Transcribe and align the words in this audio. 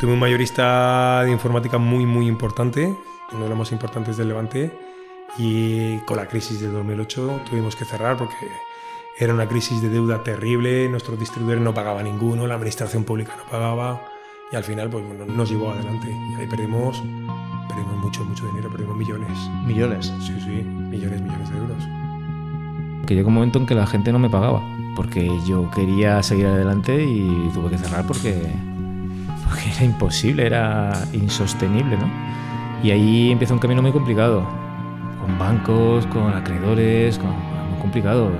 Tuve 0.00 0.12
un 0.12 0.18
mayorista 0.18 1.22
de 1.22 1.30
informática 1.30 1.78
muy, 1.78 2.04
muy 2.04 2.26
importante, 2.26 2.94
uno 3.32 3.44
de 3.44 3.48
los 3.48 3.58
más 3.58 3.72
importantes 3.72 4.16
del 4.16 4.28
Levante, 4.28 4.72
y 5.38 5.98
con 5.98 6.16
la 6.16 6.26
crisis 6.26 6.60
de 6.60 6.68
2008 6.68 7.42
tuvimos 7.48 7.76
que 7.76 7.84
cerrar 7.84 8.16
porque 8.16 8.48
era 9.18 9.32
una 9.32 9.46
crisis 9.46 9.80
de 9.80 9.88
deuda 9.88 10.22
terrible, 10.24 10.88
nuestros 10.88 11.18
distribuidores 11.18 11.62
no 11.62 11.72
pagaban 11.72 12.04
ninguno, 12.04 12.46
la 12.46 12.54
administración 12.54 13.04
pública 13.04 13.34
no 13.36 13.44
pagaba 13.44 14.02
y 14.50 14.56
al 14.56 14.64
final 14.64 14.90
pues, 14.90 15.04
nos 15.28 15.48
llevó 15.48 15.70
adelante. 15.70 16.08
Y 16.10 16.40
ahí 16.40 16.46
perdimos, 16.48 17.02
perdimos 17.68 17.96
mucho, 17.98 18.24
mucho 18.24 18.46
dinero, 18.46 18.70
perdimos 18.70 18.96
millones. 18.96 19.38
¿Millones? 19.64 20.12
Sí, 20.20 20.34
sí, 20.40 20.64
millones, 20.64 21.20
millones 21.22 21.50
de 21.50 21.58
euros. 21.58 21.84
Que 23.06 23.14
llegó 23.14 23.28
un 23.28 23.34
momento 23.34 23.60
en 23.60 23.66
que 23.66 23.74
la 23.74 23.86
gente 23.86 24.12
no 24.12 24.18
me 24.18 24.28
pagaba, 24.28 24.62
porque 24.96 25.30
yo 25.46 25.70
quería 25.70 26.22
seguir 26.22 26.46
adelante 26.46 27.04
y 27.04 27.50
tuve 27.54 27.70
que 27.70 27.78
cerrar 27.78 28.06
porque, 28.06 28.52
porque 29.44 29.70
era 29.70 29.84
imposible, 29.84 30.46
era 30.46 30.92
insostenible, 31.12 31.96
¿no? 31.96 32.08
Y 32.82 32.90
ahí 32.90 33.30
empieza 33.30 33.54
un 33.54 33.60
camino 33.60 33.80
muy 33.82 33.92
complicado, 33.92 34.46
con 35.20 35.38
bancos, 35.38 36.06
con 36.08 36.32
acreedores, 36.34 37.18
con, 37.18 37.30
muy 37.30 37.80
complicado. 37.80 38.30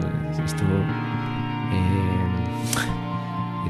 Esto 0.45 0.65
eh, 1.73 2.25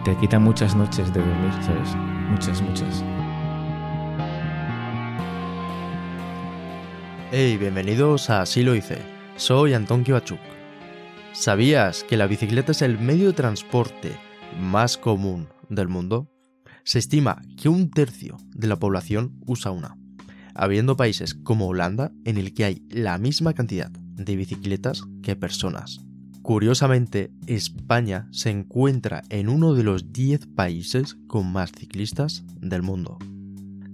te 0.04 0.16
quita 0.16 0.38
muchas 0.38 0.74
noches 0.74 1.12
de 1.14 1.20
dormir, 1.20 1.52
¿sabes? 1.62 1.94
Muchas, 2.30 2.60
muchas. 2.60 3.04
Hey, 7.30 7.56
bienvenidos 7.56 8.30
a 8.30 8.42
Así 8.42 8.62
lo 8.62 8.74
hice. 8.74 8.98
Soy 9.36 9.74
Antón 9.74 10.04
Kibachuk. 10.04 10.38
¿Sabías 11.32 12.04
que 12.04 12.16
la 12.16 12.26
bicicleta 12.26 12.72
es 12.72 12.82
el 12.82 12.98
medio 12.98 13.28
de 13.28 13.32
transporte 13.32 14.12
más 14.60 14.96
común 14.96 15.48
del 15.68 15.88
mundo? 15.88 16.28
Se 16.84 16.98
estima 16.98 17.40
que 17.56 17.70
un 17.70 17.90
tercio 17.90 18.36
de 18.54 18.68
la 18.68 18.78
población 18.78 19.40
usa 19.46 19.70
una, 19.70 19.96
habiendo 20.54 20.98
países 20.98 21.32
como 21.34 21.66
Holanda 21.66 22.12
en 22.26 22.36
el 22.36 22.52
que 22.52 22.66
hay 22.66 22.82
la 22.90 23.16
misma 23.16 23.54
cantidad 23.54 23.90
de 23.90 24.36
bicicletas 24.36 25.02
que 25.22 25.34
personas. 25.34 26.00
Curiosamente, 26.42 27.32
España 27.46 28.28
se 28.32 28.50
encuentra 28.50 29.22
en 29.30 29.48
uno 29.48 29.72
de 29.72 29.82
los 29.82 30.12
10 30.12 30.48
países 30.48 31.16
con 31.26 31.50
más 31.50 31.72
ciclistas 31.72 32.44
del 32.60 32.82
mundo. 32.82 33.16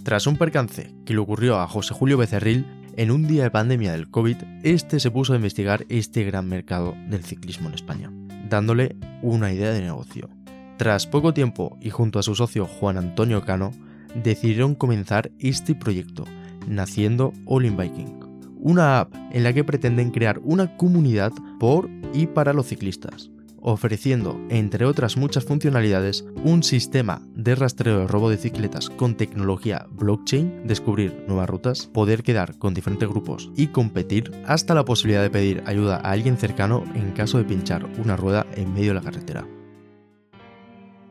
Tras 0.03 0.27
un 0.27 0.37
percance 0.37 0.93
que 1.07 1.15
le 1.15 1.21
ocurrió 1.21 1.61
a 1.61 1.69
José 1.69 1.95
Julio 1.95 2.19
Becerril, 2.19 2.67
en 2.97 3.13
un 3.13 3.29
día 3.29 3.45
de 3.45 3.53
pandemia 3.53 3.93
del 3.93 4.11
COVID, 4.11 4.37
este 4.65 4.99
se 4.99 5.13
puso 5.13 5.33
a 5.33 5.37
investigar 5.37 5.87
este 5.89 6.25
gran 6.25 6.49
mercado 6.49 6.97
del 7.09 7.23
ciclismo 7.23 7.69
en 7.69 7.75
España, 7.75 8.11
dándole 8.49 8.97
una 9.23 9.53
idea 9.53 9.71
de 9.71 9.81
negocio. 9.81 10.29
Tras 10.81 11.07
poco 11.07 11.35
tiempo 11.35 11.77
y 11.83 11.91
junto 11.91 12.19
a 12.19 12.23
su 12.23 12.35
socio 12.35 12.65
Juan 12.65 12.97
Antonio 12.97 13.45
Cano, 13.45 13.71
decidieron 14.15 14.75
comenzar 14.75 15.31
este 15.39 15.75
proyecto, 15.75 16.25
naciendo 16.67 17.35
All 17.45 17.67
in 17.67 17.77
Biking, 17.77 18.19
una 18.59 19.01
app 19.01 19.15
en 19.31 19.45
la 19.45 19.53
que 19.53 19.63
pretenden 19.63 20.11
crear 20.11 20.41
una 20.43 20.79
comunidad 20.79 21.33
por 21.59 21.91
y 22.15 22.29
para 22.29 22.55
los 22.55 22.69
ciclistas, 22.69 23.31
ofreciendo, 23.61 24.41
entre 24.49 24.87
otras 24.87 25.19
muchas 25.19 25.45
funcionalidades, 25.45 26.25
un 26.45 26.63
sistema 26.63 27.21
de 27.35 27.57
rastreo 27.57 27.99
de 27.99 28.07
robo 28.07 28.31
de 28.31 28.37
bicicletas 28.37 28.89
con 28.89 29.19
tecnología 29.19 29.87
blockchain, 29.91 30.67
descubrir 30.67 31.27
nuevas 31.29 31.51
rutas, 31.51 31.89
poder 31.89 32.23
quedar 32.23 32.57
con 32.57 32.73
diferentes 32.73 33.07
grupos 33.07 33.51
y 33.55 33.67
competir, 33.67 34.33
hasta 34.47 34.75
la 34.75 34.87
posibilidad 34.87 35.21
de 35.21 35.29
pedir 35.29 35.63
ayuda 35.67 35.97
a 35.97 36.11
alguien 36.11 36.39
cercano 36.39 36.85
en 36.95 37.11
caso 37.11 37.37
de 37.37 37.45
pinchar 37.45 37.87
una 38.03 38.17
rueda 38.17 38.47
en 38.57 38.73
medio 38.73 38.93
de 38.93 38.95
la 38.95 39.03
carretera. 39.03 39.47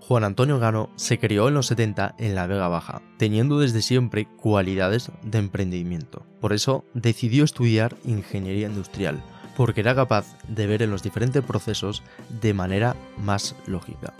Juan 0.10 0.24
Antonio 0.24 0.58
Gano 0.58 0.90
se 0.96 1.20
crió 1.20 1.50
en 1.50 1.54
los 1.54 1.68
70 1.68 2.16
en 2.18 2.34
la 2.34 2.48
Vega 2.48 2.68
Baja, 2.68 3.04
teniendo 3.18 3.60
desde 3.60 3.84
siempre 3.84 4.26
cualidades 4.26 5.12
de 5.22 5.38
emprendimiento. 5.38 6.26
Por 6.42 6.52
eso 6.52 6.84
decidió 6.96 7.44
estudiar 7.44 7.96
ingeniería 8.04 8.66
industrial, 8.66 9.22
porque 9.56 9.82
era 9.82 9.94
capaz 9.94 10.36
de 10.48 10.66
ver 10.66 10.82
en 10.82 10.90
los 10.90 11.04
diferentes 11.04 11.44
procesos 11.44 12.02
de 12.42 12.56
manera 12.56 12.96
más 13.20 13.56
lógica. 13.68 14.16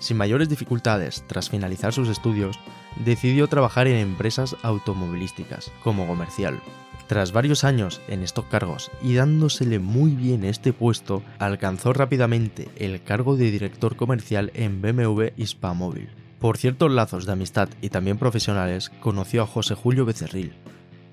Sin 0.00 0.18
mayores 0.18 0.50
dificultades, 0.50 1.24
tras 1.26 1.48
finalizar 1.48 1.94
sus 1.94 2.10
estudios, 2.10 2.58
decidió 3.02 3.48
trabajar 3.48 3.86
en 3.86 3.96
empresas 3.96 4.54
automovilísticas, 4.62 5.72
como 5.82 6.06
comercial, 6.06 6.60
tras 7.06 7.32
varios 7.32 7.64
años 7.64 8.00
en 8.08 8.22
estos 8.22 8.44
cargos 8.46 8.90
y 9.02 9.14
dándosele 9.14 9.78
muy 9.78 10.12
bien 10.12 10.44
este 10.44 10.72
puesto, 10.72 11.22
alcanzó 11.38 11.92
rápidamente 11.92 12.68
el 12.76 13.02
cargo 13.02 13.36
de 13.36 13.50
director 13.50 13.96
comercial 13.96 14.50
en 14.54 14.80
BMW 14.80 15.28
Hispamóvil. 15.36 16.08
Por 16.38 16.58
ciertos 16.58 16.90
lazos 16.90 17.26
de 17.26 17.32
amistad 17.32 17.68
y 17.80 17.90
también 17.90 18.18
profesionales, 18.18 18.90
conoció 19.00 19.42
a 19.42 19.46
José 19.46 19.74
Julio 19.74 20.04
Becerril, 20.04 20.52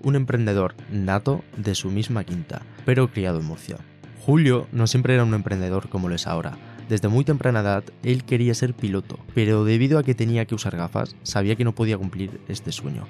un 0.02 0.16
emprendedor 0.16 0.76
nato 0.92 1.44
de 1.58 1.76
su 1.76 1.92
misma 1.92 2.24
quinta, 2.24 2.62
pero 2.86 3.12
criado 3.12 3.40
en 3.40 3.46
Murcia. 3.46 3.78
Julio 4.26 4.68
no 4.72 4.88
siempre 4.88 5.14
era 5.14 5.24
un 5.24 5.34
emprendedor 5.34 5.90
como 5.90 6.10
lo 6.10 6.16
es 6.16 6.28
ahora. 6.28 6.58
Desde 6.90 7.08
muy 7.08 7.24
temprana 7.24 7.60
edad, 7.60 7.84
él 8.02 8.24
quería 8.24 8.56
ser 8.56 8.74
piloto, 8.74 9.20
pero 9.36 9.64
debido 9.64 10.00
a 10.00 10.04
que 10.04 10.16
tenía 10.16 10.46
que 10.46 10.56
usar 10.56 10.76
gafas, 10.76 11.16
sabía 11.24 11.56
que 11.56 11.64
no 11.64 11.76
podía 11.76 11.98
cumplir 11.98 12.42
este 12.48 12.72
sueño. 12.72 13.06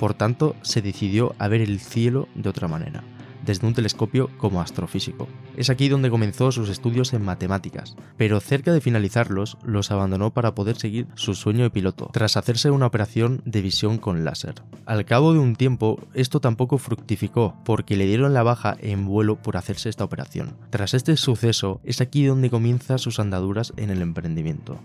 Por 0.00 0.14
tanto, 0.14 0.56
se 0.62 0.80
decidió 0.80 1.34
a 1.38 1.46
ver 1.48 1.60
el 1.60 1.78
cielo 1.78 2.26
de 2.34 2.48
otra 2.48 2.68
manera, 2.68 3.04
desde 3.44 3.66
un 3.66 3.74
telescopio 3.74 4.30
como 4.38 4.62
astrofísico. 4.62 5.28
Es 5.58 5.68
aquí 5.68 5.90
donde 5.90 6.08
comenzó 6.08 6.50
sus 6.52 6.70
estudios 6.70 7.12
en 7.12 7.22
matemáticas, 7.22 7.96
pero 8.16 8.40
cerca 8.40 8.72
de 8.72 8.80
finalizarlos 8.80 9.58
los 9.62 9.90
abandonó 9.90 10.32
para 10.32 10.54
poder 10.54 10.76
seguir 10.76 11.06
su 11.16 11.34
sueño 11.34 11.64
de 11.64 11.70
piloto, 11.70 12.08
tras 12.14 12.38
hacerse 12.38 12.70
una 12.70 12.86
operación 12.86 13.42
de 13.44 13.60
visión 13.60 13.98
con 13.98 14.24
láser. 14.24 14.54
Al 14.86 15.04
cabo 15.04 15.34
de 15.34 15.38
un 15.38 15.54
tiempo, 15.54 16.00
esto 16.14 16.40
tampoco 16.40 16.78
fructificó, 16.78 17.54
porque 17.66 17.94
le 17.94 18.06
dieron 18.06 18.32
la 18.32 18.42
baja 18.42 18.78
en 18.80 19.04
vuelo 19.04 19.36
por 19.36 19.58
hacerse 19.58 19.90
esta 19.90 20.04
operación. 20.04 20.56
Tras 20.70 20.94
este 20.94 21.18
suceso, 21.18 21.82
es 21.84 22.00
aquí 22.00 22.24
donde 22.24 22.48
comienza 22.48 22.96
sus 22.96 23.20
andaduras 23.20 23.74
en 23.76 23.90
el 23.90 24.00
emprendimiento 24.00 24.80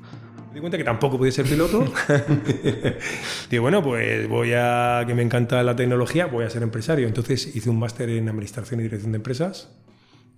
di 0.56 0.62
cuenta 0.62 0.78
que 0.78 0.86
tampoco 0.86 1.18
podía 1.18 1.34
ser 1.34 1.46
piloto. 1.46 1.84
Digo, 3.50 3.62
bueno, 3.62 3.84
pues 3.84 4.28
voy 4.30 4.54
a, 4.54 5.04
que 5.06 5.14
me 5.14 5.22
encanta 5.22 5.62
la 5.64 5.76
tecnología, 5.76 6.28
voy 6.28 6.46
a 6.46 6.50
ser 6.50 6.64
empresario. 6.64 7.08
Entonces 7.08 7.54
hice 7.58 7.70
un 7.70 7.78
máster 7.78 8.10
en 8.10 8.30
Administración 8.30 8.80
y 8.80 8.84
Dirección 8.84 9.12
de 9.12 9.18
Empresas 9.18 9.70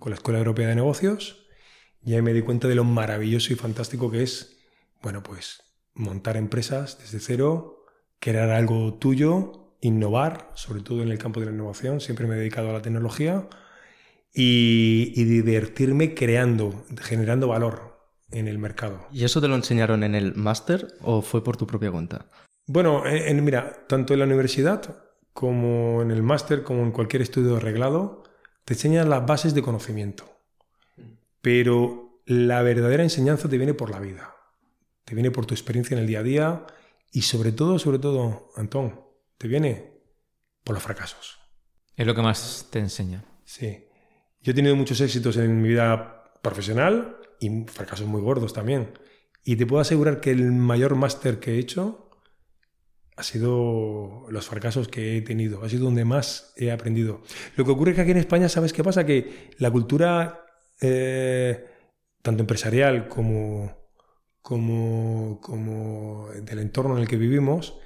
con 0.00 0.10
la 0.10 0.16
Escuela 0.16 0.40
Europea 0.40 0.66
de 0.66 0.74
Negocios 0.74 1.46
y 2.04 2.14
ahí 2.14 2.22
me 2.22 2.32
di 2.32 2.42
cuenta 2.42 2.66
de 2.66 2.74
lo 2.74 2.82
maravilloso 2.82 3.52
y 3.52 3.56
fantástico 3.56 4.10
que 4.10 4.24
es, 4.24 4.56
bueno, 5.02 5.22
pues 5.22 5.62
montar 5.94 6.36
empresas 6.36 6.98
desde 6.98 7.20
cero, 7.20 7.84
crear 8.18 8.50
algo 8.50 8.94
tuyo, 8.94 9.76
innovar, 9.80 10.50
sobre 10.54 10.82
todo 10.82 11.04
en 11.04 11.10
el 11.10 11.18
campo 11.18 11.38
de 11.38 11.46
la 11.46 11.52
innovación. 11.52 12.00
Siempre 12.00 12.26
me 12.26 12.34
he 12.34 12.38
dedicado 12.38 12.70
a 12.70 12.72
la 12.72 12.82
tecnología 12.82 13.48
y, 14.34 15.12
y 15.14 15.24
divertirme 15.24 16.14
creando, 16.14 16.84
generando 17.00 17.46
valor 17.46 17.87
en 18.30 18.48
el 18.48 18.58
mercado. 18.58 19.06
¿Y 19.12 19.24
eso 19.24 19.40
te 19.40 19.48
lo 19.48 19.54
enseñaron 19.54 20.02
en 20.04 20.14
el 20.14 20.34
máster 20.34 20.88
o 21.00 21.22
fue 21.22 21.42
por 21.42 21.56
tu 21.56 21.66
propia 21.66 21.90
cuenta? 21.90 22.26
Bueno, 22.66 23.06
en, 23.06 23.42
mira, 23.44 23.86
tanto 23.88 24.12
en 24.12 24.18
la 24.20 24.26
universidad 24.26 25.04
como 25.32 26.02
en 26.02 26.10
el 26.10 26.22
máster, 26.22 26.62
como 26.62 26.82
en 26.82 26.92
cualquier 26.92 27.22
estudio 27.22 27.56
arreglado, 27.56 28.24
te 28.64 28.74
enseñan 28.74 29.08
las 29.08 29.24
bases 29.24 29.54
de 29.54 29.62
conocimiento. 29.62 30.24
Pero 31.40 32.20
la 32.26 32.62
verdadera 32.62 33.02
enseñanza 33.02 33.48
te 33.48 33.56
viene 33.56 33.72
por 33.72 33.90
la 33.90 34.00
vida. 34.00 34.34
Te 35.04 35.14
viene 35.14 35.30
por 35.30 35.46
tu 35.46 35.54
experiencia 35.54 35.94
en 35.94 36.00
el 36.02 36.06
día 36.06 36.18
a 36.18 36.22
día 36.22 36.66
y 37.12 37.22
sobre 37.22 37.52
todo, 37.52 37.78
sobre 37.78 37.98
todo, 37.98 38.50
Antón, 38.56 39.00
te 39.38 39.48
viene 39.48 40.02
por 40.64 40.74
los 40.74 40.82
fracasos. 40.82 41.38
Es 41.96 42.06
lo 42.06 42.14
que 42.14 42.22
más 42.22 42.66
te 42.70 42.78
enseña. 42.78 43.24
Sí. 43.44 43.86
Yo 44.42 44.52
he 44.52 44.54
tenido 44.54 44.76
muchos 44.76 45.00
éxitos 45.00 45.36
en 45.38 45.62
mi 45.62 45.68
vida 45.68 46.32
profesional, 46.42 47.17
y 47.40 47.64
fracasos 47.66 48.06
muy 48.06 48.20
gordos 48.20 48.52
también. 48.52 48.92
Y 49.44 49.56
te 49.56 49.66
puedo 49.66 49.80
asegurar 49.80 50.20
que 50.20 50.30
el 50.30 50.52
mayor 50.52 50.94
máster 50.94 51.40
que 51.40 51.54
he 51.54 51.58
hecho 51.58 52.10
ha 53.16 53.22
sido 53.22 54.26
los 54.30 54.46
fracasos 54.46 54.88
que 54.88 55.16
he 55.16 55.22
tenido, 55.22 55.64
ha 55.64 55.68
sido 55.68 55.86
donde 55.86 56.04
más 56.04 56.52
he 56.56 56.70
aprendido. 56.70 57.22
Lo 57.56 57.64
que 57.64 57.72
ocurre 57.72 57.90
es 57.90 57.96
que 57.96 58.02
aquí 58.02 58.10
en 58.12 58.18
España, 58.18 58.48
¿sabes 58.48 58.72
qué 58.72 58.84
pasa? 58.84 59.04
Que 59.04 59.50
la 59.58 59.70
cultura, 59.70 60.44
eh, 60.80 61.64
tanto 62.22 62.42
empresarial 62.42 63.08
como, 63.08 63.90
como, 64.40 65.40
como 65.40 66.28
del 66.42 66.60
entorno 66.60 66.94
en 66.96 67.02
el 67.02 67.08
que 67.08 67.16
vivimos, 67.16 67.78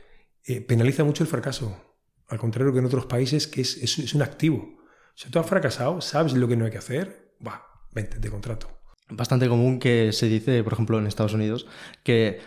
eh, 0.45 0.61
penaliza 0.61 1.05
mucho 1.05 1.25
el 1.25 1.31
fracaso. 1.31 1.97
Al 2.29 2.39
contrario 2.39 2.73
que 2.73 2.81
en 2.81 2.87
otros 2.87 3.07
países, 3.07 3.47
que 3.47 3.63
es, 3.63 3.77
es, 3.79 4.15
un 4.15 4.23
activo. 4.23 4.79
Si 5.15 5.31
tú 5.31 5.39
has 5.39 5.47
fracasado, 5.47 6.01
sabes 6.01 6.35
lo 6.35 6.49
que 6.49 6.57
no 6.57 6.65
hay 6.65 6.71
que 6.71 6.79
hacer, 6.79 7.37
va, 7.47 7.65
vente, 7.93 8.19
de 8.19 8.31
contrato 8.31 8.82
bastante 9.09 9.49
común 9.49 9.79
que 9.79 10.13
se 10.13 10.29
dice, 10.29 10.63
por 10.65 10.73
ejemplo, 10.73 10.99
en 10.99 11.07
Estados 11.07 11.35
Unidos, 11.35 11.67
que 12.03 12.41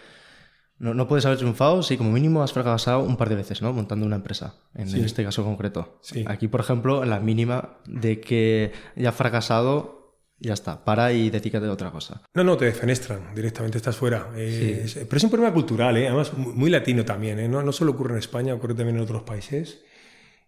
no, 0.77 1.07
puedes 1.07 1.25
haber 1.25 1.37
triunfado 1.37 1.83
si 1.83 1.95
como 1.95 2.11
mínimo 2.11 2.43
has 2.43 2.51
fracasado 2.51 2.99
un 2.99 3.15
par 3.15 3.29
de 3.29 3.35
veces, 3.35 3.61
¿no? 3.61 3.71
Montando 3.71 4.05
una 4.05 4.17
empresa, 4.17 4.55
en, 4.73 4.93
este 4.95 5.23
caso 5.23 5.43
concreto. 5.43 5.99
Aquí, 6.27 6.47
por 6.47 6.59
ejemplo, 6.59 7.05
la 7.05 7.19
mínima 7.19 7.77
de 7.85 8.19
que 8.19 8.73
ya 8.95 9.09
has 9.09 9.15
fracasado 9.15 9.93
Ya 10.37 10.51
está, 10.53 10.83
para 10.83 11.13
y 11.13 11.29
dedícate 11.29 11.65
a 11.65 11.71
otra 11.71 11.91
cosa. 11.91 12.21
No, 12.33 12.43
no, 12.43 12.57
te 12.57 12.65
defenestran, 12.65 13.33
directamente 13.33 13.77
estás 13.77 13.95
fuera. 13.95 14.31
Eh, 14.35 14.81
es- 14.83 14.95
pero 14.95 15.15
es 15.15 15.23
un 15.23 15.29
problema 15.29 15.53
cultural, 15.53 15.95
¿eh? 15.95 16.07
además 16.07 16.33
muy, 16.37 16.51
muy 16.51 16.69
latino 16.69 17.05
también. 17.05 17.39
¿eh? 17.39 17.47
No, 17.47 17.63
no 17.63 17.71
solo 17.71 17.91
ocurre 17.91 18.11
en 18.11 18.19
España, 18.19 18.53
ocurre 18.53 18.73
también 18.75 18.97
en 18.97 19.03
otros 19.03 19.23
países. 19.23 19.81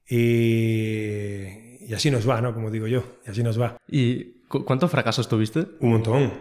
Y, 0.09 1.85
y 1.87 1.93
así 1.93 2.11
nos 2.11 2.27
va, 2.27 2.41
¿no? 2.41 2.53
Como 2.53 2.69
digo 2.69 2.87
yo, 2.87 3.19
y 3.25 3.31
así 3.31 3.43
nos 3.43 3.59
va. 3.59 3.77
¿Y 3.89 4.36
cu- 4.47 4.65
cuántos 4.65 4.89
fracasos 4.91 5.27
tuviste? 5.27 5.67
Un 5.79 5.91
montón, 5.91 6.33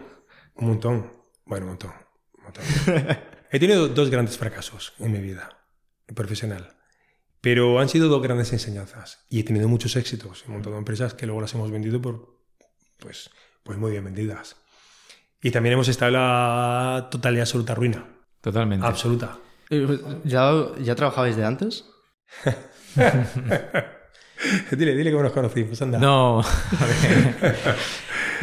un 0.55 0.67
montón. 0.67 1.13
Bueno, 1.45 1.65
un 1.65 1.71
montón. 1.71 1.91
un 2.37 2.43
montón. 2.43 2.63
He 3.51 3.59
tenido 3.59 3.87
dos 3.87 4.09
grandes 4.09 4.37
fracasos 4.37 4.93
en 4.99 5.11
mi 5.13 5.19
vida 5.19 5.65
profesional, 6.13 6.75
pero 7.41 7.79
han 7.79 7.87
sido 7.89 8.09
dos 8.09 8.21
grandes 8.21 8.51
enseñanzas 8.51 9.25
y 9.29 9.39
he 9.39 9.43
tenido 9.43 9.67
muchos 9.69 9.95
éxitos. 9.95 10.43
He 10.47 10.51
montado 10.51 10.77
empresas 10.77 11.13
que 11.13 11.25
luego 11.25 11.41
las 11.41 11.53
hemos 11.53 11.71
vendido 11.71 12.01
por, 12.01 12.41
pues, 12.99 13.29
pues 13.63 13.77
muy 13.77 13.91
bien 13.91 14.03
vendidas. 14.03 14.57
Y 15.41 15.51
también 15.51 15.73
hemos 15.73 15.87
estado 15.87 16.09
en 16.09 16.13
la 16.15 17.07
total 17.11 17.37
y 17.37 17.39
absoluta 17.39 17.73
ruina. 17.75 18.05
Totalmente. 18.41 18.85
Absoluta. 18.85 19.37
Eh, 19.69 19.99
¿Ya, 20.25 20.51
¿Ya 20.81 20.95
trabajabais 20.95 21.35
de 21.37 21.45
antes? 21.45 21.85
dile, 24.71 24.95
dile 24.95 25.11
que 25.11 25.17
nos 25.17 25.31
conocimos, 25.31 25.81
anda. 25.81 25.99
No, 25.99 26.39
a 26.41 26.43
ver. 27.41 27.55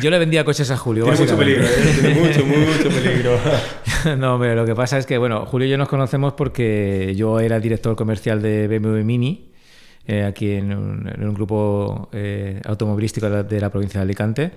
Yo 0.01 0.11
le 0.11 0.19
vendía 0.19 0.45
coches 0.45 0.71
a 0.71 0.77
Julio. 0.77 1.05
Tiene 1.05 1.21
mucho 1.21 1.39
peligro, 1.39 1.65
¿eh? 1.65 1.69
Tiene 2.01 2.15
mucho, 2.21 2.45
mucho 2.45 2.89
peligro. 2.89 3.39
No, 4.19 4.39
pero 4.39 4.55
lo 4.55 4.67
que 4.67 4.75
pasa 4.75 4.99
es 4.99 5.07
que, 5.07 5.17
bueno, 5.17 5.47
Julio 5.47 5.67
y 5.67 5.71
yo 5.71 5.79
nos 5.79 5.89
conocemos 5.89 6.35
porque 6.35 7.15
yo 7.17 7.41
era 7.41 7.59
director 7.59 7.97
comercial 7.97 8.43
de 8.43 8.69
BMW 8.69 9.03
Mini, 9.03 9.51
eh, 10.07 10.25
aquí 10.25 10.51
en 10.51 10.77
un, 10.77 11.09
en 11.09 11.27
un 11.27 11.33
grupo 11.33 12.11
eh, 12.13 12.61
automovilístico 12.67 13.31
de 13.31 13.33
la, 13.33 13.43
de 13.45 13.61
la 13.61 13.71
provincia 13.71 14.01
de 14.01 14.05
Alicante. 14.05 14.53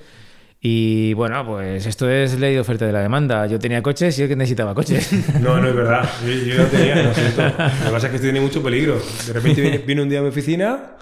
Y 0.59 1.13
bueno, 1.13 1.45
pues 1.45 1.85
esto 1.85 2.09
es 2.09 2.37
ley 2.37 2.55
de 2.55 2.59
oferta 2.59 2.85
de 2.85 2.91
la 2.91 2.99
demanda. 2.99 3.45
Yo 3.47 3.57
tenía 3.57 3.81
coches 3.81 4.19
y 4.19 4.27
que 4.27 4.35
necesitaba 4.35 4.73
coches. 4.73 5.13
No, 5.39 5.61
no 5.61 5.69
es 5.69 5.75
verdad. 5.75 6.09
Yo, 6.25 6.33
yo 6.33 6.57
no 6.63 6.65
tenía, 6.65 7.03
lo 7.03 7.13
siento. 7.13 7.43
Lo 7.43 7.49
que 7.49 7.91
pasa 7.91 8.07
es 8.07 8.09
que 8.09 8.15
esto 8.15 8.25
tiene 8.25 8.41
mucho 8.41 8.61
peligro. 8.61 8.99
De 9.27 9.33
repente 9.33 9.61
viene, 9.61 9.77
viene 9.77 10.01
un 10.01 10.09
día 10.09 10.19
a 10.19 10.23
mi 10.23 10.29
oficina, 10.29 10.97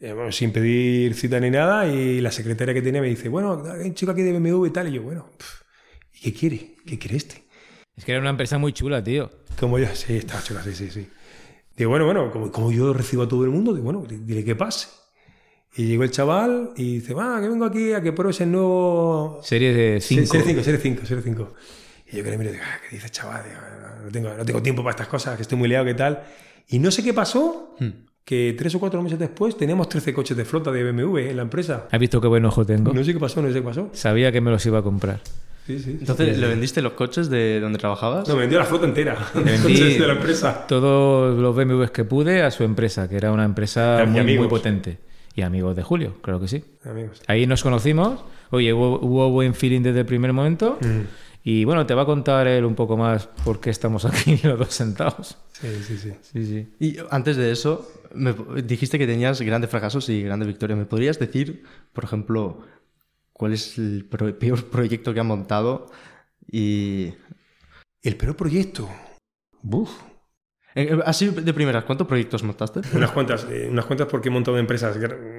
eh, 0.00 0.12
bueno, 0.12 0.30
sin 0.30 0.52
pedir 0.52 1.14
cita 1.14 1.40
ni 1.40 1.50
nada, 1.50 1.86
y 1.88 2.20
la 2.20 2.30
secretaria 2.30 2.74
que 2.74 2.82
tenía 2.82 3.00
me 3.00 3.08
dice, 3.08 3.28
bueno, 3.28 3.62
hay 3.72 3.86
un 3.86 3.94
chico 3.94 4.12
aquí 4.12 4.22
de 4.22 4.38
BMW 4.38 4.66
y 4.66 4.70
tal. 4.70 4.88
Y 4.88 4.92
yo, 4.92 5.02
bueno, 5.02 5.30
pff, 5.36 5.62
¿y 6.14 6.20
qué 6.20 6.32
quiere? 6.32 6.74
¿Qué 6.86 6.98
quiere 6.98 7.16
este? 7.16 7.44
Es 7.96 8.04
que 8.04 8.12
era 8.12 8.20
una 8.20 8.30
empresa 8.30 8.58
muy 8.58 8.72
chula, 8.72 9.02
tío. 9.02 9.30
Como 9.58 9.78
yo, 9.78 9.86
sí, 9.94 10.16
está 10.16 10.42
chula, 10.42 10.62
sí, 10.62 10.74
sí, 10.74 10.90
sí. 10.90 11.08
Digo, 11.76 11.90
bueno, 11.90 12.04
bueno, 12.04 12.30
como, 12.30 12.52
como 12.52 12.72
yo 12.72 12.92
recibo 12.92 13.22
a 13.22 13.28
todo 13.28 13.44
el 13.44 13.50
mundo, 13.50 13.72
digo, 13.72 13.84
bueno, 13.84 14.04
dile 14.06 14.44
que 14.44 14.54
pase. 14.54 14.88
Y 15.76 15.86
llegó 15.86 16.04
el 16.04 16.10
chaval 16.10 16.72
y 16.76 17.00
dice, 17.00 17.12
va, 17.12 17.40
que 17.40 17.48
vengo 17.48 17.64
aquí 17.66 17.92
a 17.92 18.02
que 18.02 18.12
pruebes 18.12 18.40
el 18.40 18.50
nuevo 18.50 19.40
Serie 19.42 19.74
de 19.74 20.00
5. 20.00 20.26
Serie 20.26 20.46
5, 20.46 20.62
serie 20.62 20.80
5, 20.80 21.06
serie 21.06 21.22
5. 21.22 21.54
Y 22.12 22.16
yo 22.16 22.24
que 22.24 22.30
le 22.30 22.38
miro 22.38 22.50
y 22.50 22.54
digo, 22.54 22.64
ah, 22.66 22.78
¿qué 22.82 22.96
dices, 22.96 23.10
chaval? 23.12 23.42
Digo, 23.44 23.60
no, 24.04 24.10
tengo, 24.10 24.34
no 24.34 24.44
tengo 24.44 24.62
tiempo 24.62 24.82
para 24.82 24.92
estas 24.92 25.08
cosas, 25.08 25.36
que 25.36 25.42
estoy 25.42 25.58
muy 25.58 25.68
liado, 25.68 25.84
¿qué 25.84 25.94
tal? 25.94 26.22
Y 26.68 26.78
no 26.78 26.90
sé 26.90 27.02
qué 27.02 27.12
pasó, 27.12 27.76
que 28.26 28.56
tres 28.58 28.74
o 28.74 28.80
cuatro 28.80 29.00
meses 29.02 29.20
después 29.20 29.56
teníamos 29.56 29.88
13 29.88 30.12
coches 30.12 30.36
de 30.36 30.44
flota 30.44 30.72
de 30.72 30.82
BMW 30.82 31.18
en 31.18 31.36
la 31.36 31.42
empresa. 31.42 31.86
¿Has 31.92 32.00
visto 32.00 32.20
qué 32.20 32.26
buen 32.26 32.44
ojo 32.44 32.66
tengo? 32.66 32.92
No 32.92 33.04
sé 33.04 33.12
qué 33.12 33.20
pasó, 33.20 33.40
no 33.40 33.46
sé 33.48 33.54
qué 33.54 33.62
pasó. 33.62 33.88
Sabía 33.92 34.32
que 34.32 34.40
me 34.40 34.50
los 34.50 34.66
iba 34.66 34.80
a 34.80 34.82
comprar. 34.82 35.20
Sí, 35.64 35.78
sí. 35.78 35.96
Entonces, 36.00 36.36
¿le 36.36 36.48
vendiste 36.48 36.82
los 36.82 36.94
coches 36.94 37.30
de 37.30 37.60
donde 37.60 37.78
trabajabas? 37.78 38.26
No, 38.26 38.34
me 38.34 38.40
vendió 38.40 38.58
la 38.58 38.64
flota 38.64 38.84
entera. 38.84 39.16
Los 39.34 39.44
vendí 39.44 39.62
coches 39.62 39.98
de 40.00 40.06
la 40.06 40.14
empresa. 40.14 40.66
todos 40.66 41.38
los 41.38 41.54
BMWs 41.54 41.92
que 41.92 42.04
pude 42.04 42.42
a 42.42 42.50
su 42.50 42.64
empresa, 42.64 43.08
que 43.08 43.16
era 43.16 43.30
una 43.30 43.44
empresa 43.44 44.04
muy, 44.08 44.38
muy 44.38 44.48
potente. 44.48 44.98
Y 45.36 45.42
amigos 45.42 45.76
de 45.76 45.82
Julio, 45.84 46.16
creo 46.20 46.40
que 46.40 46.48
sí. 46.48 46.64
Amigos. 46.84 47.22
Ahí 47.28 47.46
nos 47.46 47.62
conocimos. 47.62 48.24
Oye, 48.50 48.72
hubo, 48.72 48.98
hubo 49.00 49.30
buen 49.30 49.54
feeling 49.54 49.82
desde 49.82 50.00
el 50.00 50.06
primer 50.06 50.32
momento. 50.32 50.78
Mm. 50.80 51.26
Y 51.48 51.64
bueno, 51.64 51.86
te 51.86 51.94
va 51.94 52.02
a 52.02 52.06
contar 52.06 52.48
él 52.48 52.64
un 52.64 52.74
poco 52.74 52.96
más 52.96 53.28
por 53.44 53.60
qué 53.60 53.70
estamos 53.70 54.04
aquí 54.04 54.36
los 54.42 54.58
dos 54.58 54.74
sentados. 54.74 55.38
Sí, 55.52 55.68
sí, 55.86 55.96
sí. 55.96 56.12
Sí, 56.20 56.44
sí. 56.44 56.68
Y 56.80 56.96
antes 57.10 57.36
de 57.36 57.52
eso, 57.52 57.88
me 58.16 58.34
dijiste 58.62 58.98
que 58.98 59.06
tenías 59.06 59.40
grandes 59.42 59.70
fracasos 59.70 60.08
y 60.08 60.22
grandes 60.22 60.48
victorias. 60.48 60.78
¿Me 60.78 60.86
podrías 60.86 61.18
decir, 61.18 61.62
por 61.92 62.04
ejemplo, 62.04 62.66
cuál 63.32 63.52
es 63.52 63.78
el 63.78 64.06
pro- 64.10 64.38
peor 64.38 64.64
proyecto 64.70 65.12
que 65.14 65.20
has 65.20 65.26
montado? 65.26 65.86
Y. 66.50 67.14
El 68.02 68.16
peor 68.16 68.36
proyecto. 68.36 68.88
Buf. 69.62 69.90
Eh, 70.74 70.88
eh, 70.92 70.98
Así 71.06 71.28
de 71.30 71.52
primeras, 71.54 71.84
¿cuántos 71.84 72.06
proyectos 72.06 72.42
montaste? 72.42 72.80
Unas 72.94 73.10
cuantas, 73.10 73.46
eh, 73.50 73.66
unas 73.70 73.86
cuantas 73.86 74.06
porque 74.08 74.28
he 74.28 74.32
montado 74.32 74.58
empresas 74.58 74.96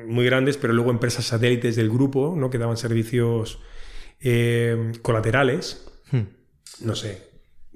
muy 0.07 0.25
grandes, 0.25 0.57
pero 0.57 0.73
luego 0.73 0.91
empresas 0.91 1.25
satélites 1.25 1.75
del 1.75 1.89
grupo, 1.89 2.35
¿no? 2.35 2.49
Que 2.49 2.57
daban 2.57 2.75
servicios 2.75 3.59
eh, 4.19 4.91
colaterales. 5.01 5.87
Hmm. 6.11 6.23
No 6.81 6.95
sé, 6.95 7.26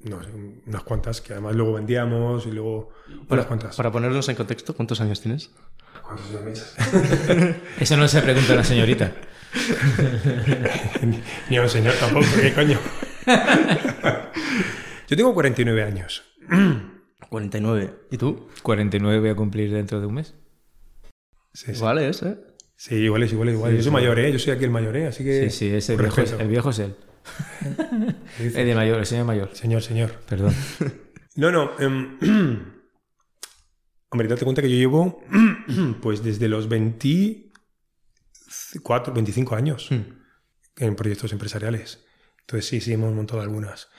no 0.03 0.23
sé, 0.23 0.29
unas 0.65 0.83
cuantas 0.83 1.21
que 1.21 1.33
además 1.33 1.55
luego 1.55 1.73
vendíamos 1.73 2.45
y 2.45 2.51
luego 2.51 2.89
unas 3.07 3.27
Para, 3.27 3.47
cuantas. 3.47 3.75
para 3.75 3.91
ponernos 3.91 4.27
en 4.29 4.35
contexto, 4.35 4.75
¿cuántos 4.75 5.01
años 5.01 5.21
tienes? 5.21 5.51
¿Cuántos 6.01 6.35
años? 6.41 6.75
Eso 7.79 7.97
no 7.97 8.07
se 8.07 8.21
pregunta 8.21 8.53
a 8.53 8.57
la 8.57 8.63
señorita. 8.63 9.13
Ni 11.49 11.57
a 11.57 11.61
un 11.61 11.69
señor 11.69 11.93
tampoco, 11.99 12.25
¿qué 12.39 12.53
coño? 12.53 12.79
Yo 15.07 15.17
tengo 15.17 15.33
49 15.33 15.83
años. 15.83 16.23
49. 17.29 17.93
¿Y 18.11 18.17
tú? 18.17 18.47
49 18.63 19.19
voy 19.19 19.29
a 19.29 19.35
cumplir 19.35 19.71
dentro 19.71 19.99
de 19.99 20.07
un 20.07 20.15
mes. 20.15 20.35
Sí, 21.53 21.75
sí. 21.75 21.81
Vale, 21.81 22.07
es, 22.09 22.23
¿eh? 22.23 22.37
Sí, 22.75 22.95
igual 22.95 23.23
es, 23.23 23.31
igual 23.33 23.49
es, 23.49 23.55
igual. 23.55 23.75
Yo 23.75 23.83
soy 23.83 23.91
mayor, 23.91 24.19
¿eh? 24.19 24.31
Yo 24.31 24.39
soy 24.39 24.53
aquí 24.53 24.63
el 24.63 24.71
mayor, 24.71 24.97
¿eh? 24.97 25.07
Así 25.07 25.23
que... 25.23 25.49
Sí, 25.49 25.57
sí, 25.69 25.75
es 25.75 25.89
el, 25.89 25.97
viejo, 25.97 26.21
el 26.21 26.47
viejo 26.47 26.69
es 26.71 26.79
él. 26.79 26.95
El 28.39 28.53
de 28.53 28.75
mayor, 28.75 28.99
el 28.99 29.05
señor 29.05 29.25
mayor. 29.25 29.49
Señor, 29.55 29.81
señor. 29.81 30.11
Perdón. 30.27 30.53
No, 31.35 31.51
no. 31.51 31.71
em, 31.79 32.17
hombre, 34.09 34.27
date 34.27 34.43
cuenta 34.45 34.61
que 34.61 34.69
yo 34.69 34.75
llevo 34.77 35.21
pues 36.01 36.23
desde 36.23 36.47
los 36.47 36.69
24, 36.69 39.13
25 39.13 39.55
años 39.55 39.87
Hmm. 39.89 40.01
en 40.77 40.95
proyectos 40.95 41.31
empresariales. 41.33 42.03
Entonces 42.41 42.67
sí, 42.69 42.81
sí, 42.81 42.93
hemos 42.93 43.13
montado 43.13 43.41
algunas. 43.41 43.89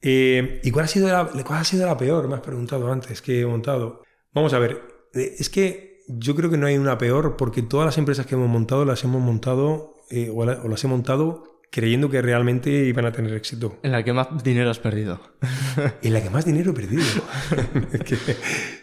Eh, 0.00 0.60
¿Y 0.64 0.70
cuál 0.70 0.86
ha, 0.86 0.88
sido 0.88 1.08
la, 1.08 1.26
cuál 1.44 1.60
ha 1.60 1.64
sido 1.64 1.86
la 1.86 1.96
peor? 1.96 2.28
Me 2.28 2.34
has 2.34 2.40
preguntado 2.40 2.90
antes 2.92 3.22
que 3.22 3.40
he 3.40 3.46
montado. 3.46 4.02
Vamos 4.32 4.52
a 4.52 4.58
ver, 4.58 4.82
eh, 5.14 5.36
es 5.38 5.48
que 5.48 6.00
yo 6.08 6.34
creo 6.34 6.50
que 6.50 6.58
no 6.58 6.66
hay 6.66 6.76
una 6.76 6.98
peor 6.98 7.36
porque 7.36 7.62
todas 7.62 7.86
las 7.86 7.98
empresas 7.98 8.26
que 8.26 8.34
hemos 8.34 8.48
montado 8.48 8.84
las 8.84 9.04
hemos 9.04 9.22
montado 9.22 9.94
eh, 10.10 10.30
o, 10.34 10.44
la- 10.44 10.60
o 10.62 10.68
las 10.68 10.82
he 10.84 10.88
montado 10.88 11.51
creyendo 11.72 12.10
que 12.10 12.20
realmente 12.20 12.70
iban 12.70 13.06
a 13.06 13.12
tener 13.12 13.32
éxito. 13.32 13.78
En 13.82 13.92
la 13.92 14.04
que 14.04 14.12
más 14.12 14.44
dinero 14.44 14.70
has 14.70 14.78
perdido. 14.78 15.20
En 16.02 16.12
la 16.12 16.22
que 16.22 16.28
más 16.30 16.44
dinero 16.44 16.70
he 16.70 16.74
perdido. 16.74 17.02
Que- 18.04 18.36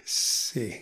sí. 0.03 0.73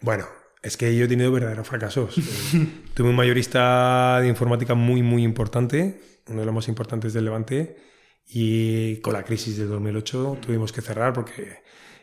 Bueno, 0.00 0.24
es 0.62 0.76
que 0.76 0.96
yo 0.96 1.04
he 1.04 1.08
tenido 1.08 1.32
verdaderos 1.32 1.66
fracasos. 1.66 2.14
Tuve 2.94 3.08
un 3.08 3.16
mayorista 3.16 4.20
de 4.20 4.28
informática 4.28 4.74
muy, 4.74 5.02
muy 5.02 5.24
importante, 5.24 6.00
uno 6.28 6.40
de 6.40 6.46
los 6.46 6.54
más 6.54 6.68
importantes 6.68 7.12
del 7.12 7.24
Levante, 7.24 7.76
y 8.24 8.98
con 9.00 9.14
la 9.14 9.24
crisis 9.24 9.58
del 9.58 9.68
2008 9.68 10.38
tuvimos 10.40 10.72
que 10.72 10.80
cerrar 10.80 11.12
porque 11.12 11.56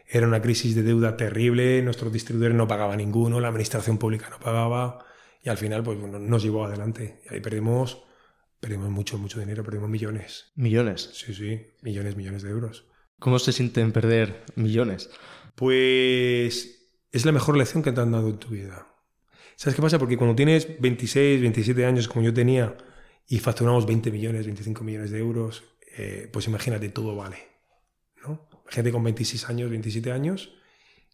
era 0.06 0.28
una 0.28 0.42
crisis 0.42 0.76
de 0.76 0.84
deuda 0.84 1.16
terrible, 1.16 1.82
nuestros 1.82 2.12
distribuidores 2.12 2.58
no 2.58 2.68
pagaban 2.68 2.98
ninguno, 2.98 3.40
la 3.40 3.48
administración 3.48 3.98
pública 3.98 4.30
no 4.30 4.40
pagaba, 4.40 5.06
y 5.42 5.48
al 5.48 5.58
final 5.58 5.82
pues, 5.82 5.98
bueno, 5.98 6.20
nos 6.20 6.44
llevó 6.44 6.66
adelante. 6.66 7.22
Y 7.30 7.34
ahí 7.36 7.40
perdimos, 7.40 8.04
perdimos 8.60 8.90
mucho, 8.90 9.18
mucho 9.18 9.40
dinero, 9.40 9.64
perdimos 9.64 9.90
millones. 9.90 10.52
Millones. 10.56 11.10
Sí, 11.14 11.34
sí, 11.34 11.62
millones, 11.82 12.16
millones 12.16 12.44
de 12.44 12.50
euros. 12.50 12.86
¿Cómo 13.20 13.40
se 13.40 13.52
sienten 13.52 13.92
perder 13.92 14.44
millones? 14.56 15.10
Pues 15.56 16.90
es 17.12 17.26
la 17.26 17.32
mejor 17.32 17.58
lección 17.58 17.84
que 17.84 17.92
te 17.92 18.02
han 18.02 18.12
dado 18.12 18.30
en 18.30 18.38
tu 18.38 18.50
vida. 18.50 18.88
¿Sabes 19.56 19.76
qué 19.76 19.82
pasa? 19.82 20.00
Porque 20.00 20.18
cuando 20.18 20.36
tienes 20.36 20.80
26, 20.80 21.42
27 21.42 21.86
años 21.86 22.08
como 22.08 22.24
yo 22.24 22.34
tenía 22.34 22.78
y 23.28 23.40
facturamos 23.40 23.86
20 23.86 24.12
millones, 24.12 24.46
25 24.46 24.84
millones 24.84 25.12
de 25.12 25.20
euros, 25.20 25.64
eh, 25.98 26.30
pues 26.32 26.48
imagínate, 26.48 26.90
todo 26.90 27.16
vale. 27.16 27.38
¿no? 28.24 28.48
Gente 28.68 28.92
con 28.92 29.04
26 29.04 29.50
años, 29.50 29.70
27 29.70 30.12
años, 30.12 30.54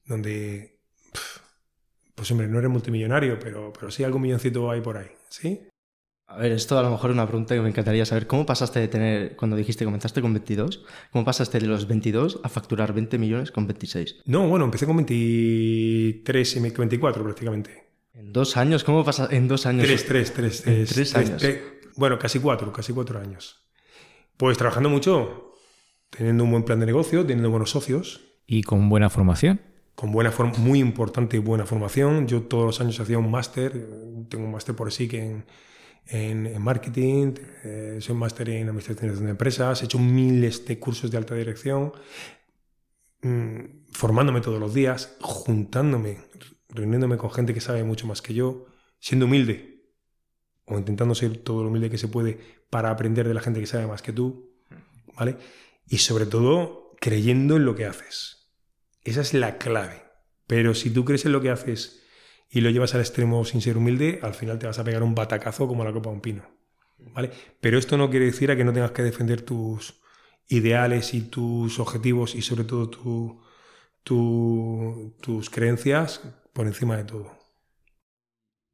donde, 0.05 0.79
pues 2.13 2.29
hombre, 2.31 2.47
no 2.47 2.59
eres 2.59 2.69
multimillonario, 2.69 3.39
pero, 3.39 3.73
pero 3.73 3.89
sí 3.89 4.03
algún 4.03 4.21
milloncito 4.21 4.69
hay 4.69 4.81
por 4.81 4.97
ahí. 4.97 5.09
¿Sí? 5.29 5.67
A 6.35 6.39
ver, 6.39 6.51
esto 6.51 6.77
a 6.77 6.83
lo 6.83 6.89
mejor 6.91 7.11
es 7.11 7.13
una 7.13 7.25
pregunta 7.27 7.55
que 7.55 7.61
me 7.61 7.69
encantaría 7.69 8.05
saber. 8.05 8.27
¿Cómo 8.27 8.45
pasaste 8.45 8.79
de 8.79 8.87
tener, 8.89 9.35
cuando 9.37 9.55
dijiste 9.55 9.79
que 9.79 9.85
comenzaste 9.85 10.21
con 10.21 10.33
22, 10.33 10.83
cómo 11.11 11.23
pasaste 11.23 11.59
de 11.59 11.67
los 11.67 11.87
22 11.87 12.41
a 12.43 12.49
facturar 12.49 12.93
20 12.93 13.17
millones 13.17 13.51
con 13.51 13.67
26? 13.67 14.17
No, 14.25 14.47
bueno, 14.47 14.65
empecé 14.65 14.85
con 14.85 14.97
23 14.97 16.55
y 16.55 16.59
me- 16.59 16.69
24 16.71 17.23
prácticamente. 17.23 17.85
En 18.13 18.31
dos 18.33 18.57
años, 18.57 18.83
¿cómo 18.83 19.03
pasa 19.03 19.27
en 19.31 19.47
dos 19.47 19.65
años? 19.65 19.85
Tres, 19.85 20.05
tres, 20.05 20.33
tres. 20.33 20.67
En 20.67 20.73
tres, 20.85 20.89
tres 20.93 21.15
años. 21.15 21.41
tres- 21.41 21.61
bueno, 21.95 22.17
casi 22.19 22.39
cuatro, 22.39 22.71
casi 22.73 22.93
cuatro 22.93 23.19
años. 23.19 23.61
Pues 24.37 24.57
trabajando 24.57 24.89
mucho, 24.89 25.53
teniendo 26.09 26.43
un 26.43 26.51
buen 26.51 26.63
plan 26.63 26.79
de 26.79 26.85
negocio, 26.85 27.25
teniendo 27.25 27.49
buenos 27.49 27.71
socios, 27.71 28.21
Y 28.47 28.63
con 28.63 28.89
buena 28.89 29.09
formación. 29.09 29.61
con 29.95 30.11
buena 30.11 30.31
forma, 30.31 30.53
muy 30.57 30.79
importante 30.79 31.39
buena 31.39 31.65
formación. 31.65 32.27
Yo 32.27 32.41
todos 32.43 32.65
los 32.65 32.81
años 32.81 32.99
hacía 32.99 33.17
un 33.17 33.31
máster, 33.31 33.71
tengo 34.29 34.43
un 34.45 34.51
máster 34.51 34.75
por 34.75 34.91
sí 34.91 35.07
que 35.07 35.23
en, 35.23 35.45
en, 36.07 36.61
marketing, 36.61 37.33
eh, 37.63 37.97
soy 37.99 38.15
máster 38.15 38.49
en 38.49 38.69
administración 38.69 39.25
de 39.25 39.31
empresas, 39.31 39.81
he 39.81 39.85
hecho 39.85 39.99
miles 39.99 40.65
de 40.65 40.79
cursos 40.79 41.09
de 41.09 41.17
alta 41.17 41.35
dirección, 41.35 41.93
mm, 43.21 43.91
formándome 43.91 44.41
todos 44.41 44.59
los 44.59 44.73
días, 44.73 45.15
juntándome, 45.21 46.19
reuniéndome 46.69 47.17
con 47.17 47.31
gente 47.31 47.53
que 47.53 47.61
sabe 47.61 47.83
mucho 47.83 48.07
más 48.07 48.21
que 48.21 48.33
yo, 48.33 48.67
siendo 48.99 49.25
humilde 49.25 49.83
o 50.65 50.77
intentando 50.77 51.15
ser 51.15 51.37
todo 51.37 51.63
lo 51.63 51.69
humilde 51.69 51.89
que 51.89 51.97
se 51.97 52.07
puede 52.07 52.39
para 52.69 52.89
aprender 52.89 53.27
de 53.27 53.33
la 53.33 53.41
gente 53.41 53.59
que 53.59 53.67
sabe 53.67 53.87
más 53.87 54.01
que 54.01 54.13
tú, 54.13 54.51
¿vale? 55.15 55.37
Y 55.87 55.99
sobre 55.99 56.25
todo 56.25 56.91
creyendo 56.99 57.55
en 57.55 57.65
lo 57.65 57.75
que 57.75 57.85
haces. 57.85 58.51
Esa 59.03 59.21
es 59.21 59.33
la 59.33 59.57
clave. 59.57 60.03
Pero 60.47 60.73
si 60.73 60.89
tú 60.89 61.05
crees 61.05 61.25
en 61.25 61.31
lo 61.31 61.41
que 61.41 61.51
haces 61.51 62.03
y 62.49 62.61
lo 62.61 62.69
llevas 62.69 62.93
al 62.95 63.01
extremo 63.01 63.43
sin 63.45 63.61
ser 63.61 63.77
humilde, 63.77 64.19
al 64.21 64.33
final 64.33 64.59
te 64.59 64.67
vas 64.67 64.79
a 64.79 64.83
pegar 64.83 65.03
un 65.03 65.15
batacazo 65.15 65.67
como 65.67 65.83
la 65.83 65.91
copa 65.93 66.09
de 66.09 66.15
un 66.15 66.21
pino. 66.21 66.43
¿Vale? 67.13 67.29
Pero 67.59 67.77
esto 67.77 67.97
no 67.97 68.09
quiere 68.09 68.25
decir 68.27 68.49
a 68.51 68.55
que 68.55 68.63
no 68.63 68.73
tengas 68.73 68.91
que 68.91 69.03
defender 69.03 69.41
tus 69.41 70.01
ideales 70.47 71.13
y 71.13 71.21
tus 71.21 71.79
objetivos 71.79 72.35
y 72.35 72.41
sobre 72.41 72.63
todo 72.63 72.89
tu, 72.89 73.41
tu- 74.03 75.15
tus 75.21 75.49
creencias 75.49 76.21
por 76.53 76.67
encima 76.67 76.95
de 76.97 77.03
todo. 77.03 77.31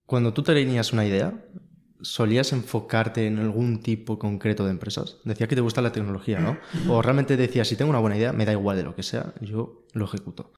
Cuando 0.06 0.34
tú 0.34 0.44
tenías 0.44 0.92
una 0.94 1.06
idea, 1.06 1.34
¿solías 2.01 2.51
enfocarte 2.51 3.25
en 3.28 3.40
algún 3.40 3.82
tipo 3.82 4.20
concreto 4.20 4.66
de 4.66 4.72
empresas? 4.72 5.18
Decía 5.24 5.48
que 5.48 5.56
te 5.56 5.62
gusta 5.62 5.82
la 5.82 5.92
tecnología, 5.92 6.40
¿no? 6.40 6.58
O 6.90 7.01
realmente 7.01 7.38
decías, 7.38 7.68
si 7.68 7.75
tengo 7.75 7.90
una 7.92 8.00
buena 8.00 8.18
idea, 8.18 8.34
me 8.34 8.46
da 8.46 8.51
igual 8.51 8.75
de 8.78 8.84
lo 8.84 8.96
que 8.96 9.04
sea, 9.04 9.34
yo 9.40 9.86
lo 9.94 10.06
ejecuto. 10.06 10.51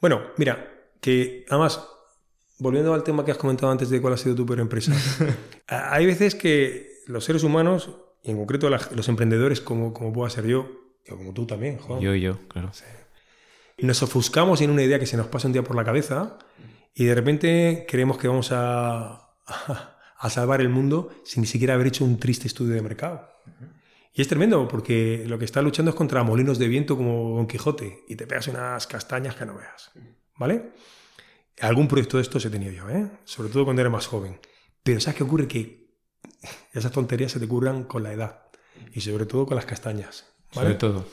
Bueno, 0.00 0.20
mira, 0.36 0.68
que 1.00 1.44
además, 1.48 1.80
volviendo 2.60 2.94
al 2.94 3.02
tema 3.02 3.24
que 3.24 3.32
has 3.32 3.38
comentado 3.38 3.72
antes 3.72 3.90
de 3.90 4.00
cuál 4.00 4.14
ha 4.14 4.16
sido 4.16 4.34
tu 4.34 4.46
peor 4.46 4.60
empresa, 4.60 4.92
hay 5.66 6.06
veces 6.06 6.34
que 6.34 7.00
los 7.06 7.24
seres 7.24 7.42
humanos, 7.42 7.90
y 8.22 8.30
en 8.30 8.36
concreto 8.36 8.70
los 8.70 9.08
emprendedores 9.08 9.60
como, 9.60 9.92
como 9.92 10.12
pueda 10.12 10.30
ser 10.30 10.46
yo, 10.46 10.70
o 11.10 11.16
como 11.16 11.32
tú 11.32 11.46
también, 11.46 11.78
Juan, 11.78 12.00
Yo 12.00 12.14
y 12.14 12.20
yo, 12.20 12.38
claro. 12.48 12.70
nos 13.78 14.02
ofuscamos 14.02 14.60
en 14.60 14.70
una 14.70 14.82
idea 14.82 14.98
que 14.98 15.06
se 15.06 15.16
nos 15.16 15.26
pasa 15.26 15.48
un 15.48 15.52
día 15.52 15.64
por 15.64 15.74
la 15.74 15.84
cabeza 15.84 16.38
y 16.94 17.04
de 17.04 17.14
repente 17.14 17.86
creemos 17.88 18.18
que 18.18 18.28
vamos 18.28 18.52
a, 18.52 19.30
a 20.18 20.30
salvar 20.30 20.60
el 20.60 20.68
mundo 20.68 21.10
sin 21.24 21.40
ni 21.40 21.46
siquiera 21.46 21.74
haber 21.74 21.88
hecho 21.88 22.04
un 22.04 22.18
triste 22.18 22.46
estudio 22.46 22.74
de 22.74 22.82
mercado. 22.82 23.28
Y 24.12 24.22
es 24.22 24.28
tremendo 24.28 24.66
porque 24.68 25.24
lo 25.26 25.38
que 25.38 25.44
está 25.44 25.62
luchando 25.62 25.90
es 25.90 25.96
contra 25.96 26.22
molinos 26.22 26.58
de 26.58 26.68
viento 26.68 26.96
como 26.96 27.36
Don 27.36 27.46
Quijote 27.46 28.04
y 28.08 28.16
te 28.16 28.26
pegas 28.26 28.48
unas 28.48 28.86
castañas 28.86 29.36
que 29.36 29.46
no 29.46 29.56
veas. 29.56 29.92
¿Vale? 30.36 30.72
Algún 31.60 31.88
proyecto 31.88 32.16
de 32.16 32.22
estos 32.22 32.44
he 32.44 32.50
tenido 32.50 32.72
yo, 32.72 32.88
¿eh? 32.88 33.10
sobre 33.24 33.50
todo 33.50 33.64
cuando 33.64 33.82
era 33.82 33.90
más 33.90 34.06
joven. 34.06 34.40
Pero 34.82 35.00
¿sabes 35.00 35.18
qué 35.18 35.24
ocurre? 35.24 35.46
Que 35.46 35.90
esas 36.72 36.92
tonterías 36.92 37.32
se 37.32 37.40
te 37.40 37.46
curran 37.46 37.84
con 37.84 38.02
la 38.02 38.12
edad 38.12 38.42
y 38.92 39.00
sobre 39.00 39.26
todo 39.26 39.46
con 39.46 39.56
las 39.56 39.66
castañas. 39.66 40.26
¿vale? 40.54 40.68
Sobre 40.68 40.74
todo. 40.74 41.06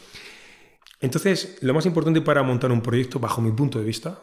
Entonces, 0.99 1.57
lo 1.61 1.73
más 1.73 1.85
importante 1.85 2.21
para 2.21 2.43
montar 2.43 2.71
un 2.71 2.81
proyecto, 2.81 3.19
bajo 3.19 3.41
mi 3.41 3.51
punto 3.51 3.77
de 3.79 3.85
vista, 3.85 4.19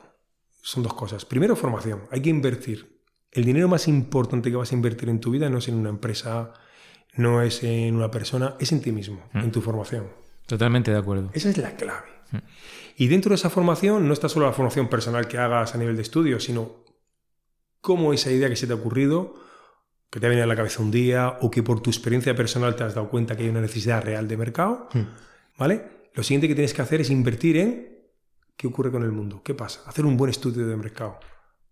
son 0.63 0.83
dos 0.83 0.95
cosas. 0.95 1.25
Primero, 1.25 1.55
formación. 1.55 2.05
Hay 2.11 2.21
que 2.23 2.31
invertir. 2.31 3.03
El 3.31 3.45
dinero 3.45 3.69
más 3.69 3.87
importante 3.87 4.51
que 4.51 4.57
vas 4.57 4.73
a 4.73 4.75
invertir 4.75 5.09
en 5.09 5.21
tu 5.21 5.31
vida 5.31 5.51
no 5.51 5.59
es 5.59 5.69
en 5.69 5.75
una 5.75 5.91
empresa, 5.91 6.53
no 7.17 7.43
es 7.43 7.63
en 7.63 7.95
una 7.97 8.11
persona, 8.11 8.57
es 8.59 8.73
en 8.73 8.81
ti 8.81 8.93
mismo, 8.93 9.29
en 9.35 9.51
tu 9.53 9.61
formación. 9.61 10.09
Totalmente 10.47 10.91
de 10.91 10.99
acuerdo. 10.99 11.31
Esa 11.33 11.51
es 11.51 11.59
la 11.59 11.75
clave. 11.77 12.09
Y 12.97 13.09
dentro 13.09 13.31
de 13.31 13.37
esa 13.37 13.51
formación 13.51 14.07
no 14.07 14.13
está 14.13 14.29
solo 14.29 14.47
la 14.47 14.53
formación 14.53 14.89
personal 14.89 15.27
que 15.27 15.39
hagas 15.39 15.75
a 15.75 15.79
nivel 15.79 15.97
de 15.97 16.03
estudio, 16.03 16.39
sino 16.39 16.85
cómo 17.81 18.13
esa 18.13 18.31
idea 18.31 18.49
que 18.49 18.57
se 18.57 18.67
te 18.67 18.73
ha 18.73 18.77
ocurrido, 18.77 19.35
que 20.11 20.21
te 20.21 20.27
ha 20.27 20.29
venido 20.29 20.45
a 20.45 20.47
la 20.47 20.57
cabeza 20.57 20.83
un 20.83 20.91
día, 20.91 21.39
o 21.41 21.51
que 21.51 21.63
por 21.63 21.81
tu 21.81 21.91
experiencia 21.91 22.35
personal 22.35 22.77
te 22.77 22.85
has 22.85 22.95
dado 22.95 23.09
cuenta 23.09 23.37
que 23.37 23.43
hay 23.43 23.49
una 23.49 23.61
necesidad 23.61 24.03
real 24.03 24.29
de 24.29 24.37
mercado, 24.37 24.89
¿vale? 25.59 26.09
Lo 26.15 26.23
siguiente 26.23 26.47
que 26.47 26.55
tienes 26.55 26.73
que 26.73 26.83
hacer 26.83 27.01
es 27.01 27.11
invertir 27.11 27.57
en 27.57 27.95
qué 28.57 28.69
ocurre 28.69 28.93
con 28.93 29.03
el 29.03 29.11
mundo, 29.11 29.43
qué 29.43 29.55
pasa, 29.55 29.83
hacer 29.87 30.07
un 30.07 30.17
buen 30.17 30.31
estudio 30.31 30.67
de 30.67 30.77
mercado. 30.77 31.19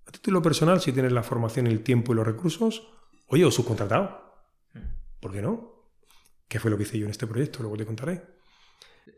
A 0.07 0.11
título 0.11 0.43
personal, 0.43 0.81
si 0.81 0.93
tienes 0.93 1.13
la 1.13 1.23
formación, 1.23 1.69
el 1.69 1.83
tiempo 1.85 2.13
y 2.13 2.17
los 2.17 2.27
recursos, 2.27 2.91
oye, 3.29 3.45
o 3.45 3.51
subcontratado. 3.51 4.21
¿Por 5.21 5.33
qué 5.33 5.41
no? 5.41 5.73
¿Qué 6.49 6.59
fue 6.59 6.71
lo 6.71 6.77
que 6.77 6.83
hice 6.83 6.99
yo 6.99 7.05
en 7.07 7.13
este 7.13 7.29
proyecto? 7.29 7.61
Luego 7.61 7.77
te 7.77 7.87
contaré. 7.87 8.23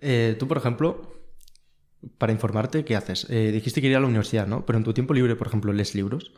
Eh, 0.00 0.37
tú, 0.38 0.46
por 0.46 0.58
ejemplo, 0.58 1.23
para 2.18 2.32
informarte, 2.32 2.84
¿qué 2.84 2.96
haces? 2.96 3.26
Eh, 3.30 3.50
dijiste 3.52 3.80
que 3.80 3.87
iría 3.87 3.99
a 3.99 4.00
la 4.00 4.06
universidad, 4.06 4.46
¿no? 4.46 4.64
Pero 4.66 4.78
en 4.78 4.84
tu 4.84 4.92
tiempo 4.92 5.14
libre, 5.14 5.37
por 5.37 5.46
ejemplo, 5.46 5.73
¿lees 5.73 5.94
libros? 5.94 6.32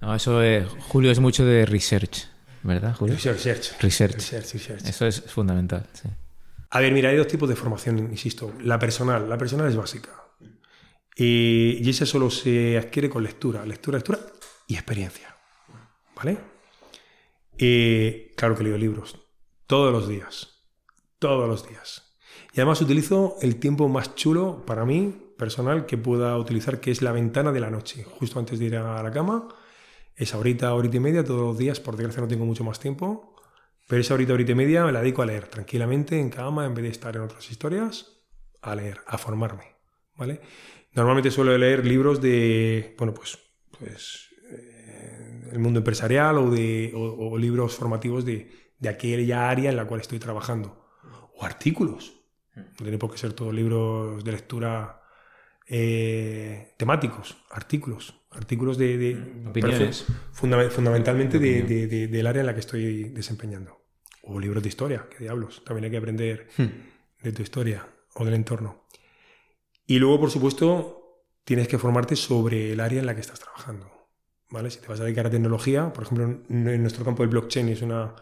No, 0.00 0.14
eso 0.14 0.42
es, 0.42 0.66
Julio 0.88 1.10
es 1.10 1.20
mucho 1.20 1.44
de 1.44 1.64
research, 1.64 2.28
¿verdad, 2.62 2.94
Julio? 2.96 3.14
Research, 3.14 3.80
research. 3.80 4.32
Research. 4.32 4.86
Eso 4.86 5.06
es 5.06 5.20
fundamental, 5.22 5.86
sí. 5.92 6.08
A 6.70 6.80
ver, 6.80 6.92
mira, 6.92 7.10
hay 7.10 7.16
dos 7.16 7.26
tipos 7.26 7.48
de 7.48 7.54
formación, 7.54 7.98
insisto. 7.98 8.54
La 8.62 8.78
personal, 8.78 9.28
la 9.28 9.36
personal 9.36 9.68
es 9.68 9.76
básica. 9.76 10.10
Y, 11.14 11.78
y 11.82 11.90
esa 11.90 12.06
solo 12.06 12.30
se 12.30 12.78
adquiere 12.78 13.10
con 13.10 13.22
lectura, 13.22 13.64
lectura, 13.66 13.98
lectura 13.98 14.18
y 14.66 14.74
experiencia. 14.74 15.36
¿Vale? 16.16 16.38
Y 17.58 18.30
claro 18.34 18.56
que 18.56 18.64
leo 18.64 18.78
libros 18.78 19.18
todos 19.66 19.92
los 19.92 20.08
días. 20.08 20.64
Todos 21.18 21.48
los 21.48 21.68
días. 21.68 22.11
Y 22.54 22.60
además 22.60 22.82
utilizo 22.82 23.36
el 23.40 23.56
tiempo 23.56 23.88
más 23.88 24.14
chulo 24.14 24.64
para 24.66 24.84
mí, 24.84 25.14
personal, 25.38 25.86
que 25.86 25.96
pueda 25.96 26.36
utilizar, 26.36 26.80
que 26.80 26.90
es 26.90 27.00
la 27.00 27.12
ventana 27.12 27.50
de 27.50 27.60
la 27.60 27.70
noche, 27.70 28.04
justo 28.04 28.38
antes 28.38 28.58
de 28.58 28.66
ir 28.66 28.76
a 28.76 29.02
la 29.02 29.10
cama. 29.10 29.48
Esa 30.14 30.36
horita, 30.36 30.74
horita 30.74 30.98
y 30.98 31.00
media, 31.00 31.24
todos 31.24 31.40
los 31.40 31.56
días, 31.56 31.80
por 31.80 31.96
desgracia 31.96 32.20
no 32.20 32.28
tengo 32.28 32.44
mucho 32.44 32.62
más 32.62 32.78
tiempo. 32.78 33.36
Pero 33.88 34.00
esa 34.02 34.14
horita, 34.14 34.34
horita 34.34 34.52
y 34.52 34.54
media 34.54 34.84
me 34.84 34.92
la 34.92 35.00
dedico 35.00 35.22
a 35.22 35.26
leer 35.26 35.48
tranquilamente 35.48 36.20
en 36.20 36.28
cama, 36.28 36.66
en 36.66 36.74
vez 36.74 36.82
de 36.84 36.90
estar 36.90 37.16
en 37.16 37.22
otras 37.22 37.50
historias, 37.50 38.22
a 38.60 38.76
leer, 38.76 39.00
a 39.06 39.16
formarme. 39.16 39.64
¿Vale? 40.16 40.42
Normalmente 40.92 41.30
suelo 41.30 41.56
leer 41.56 41.86
libros 41.86 42.20
de, 42.20 42.94
bueno, 42.98 43.14
pues, 43.14 43.38
pues 43.78 44.28
eh, 44.50 45.48
el 45.52 45.58
mundo 45.58 45.78
empresarial 45.78 46.36
o, 46.36 46.50
de, 46.50 46.92
o, 46.94 47.30
o 47.30 47.38
libros 47.38 47.74
formativos 47.74 48.26
de, 48.26 48.50
de 48.78 48.88
aquella 48.90 49.48
área 49.48 49.70
en 49.70 49.76
la 49.76 49.86
cual 49.86 50.02
estoy 50.02 50.18
trabajando. 50.18 50.86
O 51.34 51.44
artículos. 51.44 52.21
No 52.54 52.64
tiene 52.76 52.98
por 52.98 53.10
qué 53.10 53.18
ser 53.18 53.32
todos 53.32 53.54
libros 53.54 54.22
de 54.24 54.32
lectura 54.32 55.00
eh, 55.66 56.74
temáticos, 56.76 57.36
artículos. 57.50 58.14
Artículos 58.30 58.78
de... 58.78 58.96
de 58.98 59.48
Opiniones. 59.48 60.06
funda- 60.32 60.70
fundamentalmente 60.70 61.38
de- 61.38 61.62
de- 61.62 61.86
de- 61.86 62.08
del 62.08 62.26
área 62.26 62.40
en 62.40 62.46
la 62.46 62.54
que 62.54 62.60
estoy 62.60 63.04
desempeñando. 63.10 63.82
O 64.24 64.38
libros 64.38 64.62
de 64.62 64.68
historia, 64.68 65.06
qué 65.10 65.24
diablos. 65.24 65.62
También 65.64 65.84
hay 65.84 65.90
que 65.90 65.96
aprender 65.98 66.48
de 67.22 67.32
tu 67.32 67.42
historia 67.42 67.86
o 68.14 68.24
del 68.24 68.34
entorno. 68.34 68.86
Y 69.86 69.98
luego, 69.98 70.20
por 70.20 70.30
supuesto, 70.30 71.24
tienes 71.44 71.68
que 71.68 71.78
formarte 71.78 72.16
sobre 72.16 72.72
el 72.72 72.80
área 72.80 73.00
en 73.00 73.06
la 73.06 73.14
que 73.14 73.20
estás 73.20 73.40
trabajando. 73.40 73.90
¿Vale? 74.50 74.70
Si 74.70 74.80
te 74.80 74.86
vas 74.88 75.00
a 75.00 75.04
dedicar 75.04 75.26
a 75.26 75.30
tecnología, 75.30 75.92
por 75.92 76.04
ejemplo, 76.04 76.24
en 76.24 76.68
en 76.68 76.80
nuestro 76.82 77.04
campo 77.04 77.22
el 77.22 77.30
blockchain 77.30 77.68
es, 77.70 77.80
una, 77.82 78.14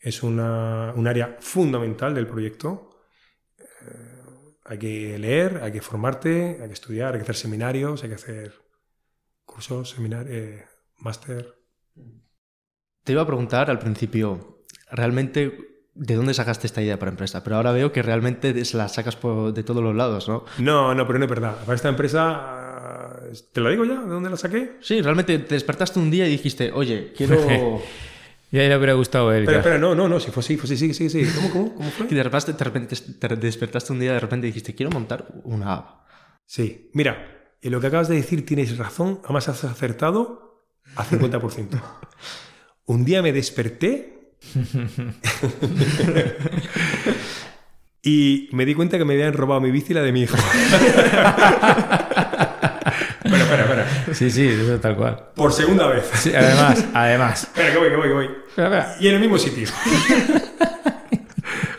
es 0.00 0.22
una, 0.22 0.92
un 0.96 1.06
área 1.06 1.36
fundamental 1.40 2.14
del 2.14 2.26
proyecto. 2.26 2.90
Eh, 3.86 4.20
hay 4.66 4.78
que 4.78 5.18
leer, 5.18 5.60
hay 5.62 5.72
que 5.72 5.80
formarte, 5.80 6.58
hay 6.60 6.68
que 6.68 6.72
estudiar, 6.74 7.14
hay 7.14 7.18
que 7.20 7.24
hacer 7.24 7.36
seminarios, 7.36 8.02
hay 8.02 8.08
que 8.08 8.14
hacer 8.14 8.54
cursos, 9.44 9.90
seminarios, 9.90 10.62
máster. 10.98 11.54
Te 13.04 13.12
iba 13.12 13.22
a 13.22 13.26
preguntar 13.26 13.70
al 13.70 13.78
principio, 13.78 14.64
realmente, 14.90 15.58
¿de 15.94 16.14
dónde 16.14 16.32
sacaste 16.32 16.66
esta 16.66 16.80
idea 16.82 16.98
para 16.98 17.10
empresa? 17.10 17.44
Pero 17.44 17.56
ahora 17.56 17.72
veo 17.72 17.92
que 17.92 18.02
realmente 18.02 18.64
se 18.64 18.76
la 18.78 18.88
sacas 18.88 19.16
por- 19.16 19.52
de 19.52 19.62
todos 19.62 19.82
los 19.82 19.94
lados, 19.94 20.28
¿no? 20.28 20.44
No, 20.58 20.94
no, 20.94 21.06
pero 21.06 21.18
no 21.18 21.26
es 21.26 21.30
verdad. 21.30 21.56
Para 21.64 21.74
esta 21.74 21.90
empresa, 21.90 23.20
¿te 23.52 23.60
lo 23.60 23.68
digo 23.68 23.84
ya? 23.84 24.00
¿De 24.00 24.08
dónde 24.08 24.30
la 24.30 24.38
saqué? 24.38 24.78
Sí, 24.80 25.02
realmente 25.02 25.38
te 25.40 25.54
despertaste 25.54 25.98
un 25.98 26.10
día 26.10 26.26
y 26.26 26.30
dijiste, 26.30 26.72
oye, 26.72 27.12
quiero... 27.14 27.82
Ya 28.54 28.68
le 28.68 28.76
hubiera 28.76 28.92
gustado 28.92 29.30
a 29.30 29.36
él. 29.36 29.42
Espera, 29.42 29.56
ya. 29.56 29.60
espera, 29.62 29.78
no, 29.78 29.96
no, 29.96 30.08
no, 30.08 30.20
si 30.20 30.30
fue 30.30 30.40
así, 30.40 30.56
fue 30.56 30.72
así, 30.72 30.76
sí, 30.76 30.94
sí, 30.94 31.10
sí. 31.10 31.28
¿Cómo, 31.34 31.50
cómo, 31.50 31.74
cómo 31.74 31.90
fue? 31.90 32.06
Y 32.10 32.14
de 32.14 32.22
repente, 32.22 32.52
de 32.52 32.64
repente 32.64 32.96
te 33.18 33.36
despertaste 33.36 33.92
un 33.92 33.98
día 33.98 34.10
y 34.10 34.14
de 34.14 34.20
repente 34.20 34.46
dijiste, 34.46 34.76
quiero 34.76 34.92
montar 34.92 35.26
una 35.42 35.74
app. 35.74 36.06
Sí, 36.46 36.88
mira, 36.94 37.50
en 37.60 37.72
lo 37.72 37.80
que 37.80 37.88
acabas 37.88 38.06
de 38.06 38.14
decir 38.14 38.46
tienes 38.46 38.78
razón, 38.78 39.18
además 39.24 39.48
has 39.48 39.64
acertado 39.64 40.68
a 40.94 41.04
50%. 41.04 41.82
Un 42.86 43.04
día 43.04 43.22
me 43.22 43.32
desperté 43.32 44.36
y 48.02 48.48
me 48.52 48.66
di 48.66 48.74
cuenta 48.74 48.98
que 48.98 49.04
me 49.04 49.14
habían 49.14 49.32
robado 49.32 49.60
mi 49.62 49.72
bici 49.72 49.92
y 49.92 49.94
la 49.94 50.02
de 50.02 50.12
mi 50.12 50.22
hijo. 50.22 50.36
espera, 53.24 53.24
espera, 53.24 53.62
espera. 53.62 53.86
Sí, 54.12 54.30
sí, 54.30 54.46
eso 54.46 54.78
tal 54.78 54.96
cual. 54.96 55.30
Por 55.34 55.52
segunda 55.52 55.88
vez. 55.88 56.04
Sí, 56.14 56.32
además, 56.34 56.84
además. 56.92 57.44
Espera, 57.44 57.72
que 57.72 57.78
voy, 57.78 57.88
que 57.88 57.96
voy, 57.96 58.08
que 58.08 58.14
voy. 58.14 58.43
Espera. 58.56 58.96
Y 59.00 59.08
en 59.08 59.14
el 59.14 59.20
mismo 59.20 59.38
sitio. 59.38 59.68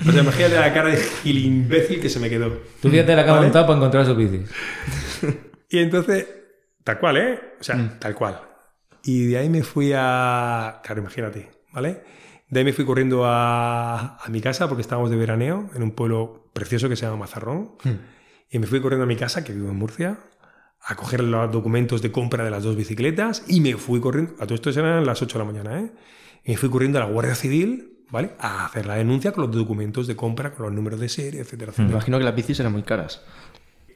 o 0.08 0.12
sea, 0.12 0.22
imagínate 0.22 0.56
la 0.56 0.74
cara 0.74 0.90
de 0.90 0.98
gilimbécil 0.98 2.02
que 2.02 2.10
se 2.10 2.20
me 2.20 2.30
quedó. 2.30 2.50
Tú 2.82 2.90
fíjate 2.90 3.16
la 3.16 3.24
que 3.24 3.30
ha 3.30 3.34
¿Vale? 3.34 3.46
montado 3.46 3.66
para 3.66 3.78
encontrar 3.78 4.06
sus 4.06 4.18
bicis. 4.18 4.50
Y 5.68 5.80
entonces, 5.80 6.28
tal 6.84 7.00
cual, 7.00 7.18
¿eh? 7.18 7.40
O 7.60 7.64
sea, 7.64 7.98
tal 8.00 8.14
cual. 8.14 8.40
Y 9.04 9.26
de 9.26 9.40
ahí 9.40 9.50
me 9.50 9.64
fui 9.64 9.92
a. 9.96 10.80
Claro, 10.84 11.02
imagínate. 11.02 11.50
¿vale? 11.74 12.04
De 12.48 12.60
ahí 12.60 12.66
me 12.66 12.72
fui 12.72 12.86
corriendo 12.86 13.26
a, 13.26 14.18
a 14.18 14.30
mi 14.30 14.42
casa 14.42 14.68
porque 14.70 14.82
estábamos 14.82 15.10
de 15.10 15.18
veraneo 15.18 15.70
en 15.76 15.84
un 15.84 15.92
pueblo 15.92 16.50
precioso 16.54 16.88
que 16.88 16.96
se 16.96 17.06
llama 17.06 17.18
Mazarrón. 17.18 17.72
Y 18.50 18.60
me 18.60 18.68
fui 18.68 18.80
corriendo 18.80 19.04
a 19.04 19.08
mi 19.08 19.16
casa, 19.16 19.44
que 19.44 19.54
vivo 19.54 19.70
en 19.70 19.76
Murcia, 19.76 20.20
a 20.82 20.96
coger 20.96 21.24
los 21.24 21.52
documentos 21.52 22.02
de 22.02 22.12
compra 22.12 22.44
de 22.44 22.52
las 22.52 22.64
dos 22.64 22.76
bicicletas 22.76 23.44
y 23.48 23.60
me 23.60 23.76
fui 23.76 24.00
corriendo, 24.00 24.34
a 24.40 24.46
todo 24.46 24.54
esto 24.54 24.70
eran 24.70 25.06
las 25.06 25.22
8 25.22 25.40
de 25.40 25.46
la 25.46 25.52
mañana, 25.52 25.82
¿eh? 25.82 25.92
Y 26.46 26.52
me 26.52 26.58
fui 26.58 26.70
corriendo 26.70 27.00
a 27.00 27.04
la 27.06 27.10
Guardia 27.10 27.36
Civil, 27.36 27.98
¿vale? 28.12 28.32
A 28.40 28.66
hacer 28.66 28.86
la 28.86 28.96
denuncia 28.96 29.32
con 29.32 29.46
los 29.48 29.56
documentos 29.56 30.08
de 30.08 30.16
compra, 30.16 30.52
con 30.54 30.66
los 30.68 30.74
números 30.76 31.00
de 31.00 31.10
serie, 31.10 31.42
etcétera, 31.42 31.72
Me 31.72 31.72
etcétera. 31.74 31.92
imagino 31.92 32.18
que 32.20 32.24
las 32.24 32.36
bicis 32.36 32.60
eran 32.60 32.72
muy 32.72 32.84
caras. 32.84 33.22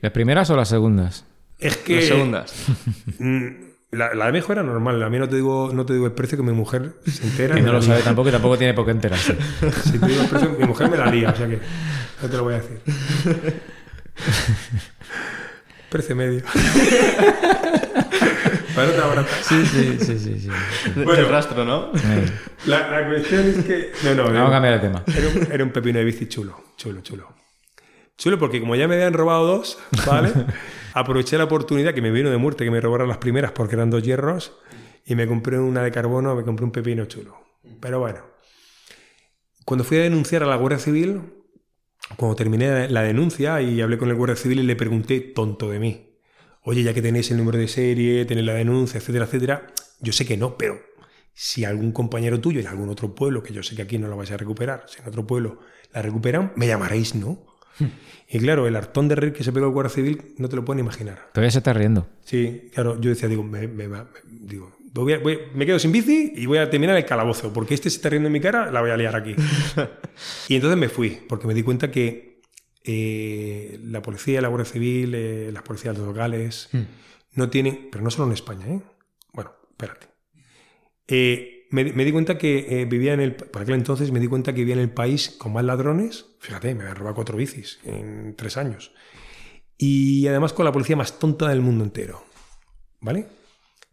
¿Las 0.01 0.11
primeras 0.11 0.49
o 0.49 0.55
las 0.55 0.69
segundas? 0.69 1.25
Es 1.59 1.77
que... 1.77 1.95
Las 1.97 2.05
segundas. 2.05 2.53
mm, 3.19 3.47
La, 3.91 4.13
la 4.13 4.25
de 4.27 4.31
mejor 4.31 4.57
era 4.57 4.63
normal. 4.63 5.01
A 5.03 5.09
mí 5.09 5.17
no 5.19 5.27
te 5.29 5.35
digo, 5.35 5.71
no 5.73 5.85
te 5.85 5.93
digo 5.93 6.05
el 6.05 6.11
precio 6.13 6.37
que 6.37 6.43
mi 6.43 6.53
mujer 6.53 6.95
se 7.05 7.23
entera. 7.23 7.55
Que 7.55 7.61
me 7.61 7.67
no 7.67 7.73
lo 7.73 7.81
sabe 7.81 8.01
tampoco 8.01 8.29
y 8.29 8.31
tampoco 8.31 8.57
tiene 8.57 8.73
por 8.73 8.85
qué 8.85 8.91
enterarse. 8.91 9.35
Si 9.83 9.97
te 9.99 10.05
digo 10.07 10.21
el 10.23 10.27
precio, 10.29 10.49
mi 10.59 10.65
mujer 10.65 10.89
me 10.89 10.97
la 10.97 11.05
lía, 11.11 11.29
o 11.31 11.35
sea 11.35 11.47
que 11.47 11.59
no 12.21 12.29
te 12.29 12.37
lo 12.37 12.43
voy 12.43 12.53
a 12.55 12.57
decir. 12.61 12.79
Precio 15.89 16.15
medio. 16.15 16.43
Para. 18.85 19.25
Sí, 19.43 19.65
sí, 19.65 19.97
sí, 19.99 20.19
sí. 20.19 20.39
sí. 20.39 20.49
Bueno. 20.95 21.13
El 21.13 21.29
rastro, 21.29 21.65
¿no? 21.65 21.91
La, 22.65 22.89
la 22.89 23.07
cuestión 23.07 23.47
es 23.47 23.65
que. 23.65 23.91
No, 24.03 24.15
no, 24.15 24.23
Vamos 24.25 24.49
a 24.49 24.51
cambiar 24.51 24.81
de 24.81 24.87
tema. 24.87 25.03
era 25.07 25.27
un, 25.27 25.51
era 25.51 25.63
un 25.63 25.71
pepino 25.71 25.99
de 25.99 26.05
bici 26.05 26.27
chulo, 26.27 26.63
chulo, 26.77 27.01
chulo. 27.01 27.27
Chulo 28.17 28.37
porque 28.37 28.59
como 28.59 28.75
ya 28.75 28.87
me 28.87 28.95
habían 28.95 29.13
robado 29.13 29.45
dos, 29.47 29.77
¿vale? 30.05 30.31
Aproveché 30.93 31.37
la 31.37 31.45
oportunidad 31.45 31.93
que 31.93 32.01
me 32.01 32.11
vino 32.11 32.29
de 32.29 32.37
muerte 32.37 32.65
que 32.65 32.71
me 32.71 32.81
robaron 32.81 33.07
las 33.07 33.17
primeras 33.17 33.51
porque 33.51 33.75
eran 33.75 33.89
dos 33.89 34.03
hierros 34.03 34.57
y 35.05 35.15
me 35.15 35.25
compré 35.25 35.57
una 35.57 35.83
de 35.83 35.91
carbono, 35.91 36.35
me 36.35 36.43
compré 36.43 36.65
un 36.65 36.71
pepino 36.71 37.05
chulo. 37.05 37.37
Pero 37.79 37.99
bueno. 37.99 38.19
Cuando 39.65 39.83
fui 39.83 39.97
a 39.97 40.01
denunciar 40.01 40.43
a 40.43 40.47
la 40.47 40.55
Guardia 40.55 40.79
Civil, 40.79 41.21
cuando 42.17 42.35
terminé 42.35 42.89
la 42.89 43.03
denuncia 43.03 43.61
y 43.61 43.81
hablé 43.81 43.97
con 43.97 44.09
el 44.09 44.15
Guardia 44.15 44.35
Civil 44.35 44.59
y 44.59 44.63
le 44.63 44.75
pregunté, 44.75 45.19
tonto 45.19 45.69
de 45.69 45.79
mí, 45.79 46.08
oye, 46.61 46.83
ya 46.83 46.93
que 46.93 47.01
tenéis 47.01 47.31
el 47.31 47.37
número 47.37 47.57
de 47.57 47.67
serie, 47.67 48.25
tenéis 48.25 48.47
la 48.47 48.53
denuncia, 48.53 48.97
etcétera, 48.99 49.25
etcétera, 49.25 49.67
yo 50.01 50.13
sé 50.13 50.25
que 50.25 50.37
no, 50.37 50.57
pero 50.57 50.79
si 51.33 51.63
algún 51.65 51.91
compañero 51.91 52.39
tuyo 52.39 52.59
en 52.59 52.67
algún 52.67 52.89
otro 52.89 53.15
pueblo, 53.15 53.41
que 53.43 53.53
yo 53.53 53.63
sé 53.63 53.75
que 53.75 53.81
aquí 53.81 53.97
no 53.97 54.07
lo 54.07 54.17
vais 54.17 54.31
a 54.31 54.37
recuperar, 54.37 54.83
si 54.87 55.01
en 55.01 55.07
otro 55.07 55.25
pueblo 55.25 55.59
la 55.93 56.01
recuperan, 56.01 56.51
me 56.55 56.67
llamaréis, 56.67 57.15
¿no? 57.15 57.45
Y 58.27 58.39
claro, 58.39 58.67
el 58.67 58.75
hartón 58.75 59.07
de 59.07 59.15
reír 59.15 59.31
que 59.33 59.43
se 59.43 59.53
pegó 59.53 59.67
el 59.67 59.71
Guardia 59.71 59.89
Civil 59.95 60.33
no 60.37 60.49
te 60.49 60.57
lo 60.57 60.65
pueden 60.65 60.81
imaginar. 60.81 61.29
Todavía 61.33 61.49
se 61.51 61.59
está 61.59 61.71
riendo. 61.71 62.07
Sí, 62.25 62.69
claro, 62.73 62.99
yo 62.99 63.09
decía, 63.09 63.29
digo, 63.29 63.41
me, 63.43 63.67
me 63.69 63.87
me- 63.87 64.03
digo 64.27 64.75
voy 64.91 65.13
a- 65.13 65.19
voy- 65.19 65.39
me 65.55 65.65
quedo 65.65 65.79
sin 65.79 65.91
bici 65.93 66.33
y 66.35 66.45
voy 66.45 66.57
a 66.57 66.69
terminar 66.69 66.97
el 66.97 67.05
calabozo, 67.05 67.53
porque 67.53 67.73
este 67.75 67.89
se 67.89 67.95
está 67.97 68.09
riendo 68.09 68.27
en 68.27 68.33
mi 68.33 68.41
cara, 68.41 68.69
la 68.71 68.81
voy 68.81 68.89
a 68.91 68.97
liar 68.97 69.15
aquí. 69.15 69.33
y 70.49 70.55
entonces 70.55 70.77
me 70.77 70.89
fui, 70.89 71.19
porque 71.29 71.47
me 71.47 71.53
di 71.53 71.63
cuenta 71.63 71.89
que 71.89 72.28
eh, 72.91 73.79
la 73.83 74.01
policía, 74.01 74.41
la 74.41 74.47
Guardia 74.47 74.65
Civil, 74.65 75.13
eh, 75.13 75.51
las 75.51 75.61
policías 75.61 75.95
locales, 75.97 76.69
no 77.33 77.49
tienen, 77.49 77.89
pero 77.91 78.03
no 78.03 78.09
solo 78.09 78.27
en 78.27 78.33
España, 78.33 78.65
¿eh? 78.67 78.81
Bueno, 79.31 79.51
espérate. 79.69 80.07
Eh, 81.07 81.67
me, 81.69 81.83
me 81.93 82.03
di 82.03 82.11
cuenta 82.11 82.39
que 82.39 82.81
eh, 82.81 82.85
vivía 82.85 83.13
en 83.13 83.19
el, 83.19 83.35
por 83.35 83.61
aquel 83.61 83.75
entonces 83.75 84.11
me 84.11 84.19
di 84.19 84.27
cuenta 84.27 84.53
que 84.53 84.61
vivía 84.61 84.73
en 84.73 84.81
el 84.81 84.89
país 84.89 85.29
con 85.37 85.53
más 85.53 85.63
ladrones, 85.63 86.25
fíjate, 86.39 86.73
me 86.73 86.81
habían 86.81 86.95
robado 86.95 87.15
cuatro 87.15 87.37
bicis 87.37 87.79
en 87.83 88.35
tres 88.35 88.57
años. 88.57 88.91
Y 89.77 90.25
además 90.25 90.53
con 90.53 90.65
la 90.65 90.71
policía 90.71 90.95
más 90.95 91.19
tonta 91.19 91.47
del 91.47 91.61
mundo 91.61 91.83
entero. 91.83 92.23
¿Vale? 93.01 93.27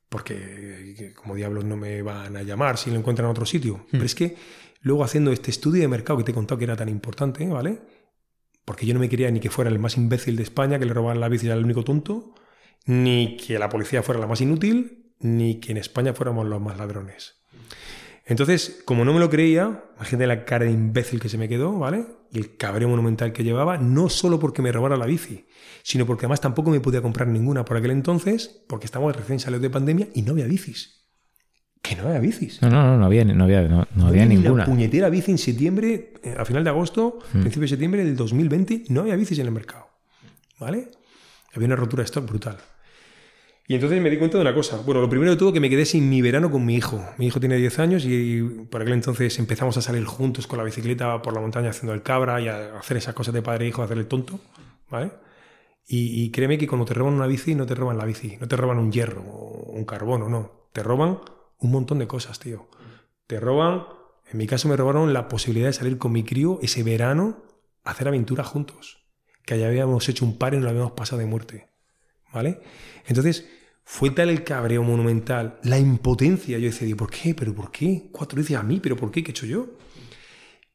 Porque 0.08 0.94
que 0.96 1.12
como 1.12 1.34
diablos 1.34 1.66
no 1.66 1.76
me 1.76 2.00
van 2.00 2.34
a 2.36 2.42
llamar 2.42 2.78
si 2.78 2.90
lo 2.90 2.96
encuentran 2.96 3.26
en 3.26 3.32
otro 3.32 3.44
sitio. 3.44 3.86
Pero 3.90 4.04
es 4.04 4.14
que 4.14 4.36
luego 4.80 5.04
haciendo 5.04 5.30
este 5.32 5.50
estudio 5.50 5.82
de 5.82 5.88
mercado 5.88 6.18
que 6.18 6.24
te 6.24 6.30
he 6.30 6.34
contado 6.34 6.58
que 6.58 6.64
era 6.64 6.76
tan 6.76 6.88
importante, 6.88 7.46
¿vale? 7.46 7.78
Porque 8.66 8.84
yo 8.84 8.92
no 8.92 9.00
me 9.00 9.08
quería 9.08 9.30
ni 9.30 9.40
que 9.40 9.48
fuera 9.48 9.70
el 9.70 9.78
más 9.78 9.96
imbécil 9.96 10.36
de 10.36 10.42
España, 10.42 10.78
que 10.78 10.84
le 10.84 10.92
robaban 10.92 11.20
la 11.20 11.28
bici 11.30 11.48
el 11.48 11.64
único 11.64 11.84
tonto, 11.84 12.34
ni 12.84 13.38
que 13.38 13.58
la 13.58 13.70
policía 13.70 14.02
fuera 14.02 14.20
la 14.20 14.26
más 14.26 14.42
inútil, 14.42 15.12
ni 15.20 15.60
que 15.60 15.72
en 15.72 15.78
España 15.78 16.12
fuéramos 16.12 16.46
los 16.46 16.60
más 16.60 16.76
ladrones. 16.76 17.36
Entonces, 18.24 18.82
como 18.84 19.04
no 19.04 19.14
me 19.14 19.20
lo 19.20 19.30
creía, 19.30 19.84
imagínate 19.96 20.26
la 20.26 20.44
cara 20.44 20.64
de 20.64 20.72
imbécil 20.72 21.20
que 21.20 21.28
se 21.28 21.38
me 21.38 21.48
quedó, 21.48 21.78
¿vale? 21.78 22.06
Y 22.32 22.38
el 22.38 22.56
cabreo 22.56 22.88
monumental 22.88 23.32
que 23.32 23.44
llevaba, 23.44 23.78
no 23.78 24.08
solo 24.08 24.40
porque 24.40 24.62
me 24.62 24.72
robara 24.72 24.96
la 24.96 25.06
bici, 25.06 25.46
sino 25.84 26.04
porque 26.04 26.26
además 26.26 26.40
tampoco 26.40 26.70
me 26.70 26.80
podía 26.80 27.00
comprar 27.00 27.28
ninguna 27.28 27.64
por 27.64 27.76
aquel 27.76 27.92
entonces, 27.92 28.64
porque 28.66 28.86
estábamos 28.86 29.14
recién 29.14 29.38
salidos 29.38 29.62
de 29.62 29.70
pandemia 29.70 30.08
y 30.12 30.22
no 30.22 30.32
había 30.32 30.46
bicis. 30.46 30.95
Que 31.88 31.94
no 31.96 32.08
había 32.08 32.18
bicis. 32.20 32.60
No, 32.62 32.70
no, 32.70 32.82
no, 32.84 32.96
no 32.98 33.06
había, 33.06 33.24
no 33.24 33.44
había, 33.44 33.62
no, 33.62 33.86
no 33.94 34.06
había 34.08 34.24
Ni 34.26 34.36
ninguna. 34.36 34.64
La 34.64 34.70
puñetera 34.70 35.08
bici 35.08 35.30
en 35.30 35.38
septiembre, 35.38 36.12
eh, 36.22 36.34
a 36.38 36.44
final 36.44 36.64
de 36.64 36.70
agosto, 36.70 37.18
Hmm. 37.32 37.40
principio 37.40 37.62
de 37.62 37.68
septiembre 37.68 38.04
del 38.04 38.16
2020, 38.16 38.84
no 38.88 39.02
había 39.02 39.16
bicis 39.16 39.38
en 39.38 39.46
el 39.46 39.52
mercado. 39.52 39.86
¿Vale? 40.58 40.88
Había 41.54 41.66
una 41.66 41.76
rotura 41.76 42.02
de 42.02 42.06
stock 42.06 42.26
brutal. 42.26 42.56
Y 43.68 43.74
entonces 43.74 44.00
me 44.00 44.10
di 44.10 44.16
cuenta 44.16 44.38
de 44.38 44.42
una 44.42 44.54
cosa. 44.54 44.78
Bueno, 44.84 45.00
lo 45.00 45.08
primero 45.08 45.30
de 45.32 45.36
todo 45.36 45.52
que 45.52 45.58
me 45.60 45.68
quedé 45.68 45.84
sin 45.84 46.08
mi 46.08 46.22
verano 46.22 46.50
con 46.50 46.64
mi 46.64 46.76
hijo. 46.76 47.04
Mi 47.18 47.26
hijo 47.26 47.40
tiene 47.40 47.56
10 47.56 47.78
años 47.80 48.04
y 48.06 48.40
por 48.70 48.80
aquel 48.80 48.94
entonces 48.94 49.36
empezamos 49.40 49.76
a 49.76 49.82
salir 49.82 50.04
juntos 50.04 50.46
con 50.46 50.58
la 50.58 50.64
bicicleta 50.64 51.20
por 51.20 51.34
la 51.34 51.40
montaña 51.40 51.70
haciendo 51.70 51.92
el 51.92 52.02
cabra 52.02 52.40
y 52.40 52.46
a 52.48 52.78
hacer 52.78 52.96
esas 52.96 53.14
cosas 53.14 53.34
de 53.34 53.42
padre 53.42 53.64
e 53.64 53.68
hijo, 53.68 53.82
hacer 53.82 53.98
el 53.98 54.06
tonto. 54.06 54.38
¿Vale? 54.88 55.10
Y, 55.88 56.22
y 56.24 56.30
créeme 56.30 56.58
que 56.58 56.66
cuando 56.68 56.84
te 56.84 56.94
roban 56.94 57.14
una 57.14 57.26
bici, 57.26 57.54
no 57.56 57.66
te 57.66 57.74
roban 57.74 57.98
la 57.98 58.04
bici, 58.04 58.36
no 58.40 58.46
te 58.46 58.56
roban 58.56 58.78
un 58.78 58.92
hierro 58.92 59.22
o 59.22 59.72
un 59.72 59.84
carbono, 59.84 60.28
no. 60.28 60.68
Te 60.72 60.82
roban 60.84 61.18
un 61.58 61.70
montón 61.70 61.98
de 61.98 62.06
cosas, 62.06 62.38
tío. 62.38 62.68
Te 63.26 63.40
roban, 63.40 63.84
en 64.30 64.38
mi 64.38 64.46
caso 64.46 64.68
me 64.68 64.76
robaron 64.76 65.12
la 65.12 65.28
posibilidad 65.28 65.68
de 65.68 65.72
salir 65.72 65.98
con 65.98 66.12
mi 66.12 66.24
crío 66.24 66.58
ese 66.62 66.82
verano 66.82 67.42
a 67.84 67.90
hacer 67.90 68.08
aventura 68.08 68.44
juntos. 68.44 69.04
Que 69.44 69.58
ya 69.58 69.68
habíamos 69.68 70.08
hecho 70.08 70.24
un 70.24 70.38
par 70.38 70.54
y 70.54 70.56
nos 70.56 70.64
lo 70.64 70.70
habíamos 70.70 70.92
pasado 70.92 71.20
de 71.20 71.26
muerte. 71.26 71.68
¿Vale? 72.32 72.60
Entonces, 73.06 73.46
fue 73.84 74.10
tal 74.10 74.30
el 74.30 74.42
cabreo 74.42 74.82
monumental, 74.82 75.60
la 75.62 75.78
impotencia. 75.78 76.58
Yo 76.58 76.66
decía, 76.66 76.94
¿por 76.96 77.08
qué? 77.08 77.34
¿Pero 77.34 77.54
por 77.54 77.70
qué? 77.70 78.08
Cuatro 78.10 78.36
veces 78.36 78.56
a 78.56 78.62
mí, 78.62 78.80
¿pero 78.80 78.96
por 78.96 79.12
qué? 79.12 79.22
¿Qué 79.22 79.30
he 79.30 79.32
hecho 79.32 79.46
yo? 79.46 79.68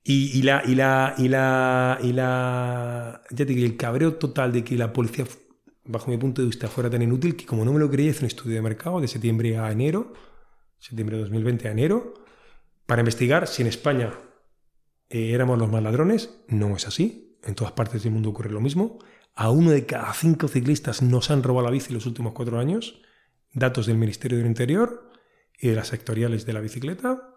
Y, 0.03 0.39
y 0.39 0.41
la, 0.41 0.63
y 0.65 0.75
la, 0.75 1.13
y 1.17 1.27
la, 1.27 1.99
y 2.01 2.13
la, 2.13 3.21
ya 3.29 3.45
te 3.45 3.53
digo, 3.53 3.65
el 3.65 3.77
cabreo 3.77 4.15
total 4.15 4.51
de 4.51 4.63
que 4.63 4.75
la 4.75 4.93
policía, 4.93 5.25
bajo 5.85 6.09
mi 6.09 6.17
punto 6.17 6.41
de 6.41 6.47
vista, 6.47 6.69
fuera 6.69 6.89
tan 6.89 7.01
inútil 7.01 7.35
que 7.35 7.45
como 7.45 7.65
no 7.65 7.73
me 7.73 7.79
lo 7.79 7.91
creía, 7.91 8.09
hice 8.09 8.21
un 8.21 8.27
estudio 8.27 8.55
de 8.55 8.61
mercado 8.61 8.99
de 8.99 9.07
septiembre 9.07 9.57
a 9.57 9.71
enero, 9.71 10.13
septiembre 10.81 11.15
de 11.15 11.23
2020 11.23 11.67
a 11.67 11.71
enero, 11.71 12.13
para 12.85 13.01
investigar 13.01 13.47
si 13.47 13.61
en 13.61 13.69
España 13.69 14.11
eh, 15.09 15.31
éramos 15.31 15.57
los 15.57 15.71
más 15.71 15.81
ladrones. 15.81 16.41
No 16.47 16.75
es 16.75 16.87
así. 16.87 17.37
En 17.43 17.55
todas 17.55 17.71
partes 17.73 18.03
del 18.03 18.11
mundo 18.11 18.29
ocurre 18.29 18.51
lo 18.51 18.59
mismo. 18.61 18.99
A 19.35 19.49
uno 19.49 19.71
de 19.71 19.85
cada 19.85 20.13
cinco 20.13 20.47
ciclistas 20.47 21.01
nos 21.01 21.31
han 21.31 21.41
robado 21.43 21.65
la 21.67 21.71
bici 21.71 21.93
los 21.93 22.05
últimos 22.05 22.33
cuatro 22.33 22.59
años. 22.59 23.01
Datos 23.53 23.85
del 23.85 23.97
Ministerio 23.97 24.37
del 24.37 24.47
Interior 24.47 25.09
y 25.57 25.69
de 25.69 25.75
las 25.75 25.87
sectoriales 25.87 26.45
de 26.45 26.53
la 26.53 26.59
bicicleta. 26.59 27.35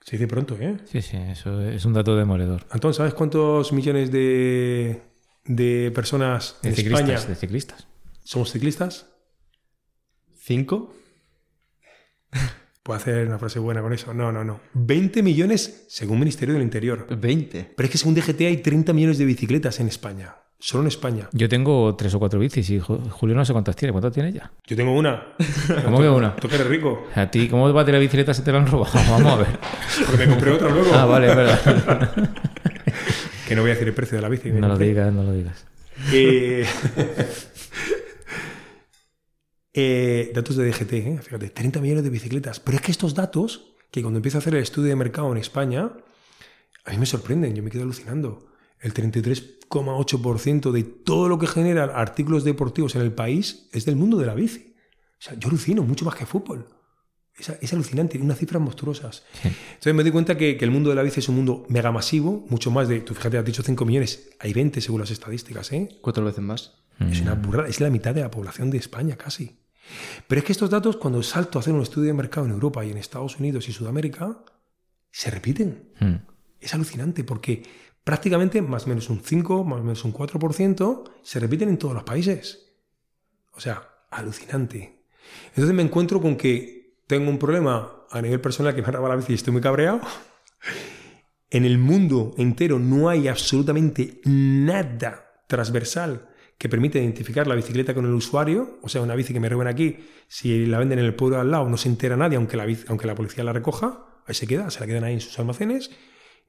Se 0.00 0.16
dice 0.16 0.26
pronto, 0.26 0.56
¿eh? 0.60 0.78
Sí, 0.84 1.00
sí, 1.00 1.16
eso 1.16 1.60
es 1.62 1.84
un 1.84 1.92
dato 1.92 2.16
demoledor. 2.16 2.66
Antón, 2.70 2.92
¿sabes 2.92 3.14
cuántos 3.14 3.72
millones 3.72 4.10
de, 4.10 5.00
de 5.44 5.92
personas 5.94 6.58
De 6.62 6.70
en 6.70 6.74
ciclistas, 6.76 7.00
España 7.08 7.26
de 7.28 7.34
ciclistas. 7.36 7.86
somos 8.24 8.50
ciclistas? 8.50 9.06
¿Cinco? 10.40 10.92
¿Puedo 12.82 12.96
hacer 12.98 13.26
una 13.28 13.38
frase 13.38 13.58
buena 13.60 13.80
con 13.80 13.92
eso? 13.92 14.12
No, 14.12 14.32
no, 14.32 14.42
no. 14.44 14.60
20 14.74 15.22
millones 15.22 15.84
según 15.88 16.18
Ministerio 16.18 16.54
del 16.54 16.62
Interior. 16.64 17.06
Veinte. 17.16 17.72
Pero 17.76 17.84
es 17.86 17.90
que 17.92 17.98
según 17.98 18.14
DGT 18.14 18.40
hay 18.40 18.56
30 18.56 18.92
millones 18.92 19.18
de 19.18 19.24
bicicletas 19.24 19.78
en 19.80 19.86
España. 19.88 20.34
Solo 20.58 20.82
en 20.84 20.88
España. 20.88 21.28
Yo 21.32 21.48
tengo 21.48 21.94
tres 21.96 22.14
o 22.14 22.20
cuatro 22.20 22.38
bicis 22.38 22.70
y 22.70 22.78
Ju- 22.80 23.08
Julio 23.10 23.34
no 23.34 23.44
sé 23.44 23.52
cuántas 23.52 23.74
tiene. 23.76 23.90
¿Cuántas 23.92 24.12
tiene 24.12 24.32
ya? 24.32 24.52
Yo 24.66 24.76
tengo 24.76 24.96
una. 24.96 25.34
¿Cómo 25.84 26.00
que 26.00 26.08
una? 26.08 26.36
Tú 26.36 26.48
que 26.48 26.54
eres 26.54 26.66
rico. 26.68 27.06
A 27.16 27.28
ti, 27.30 27.48
¿cómo 27.48 27.72
va 27.72 27.82
a 27.82 27.84
tener 27.84 28.00
bicicleta 28.00 28.32
si 28.32 28.42
te 28.42 28.52
la 28.52 28.58
han 28.58 28.66
robado? 28.68 28.92
Vamos 29.10 29.32
a 29.32 29.36
ver. 29.36 29.58
Porque 30.06 30.26
me 30.26 30.32
compré 30.32 30.50
otra 30.52 30.68
luego. 30.70 30.90
Ah, 30.94 31.04
vale, 31.04 31.30
es 31.30 31.36
verdad. 31.36 32.12
Que 33.48 33.56
no 33.56 33.62
voy 33.62 33.70
a 33.70 33.74
decir 33.74 33.88
el 33.88 33.94
precio 33.94 34.16
de 34.16 34.22
la 34.22 34.28
bici. 34.28 34.50
No 34.50 34.68
lo 34.68 34.78
digas, 34.78 35.12
no 35.12 35.22
lo 35.24 35.32
digas. 35.32 35.64
Eh, 36.12 36.64
eh, 39.74 40.30
datos 40.34 40.56
de 40.56 40.68
DGT, 40.68 40.92
¿eh? 40.92 41.18
fíjate, 41.22 41.50
30 41.50 41.80
millones 41.80 42.04
de 42.04 42.10
bicicletas. 42.10 42.60
Pero 42.60 42.76
es 42.76 42.82
que 42.82 42.90
estos 42.90 43.14
datos, 43.14 43.74
que 43.90 44.02
cuando 44.02 44.18
empiezo 44.18 44.38
a 44.38 44.40
hacer 44.40 44.54
el 44.54 44.62
estudio 44.62 44.90
de 44.90 44.96
mercado 44.96 45.32
en 45.32 45.38
España, 45.38 45.92
a 46.84 46.90
mí 46.90 46.98
me 46.98 47.06
sorprenden, 47.06 47.54
yo 47.54 47.62
me 47.62 47.70
quedo 47.70 47.84
alucinando. 47.84 48.48
El 48.80 48.92
33,8% 48.92 50.72
de 50.72 50.82
todo 50.82 51.28
lo 51.28 51.38
que 51.38 51.46
genera 51.46 51.84
artículos 51.84 52.44
deportivos 52.44 52.96
en 52.96 53.02
el 53.02 53.12
país 53.12 53.68
es 53.72 53.84
del 53.84 53.96
mundo 53.96 54.18
de 54.18 54.26
la 54.26 54.34
bici. 54.34 54.74
O 55.18 55.22
sea, 55.22 55.34
yo 55.38 55.48
alucino 55.48 55.82
mucho 55.84 56.04
más 56.04 56.16
que 56.16 56.26
fútbol. 56.26 56.66
Es, 57.38 57.48
es 57.48 57.72
alucinante, 57.72 58.18
unas 58.18 58.38
cifras 58.38 58.60
monstruosas. 58.60 59.22
Entonces 59.44 59.94
me 59.94 60.04
di 60.04 60.10
cuenta 60.10 60.36
que, 60.36 60.58
que 60.58 60.64
el 60.64 60.72
mundo 60.72 60.90
de 60.90 60.96
la 60.96 61.02
bici 61.02 61.20
es 61.20 61.28
un 61.28 61.36
mundo 61.36 61.64
mega 61.68 61.92
masivo, 61.92 62.44
mucho 62.50 62.70
más 62.70 62.88
de, 62.88 63.00
tú 63.00 63.14
fíjate, 63.14 63.38
has 63.38 63.44
dicho 63.44 63.62
5 63.62 63.84
millones, 63.84 64.30
hay 64.40 64.52
20 64.52 64.80
según 64.80 65.00
las 65.00 65.12
estadísticas, 65.12 65.72
¿eh? 65.72 65.96
Cuatro 66.02 66.24
veces 66.24 66.42
más. 66.42 66.82
Es 67.10 67.20
una 67.20 67.34
burrada, 67.34 67.68
es 67.68 67.80
la 67.80 67.90
mitad 67.90 68.14
de 68.14 68.20
la 68.20 68.30
población 68.30 68.70
de 68.70 68.78
España 68.78 69.16
casi. 69.16 69.61
Pero 70.26 70.38
es 70.38 70.44
que 70.44 70.52
estos 70.52 70.70
datos, 70.70 70.96
cuando 70.96 71.22
salto 71.22 71.58
a 71.58 71.60
hacer 71.60 71.74
un 71.74 71.82
estudio 71.82 72.08
de 72.08 72.14
mercado 72.14 72.46
en 72.46 72.52
Europa 72.52 72.84
y 72.84 72.90
en 72.90 72.98
Estados 72.98 73.38
Unidos 73.38 73.68
y 73.68 73.72
Sudamérica, 73.72 74.44
se 75.10 75.30
repiten. 75.30 75.92
Mm. 76.00 76.14
Es 76.60 76.74
alucinante 76.74 77.24
porque 77.24 77.62
prácticamente 78.04 78.62
más 78.62 78.86
o 78.86 78.88
menos 78.88 79.10
un 79.10 79.20
5, 79.20 79.64
más 79.64 79.80
o 79.80 79.82
menos 79.82 80.04
un 80.04 80.12
4% 80.12 81.04
se 81.22 81.40
repiten 81.40 81.68
en 81.68 81.78
todos 81.78 81.94
los 81.94 82.04
países. 82.04 82.76
O 83.52 83.60
sea, 83.60 84.06
alucinante. 84.10 85.04
Entonces 85.48 85.74
me 85.74 85.82
encuentro 85.82 86.20
con 86.20 86.36
que 86.36 86.96
tengo 87.06 87.30
un 87.30 87.38
problema 87.38 88.06
a 88.10 88.22
nivel 88.22 88.40
personal 88.40 88.74
que 88.74 88.82
me 88.82 88.88
arraba 88.88 89.08
la 89.08 89.16
bici 89.16 89.32
y 89.32 89.34
estoy 89.34 89.52
muy 89.52 89.62
cabreado. 89.62 90.00
En 91.50 91.64
el 91.64 91.78
mundo 91.78 92.34
entero 92.38 92.78
no 92.78 93.08
hay 93.08 93.28
absolutamente 93.28 94.20
nada 94.24 95.44
transversal 95.46 96.30
que 96.62 96.68
permite 96.68 97.00
identificar 97.00 97.48
la 97.48 97.56
bicicleta 97.56 97.92
con 97.92 98.04
el 98.06 98.12
usuario, 98.12 98.78
o 98.82 98.88
sea, 98.88 99.02
una 99.02 99.16
bici 99.16 99.32
que 99.32 99.40
me 99.40 99.48
roben 99.48 99.66
aquí, 99.66 99.96
si 100.28 100.64
la 100.66 100.78
venden 100.78 101.00
en 101.00 101.06
el 101.06 101.14
pueblo 101.16 101.40
al 101.40 101.50
lado 101.50 101.68
no 101.68 101.76
se 101.76 101.88
entera 101.88 102.16
nadie, 102.16 102.36
aunque 102.36 102.56
la, 102.56 102.64
aunque 102.86 103.08
la 103.08 103.16
policía 103.16 103.42
la 103.42 103.52
recoja, 103.52 104.06
ahí 104.28 104.34
se 104.36 104.46
queda, 104.46 104.70
se 104.70 104.78
la 104.78 104.86
quedan 104.86 105.02
ahí 105.02 105.14
en 105.14 105.20
sus 105.20 105.36
almacenes. 105.40 105.90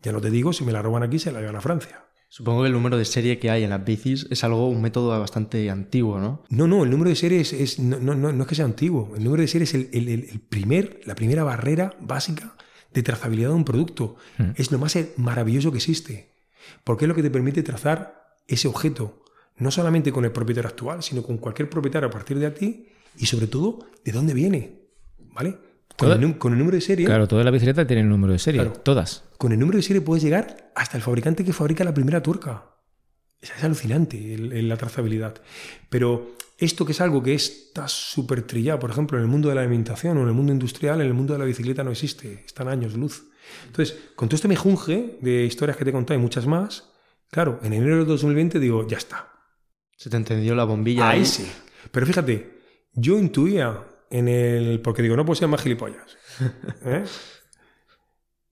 Ya 0.04 0.12
no 0.12 0.22
te 0.22 0.30
digo, 0.30 0.54
si 0.54 0.64
me 0.66 0.72
la 0.72 0.84
roban 0.84 1.02
aquí, 1.02 1.18
se 1.18 1.32
la 1.32 1.40
llevan 1.40 1.56
a 1.56 1.62
Francia. 1.62 2.06
Supongo 2.30 2.62
que 2.62 2.68
el 2.68 2.74
número 2.74 2.96
de 2.96 3.06
serie 3.06 3.40
que 3.40 3.50
hay 3.50 3.64
en 3.64 3.72
las 3.72 3.84
bicis 3.84 4.28
es 4.30 4.44
algo, 4.44 4.70
un 4.70 4.84
método 4.84 5.20
bastante 5.20 5.68
antiguo, 5.72 6.20
¿no? 6.20 6.44
No, 6.50 6.68
no, 6.68 6.84
el 6.84 6.92
número 6.92 7.10
de 7.10 7.16
serie 7.16 7.40
es, 7.40 7.52
es- 7.52 7.80
no, 7.80 7.98
no, 8.00 8.14
no, 8.14 8.32
no 8.32 8.44
es 8.44 8.48
que 8.48 8.54
sea 8.54 8.66
antiguo. 8.66 9.14
El 9.18 9.24
número 9.24 9.42
de 9.42 9.48
serie 9.48 9.64
es 9.64 9.74
el, 9.74 9.90
el- 9.94 10.42
primer, 10.48 11.00
la 11.06 11.16
primera 11.16 11.44
barrera 11.44 11.96
básica 12.00 12.56
de 12.94 13.02
trazabilidad 13.02 13.50
de 13.50 13.56
un 13.56 13.66
producto. 13.66 14.16
Es 14.58 14.72
lo 14.72 14.78
más 14.78 14.96
maravilloso 15.18 15.72
que 15.72 15.78
existe. 15.80 16.36
Porque 16.84 17.06
es 17.06 17.10
lo 17.10 17.16
que 17.16 17.24
te 17.24 17.32
permite 17.32 17.64
trazar 17.64 18.38
ese 18.48 18.68
objeto. 18.68 19.23
No 19.58 19.72
solamente 19.72 20.12
con 20.12 20.26
el 20.26 20.32
propietario 20.32 20.70
actual, 20.70 21.04
sino 21.04 21.22
con 21.24 21.38
cualquier 21.38 21.70
propietario 21.70 22.08
a 22.08 22.12
partir 22.12 22.40
de 22.40 22.50
ti 22.52 22.88
y 23.18 23.26
sobre 23.26 23.48
todo 23.48 23.80
de 24.04 24.12
dónde 24.12 24.34
viene. 24.34 24.82
¿Vale? 25.34 25.58
Con 25.98 26.12
el, 26.12 26.20
num- 26.22 26.38
con 26.40 26.54
el 26.54 26.60
número 26.60 26.76
de 26.76 26.82
serie. 26.82 27.06
Claro, 27.06 27.28
toda 27.28 27.44
la 27.44 27.52
bicicleta 27.52 27.86
tiene 27.86 28.02
el 28.02 28.10
número 28.10 28.34
de 28.34 28.40
serie, 28.40 28.62
Claro. 28.62 28.80
todas. 28.80 29.26
Con 29.38 29.52
el 29.52 29.60
número 29.60 29.78
de 29.78 29.84
serie 29.84 30.02
puedes 30.02 30.24
llegar 30.24 30.72
hasta 30.76 30.98
el 30.98 31.04
fabricante 31.04 31.46
que 31.46 31.54
fabrica 31.54 31.84
la 31.84 31.94
primera 31.94 32.22
tuerca. 32.24 32.66
Es, 33.40 33.52
es 33.56 33.64
alucinante 33.64 34.34
el- 34.34 34.54
el- 34.54 34.68
la 34.70 34.78
trazabilidad. 34.78 35.36
Pero 35.90 36.32
esto 36.58 36.84
que 36.86 36.94
es 36.94 37.02
algo 37.02 37.22
que 37.22 37.36
está 37.36 37.88
súper 37.88 38.42
trillado, 38.44 38.80
por 38.80 38.90
ejemplo, 38.90 39.18
en 39.20 39.24
el 39.24 39.30
mundo 39.30 39.50
de 39.50 39.56
la 39.56 39.62
alimentación 39.62 40.18
o 40.18 40.22
en 40.24 40.30
el 40.30 40.34
mundo 40.34 40.52
industrial, 40.52 41.00
en 41.02 41.08
el 41.08 41.14
mundo 41.14 41.34
de 41.34 41.40
la 41.40 41.46
bicicleta 41.46 41.84
no 41.84 41.92
existe. 41.92 42.44
Están 42.46 42.68
años 42.70 42.96
luz. 42.96 43.26
Entonces, 43.68 43.96
con 44.16 44.30
todo 44.30 44.36
este 44.38 44.48
mejunje 44.48 45.20
de 45.22 45.44
historias 45.46 45.78
que 45.78 45.84
te 45.84 45.92
he 45.92 45.94
contado 45.94 46.18
y 46.20 46.22
muchas 46.24 46.48
más, 46.48 46.90
claro, 47.30 47.60
en 47.62 47.74
enero 47.74 47.98
del 47.98 48.08
2020 48.08 48.60
digo, 48.60 48.88
ya 48.88 48.98
está. 48.98 49.33
Se 49.98 50.10
te 50.10 50.18
encendió 50.18 50.56
la 50.56 50.64
bombilla. 50.66 51.10
Ahí 51.10 51.26
sí. 51.26 51.50
Pero 51.92 52.06
fíjate, 52.06 52.60
yo 52.94 53.18
intuía 53.18 53.84
en 54.10 54.28
el. 54.28 54.82
Porque 54.82 55.02
digo, 55.02 55.16
no 55.16 55.26
puedo 55.26 55.36
ser 55.36 55.48
más 55.48 55.62
gilipollas. 55.62 56.18
¿eh? 56.86 57.04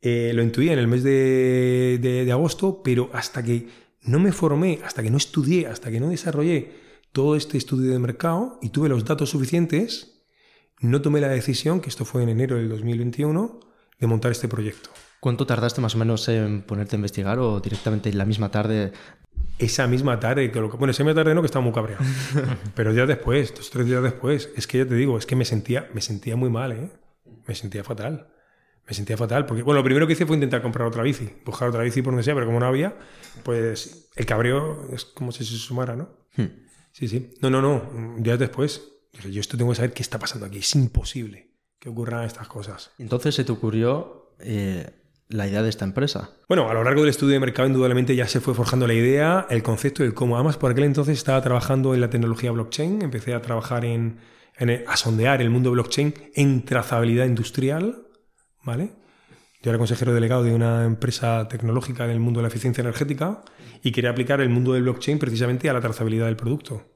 Eh, 0.02 0.32
lo 0.34 0.42
intuía 0.42 0.74
en 0.74 0.80
el 0.80 0.88
mes 0.88 1.04
de, 1.04 2.00
de- 2.02 2.26
de 2.26 2.32
agosto, 2.32 2.82
pero 2.84 3.10
hasta 3.14 3.44
que 3.44 3.68
no 4.02 4.20
me 4.20 4.32
formé, 4.32 4.80
hasta 4.84 5.04
que 5.04 5.12
no 5.12 5.18
estudié, 5.18 5.68
hasta 5.68 5.92
que 5.92 6.00
no 6.00 6.10
desarrollé 6.10 6.72
todo 7.12 7.36
este 7.36 7.58
estudio 7.58 7.92
de 7.92 8.00
mercado 8.00 8.58
y 8.62 8.70
tuve 8.70 8.90
los 8.90 9.06
datos 9.06 9.30
suficientes, 9.30 10.24
no 10.80 11.02
tomé 11.02 11.22
la 11.22 11.28
decisión, 11.28 11.82
que 11.82 11.90
esto 11.90 12.06
fue 12.06 12.24
en 12.24 12.30
enero 12.30 12.56
del 12.56 12.70
2021, 12.70 13.60
de 14.00 14.08
montar 14.08 14.32
este 14.32 14.48
proyecto. 14.48 14.90
¿Cuánto 15.20 15.46
tardaste 15.46 15.82
más 15.82 15.94
o 15.94 16.00
menos 16.00 16.28
en 16.30 16.64
ponerte 16.64 16.96
a 16.96 16.98
investigar 16.98 17.38
o 17.38 17.60
directamente 17.60 18.10
en 18.10 18.18
la 18.18 18.26
misma 18.26 18.50
tarde? 18.50 18.92
Esa 19.62 19.88
misma 19.88 20.20
tarde, 20.20 20.52
que 20.52 20.60
lo 20.60 20.70
que- 20.70 20.78
bueno, 20.78 20.92
esa 20.92 21.04
misma 21.04 21.16
tarde 21.22 21.36
no, 21.36 21.42
que 21.42 21.46
estaba 21.46 21.64
muy 21.64 21.74
cabreado. 21.74 22.04
Pero 22.76 22.94
días 22.94 23.08
después, 23.08 23.54
dos 23.56 23.70
tres 23.70 23.86
días 23.86 24.02
después, 24.04 24.50
es 24.56 24.68
que 24.68 24.80
ya 24.80 24.86
te 24.88 24.96
digo, 24.96 25.18
es 25.18 25.26
que 25.26 25.36
me 25.36 25.46
sentía, 25.46 25.90
me 25.94 26.02
sentía 26.02 26.36
muy 26.36 26.50
mal, 26.50 26.72
¿eh? 26.72 26.90
Me 27.48 27.56
sentía 27.56 27.84
fatal. 27.84 28.28
Me 28.88 28.94
sentía 28.94 29.16
fatal. 29.18 29.46
Porque, 29.46 29.64
bueno, 29.64 29.80
lo 29.80 29.84
primero 29.84 30.08
que 30.08 30.14
hice 30.14 30.26
fue 30.26 30.36
intentar 30.36 30.62
comprar 30.62 30.88
otra 30.88 31.04
bici, 31.04 31.30
buscar 31.46 31.70
otra 31.70 31.84
bici 31.84 32.02
por 32.02 32.12
donde 32.14 32.24
sea, 32.24 32.34
pero 32.34 32.46
como 32.48 32.60
no 32.60 32.66
había, 32.66 32.96
pues 33.44 34.10
el 34.16 34.26
cabreo 34.26 34.90
es 34.94 35.06
como 35.06 35.32
si 35.32 35.46
se 35.46 35.56
sumara, 35.56 35.96
¿no? 35.96 36.10
Hmm. 36.36 36.48
Sí, 36.92 37.08
sí. 37.08 37.34
No, 37.42 37.50
no, 37.50 37.62
no. 37.62 38.16
Días 38.18 38.40
después, 38.40 38.82
yo 39.30 39.40
esto 39.40 39.58
tengo 39.58 39.72
que 39.72 39.76
saber 39.78 39.94
qué 39.94 40.02
está 40.02 40.20
pasando 40.20 40.46
aquí. 40.46 40.58
Es 40.60 40.76
imposible 40.76 41.52
que 41.80 41.90
ocurran 41.90 42.26
estas 42.26 42.48
cosas. 42.48 42.92
Entonces 42.98 43.34
se 43.36 43.44
te 43.44 43.52
ocurrió 43.52 44.34
eh, 44.40 44.90
la 45.32 45.48
idea 45.48 45.62
de 45.62 45.70
esta 45.70 45.86
empresa. 45.86 46.32
Bueno, 46.48 46.70
a 46.70 46.74
lo 46.74 46.84
largo 46.84 47.02
del 47.02 47.10
estudio 47.10 47.34
de 47.34 47.40
mercado, 47.40 47.68
indudablemente 47.68 48.16
ya 48.16 48.28
se 48.28 48.40
fue 48.42 48.54
forjando 48.54 48.88
la 48.88 48.94
idea, 48.94 49.48
el 49.50 49.64
concepto 49.64 50.04
el 50.04 50.14
cómo. 50.14 50.36
Además, 50.36 50.58
por 50.58 50.72
aquel 50.72 50.84
entonces 50.86 51.18
estaba 51.18 51.42
trabajando 51.42 51.94
en 51.94 52.02
la 52.02 52.10
tecnología 52.10 52.52
blockchain, 52.52 53.02
empecé 53.02 53.34
a 53.34 53.42
trabajar 53.42 53.86
en, 53.86 54.20
en 54.58 54.70
el- 54.70 54.84
a 54.88 54.98
sondear 54.98 55.42
el 55.42 55.50
mundo 55.50 55.72
blockchain 55.72 56.14
en 56.36 56.64
trazabilidad 56.66 57.26
industrial, 57.26 58.08
¿vale? 58.64 58.92
Yo 59.64 59.70
era 59.70 59.78
consejero 59.78 60.14
delegado 60.14 60.44
de 60.44 60.56
una 60.56 60.86
empresa 60.86 61.48
tecnológica 61.48 62.06
en 62.06 62.12
el 62.12 62.20
mundo 62.20 62.40
de 62.40 62.44
la 62.44 62.48
eficiencia 62.48 62.82
energética 62.82 63.44
y 63.84 63.92
quería 63.92 64.10
aplicar 64.10 64.42
el 64.42 64.50
mundo 64.50 64.74
del 64.74 64.84
blockchain 64.84 65.20
precisamente 65.20 65.70
a 65.70 65.74
la 65.74 65.82
trazabilidad 65.82 66.26
del 66.26 66.36
producto. 66.36 66.88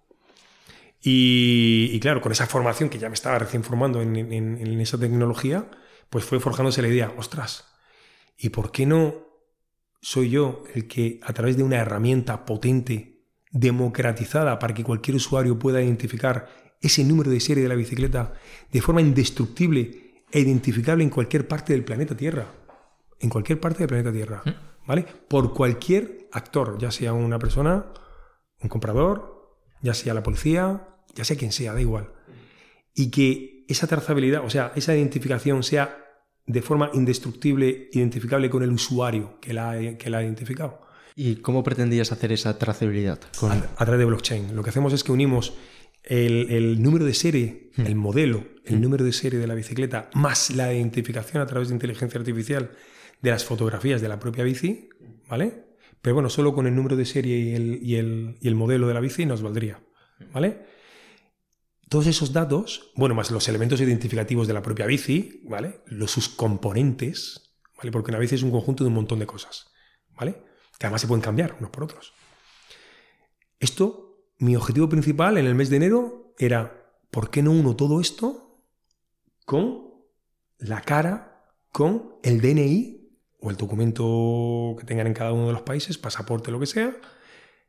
Y, 1.08 2.00
claro, 2.00 2.22
con 2.22 2.32
esa 2.32 2.48
formación 2.48 2.90
que 2.90 2.98
ya 2.98 3.10
me 3.10 3.14
estaba 3.14 3.38
recién 3.38 3.64
formando 3.64 4.02
en 4.02 4.82
esa 4.82 4.98
tecnología, 4.98 5.70
pues 6.10 6.26
fue 6.26 6.40
forjándose 6.40 6.82
la 6.82 6.88
idea, 6.88 7.14
ostras, 7.18 7.75
¿y 8.38 8.50
por 8.50 8.72
qué 8.72 8.86
no 8.86 9.26
soy 10.02 10.30
yo 10.30 10.64
el 10.76 10.88
que 10.88 11.20
a 11.24 11.34
través 11.34 11.58
de 11.58 11.64
una 11.64 11.78
herramienta 11.78 12.46
potente, 12.46 13.24
democratizada, 13.52 14.60
para 14.60 14.74
que 14.74 14.84
cualquier 14.84 15.18
usuario 15.18 15.58
pueda 15.58 15.82
identificar 15.82 16.48
ese 16.82 17.04
número 17.04 17.32
de 17.32 17.40
serie 17.40 17.64
de 17.64 17.70
la 17.70 17.76
bicicleta 17.76 18.34
de 18.72 18.82
forma 18.82 19.02
indestructible 19.02 20.24
e 20.32 20.40
identificable 20.40 21.04
en 21.04 21.10
cualquier 21.10 21.48
parte 21.48 21.74
del 21.74 21.84
planeta 21.84 22.16
Tierra? 22.16 22.46
En 23.20 23.30
cualquier 23.30 23.60
parte 23.60 23.80
del 23.80 23.88
planeta 23.88 24.12
Tierra, 24.12 24.44
¿vale? 24.86 25.08
Por 25.28 25.54
cualquier 25.54 26.30
actor, 26.32 26.78
ya 26.78 26.92
sea 26.92 27.14
una 27.14 27.40
persona, 27.40 27.92
un 28.62 28.70
comprador, 28.70 29.58
ya 29.82 29.94
sea 29.94 30.14
la 30.14 30.22
policía, 30.22 30.88
ya 31.16 31.24
sea 31.24 31.38
quien 31.38 31.52
sea, 31.52 31.74
da 31.74 31.82
igual. 31.82 32.14
Y 32.94 33.10
que 33.10 33.66
esa 33.68 33.88
trazabilidad, 33.88 34.46
o 34.46 34.50
sea, 34.50 34.72
esa 34.76 34.96
identificación 34.96 35.64
sea 35.64 36.05
de 36.48 36.62
forma 36.62 36.92
indestructible, 36.94 37.90
identificable 37.92 38.50
con 38.50 38.64
el 38.64 38.72
usuario 38.72 39.40
que 39.42 39.54
la, 39.54 39.72
ha- 39.72 39.98
que 39.98 40.10
la 40.10 40.20
ha 40.20 40.24
identificado. 40.24 40.82
¿Y 41.16 41.38
cómo 41.38 41.64
pretendías 41.64 42.12
hacer 42.12 42.32
esa 42.32 42.58
trazabilidad? 42.58 43.20
Con... 43.40 43.52
A, 43.52 43.56
a 43.78 43.86
través 43.86 44.00
de 44.00 44.06
blockchain. 44.06 44.56
Lo 44.56 44.64
que 44.64 44.70
hacemos 44.70 44.92
es 44.94 45.04
que 45.04 45.12
unimos 45.12 45.54
el, 46.04 46.52
el 46.52 46.82
número 46.84 47.06
de 47.06 47.14
serie, 47.14 47.72
el 47.78 47.96
modelo, 47.96 48.44
el 48.66 48.80
número 48.82 49.04
de 49.06 49.14
serie 49.14 49.40
de 49.40 49.48
la 49.48 49.56
bicicleta, 49.56 50.10
más 50.14 50.52
la 50.56 50.74
identificación 50.74 51.42
a 51.42 51.48
través 51.48 51.70
de 51.70 51.74
inteligencia 51.76 52.20
artificial 52.20 52.72
de 53.22 53.32
las 53.32 53.44
fotografías 53.46 54.02
de 54.02 54.10
la 54.10 54.20
propia 54.20 54.44
bici, 54.44 54.90
¿vale? 55.30 55.64
Pero 56.02 56.14
bueno, 56.14 56.30
solo 56.30 56.54
con 56.54 56.68
el 56.68 56.76
número 56.76 56.96
de 56.96 57.06
serie 57.06 57.38
y 57.40 57.56
el, 57.56 57.80
y 57.82 57.96
el- 57.96 58.38
y 58.42 58.48
el 58.48 58.56
modelo 58.56 58.88
de 58.88 58.94
la 58.94 59.00
bici 59.00 59.26
nos 59.26 59.42
valdría, 59.42 59.80
¿vale? 60.32 60.75
Todos 61.96 62.08
esos 62.08 62.34
datos, 62.34 62.92
bueno, 62.98 63.16
más 63.16 63.32
los 63.32 63.48
elementos 63.48 63.80
identificativos 63.80 64.50
de 64.50 64.54
la 64.54 64.62
propia 64.62 64.86
bici, 64.86 65.42
¿vale? 65.46 65.80
Los, 65.86 66.12
sus 66.12 66.28
componentes, 66.28 67.54
¿vale? 67.78 67.90
Porque 67.90 68.12
una 68.12 68.20
bici 68.20 68.36
es 68.36 68.44
un 68.44 68.52
conjunto 68.52 68.84
de 68.84 68.90
un 68.90 68.96
montón 68.96 69.18
de 69.20 69.26
cosas, 69.26 69.68
¿vale? 70.14 70.34
Que 70.78 70.88
además 70.88 71.00
se 71.00 71.08
pueden 71.08 71.22
cambiar 71.22 71.56
unos 71.58 71.70
por 71.70 71.86
otros. 71.86 72.12
Esto, 73.62 74.28
mi 74.40 74.58
objetivo 74.58 74.90
principal 74.90 75.38
en 75.38 75.46
el 75.46 75.56
mes 75.56 75.70
de 75.70 75.78
enero 75.78 76.34
era, 76.38 76.86
¿por 77.12 77.30
qué 77.30 77.42
no 77.42 77.52
uno 77.52 77.78
todo 77.78 78.02
esto 78.02 78.60
con 79.46 79.94
la 80.58 80.82
cara, 80.82 81.46
con 81.72 82.18
el 82.24 82.42
DNI 82.42 83.20
o 83.40 83.52
el 83.52 83.56
documento 83.56 84.76
que 84.78 84.86
tengan 84.86 85.08
en 85.08 85.14
cada 85.14 85.32
uno 85.32 85.48
de 85.48 85.54
los 85.54 85.62
países, 85.62 85.98
pasaporte, 85.98 86.52
lo 86.52 86.60
que 86.60 86.66
sea, 86.66 86.94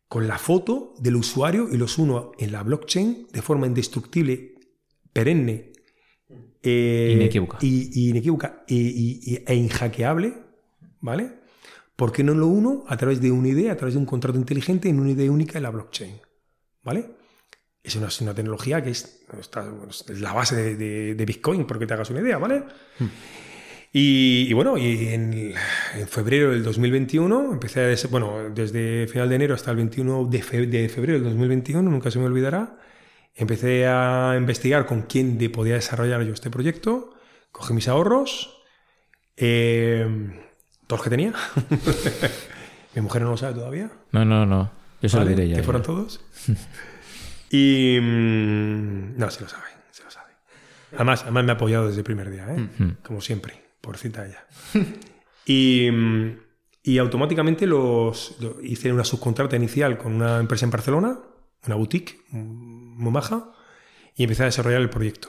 con 0.09 0.29
la 0.29 0.38
foto 0.38 0.95
del 0.99 1.16
usuario 1.16 1.69
y 1.73 1.77
los 1.77 1.99
uno 1.99 2.33
en 2.38 2.53
la 2.53 2.62
blockchain 2.62 3.27
de 3.33 3.42
forma 3.42 3.66
indestructible, 3.66 4.55
perenne, 5.12 5.73
eh, 6.62 7.12
Inequívoca. 7.16 7.59
y, 7.61 7.90
y 7.92 8.11
inequívoca 8.11 8.64
e, 8.69 8.75
y- 8.75 9.42
e 9.47 9.55
inhackeable, 9.55 10.35
¿vale? 11.01 11.40
¿Por 11.97 12.12
qué 12.12 12.23
no 12.23 12.35
lo 12.35 12.47
uno 12.49 12.85
a 12.88 12.97
través 12.97 13.21
de 13.21 13.31
una 13.31 13.49
idea, 13.49 13.73
a 13.73 13.77
través 13.77 13.95
de 13.95 14.01
un 14.01 14.07
contrato 14.07 14.38
inteligente 14.38 14.88
en 14.88 15.01
una 15.01 15.11
idea 15.11 15.31
única 15.31 15.59
en 15.59 15.62
la 15.62 15.71
blockchain? 15.71 16.21
¿Vale? 16.83 17.11
Es 17.83 17.95
una, 17.97 18.09
es 18.09 18.21
una 18.21 18.35
tecnología 18.35 18.83
que 18.83 18.90
es, 18.90 19.25
está- 19.40 19.62
bueno, 19.69 19.90
es 19.90 20.21
la 20.21 20.33
base 20.33 20.57
de, 20.57 20.77
de- 20.77 21.14
de 21.14 21.25
Bitcoin, 21.25 21.66
porque 21.66 21.87
te 21.87 21.95
hagas 21.95 22.11
una 22.11 22.21
idea, 22.21 22.37
¿vale? 22.38 22.64
Y, 23.92 24.46
y 24.49 24.53
bueno, 24.53 24.77
y 24.77 25.09
en, 25.09 25.55
en 25.94 26.09
febrero 26.09 26.51
del 26.51 26.62
2021, 26.62 27.53
empecé 27.53 27.81
a, 27.81 27.87
des- 27.87 28.11
bueno, 28.11 28.51
desde 28.55 29.07
final 29.09 29.29
de 29.29 29.35
enero 29.37 29.55
hasta 29.55 29.70
el 29.70 29.77
21 29.79 30.27
de, 30.27 30.42
fe- 30.42 30.66
de 30.66 30.88
febrero 30.88 31.14
del 31.18 31.25
2021, 31.25 31.90
nunca 31.90 32.11
se 32.11 32.18
me 32.18 32.27
olvidará, 32.27 32.79
empecé 33.35 33.87
a 33.87 34.35
investigar 34.37 34.85
con 34.87 35.03
quién 35.03 35.38
de 35.38 35.49
podía 35.51 35.75
desarrollar 35.75 36.22
yo 36.22 36.35
este 36.35 36.51
proyecto, 36.51 37.14
cogí 37.53 37.72
mis 37.72 37.88
ahorros, 37.88 38.62
eh, 39.37 40.07
todos 40.87 41.01
los 41.01 41.05
que 41.05 41.11
tenía. 41.11 41.33
Mi 42.94 43.03
mujer 43.03 43.22
no 43.22 43.31
lo 43.31 43.37
sabe 43.37 43.55
todavía. 43.55 43.90
No, 44.12 44.25
no, 44.25 44.46
no. 44.46 44.70
Yo 45.03 45.09
se 45.09 45.18
lo 45.18 45.25
diré 45.27 45.49
ya. 45.49 45.57
Que 45.57 45.62
fueron 45.62 45.83
todos. 45.83 46.20
y. 47.51 47.99
mm, 48.01 49.18
no, 49.18 49.31
se 49.31 49.42
lo 49.42 49.49
sabe, 49.49 49.64
se 49.90 50.03
lo 50.05 50.11
sabe. 50.11 50.33
Además, 50.94 51.22
además 51.22 51.44
me 51.44 51.53
ha 51.53 51.55
apoyado 51.57 51.87
desde 51.88 52.01
el 52.01 52.05
primer 52.05 52.31
día, 52.31 52.46
¿eh? 52.55 52.68
Como 53.03 53.20
siempre, 53.20 53.62
por 53.87 53.96
cita 53.99 54.27
ella. 54.27 54.46
Y, 55.49 55.88
mm, 55.92 56.38
y 56.83 56.99
automáticamente 56.99 57.68
los, 57.68 58.35
lo- 58.40 58.61
hice 58.62 58.92
una 58.92 59.05
subcontrata 59.05 59.55
inicial 59.55 59.96
con 59.96 60.12
una 60.14 60.40
empresa 60.40 60.64
en 60.64 60.72
Barcelona, 60.72 61.20
una 61.64 61.77
boutique 61.77 62.18
mm, 62.33 63.01
muy 63.01 63.12
maja, 63.12 63.53
y 64.16 64.25
empecé 64.25 64.42
a 64.42 64.46
desarrollar 64.46 64.81
el 64.81 64.90
proyecto. 64.90 65.29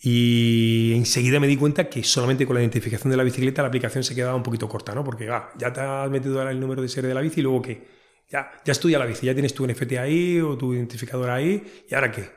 Y 0.00 0.92
enseguida 0.94 1.40
me 1.40 1.48
di 1.48 1.56
cuenta 1.56 1.88
que 1.88 2.04
solamente 2.04 2.46
con 2.46 2.54
la 2.54 2.60
identificación 2.60 3.10
de 3.10 3.16
la 3.16 3.24
bicicleta 3.24 3.62
la 3.62 3.68
aplicación 3.68 4.04
se 4.04 4.14
quedaba 4.14 4.36
un 4.36 4.44
poquito 4.44 4.68
corta, 4.68 4.94
¿no? 4.94 5.02
Porque 5.02 5.28
ah, 5.28 5.48
ya 5.58 5.72
te 5.72 5.80
has 5.80 6.08
metido 6.08 6.38
ahora 6.38 6.52
el 6.52 6.60
número 6.60 6.80
de 6.82 6.88
serie 6.88 7.08
de 7.08 7.14
la 7.14 7.20
bici 7.20 7.40
y 7.40 7.42
luego 7.42 7.60
qué. 7.62 7.88
Ya, 8.30 8.52
ya 8.64 8.70
estudia 8.70 9.00
la 9.00 9.06
bici, 9.06 9.26
ya 9.26 9.32
tienes 9.34 9.54
tu 9.54 9.66
NFT 9.66 9.94
ahí 9.98 10.38
o 10.40 10.56
tu 10.56 10.72
identificador 10.72 11.30
ahí, 11.30 11.82
¿y 11.90 11.94
ahora 11.96 12.12
qué? 12.12 12.30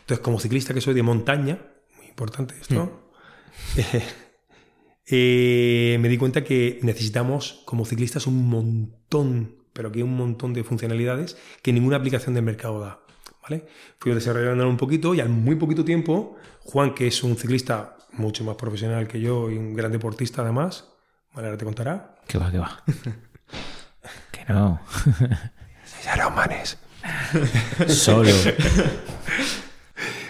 Entonces, 0.00 0.18
como 0.22 0.38
ciclista 0.40 0.74
que 0.74 0.82
soy 0.82 0.92
de 0.92 1.02
montaña, 1.02 1.58
muy 1.96 2.06
importante 2.06 2.54
esto, 2.60 3.08
eh, 5.06 5.96
me 6.00 6.08
di 6.08 6.18
cuenta 6.18 6.44
que 6.44 6.78
necesitamos 6.82 7.62
como 7.64 7.84
ciclistas 7.84 8.26
un 8.26 8.48
montón, 8.48 9.56
pero 9.72 9.92
que 9.92 10.02
un 10.02 10.16
montón 10.16 10.52
de 10.52 10.64
funcionalidades 10.64 11.36
que 11.62 11.72
ninguna 11.72 11.96
aplicación 11.96 12.34
del 12.34 12.44
mercado 12.44 12.80
da. 12.80 13.00
¿vale? 13.42 13.66
Fui 13.98 14.12
desarrollando 14.12 14.68
un 14.68 14.76
poquito 14.76 15.14
y 15.14 15.20
al 15.20 15.28
muy 15.28 15.56
poquito 15.56 15.84
tiempo, 15.84 16.36
Juan, 16.64 16.94
que 16.94 17.06
es 17.06 17.22
un 17.22 17.36
ciclista 17.36 17.96
mucho 18.12 18.44
más 18.44 18.56
profesional 18.56 19.06
que 19.06 19.20
yo 19.20 19.50
y 19.50 19.56
un 19.56 19.74
gran 19.74 19.92
deportista 19.92 20.42
además, 20.42 20.88
¿vale? 21.34 21.48
ahora 21.48 21.58
te 21.58 21.64
contará. 21.64 22.16
Que 22.26 22.38
va, 22.38 22.50
que 22.50 22.58
va. 22.58 22.82
que 24.32 24.52
no. 24.52 24.80
Ironmanes. 26.14 26.78
Solo. 27.88 28.30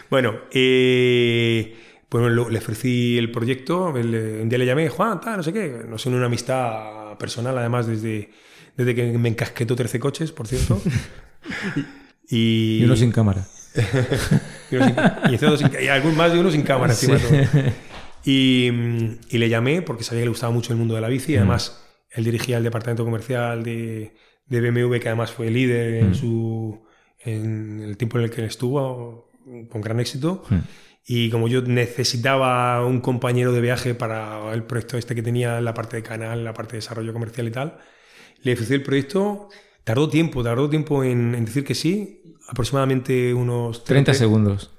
Bueno, 0.09 0.35
eh, 0.53 1.77
bueno, 2.11 2.29
lo- 2.29 2.49
le 2.51 2.59
ofrecí 2.59 3.19
el 3.19 3.31
proyecto, 3.31 3.97
el- 3.97 4.41
un 4.43 4.49
día 4.49 4.59
le 4.59 4.67
llamé, 4.67 4.89
Juan, 4.89 5.21
tal, 5.21 5.39
no 5.39 5.43
sé 5.43 5.53
qué, 5.53 5.83
nos 5.89 6.05
une 6.07 6.17
una 6.17 6.27
amistad 6.27 7.17
personal, 7.19 7.57
además, 7.59 7.87
desde, 7.87 8.31
desde 8.77 8.95
que 8.95 9.19
me 9.19 9.29
encasquetó 9.29 9.75
13 9.77 9.99
coches, 9.99 10.33
por 10.33 10.47
cierto. 10.47 10.81
y, 12.29 12.79
Y 12.81 12.85
uno 12.85 12.97
sin 12.97 13.13
cámara. 13.13 13.47
y 14.71 14.77
uno 14.77 14.87
sin- 14.87 15.35
y 15.35 15.37
dos 15.37 15.61
sin- 15.61 15.71
y 15.83 15.89
algún 15.89 16.17
más 16.17 16.33
de 16.33 16.41
uno 16.41 16.51
sin 16.51 16.63
cámara 16.63 16.95
Sí. 16.95 17.09
Y, 18.29 18.71
mm, 18.73 19.19
y 19.31 19.39
le 19.39 19.49
llamé 19.49 19.83
porque 19.83 20.03
sabía 20.03 20.23
que 20.23 20.27
le 20.27 20.31
gustaba 20.31 20.53
mucho 20.53 20.73
el 20.73 20.79
mundo 20.81 20.97
de 20.97 21.01
la 21.01 21.07
bici. 21.09 21.35
y 21.35 21.37
Además, 21.37 21.81
él 22.11 22.25
dirigía 22.25 22.57
el 22.59 22.65
departamento 22.65 23.05
comercial 23.05 23.63
de, 23.63 24.17
de 24.47 24.61
BMW, 24.61 24.99
que 24.99 25.09
además 25.09 25.31
fue 25.31 25.49
líder 25.49 25.95
en, 26.03 26.15
su, 26.17 26.83
en 27.25 27.81
el 27.83 27.97
tiempo 27.97 28.19
en 28.19 28.25
el 28.25 28.31
que 28.31 28.41
él 28.41 28.49
estuvo, 28.49 29.31
con 29.71 29.81
gran 29.81 30.01
éxito. 30.01 30.43
Mm. 30.51 30.57
Y 31.07 31.31
como 31.31 31.47
yo 31.47 31.63
necesitaba 31.63 32.85
un 32.85 33.01
compañero 33.01 33.53
de 33.53 33.61
viaje 33.61 33.95
para 33.95 34.53
el 34.53 34.65
proyecto 34.65 34.99
este 34.99 35.15
que 35.15 35.23
tenía 35.23 35.59
en 35.59 35.65
la 35.65 35.73
parte 35.73 35.97
de 35.97 36.03
canal, 36.03 36.43
la 36.43 36.53
parte 36.53 36.73
de 36.73 36.79
desarrollo 36.79 37.13
comercial 37.13 37.47
y 37.47 37.53
tal, 37.53 37.79
le 38.43 38.55
ofrecí 38.55 38.75
el 38.75 38.83
proyecto. 38.83 39.49
Tardó 39.85 40.09
tiempo, 40.09 40.43
tardó 40.43 40.69
tiempo 40.69 41.05
en, 41.05 41.37
en 41.37 41.45
decir 41.45 41.65
que 41.65 41.77
sí, 41.77 42.35
aproximadamente 42.49 43.33
unos 43.33 43.85
30 43.85 44.15
segundos. 44.15 44.73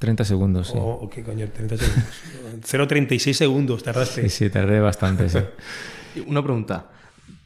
30 0.00 0.24
segundos, 0.24 0.68
sí. 0.68 0.74
Oh, 0.76 0.98
oh, 1.02 1.08
qué 1.08 1.22
coño, 1.22 1.48
30 1.48 1.76
segundos. 1.76 2.04
0,36 2.62 3.32
segundos 3.34 3.82
tardaste. 3.82 4.22
Sí, 4.22 4.28
sí, 4.28 4.50
tardé 4.50 4.80
bastante, 4.80 5.28
sí. 5.28 5.38
Una 6.26 6.42
pregunta. 6.42 6.90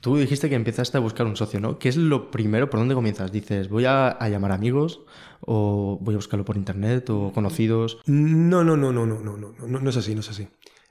Tú 0.01 0.17
dijiste 0.17 0.49
que 0.49 0.55
empezaste 0.55 0.97
a 0.97 1.01
buscar 1.01 1.27
un 1.27 1.37
socio, 1.37 1.61
¿no? 1.61 1.79
¿Qué 1.79 1.89
es 1.89 1.97
lo 1.97 2.31
primero? 2.31 2.71
¿Por 2.71 2.81
dónde 2.81 2.95
comienzas? 2.95 3.33
Dices, 3.33 3.69
voy 3.69 3.85
a, 3.87 4.19
llamar 4.29 4.53
amigos 4.53 5.01
o 5.41 5.99
voy 6.01 6.15
a 6.15 6.19
buscarlo 6.19 6.45
por 6.45 6.57
internet 6.57 7.09
o 7.11 7.33
conocidos. 7.33 7.99
No, 8.07 8.65
no, 8.65 8.77
no, 8.77 8.93
no, 8.93 9.07
no, 9.07 9.21
no, 9.21 9.37
no, 9.37 9.55
no, 9.59 9.81
no 9.81 9.91
es 9.91 9.97
así, 9.97 10.15
no 10.15 10.21
es 10.21 10.31
así. 10.31 10.49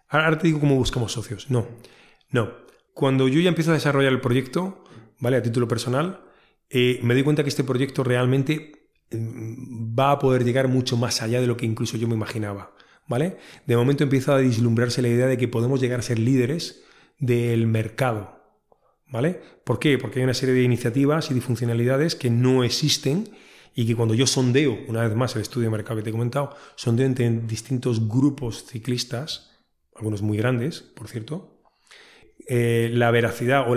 Ahora 0.10 0.38
te 0.38 0.48
digo 0.48 0.60
cómo 0.60 0.76
buscamos 0.76 1.12
socios. 1.12 1.50
No, 1.50 1.68
no. 2.32 2.52
Cuando 2.94 3.28
yo 3.28 3.40
ya 3.40 3.50
empiezo 3.50 3.72
a 3.72 3.76
desarrollar 3.76 4.12
el 4.12 4.22
proyecto, 4.22 4.84
¿vale? 5.20 5.38
A 5.38 5.42
título 5.42 5.68
personal, 5.68 6.22
eh, 6.70 7.00
me 7.04 7.14
doy 7.14 7.24
cuenta 7.24 7.44
que 7.44 7.50
este 7.50 7.64
proyecto 7.64 8.04
realmente 8.04 8.90
mm, 9.12 9.98
va 9.98 10.12
a 10.12 10.20
poder 10.20 10.44
llegar 10.44 10.68
mucho 10.68 10.98
más 10.98 11.22
allá 11.22 11.42
de 11.42 11.48
lo 11.48 11.58
que 11.58 11.66
incluso 11.66 11.98
yo 11.98 12.08
me 12.08 12.16
imaginaba, 12.16 12.74
¿vale? 13.08 13.38
De 13.66 13.76
momento 13.76 14.04
empieza 14.04 14.36
a 14.36 14.40
vislumbrarse 14.40 15.02
la 15.02 15.08
idea 15.08 15.28
de 15.28 15.38
que 15.38 15.48
podemos 15.48 15.82
llegar 15.82 16.00
a 16.00 16.04
ser 16.04 16.20
líderes 16.20 16.84
del 17.20 17.68
mercado, 17.68 18.43
¿vale? 19.08 19.42
¿Por 19.64 19.80
qué? 19.80 19.98
Porque 19.98 20.20
hay 20.20 20.24
una 20.24 20.34
serie 20.34 20.56
de 20.56 20.64
iniciativas 20.64 21.32
y 21.32 21.34
de 21.34 21.42
funcionalidades 21.42 22.16
que 22.16 22.30
no 22.30 22.64
existen 22.64 23.30
y 23.76 23.88
que 23.88 23.96
cuando 23.96 24.14
yo 24.14 24.28
sondeo, 24.28 24.78
una 24.88 25.02
vez 25.02 25.16
más 25.16 25.36
el 25.36 25.42
estudio 25.42 25.68
de 25.68 25.72
mercado 25.72 25.98
que 25.98 26.04
te 26.04 26.10
he 26.10 26.14
comentado, 26.14 26.56
sondeo 26.76 27.06
entre 27.06 27.30
distintos 27.30 28.08
grupos 28.08 28.66
ciclistas, 28.66 29.52
algunos 29.96 30.22
muy 30.22 30.38
grandes, 30.38 30.82
por 30.82 31.08
cierto, 31.08 31.62
eh, 32.48 32.90
la 32.94 33.10
veracidad 33.12 33.66
o 33.70 33.76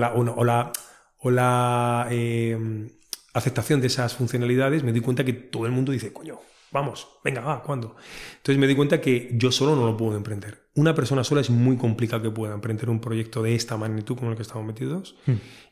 la, 1.30 2.08
eh, 2.10 2.88
aceptación 3.32 3.80
de 3.80 3.86
esas 3.86 4.14
funcionalidades, 4.14 4.82
me 4.82 4.92
doy 4.92 5.00
cuenta 5.00 5.24
que 5.24 5.32
todo 5.32 5.66
el 5.66 5.72
mundo 5.72 5.92
dice, 5.92 6.12
coño, 6.12 6.40
vamos, 6.72 7.08
venga, 7.24 7.40
va, 7.40 7.62
¿cuándo? 7.62 7.96
Entonces 8.36 8.58
me 8.58 8.66
doy 8.66 8.76
cuenta 8.76 9.00
que 9.00 9.30
yo 9.34 9.52
solo 9.52 9.76
no 9.76 9.86
lo 9.86 9.96
puedo 9.96 10.16
emprender. 10.16 10.65
Una 10.76 10.94
persona 10.94 11.24
sola 11.24 11.40
es 11.40 11.48
muy 11.48 11.78
complicado 11.78 12.22
que 12.22 12.30
pueda 12.30 12.52
emprender 12.52 12.90
un 12.90 13.00
proyecto 13.00 13.42
de 13.42 13.54
esta 13.54 13.78
magnitud 13.78 14.14
como 14.14 14.30
el 14.30 14.36
que 14.36 14.42
estamos 14.42 14.66
metidos 14.66 15.16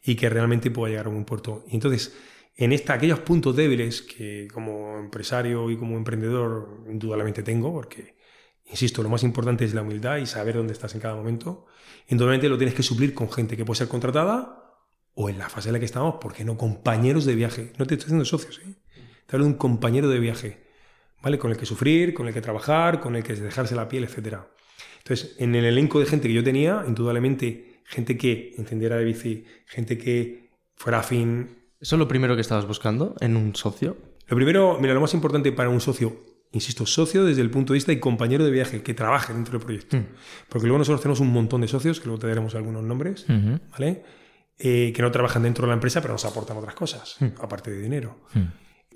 y 0.03 0.15
que 0.15 0.31
realmente 0.31 0.71
pueda 0.71 0.93
llegar 0.93 1.07
a 1.07 1.11
un 1.11 1.27
puerto. 1.27 1.63
Y 1.69 1.75
entonces, 1.75 2.17
en 2.57 2.73
esta, 2.73 2.95
aquellos 2.95 3.19
puntos 3.21 3.55
débiles 3.55 4.01
que 4.01 4.49
como 4.51 4.99
empresario 4.99 5.71
y 5.71 5.77
como 5.77 5.99
emprendedor 5.99 6.87
indudablemente 6.91 7.43
tengo, 7.43 7.71
porque, 7.71 8.17
insisto, 8.65 9.03
lo 9.03 9.11
más 9.11 9.23
importante 9.25 9.67
es 9.67 9.75
la 9.75 9.83
humildad 9.83 10.17
y 10.17 10.27
saber 10.27 10.57
dónde 10.57 10.73
estás 10.73 10.95
en 10.95 11.03
cada 11.03 11.15
momento, 11.15 11.67
indudablemente 12.09 12.49
lo 12.49 12.57
tienes 12.57 12.75
que 12.75 12.83
suplir 12.83 13.13
con 13.13 13.31
gente 13.31 13.59
que 13.59 13.65
puede 13.67 13.77
ser 13.77 13.89
contratada 13.89 14.75
o 15.13 15.29
en 15.29 15.37
la 15.39 15.51
fase 15.51 15.69
en 15.69 15.75
la 15.75 15.81
que 15.81 15.85
estamos, 15.85 16.15
porque 16.19 16.47
no 16.47 16.57
compañeros 16.57 17.27
de 17.27 17.35
viaje. 17.35 17.75
No 17.77 17.85
te 17.87 17.93
estoy 17.93 18.07
diciendo 18.07 18.25
socios, 18.25 18.59
¿eh? 18.65 18.75
te 19.27 19.37
hablo 19.37 19.45
de 19.45 19.53
un 19.53 19.59
compañero 19.59 20.09
de 20.09 20.19
viaje, 20.19 20.65
¿vale? 21.23 21.39
Con 21.39 21.51
el 21.51 21.59
que 21.59 21.67
sufrir, 21.67 22.15
con 22.15 22.27
el 22.27 22.33
que 22.33 22.41
trabajar, 22.41 23.01
con 23.01 23.17
el 23.17 23.23
que 23.23 23.35
dejarse 23.35 23.75
la 23.75 23.87
piel, 23.87 24.05
etcétera. 24.05 24.49
Entonces, 25.05 25.37
en 25.39 25.55
el 25.55 25.67
elenco 25.67 26.01
de 26.01 26.07
gente 26.07 26.29
que 26.29 26.35
yo 26.35 26.43
tenía, 26.43 26.83
indudablemente, 26.87 27.83
gente 27.85 28.17
que 28.17 28.55
encendiera 28.57 28.97
de 28.97 29.05
bici, 29.05 29.45
gente 29.67 29.99
que 29.99 30.51
fuera 30.77 31.01
afín. 31.01 31.59
¿Eso 31.79 31.97
es 31.97 31.99
lo 31.99 32.09
primero 32.09 32.35
que 32.35 32.41
estabas 32.41 32.67
buscando 32.67 33.15
en 33.21 33.37
un 33.37 33.55
socio? 33.55 33.99
Lo 34.27 34.37
primero, 34.37 34.79
mira, 34.81 34.95
lo 34.95 35.03
más 35.03 35.13
importante 35.13 35.53
para 35.53 35.69
un 35.69 35.83
socio, 35.83 36.25
insisto, 36.53 36.87
socio 36.87 37.23
desde 37.25 37.43
el 37.43 37.51
punto 37.51 37.75
de 37.75 37.77
vista 37.77 37.93
y 37.93 38.01
compañero 38.01 38.47
de 38.47 38.51
viaje, 38.51 38.83
que 38.83 38.95
trabaje 38.95 39.35
dentro 39.35 39.59
del 39.59 39.61
proyecto. 39.61 39.99
Porque 40.49 40.67
luego 40.67 40.79
nosotros 40.79 41.03
tenemos 41.03 41.21
un 41.21 41.31
montón 41.31 41.61
de 41.61 41.69
socios, 41.69 42.01
que 42.01 42.07
luego 42.07 42.21
te 42.21 42.29
daremos 42.29 42.55
algunos 42.55 42.83
nombres. 42.83 43.27
¿vale? 43.73 44.03
Eh, 44.59 44.93
que 44.97 45.03
no 45.03 45.11
trabajan 45.11 45.43
dentro 45.43 45.67
de 45.67 45.69
la 45.69 45.75
empresa, 45.75 46.01
pero 46.01 46.15
nos 46.15 46.25
aportan 46.25 46.57
otras 46.57 46.75
cosas, 46.75 47.19
aparte 47.43 47.71
de 47.71 47.83
dinero. 47.83 48.21
Mm. 48.33 48.45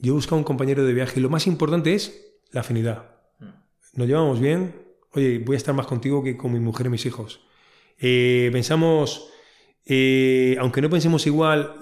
Yo 0.01 0.13
he 0.13 0.15
buscado 0.15 0.37
un 0.37 0.45
compañero 0.45 0.87
de 0.87 0.95
viaje 0.95 1.21
y 1.21 1.23
lo 1.23 1.29
más 1.29 1.47
importante 1.47 1.93
es 1.93 2.41
la 2.51 2.61
afinidad. 2.61 3.17
Nos 3.93 4.07
llevamos 4.07 4.41
bien. 4.41 4.88
Oye, 5.13 5.39
voy 5.39 5.55
a 5.55 5.57
estar 5.57 5.75
más 5.75 5.87
contigo 5.87 6.23
que 6.23 6.37
con 6.37 6.53
mi 6.53 6.61
mujer 6.61 6.87
y 6.87 6.91
mis 6.91 7.07
hijos. 7.07 7.41
Eh, 7.99 8.51
pensamos, 8.53 9.31
eh, 9.87 10.57
aunque 10.61 10.81
no 10.83 10.91
pensemos 10.91 11.27
igual 11.27 11.75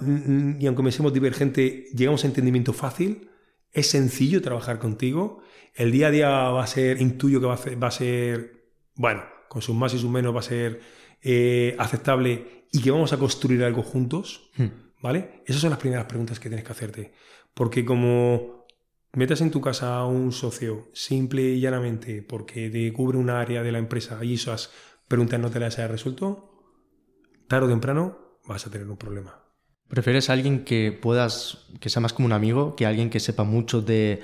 y 0.59 0.65
aunque 0.65 0.83
pensemos 0.83 1.13
divergente, 1.13 1.85
llegamos 1.93 2.23
a 2.23 2.27
entendimiento 2.27 2.73
fácil. 2.73 3.29
Es 3.71 3.87
sencillo 3.89 4.41
trabajar 4.41 4.79
contigo. 4.79 5.41
El 5.75 5.91
día 5.91 6.07
a 6.07 6.11
día 6.11 6.29
va 6.29 6.63
a 6.63 6.67
ser, 6.67 7.01
intuyo 7.01 7.39
que 7.39 7.45
va 7.47 7.53
a, 7.53 7.57
ser- 7.57 7.83
va 7.83 7.87
a 7.87 7.91
ser, 7.91 8.63
bueno, 8.95 9.23
con 9.49 9.61
sus 9.61 9.75
más 9.75 9.93
y 9.93 9.99
sus 9.99 10.09
menos 10.09 10.33
va 10.35 10.39
a 10.39 10.43
ser 10.43 10.79
eh, 11.21 11.75
aceptable 11.77 12.65
y 12.71 12.81
que 12.81 12.91
vamos 12.91 13.13
a 13.13 13.17
construir 13.19 13.63
algo 13.63 13.83
juntos. 13.83 14.49
¿Vale? 14.99 15.43
Esas 15.45 15.61
son 15.61 15.69
las 15.69 15.79
primeras 15.79 16.05
preguntas 16.05 16.39
que 16.39 16.49
tienes 16.49 16.65
que 16.65 16.71
hacerte. 16.71 17.11
Porque 17.53 17.85
como 17.85 18.56
metas 19.17 19.41
en 19.41 19.51
tu 19.51 19.59
casa 19.61 19.97
a 19.97 20.05
un 20.05 20.31
socio 20.31 20.87
simple 20.93 21.41
y 21.43 21.59
llanamente 21.59 22.21
porque 22.21 22.69
te 22.69 22.91
cubre 22.93 23.17
un 23.17 23.29
área 23.29 23.63
de 23.63 23.71
la 23.71 23.79
empresa 23.79 24.23
y 24.23 24.35
esas 24.35 24.71
preguntas 25.07 25.39
no 25.39 25.49
te 25.49 25.59
las 25.59 25.77
hayas 25.77 25.91
resuelto, 25.91 26.51
tarde 27.47 27.67
o 27.67 27.69
temprano 27.69 28.17
vas 28.47 28.65
a 28.67 28.69
tener 28.71 28.87
un 28.89 28.97
problema. 28.97 29.43
¿Prefieres 29.89 30.29
a 30.29 30.33
alguien 30.33 30.63
que 30.65 30.91
puedas, 30.91 31.67
que 31.79 31.89
sea 31.89 32.01
más 32.01 32.13
como 32.13 32.25
un 32.25 32.33
amigo, 32.33 32.75
que 32.75 32.85
alguien 32.85 33.09
que 33.09 33.19
sepa 33.21 33.43
mucho 33.43 33.81
de 33.81 34.19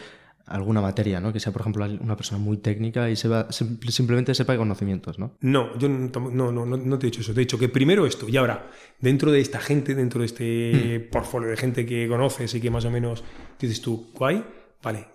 alguna 0.45 0.81
materia, 0.81 1.21
¿no? 1.21 1.31
Que 1.31 1.39
sea, 1.39 1.53
por 1.53 1.61
ejemplo, 1.61 1.85
una 2.01 2.17
persona 2.17 2.37
muy 2.37 2.57
técnica 2.57 3.09
y 3.09 3.15
sepa- 3.15 3.47
sim- 3.49 3.79
simplemente 3.89 4.35
sepa 4.35 4.51
de 4.51 4.59
conocimientos, 4.59 5.17
¿no? 5.17 5.37
No, 5.39 5.77
yo 5.77 5.87
no, 5.87 6.09
no, 6.31 6.51
no, 6.51 6.65
no- 6.65 6.75
no 6.77 6.99
te 6.99 7.07
he 7.07 7.09
dicho 7.11 7.21
eso. 7.21 7.33
Te 7.33 7.39
he 7.39 7.45
dicho 7.45 7.57
que 7.57 7.69
primero 7.69 8.05
esto. 8.05 8.27
Y 8.27 8.35
ahora, 8.35 8.69
dentro 8.99 9.31
de 9.31 9.39
esta 9.39 9.59
gente, 9.61 9.95
dentro 9.95 10.19
de 10.19 10.25
este 10.25 10.99
portfolio 11.09 11.49
de 11.49 11.55
gente 11.55 11.85
que 11.85 12.09
conoces 12.09 12.53
y 12.55 12.59
que 12.59 12.69
más 12.69 12.83
o 12.83 12.91
menos 12.91 13.23
dices 13.57 13.79
tú, 13.81 14.11
guay, 14.13 14.43
vale. 14.83 15.07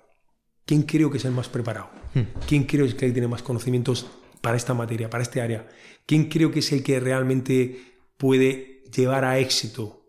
¿Quién 0.65 0.83
creo 0.83 1.11
que 1.11 1.19
es 1.19 1.25
el 1.25 1.31
más 1.33 1.49
preparado? 1.49 1.89
¿Quién 2.47 2.65
creo 2.65 2.87
que 2.87 3.11
tiene 3.11 3.29
más 3.29 3.43
conocimientos 3.43 4.07
para 4.41 4.57
esta 4.57 4.75
materia, 4.75 5.09
para 5.09 5.23
este 5.23 5.41
área? 5.41 5.69
¿Quién 6.05 6.29
creo 6.29 6.51
que 6.51 6.59
es 6.59 6.73
el 6.73 6.83
que 6.83 7.01
realmente 7.01 7.81
puede 8.17 8.83
llevar 8.95 9.25
a 9.25 9.39
éxito 9.39 10.03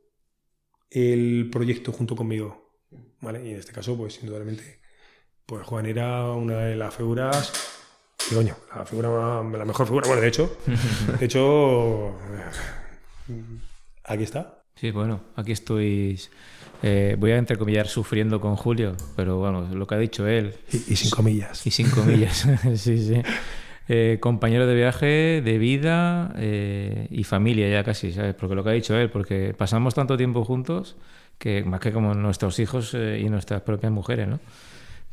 el 0.89 1.49
proyecto 1.51 1.91
junto 1.91 2.15
conmigo? 2.15 2.73
¿Vale? 3.21 3.45
Y 3.47 3.51
en 3.51 3.59
este 3.59 3.71
caso, 3.71 3.95
pues 3.95 4.19
indudablemente, 4.21 4.81
pues 5.45 5.65
Juan 5.65 5.85
era 5.85 6.31
una 6.31 6.57
de 6.57 6.75
las 6.75 6.93
figuras 6.93 7.53
y 8.31 8.35
coño, 8.35 8.55
la 8.75 8.85
figura, 8.85 9.09
la 9.09 9.65
mejor 9.65 9.87
figura, 9.87 10.07
bueno, 10.07 10.21
de 10.21 10.27
hecho, 10.27 10.57
de 11.19 11.25
hecho, 11.25 12.15
aquí 14.03 14.23
está. 14.23 14.63
Sí, 14.75 14.91
bueno, 14.91 15.21
aquí 15.35 15.51
estoy. 15.51 16.19
Eh, 16.81 17.15
voy 17.19 17.31
a 17.31 17.37
entrecomillar 17.37 17.87
sufriendo 17.87 18.39
con 18.39 18.55
Julio, 18.55 18.95
pero 19.15 19.37
bueno, 19.37 19.67
lo 19.73 19.87
que 19.87 19.95
ha 19.95 19.97
dicho 19.97 20.27
él. 20.27 20.55
Y, 20.71 20.93
y 20.93 20.95
sin 20.95 21.11
comillas. 21.11 21.65
Y 21.67 21.71
sin 21.71 21.89
comillas. 21.89 22.47
sí, 22.75 22.97
sí. 22.97 23.21
Eh, 23.91 24.19
compañero 24.21 24.67
de 24.67 24.75
viaje, 24.75 25.41
de 25.43 25.57
vida 25.57 26.31
eh, 26.37 27.07
y 27.09 27.23
familia 27.23 27.67
ya 27.69 27.83
casi, 27.83 28.11
¿sabes? 28.11 28.35
Porque 28.35 28.55
lo 28.55 28.63
que 28.63 28.69
ha 28.69 28.73
dicho 28.73 28.95
él, 28.95 29.09
porque 29.09 29.55
pasamos 29.57 29.95
tanto 29.95 30.15
tiempo 30.15 30.45
juntos 30.45 30.95
que 31.39 31.63
más 31.63 31.79
que 31.79 31.91
como 31.91 32.13
nuestros 32.13 32.59
hijos 32.59 32.93
y 32.93 33.27
nuestras 33.29 33.61
propias 33.61 33.91
mujeres, 33.91 34.27
¿no? 34.27 34.39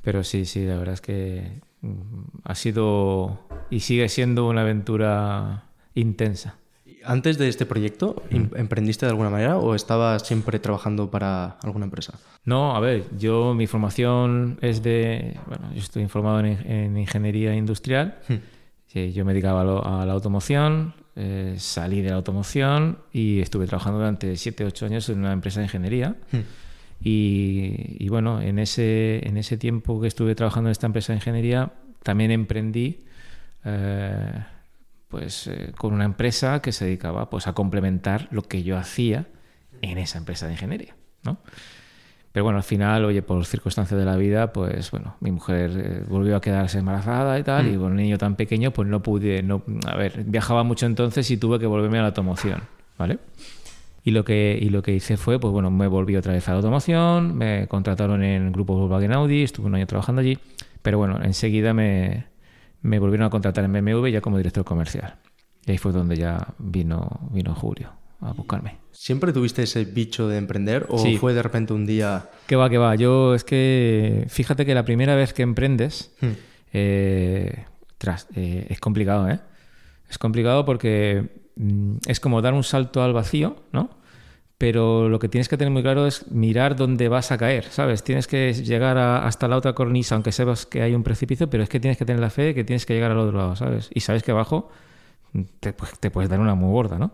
Pero 0.02 0.22
sí, 0.24 0.44
sí, 0.44 0.66
la 0.66 0.76
verdad 0.76 0.94
es 0.94 1.00
que 1.00 1.62
mm, 1.80 2.22
ha 2.44 2.54
sido 2.54 3.48
y 3.70 3.80
sigue 3.80 4.08
siendo 4.08 4.46
una 4.46 4.60
aventura 4.60 5.64
intensa. 5.94 6.58
Antes 7.06 7.38
de 7.38 7.48
este 7.48 7.66
proyecto, 7.66 8.22
em- 8.30 8.50
¿emprendiste 8.56 9.06
de 9.06 9.10
alguna 9.10 9.30
manera 9.30 9.58
o 9.58 9.74
estabas 9.74 10.26
siempre 10.26 10.58
trabajando 10.58 11.10
para 11.10 11.56
alguna 11.62 11.84
empresa? 11.84 12.18
No, 12.44 12.76
a 12.76 12.80
ver, 12.80 13.04
yo 13.18 13.54
mi 13.54 13.66
formación 13.66 14.58
es 14.60 14.82
de, 14.82 15.36
bueno, 15.46 15.72
yo 15.72 15.80
estoy 15.80 16.02
informado 16.02 16.40
en, 16.40 16.46
en 16.70 16.96
ingeniería 16.98 17.54
industrial. 17.54 18.18
Sí, 18.88 19.12
yo 19.12 19.24
me 19.24 19.32
dedicaba 19.32 19.60
a, 19.62 19.64
lo- 19.64 19.84
a 19.86 20.06
la 20.06 20.12
automoción, 20.12 20.94
eh, 21.16 21.54
salí 21.58 22.02
de 22.02 22.10
la 22.10 22.16
automoción 22.16 22.98
y 23.12 23.40
estuve 23.40 23.66
trabajando 23.66 23.98
durante 23.98 24.36
7, 24.36 24.64
8 24.64 24.86
años 24.86 25.08
en 25.08 25.18
una 25.20 25.32
empresa 25.32 25.60
de 25.60 25.66
ingeniería. 25.66 26.16
Y, 27.02 27.96
y 28.04 28.08
bueno, 28.08 28.40
en 28.40 28.58
ese, 28.58 29.20
en 29.26 29.36
ese 29.36 29.56
tiempo 29.58 30.00
que 30.00 30.08
estuve 30.08 30.34
trabajando 30.34 30.68
en 30.68 30.72
esta 30.72 30.86
empresa 30.86 31.12
de 31.12 31.18
ingeniería, 31.18 31.72
también 32.02 32.30
emprendí 32.30 33.00
eh, 33.64 34.30
pues, 35.08 35.46
eh, 35.46 35.72
con 35.76 35.92
una 35.92 36.04
empresa 36.04 36.60
que 36.60 36.72
se 36.72 36.84
dedicaba 36.84 37.30
pues, 37.30 37.46
a 37.46 37.52
complementar 37.52 38.28
lo 38.30 38.42
que 38.42 38.62
yo 38.62 38.76
hacía 38.76 39.26
en 39.82 39.98
esa 39.98 40.18
empresa 40.18 40.46
de 40.46 40.52
ingeniería. 40.52 40.96
¿no? 41.24 41.38
Pero 42.36 42.44
bueno, 42.44 42.58
al 42.58 42.64
final, 42.64 43.02
oye, 43.06 43.22
por 43.22 43.46
circunstancias 43.46 43.98
de 43.98 44.04
la 44.04 44.14
vida, 44.16 44.52
pues 44.52 44.90
bueno, 44.90 45.16
mi 45.20 45.32
mujer 45.32 45.70
eh, 45.74 46.04
volvió 46.06 46.36
a 46.36 46.42
quedarse 46.42 46.78
embarazada 46.80 47.38
y 47.38 47.42
tal, 47.42 47.66
y 47.66 47.78
con 47.78 47.92
un 47.92 47.96
niño 47.96 48.18
tan 48.18 48.36
pequeño, 48.36 48.72
pues 48.72 48.86
no 48.86 49.02
pude, 49.02 49.42
no, 49.42 49.62
a 49.86 49.96
ver, 49.96 50.22
viajaba 50.26 50.62
mucho 50.62 50.84
entonces 50.84 51.30
y 51.30 51.38
tuve 51.38 51.58
que 51.58 51.64
volverme 51.64 51.96
a 51.96 52.02
la 52.02 52.08
automoción, 52.08 52.60
¿vale? 52.98 53.20
Y 54.04 54.10
lo 54.10 54.22
que, 54.22 54.58
y 54.60 54.68
lo 54.68 54.82
que 54.82 54.92
hice 54.92 55.16
fue, 55.16 55.40
pues 55.40 55.50
bueno, 55.50 55.70
me 55.70 55.86
volví 55.86 56.14
otra 56.14 56.34
vez 56.34 56.46
a 56.48 56.50
la 56.50 56.58
automoción, 56.58 57.34
me 57.38 57.68
contrataron 57.68 58.22
en 58.22 58.48
el 58.48 58.52
grupo 58.52 58.76
Volkswagen 58.76 59.14
Audi, 59.14 59.42
estuve 59.42 59.68
un 59.68 59.74
año 59.76 59.86
trabajando 59.86 60.20
allí, 60.20 60.38
pero 60.82 60.98
bueno, 60.98 61.18
enseguida 61.22 61.72
me, 61.72 62.26
me 62.86 62.98
volvieron 62.98 63.26
a 63.26 63.30
contratar 63.30 63.64
en 63.64 63.72
BMW 63.72 64.06
ya 64.08 64.20
como 64.20 64.36
director 64.38 64.64
comercial. 64.64 65.16
Y 65.66 65.72
ahí 65.72 65.78
fue 65.78 65.92
donde 65.92 66.16
ya 66.16 66.54
vino, 66.58 67.28
vino 67.32 67.54
Julio 67.54 67.90
a 68.20 68.32
buscarme. 68.32 68.78
¿Siempre 68.92 69.32
tuviste 69.32 69.62
ese 69.64 69.84
bicho 69.84 70.26
de 70.28 70.38
emprender 70.38 70.86
o 70.88 70.96
Sí. 70.98 71.18
fue 71.18 71.34
de 71.34 71.42
repente 71.42 71.72
un 71.74 71.84
día... 71.84 72.30
Que 72.46 72.56
va, 72.56 72.70
que 72.70 72.78
va. 72.78 72.94
Yo 72.94 73.34
es 73.34 73.44
que, 73.44 74.24
fíjate 74.28 74.64
que 74.64 74.74
la 74.74 74.84
primera 74.84 75.14
vez 75.14 75.32
que 75.34 75.42
emprendes, 75.42 76.14
Hmm. 76.20 76.30
eh, 76.72 77.64
tras, 77.98 78.28
eh, 78.34 78.66
es 78.70 78.80
complicado, 78.80 79.28
¿eh? 79.28 79.40
Es 80.08 80.18
complicado 80.18 80.64
porque 80.64 81.28
mm, 81.56 81.96
es 82.06 82.20
como 82.20 82.40
dar 82.42 82.54
un 82.54 82.62
salto 82.64 83.02
al 83.02 83.12
vacío, 83.12 83.56
¿no? 83.72 83.90
Pero 84.58 85.08
lo 85.10 85.18
que 85.18 85.28
tienes 85.28 85.48
que 85.48 85.58
tener 85.58 85.70
muy 85.72 85.82
claro 85.82 86.06
es 86.06 86.30
mirar 86.30 86.76
dónde 86.76 87.08
vas 87.08 87.30
a 87.30 87.36
caer, 87.38 87.64
¿sabes? 87.64 88.02
Tienes 88.02 88.26
que 88.26 88.54
llegar 88.54 88.96
a- 88.96 89.26
hasta 89.26 89.48
la 89.48 89.56
otra 89.56 89.74
cornisa, 89.74 90.14
aunque 90.14 90.32
sepas 90.32 90.64
que 90.64 90.80
hay 90.82 90.94
un 90.94 91.02
precipicio, 91.02 91.50
pero 91.50 91.62
es 91.62 91.68
que 91.68 91.78
tienes 91.80 91.98
que 91.98 92.06
tener 92.06 92.20
la 92.20 92.30
fe 92.30 92.42
de 92.42 92.54
que 92.54 92.64
tienes 92.64 92.86
que 92.86 92.94
llegar 92.94 93.10
al 93.10 93.18
otro 93.18 93.36
lado, 93.36 93.54
¿sabes? 93.56 93.90
Y 93.92 94.00
sabes 94.00 94.22
que 94.22 94.30
abajo 94.30 94.70
te, 95.60 95.74
te 96.00 96.10
puedes 96.10 96.30
dar 96.30 96.40
una 96.40 96.54
muy 96.54 96.70
gorda, 96.72 96.98
¿no? 96.98 97.12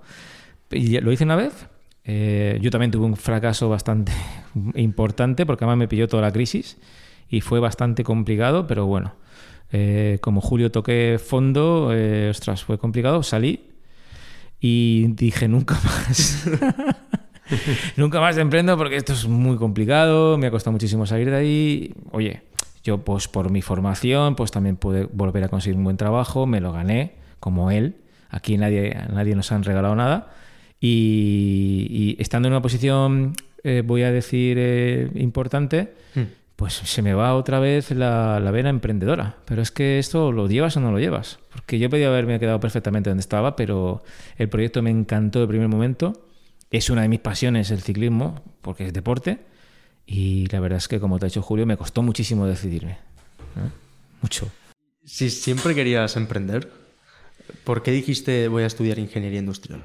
Y 0.70 1.00
lo 1.00 1.12
hice 1.12 1.24
una 1.24 1.36
vez. 1.36 1.68
eh, 2.04 2.58
yo 2.62 2.70
también 2.70 2.90
tuve 2.92 3.06
un 3.06 3.16
fracaso 3.16 3.68
bastante 3.68 4.12
importante 4.76 5.46
porque 5.46 5.64
además 5.64 5.78
me 5.78 5.88
pilló 5.88 6.08
toda 6.08 6.22
la 6.22 6.32
crisis 6.32 6.78
y 7.28 7.40
fue 7.40 7.60
bastante 7.60 8.04
complicado, 8.04 8.66
pero 8.66 8.86
bueno, 8.86 9.14
eh, 9.72 10.18
como 10.20 10.40
Julio 10.40 10.70
toqué 10.72 11.18
fondo, 11.24 11.90
eh, 11.92 12.28
ostras, 12.30 12.64
fue 12.64 12.78
complicado, 12.78 13.22
salí 13.22 13.70
y 14.60 15.08
dije 15.14 15.48
nunca 15.48 15.74
más. 15.84 16.46
nunca 17.96 18.20
más 18.20 18.36
emprendo 18.38 18.76
porque 18.76 18.96
esto 18.96 19.12
es 19.12 19.26
muy 19.26 19.56
complicado, 19.56 20.38
me 20.38 20.46
ha 20.46 20.50
costado 20.50 20.72
muchísimo 20.72 21.06
salir 21.06 21.30
de 21.30 21.36
ahí. 21.36 21.94
Oye, 22.10 22.42
yo 22.82 22.98
pues 22.98 23.28
por 23.28 23.50
mi 23.50 23.62
formación 23.62 24.36
pues 24.36 24.50
también 24.50 24.76
pude 24.76 25.08
volver 25.12 25.44
a 25.44 25.48
conseguir 25.48 25.76
un 25.76 25.84
buen 25.84 25.96
trabajo, 25.96 26.46
me 26.46 26.60
lo 26.60 26.72
gané 26.72 27.12
como 27.40 27.70
él. 27.70 27.96
Aquí 28.30 28.56
nadie, 28.56 28.96
nadie 29.12 29.34
nos 29.34 29.52
han 29.52 29.62
regalado 29.62 29.94
nada. 29.94 30.32
Y, 30.80 31.86
y 31.90 32.16
estando 32.20 32.48
en 32.48 32.54
una 32.54 32.62
posición, 32.62 33.34
eh, 33.62 33.82
voy 33.84 34.02
a 34.02 34.10
decir, 34.10 34.56
eh, 34.58 35.10
importante, 35.14 35.92
pues 36.56 36.74
se 36.74 37.02
me 37.02 37.14
va 37.14 37.34
otra 37.34 37.60
vez 37.60 37.90
la, 37.90 38.40
la 38.40 38.50
vena 38.50 38.70
emprendedora. 38.70 39.36
Pero 39.44 39.62
es 39.62 39.70
que 39.70 39.98
esto 39.98 40.32
lo 40.32 40.48
llevas 40.48 40.76
o 40.76 40.80
no 40.80 40.90
lo 40.90 40.98
llevas. 40.98 41.38
Porque 41.52 41.78
yo 41.78 41.90
podía 41.90 42.08
haberme 42.08 42.40
quedado 42.40 42.58
perfectamente 42.60 43.10
donde 43.10 43.20
estaba, 43.20 43.54
pero 43.54 44.02
el 44.38 44.48
proyecto 44.48 44.82
me 44.82 44.90
encantó 44.90 45.40
de 45.40 45.46
primer 45.46 45.68
momento. 45.68 46.12
Es 46.72 46.88
una 46.88 47.02
de 47.02 47.08
mis 47.08 47.20
pasiones 47.20 47.70
el 47.70 47.82
ciclismo, 47.82 48.42
porque 48.62 48.86
es 48.86 48.94
deporte. 48.94 49.38
Y 50.06 50.46
la 50.46 50.58
verdad 50.58 50.78
es 50.78 50.88
que, 50.88 50.98
como 50.98 51.18
te 51.18 51.26
ha 51.26 51.28
dicho 51.28 51.42
Julio, 51.42 51.66
me 51.66 51.76
costó 51.76 52.02
muchísimo 52.02 52.46
decidirme. 52.46 52.96
Mucho. 54.22 54.50
Si 55.04 55.28
siempre 55.28 55.74
querías 55.74 56.16
emprender, 56.16 56.72
¿por 57.64 57.82
qué 57.82 57.90
dijiste 57.90 58.48
voy 58.48 58.62
a 58.62 58.66
estudiar 58.66 58.98
ingeniería 58.98 59.40
industrial? 59.40 59.82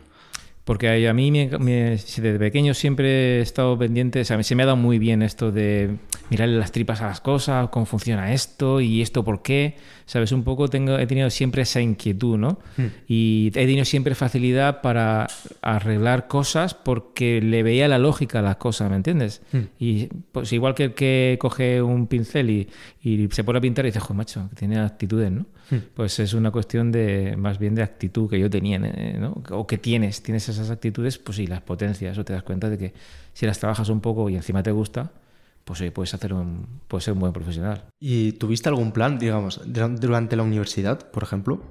Porque 0.68 1.08
a 1.08 1.14
mí 1.14 1.32
me- 1.32 1.50
me- 1.60 1.92
desde 1.92 2.38
pequeño 2.38 2.74
siempre 2.74 3.38
he 3.38 3.42
estado 3.42 3.78
pendiente, 3.80 4.20
o 4.20 4.26
sea, 4.26 4.44
se 4.44 4.54
me 4.54 4.64
ha 4.64 4.66
dado 4.66 4.76
muy 4.76 5.00
bien 5.00 5.22
esto 5.22 5.50
de 5.52 5.96
mirarle 6.30 6.58
las 6.60 6.74
tripas 6.74 7.02
a 7.02 7.08
las 7.08 7.22
cosas, 7.22 7.70
cómo 7.70 7.86
funciona 7.86 8.34
esto 8.34 8.82
y 8.82 9.02
esto 9.02 9.24
por 9.24 9.42
qué, 9.42 9.76
¿sabes? 10.06 10.34
Un 10.34 10.44
poco 10.44 10.68
tengo, 10.68 10.98
he 11.00 11.08
tenido 11.08 11.30
siempre 11.30 11.62
esa 11.62 11.80
inquietud, 11.80 12.38
¿no? 12.38 12.60
Y 13.08 13.48
he 13.56 13.66
tenido 13.66 13.86
siempre 13.86 14.14
facilidad 14.14 14.82
para 14.82 15.28
arreglar 15.62 16.28
cosas 16.28 16.74
porque 16.74 17.40
le 17.42 17.64
veía 17.64 17.88
la 17.88 17.98
lógica 17.98 18.40
a 18.40 18.42
las 18.42 18.58
cosas, 18.58 18.90
¿me 18.90 18.98
entiendes? 18.98 19.42
Y 19.80 20.10
pues 20.34 20.52
igual 20.52 20.76
que 20.76 20.84
el 20.84 20.94
que 20.94 21.38
coge 21.40 21.82
un 21.82 22.08
pincel 22.08 22.50
y, 22.50 22.68
y 23.02 23.30
se 23.32 23.46
pone 23.46 23.60
a 23.60 23.62
pintar 23.62 23.86
y 23.86 23.90
dice, 23.90 24.02
joder, 24.02 24.18
macho, 24.18 24.50
que 24.50 24.56
tiene 24.58 24.80
actitudes, 24.80 25.32
¿no? 25.32 25.46
Pues 25.94 26.20
es 26.20 26.34
una 26.34 26.52
cuestión 26.52 26.92
de 26.92 27.36
más 27.38 27.60
bien 27.60 27.76
de 27.76 27.84
actitud 27.84 28.30
que 28.30 28.40
yo 28.40 28.50
tenía, 28.50 28.80
eh, 28.84 29.18
¿no? 29.20 29.42
O 29.52 29.68
que 29.68 29.78
tienes, 29.78 30.24
tienes 30.24 30.48
esas 30.50 30.70
actitudes, 30.70 31.18
pues 31.18 31.38
sí, 31.38 31.48
las 31.48 31.62
potencias, 31.62 32.18
o 32.18 32.24
te 32.26 32.34
das 32.34 32.44
cuenta 32.44 32.70
de 32.70 32.78
que 32.78 32.94
si 33.34 33.46
las 33.46 33.60
trabajas 33.60 33.90
un 33.90 34.00
poco 34.00 34.30
y 34.30 34.36
encima 34.36 34.64
te 34.64 34.72
gusta, 34.72 35.12
pues 35.66 35.82
oye, 35.82 35.92
puedes 35.92 36.14
hacer 36.14 36.34
un, 36.34 36.66
puedes 36.88 37.04
ser 37.04 37.14
un 37.14 37.20
buen 37.20 37.34
profesional. 37.34 37.84
¿Y 38.00 38.34
tuviste 38.34 38.70
algún 38.70 38.92
plan, 38.94 39.20
digamos, 39.20 39.62
duran- 39.66 39.98
durante 39.98 40.36
la 40.36 40.44
universidad, 40.44 41.12
por 41.12 41.24
ejemplo? 41.24 41.62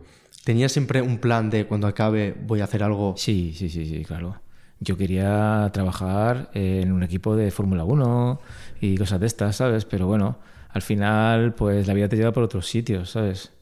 ¿Tenías 0.45 0.73
siempre 0.73 1.03
un 1.03 1.19
plan 1.19 1.51
de 1.51 1.67
cuando 1.67 1.87
acabe 1.87 2.35
voy 2.47 2.61
a 2.61 2.65
hacer 2.65 2.83
algo? 2.83 3.15
Sí, 3.17 3.53
sí, 3.57 3.69
sí, 3.69 3.87
sí, 3.87 4.05
claro. 4.05 4.41
Yo 4.79 4.97
quería 4.99 5.71
trabajar 5.73 6.51
en 6.53 6.93
un 6.93 7.03
equipo 7.03 7.35
de 7.35 7.51
Fórmula 7.51 7.85
1 7.85 8.41
y 8.81 8.97
cosas 8.97 9.21
de 9.21 9.27
estas, 9.27 9.57
¿sabes? 9.57 9.87
Pero 9.87 10.07
bueno, 10.07 10.39
al 10.69 10.83
final, 10.83 11.55
pues 11.55 11.87
la 11.87 11.95
vida 11.95 12.09
te 12.09 12.17
lleva 12.17 12.33
por 12.33 12.43
otros 12.43 12.67
sitios, 12.67 13.11
¿sabes? 13.11 13.53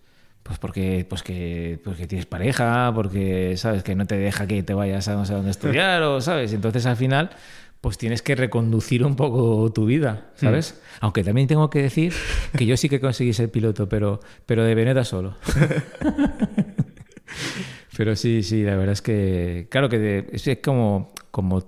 Pues 0.44 0.58
porque, 0.58 1.04
pues 1.08 1.22
que, 1.24 1.80
porque 1.82 2.06
tienes 2.06 2.26
pareja, 2.26 2.92
porque, 2.94 3.56
¿sabes? 3.56 3.82
Que 3.82 3.94
no 3.96 4.06
te 4.06 4.16
deja 4.16 4.46
que 4.46 4.62
te 4.62 4.74
vayas 4.74 5.08
a 5.08 5.14
no 5.14 5.24
sé 5.24 5.32
dónde 5.34 5.50
estudiar, 5.56 6.02
o, 6.04 6.20
¿sabes? 6.20 6.52
Entonces 6.52 6.84
al 6.86 6.96
final, 6.96 7.30
pues 7.80 7.98
tienes 7.98 8.22
que 8.22 8.34
reconducir 8.34 9.04
un 9.04 9.16
poco 9.16 9.72
tu 9.72 9.86
vida, 9.86 10.30
¿sabes? 10.36 10.80
Aunque 11.00 11.24
también 11.24 11.48
tengo 11.48 11.68
que 11.70 11.82
decir 11.82 12.12
que 12.56 12.66
yo 12.66 12.76
sí 12.76 12.88
que 12.88 13.00
conseguí 13.00 13.32
ser 13.32 13.50
piloto, 13.50 13.88
pero, 13.88 14.20
pero 14.46 14.62
de 14.64 14.74
veneta 14.74 15.02
solo. 15.04 15.36
Pero 17.96 18.16
sí, 18.16 18.42
sí, 18.42 18.62
la 18.64 18.74
verdad 18.76 18.92
es 18.92 19.02
que, 19.02 19.68
claro 19.70 19.88
que 19.88 19.98
de- 19.98 20.26
es 20.32 20.46
es 20.48 20.58
como, 20.58 21.12
como 21.30 21.62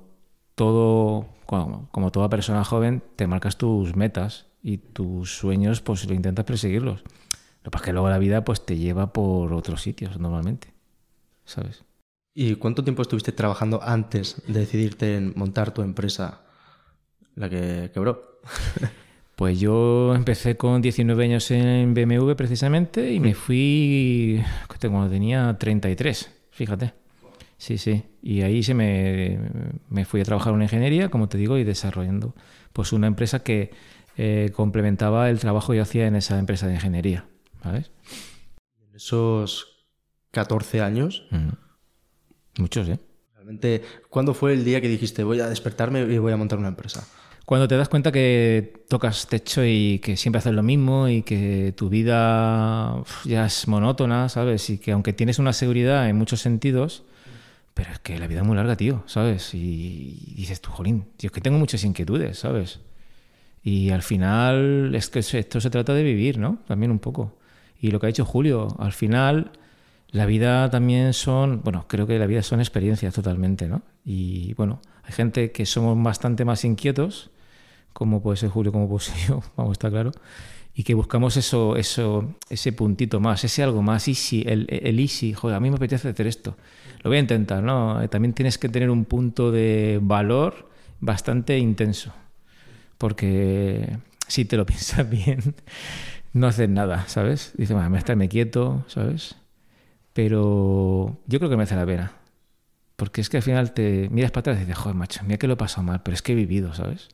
todo, 0.57 1.27
como, 1.47 1.89
como 1.93 2.11
toda 2.11 2.29
persona 2.29 2.65
joven, 2.65 3.03
te 3.15 3.27
marcas 3.29 3.57
tus 3.57 3.95
metas 3.95 4.47
y 4.63 4.79
tus 4.79 5.37
sueños, 5.37 5.81
pues 5.83 6.05
lo 6.09 6.15
intentas 6.15 6.45
perseguirlos. 6.45 7.05
Lo 7.67 7.71
que 7.71 7.73
pasa 7.73 7.83
es 7.83 7.87
que 7.87 7.93
luego 7.95 8.09
la 8.09 8.19
vida 8.19 8.45
pues 8.45 8.65
te 8.65 8.77
lleva 8.77 9.13
por 9.13 9.53
otros 9.53 9.83
sitios 9.83 10.21
normalmente, 10.21 10.69
¿sabes? 11.45 11.83
¿Y 12.33 12.55
cuánto 12.55 12.85
tiempo 12.85 13.03
estuviste 13.03 13.33
trabajando 13.33 13.83
antes 13.83 14.41
de 14.47 14.61
decidirte 14.61 15.17
en 15.17 15.33
montar 15.35 15.75
tu 15.75 15.83
empresa, 15.83 16.43
la 17.35 17.51
que 17.51 17.91
quebró? 17.93 18.41
Pues 19.35 19.61
yo 19.61 20.15
empecé 20.15 20.57
con 20.57 20.81
19 20.81 21.23
años 21.23 21.51
en 21.51 21.93
BMW 21.93 22.33
precisamente 22.37 23.13
y 23.13 23.21
me 23.21 23.35
fui 23.35 24.43
cuando 24.81 25.11
tenía 25.11 25.55
33, 25.59 26.31
fíjate. 26.53 26.95
Sí, 27.59 27.77
sí. 27.77 28.05
Y 28.23 28.41
ahí 28.41 28.63
se 28.63 28.73
me, 28.73 29.39
me 29.91 30.07
fui 30.07 30.23
a 30.23 30.25
trabajar 30.25 30.53
en 30.53 30.55
una 30.55 30.65
ingeniería, 30.65 31.11
como 31.11 31.29
te 31.29 31.37
digo, 31.37 31.59
y 31.59 31.65
desarrollando 31.65 32.35
pues 32.73 32.95
una 32.95 33.09
empresa 33.09 33.43
que 33.43 33.73
eh, 34.17 34.53
complementaba 34.55 35.29
el 35.29 35.39
trabajo 35.39 35.73
que 35.73 35.77
yo 35.77 35.83
hacía 35.83 36.07
en 36.07 36.17
esa 36.17 36.39
empresa 36.39 36.67
de 36.67 36.77
ingeniería, 36.77 37.27
¿sabes? 37.67 37.91
En 38.81 38.95
esos 38.95 39.87
14 40.31 40.81
años, 40.81 41.25
Ujú. 41.33 41.57
Muchos, 42.59 42.89
¿eh? 42.89 42.99
Realmente, 43.35 43.83
¿cuándo 44.09 44.35
fue 44.35 44.53
el 44.55 44.65
día 44.65 44.81
que 44.81 44.89
dijiste 44.89 45.23
voy 45.25 45.41
a 45.41 45.49
despertarme 45.49 46.01
y 46.01 46.19
voy 46.19 46.33
a 46.33 46.37
montar 46.37 46.59
una 46.59 46.69
empresa? 46.69 47.07
Cuando 47.45 47.69
te 47.69 47.77
das 47.77 47.89
cuenta 47.89 48.11
que 48.11 48.85
tocas 48.89 49.29
techo 49.29 49.65
y 49.65 50.01
que 50.01 50.17
siempre 50.17 50.39
haces 50.39 50.53
lo 50.53 50.63
mismo 50.63 51.09
y 51.09 51.23
que 51.23 51.73
tu 51.77 51.89
vida 51.89 53.05
ya 53.25 53.47
es 53.47 53.69
monótona, 53.69 54.29
¿sabes? 54.29 54.69
Y 54.71 54.79
que 54.79 54.93
aunque 54.93 55.13
tienes 55.13 55.39
una 55.39 55.53
seguridad 55.53 56.09
en 56.09 56.17
muchos 56.17 56.41
sentidos, 56.41 57.05
pero 57.75 57.93
es 57.93 57.99
que 58.01 58.19
la 58.19 58.27
vida 58.27 58.41
es 58.41 58.47
muy 58.47 58.57
larga, 58.57 58.77
tío, 58.77 59.05
¿sabes? 59.07 59.55
Y 59.55 60.35
dices 60.35 60.61
tú, 60.61 60.71
jolín, 60.71 61.07
tío, 61.19 61.29
es 61.29 61.33
que 61.33 61.41
tengo 61.41 61.59
muchas 61.59 61.85
inquietudes, 61.85 62.39
¿sabes? 62.39 62.81
Y 63.63 63.91
al 63.91 64.03
final 64.03 64.93
es 64.95 65.09
que 65.09 65.21
esto 65.21 65.61
se 65.61 65.71
trata 65.71 65.93
de 65.93 66.03
vivir, 66.03 66.39
¿no? 66.39 66.59
También 66.67 66.91
un 66.91 66.99
poco. 66.99 67.36
Y 67.81 67.91
lo 67.91 68.01
que 68.01 68.07
ha 68.07 68.09
dicho 68.09 68.25
Julio, 68.25 68.69
al 68.79 68.93
final 68.93 69.53
la 70.11 70.27
vida 70.27 70.71
también 70.71 71.13
son, 71.13 71.63
bueno, 71.63 71.87
creo 71.89 72.07
que 72.07 72.19
la 72.19 72.27
vida 72.27 72.43
son 72.43 72.61
experiencias 72.61 73.15
totalmente, 73.15 73.69
¿no? 73.69 73.83
Y 74.05 74.55
bueno, 74.55 74.81
hay 75.03 75.13
gente 75.13 75.53
que 75.53 75.67
somos 75.67 76.01
bastante 76.03 76.45
más 76.45 76.65
inquietos, 76.65 77.31
como 77.93 78.23
puede 78.23 78.37
ser 78.37 78.51
Julio, 78.51 78.73
como 78.73 78.89
puede 78.89 79.05
ser 79.05 79.29
yo, 79.29 79.43
vamos, 79.57 79.73
está 79.73 79.91
claro, 79.91 80.13
y 80.75 80.85
que 80.85 80.95
buscamos 80.95 81.37
eso, 81.37 81.77
eso, 81.77 82.35
ese 82.49 82.73
puntito 82.73 83.21
más, 83.21 83.45
ese 83.45 83.63
algo 83.63 83.83
más 83.83 84.09
easy, 84.09 84.43
el, 84.47 84.67
el 84.69 85.01
easy, 85.01 85.33
joder, 85.33 85.57
a 85.57 85.61
mí 85.61 85.71
me 85.71 85.77
apetece 85.77 86.09
hacer 86.09 86.27
esto, 86.27 86.57
lo 87.03 87.11
voy 87.11 87.19
a 87.19 87.21
intentar, 87.21 87.63
¿no? 87.63 88.09
También 88.09 88.33
tienes 88.33 88.59
que 88.59 88.69
tener 88.69 88.91
un 88.91 89.05
punto 89.05 89.51
de 89.51 89.99
valor 90.03 90.71
bastante 91.01 91.59
intenso, 91.59 92.13
porque 92.99 93.99
si 94.29 94.45
te 94.45 94.57
lo 94.57 94.67
piensas 94.67 95.09
bien, 95.09 95.55
no 96.37 96.47
haces 96.47 96.69
nada, 96.69 97.09
¿sabes? 97.09 97.53
Dices, 97.57 97.75
bueno, 97.75 97.89
me 97.89 97.99
estarme 97.99 98.29
quieto, 98.29 98.85
¿sabes? 98.89 99.37
Pero 100.13 101.19
yo 101.27 101.39
creo 101.39 101.49
que 101.49 101.57
merece 101.57 101.77
la 101.77 101.87
pena. 101.87 102.13
Porque 102.97 103.23
es 103.23 103.31
que 103.31 103.39
al 103.39 103.43
final 103.43 103.73
te 103.73 104.09
miras 104.11 104.31
para 104.33 104.41
atrás 104.41 104.57
y 104.59 104.61
dices, 104.61 104.77
joder, 104.77 104.95
macho, 104.95 105.21
mira 105.25 105.39
que 105.39 105.47
lo 105.47 105.55
he 105.55 105.57
pasado 105.57 105.83
mal, 105.83 106.03
pero 106.03 106.15
es 106.15 106.21
que 106.21 106.33
he 106.33 106.35
vivido, 106.35 106.75
¿sabes? 106.75 107.09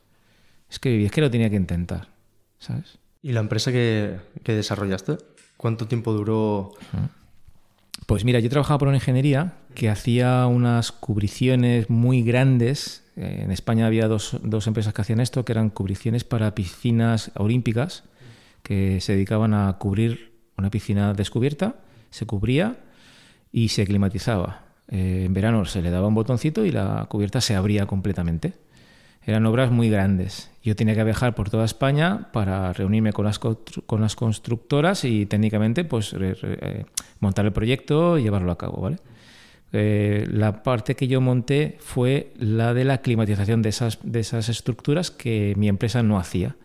Es 0.69 0.77
que 0.79 0.89
viví, 0.89 1.05
es 1.05 1.11
que 1.11 1.21
lo 1.21 1.31
tenía 1.31 1.49
que 1.49 1.55
intentar, 1.55 2.09
¿sabes? 2.59 2.97
¿Y 3.21 3.31
la 3.31 3.39
empresa 3.39 3.71
que, 3.71 4.19
que 4.43 4.53
desarrollaste? 4.53 5.17
¿Cuánto 5.55 5.87
tiempo 5.87 6.11
duró? 6.11 6.73
Pues 8.05 8.25
mira, 8.25 8.41
yo 8.41 8.49
trabajaba 8.49 8.79
por 8.79 8.89
una 8.89 8.97
ingeniería 8.97 9.53
que 9.73 9.89
hacía 9.89 10.45
unas 10.47 10.91
cubriciones 10.91 11.89
muy 11.89 12.23
grandes. 12.23 13.05
En 13.15 13.51
España 13.51 13.87
había 13.87 14.09
dos, 14.09 14.37
dos 14.43 14.67
empresas 14.67 14.93
que 14.93 15.01
hacían 15.01 15.21
esto, 15.21 15.45
que 15.45 15.53
eran 15.53 15.69
cubriciones 15.69 16.25
para 16.25 16.55
piscinas 16.55 17.31
olímpicas, 17.35 18.03
que 18.63 19.01
se 19.01 19.13
dedicaban 19.13 19.53
a 19.53 19.71
cubrir 19.77 20.33
una 20.57 20.69
piscina 20.69 21.13
descubierta, 21.13 21.75
se 22.09 22.25
cubría 22.25 22.77
y 23.51 23.69
se 23.69 23.85
climatizaba. 23.85 24.63
Eh, 24.89 25.23
en 25.25 25.33
verano 25.33 25.65
se 25.65 25.81
le 25.81 25.91
daba 25.91 26.07
un 26.07 26.15
botoncito 26.15 26.65
y 26.65 26.71
la 26.71 27.05
cubierta 27.09 27.41
se 27.41 27.55
abría 27.55 27.85
completamente. 27.85 28.53
Eran 29.25 29.45
obras 29.45 29.71
muy 29.71 29.89
grandes. 29.89 30.49
Yo 30.63 30.75
tenía 30.75 30.95
que 30.95 31.03
viajar 31.03 31.33
por 31.33 31.49
toda 31.49 31.63
España 31.63 32.29
para 32.33 32.73
reunirme 32.73 33.13
con 33.13 33.25
las, 33.25 33.39
con 33.39 34.01
las 34.01 34.15
constructoras 34.15 35.05
y 35.05 35.25
técnicamente 35.25 35.85
pues, 35.85 36.13
eh, 36.19 36.85
montar 37.19 37.45
el 37.45 37.53
proyecto 37.53 38.17
y 38.17 38.23
llevarlo 38.23 38.51
a 38.51 38.57
cabo. 38.57 38.81
¿vale? 38.81 38.97
Eh, 39.71 40.27
la 40.29 40.61
parte 40.61 40.95
que 40.95 41.07
yo 41.07 41.19
monté 41.19 41.77
fue 41.79 42.33
la 42.37 42.73
de 42.73 42.85
la 42.85 42.99
climatización 42.99 43.61
de 43.61 43.69
esas, 43.69 43.99
de 44.03 44.19
esas 44.19 44.49
estructuras 44.49 45.09
que 45.09 45.53
mi 45.57 45.67
empresa 45.67 46.03
no 46.03 46.19
hacía. 46.19 46.55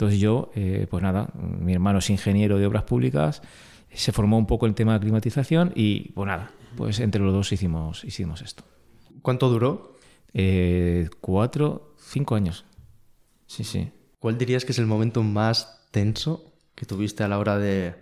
Entonces 0.00 0.18
yo, 0.18 0.50
eh, 0.54 0.86
pues 0.88 1.02
nada, 1.02 1.28
mi 1.34 1.74
hermano 1.74 1.98
es 1.98 2.08
ingeniero 2.08 2.58
de 2.58 2.64
obras 2.64 2.84
públicas, 2.84 3.42
se 3.92 4.12
formó 4.12 4.38
un 4.38 4.46
poco 4.46 4.64
el 4.64 4.74
tema 4.74 4.94
de 4.94 5.00
climatización 5.00 5.72
y 5.74 6.12
pues 6.12 6.26
nada, 6.26 6.52
pues 6.74 7.00
entre 7.00 7.20
los 7.20 7.34
dos 7.34 7.52
hicimos, 7.52 8.02
hicimos 8.02 8.40
esto. 8.40 8.64
¿Cuánto 9.20 9.50
duró? 9.50 9.98
Eh, 10.32 11.10
cuatro, 11.20 11.96
cinco 11.98 12.34
años. 12.34 12.64
Sí, 13.46 13.62
sí. 13.62 13.90
¿Cuál 14.18 14.38
dirías 14.38 14.64
que 14.64 14.72
es 14.72 14.78
el 14.78 14.86
momento 14.86 15.22
más 15.22 15.86
tenso 15.90 16.50
que 16.74 16.86
tuviste 16.86 17.22
a 17.22 17.28
la 17.28 17.38
hora 17.38 17.58
de, 17.58 17.96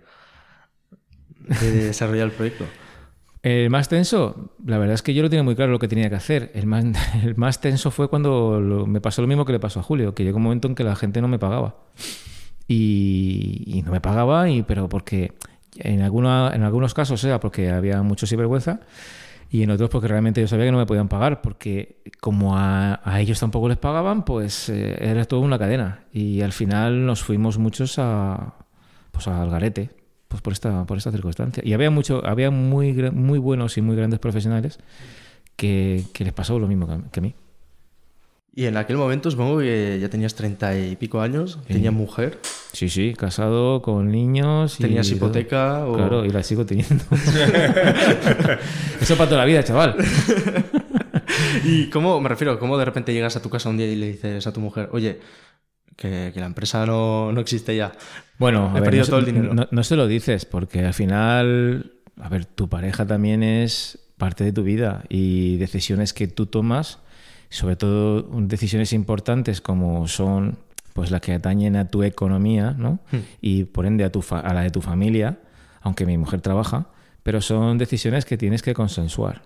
de 1.61 1.73
desarrollar 1.73 2.27
el 2.27 2.33
proyecto? 2.33 2.65
El 3.43 3.71
más 3.71 3.89
tenso, 3.89 4.51
la 4.67 4.79
verdad 4.79 4.95
es 4.95 5.03
que 5.03 5.15
yo 5.15 5.23
lo 5.23 5.31
tenía 5.31 5.45
muy 5.45 5.55
claro 5.55 5.71
lo 5.73 5.79
que 5.79 5.89
tenía 5.89 6.09
que 6.11 6.17
hacer. 6.17 6.51
El 6.55 6.67
más, 6.67 6.85
el 7.23 7.37
más 7.37 7.61
tenso 7.61 7.91
fue 7.91 8.09
cuando 8.09 8.61
lo- 8.61 8.87
me 8.87 9.01
pasó 9.01 9.23
lo 9.23 9.29
mismo 9.29 9.45
que 9.45 9.53
le 9.53 9.61
pasó 9.61 9.81
a 9.81 9.83
Julio, 9.83 10.15
que 10.15 10.25
llegó 10.25 10.39
un 10.39 10.43
momento 10.45 10.69
en 10.69 10.75
que 10.75 10.85
la 10.85 10.97
gente 10.97 11.21
no 11.21 11.29
me 11.29 11.39
pagaba. 11.39 11.77
Y, 12.67 13.63
y 13.67 13.83
no 13.83 13.93
me 13.93 14.01
pagaba, 14.01 14.51
y, 14.51 14.63
pero 14.63 14.89
porque 14.89 15.33
en, 15.77 16.03
alguna, 16.03 16.51
en 16.55 16.63
algunos 16.65 16.93
casos 16.95 17.23
era 17.25 17.41
porque 17.41 17.71
había 17.71 18.03
mucho 18.03 18.27
sinvergüenza 18.27 18.81
y 19.51 19.63
en 19.63 19.71
otros 19.71 19.89
porque 19.91 20.09
realmente 20.09 20.43
yo 20.43 20.49
sabía 20.49 20.67
que 20.67 20.73
no 20.73 20.79
me 20.79 20.87
podían 20.87 21.09
pagar, 21.09 21.41
porque 21.41 22.03
como 22.21 22.57
a, 22.59 23.01
a 23.05 23.21
ellos 23.21 23.41
tampoco 23.41 23.69
les 23.69 23.79
pagaban, 23.79 24.25
pues 24.25 24.69
eh, 24.69 24.97
era 25.01 25.25
todo 25.25 25.41
una 25.41 25.59
cadena. 25.59 26.05
Y 26.13 26.43
al 26.43 26.53
final 26.53 27.07
nos 27.07 27.23
fuimos 27.23 27.57
muchos 27.59 27.99
a, 27.99 28.55
pues 29.13 29.27
al 29.29 29.49
garete, 29.51 29.91
pues 30.29 30.43
por 30.43 30.53
esta, 30.53 30.85
por 30.87 30.99
esta 30.99 31.11
circunstancia. 31.11 31.63
Y 31.67 31.73
había 31.73 31.91
mucho, 31.91 32.25
había 32.25 32.51
muy, 32.51 32.93
muy 33.13 33.39
buenos 33.39 33.77
y 33.79 33.83
muy 33.83 33.97
grandes 33.97 34.21
profesionales 34.21 34.79
que, 35.57 36.05
que 36.13 36.25
les 36.25 36.33
pasó 36.33 36.59
lo 36.59 36.69
mismo 36.69 36.87
que 36.87 36.93
a, 36.93 37.01
que 37.11 37.21
a 37.21 37.23
mí. 37.23 37.35
Y 38.55 38.67
en 38.67 38.77
aquel 38.77 38.97
momento 38.97 39.31
supongo 39.31 39.59
que 39.61 39.99
ya 40.01 40.09
tenías 40.11 40.35
treinta 40.35 40.77
y 40.77 40.97
pico 40.97 41.21
años, 41.21 41.61
tenías 41.69 41.93
mujer, 41.93 42.41
Sí, 42.73 42.89
sí, 42.89 43.15
casado 43.17 43.83
con 43.83 44.11
niños. 44.11 44.79
tenías 44.79 45.09
hipoteca 45.11 45.87
o... 45.87 45.95
Claro, 45.95 46.25
y 46.25 46.31
la 46.31 46.43
sigo 46.43 46.67
teniendo. 46.67 47.05
Eso 49.01 49.17
para 49.17 49.29
toda 49.29 49.39
la 49.43 49.45
vida, 49.45 49.63
chaval. 49.63 49.97
¿Y 51.65 51.89
cómo, 51.91 52.21
me 52.21 52.29
refiero, 52.29 52.59
cómo 52.59 52.77
de 52.79 52.85
repente 52.85 53.13
llegas 53.13 53.37
a 53.37 53.43
tu 53.43 53.49
casa 53.49 53.69
un 53.69 53.77
día 53.77 53.87
y 53.87 53.97
le 53.97 54.09
dices 54.09 54.47
a 54.47 54.53
tu 54.53 54.61
mujer, 54.61 54.89
oye, 54.93 55.21
que, 55.99 56.31
que 56.33 56.41
la 56.41 56.47
empresa 56.47 56.87
no, 56.87 57.31
no 57.33 57.41
existe 57.43 57.77
ya? 57.77 57.93
Bueno, 58.39 58.67
He 58.69 58.71
a 58.71 58.73
ver, 58.75 58.85
perdido 58.85 59.05
no, 59.05 59.09
todo 59.11 59.19
el 59.21 59.27
dinero. 59.27 59.53
No, 59.53 59.67
no 59.71 59.83
se 59.83 59.97
lo 59.97 60.07
dices, 60.07 60.47
porque 60.47 60.85
al 60.87 60.95
final, 60.95 61.93
a 62.21 62.29
ver, 62.31 62.47
tu 62.47 62.69
pareja 62.69 63.05
también 63.05 63.43
es 63.43 63.99
parte 64.17 64.45
de 64.45 64.53
tu 64.53 64.63
vida 64.63 65.03
y 65.09 65.57
decisiones 65.59 66.13
que 66.15 66.29
tú 66.29 66.47
tomas, 66.47 67.01
sobre 67.51 67.77
todo 67.77 68.23
decisiones 68.43 68.93
importantes 68.93 69.61
como 69.61 70.07
son 70.09 70.59
pues 70.93 71.11
las 71.11 71.21
que 71.21 71.33
atañen 71.33 71.77
a 71.77 71.89
tu 71.89 72.03
economía, 72.03 72.75
¿no? 72.77 72.99
Hmm. 73.13 73.19
Y 73.41 73.65
por 73.65 73.87
ende 73.87 74.05
a, 74.05 74.11
tu 74.11 74.21
fa- 74.23 74.41
a 74.41 74.53
la 74.55 74.63
de 74.63 74.71
tu 74.71 74.81
familia, 74.81 75.39
aunque 75.81 76.07
mi 76.07 76.17
mujer 76.19 76.41
trabaja, 76.41 76.87
pero 77.23 77.41
son 77.41 77.79
decisiones 77.79 78.25
que 78.25 78.37
tienes 78.37 78.63
que 78.63 78.75
consensuar. 78.75 79.43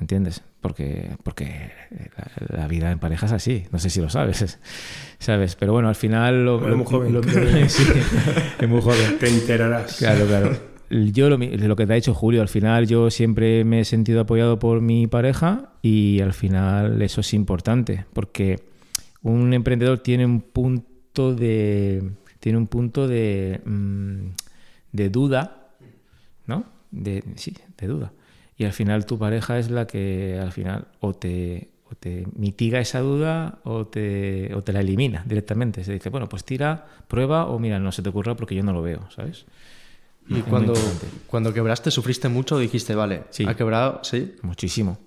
¿Me 0.00 0.04
entiendes? 0.04 0.42
Porque, 0.62 1.10
porque 1.22 1.70
la, 2.16 2.56
la 2.62 2.66
vida 2.68 2.90
en 2.90 2.98
pareja 2.98 3.26
es 3.26 3.32
así. 3.32 3.64
No 3.70 3.78
sé 3.78 3.90
si 3.90 4.00
lo 4.00 4.08
sabes. 4.08 4.58
¿Sabes? 5.18 5.56
Pero 5.56 5.74
bueno, 5.74 5.88
al 5.88 5.94
final... 5.94 6.42
Lo, 6.42 6.58
Bueno, 6.58 6.78
muy 6.78 6.86
joven. 6.86 7.22
sí, 7.68 7.82
es 8.58 8.68
muy 8.68 8.80
joven. 8.80 9.18
Te 9.18 9.28
enterarás. 9.28 9.98
Claro, 9.98 10.26
claro. 10.26 10.56
Yo 10.88 11.28
lo, 11.28 11.36
lo 11.36 11.76
que 11.76 11.86
te 11.86 11.92
ha 11.92 11.96
dicho 11.96 12.14
Julio, 12.14 12.40
al 12.40 12.48
final 12.48 12.86
yo 12.88 13.10
siempre 13.10 13.62
me 13.64 13.80
he 13.80 13.84
sentido 13.84 14.22
apoyado 14.22 14.58
por 14.58 14.80
mi 14.80 15.06
pareja 15.06 15.74
y 15.82 16.20
al 16.20 16.32
final 16.32 17.00
eso 17.02 17.20
es 17.20 17.32
importante 17.34 18.06
porque 18.12 18.58
un 19.22 19.52
emprendedor 19.52 19.98
tiene 19.98 20.24
un 20.24 20.40
punto 20.40 21.32
de 21.34 22.10
tiene 22.40 22.58
un 22.58 22.66
punto 22.66 23.06
de, 23.06 23.60
mm, 23.64 24.30
de 24.92 25.10
duda, 25.10 25.68
¿no? 26.46 26.64
De, 26.90 27.22
sí, 27.36 27.54
de 27.78 27.86
duda. 27.86 28.12
Y 28.60 28.64
al 28.66 28.74
final 28.74 29.06
tu 29.06 29.18
pareja 29.18 29.58
es 29.58 29.70
la 29.70 29.86
que 29.86 30.38
al 30.38 30.52
final 30.52 30.88
o 31.00 31.14
te, 31.14 31.70
o 31.90 31.94
te 31.94 32.26
mitiga 32.36 32.78
esa 32.78 33.00
duda 33.00 33.58
o 33.64 33.86
te, 33.86 34.54
o 34.54 34.62
te 34.62 34.74
la 34.74 34.80
elimina 34.80 35.24
directamente. 35.26 35.82
Se 35.82 35.94
dice, 35.94 36.10
bueno, 36.10 36.28
pues 36.28 36.44
tira, 36.44 36.84
prueba 37.08 37.46
o 37.46 37.58
mira, 37.58 37.78
no 37.78 37.90
se 37.90 38.02
te 38.02 38.10
ocurra 38.10 38.36
porque 38.36 38.54
yo 38.54 38.62
no 38.62 38.74
lo 38.74 38.82
veo, 38.82 39.08
¿sabes? 39.16 39.46
Y 40.28 40.40
Es 40.40 40.44
cuando, 40.44 40.74
cuando 41.26 41.54
quebraste, 41.54 41.90
¿sufriste 41.90 42.28
mucho 42.28 42.56
o 42.56 42.58
dijiste, 42.58 42.94
vale, 42.94 43.22
Sí. 43.30 43.46
ha 43.48 43.54
quebrado? 43.54 44.00
Sí. 44.02 44.34
Muchísimo, 44.42 44.98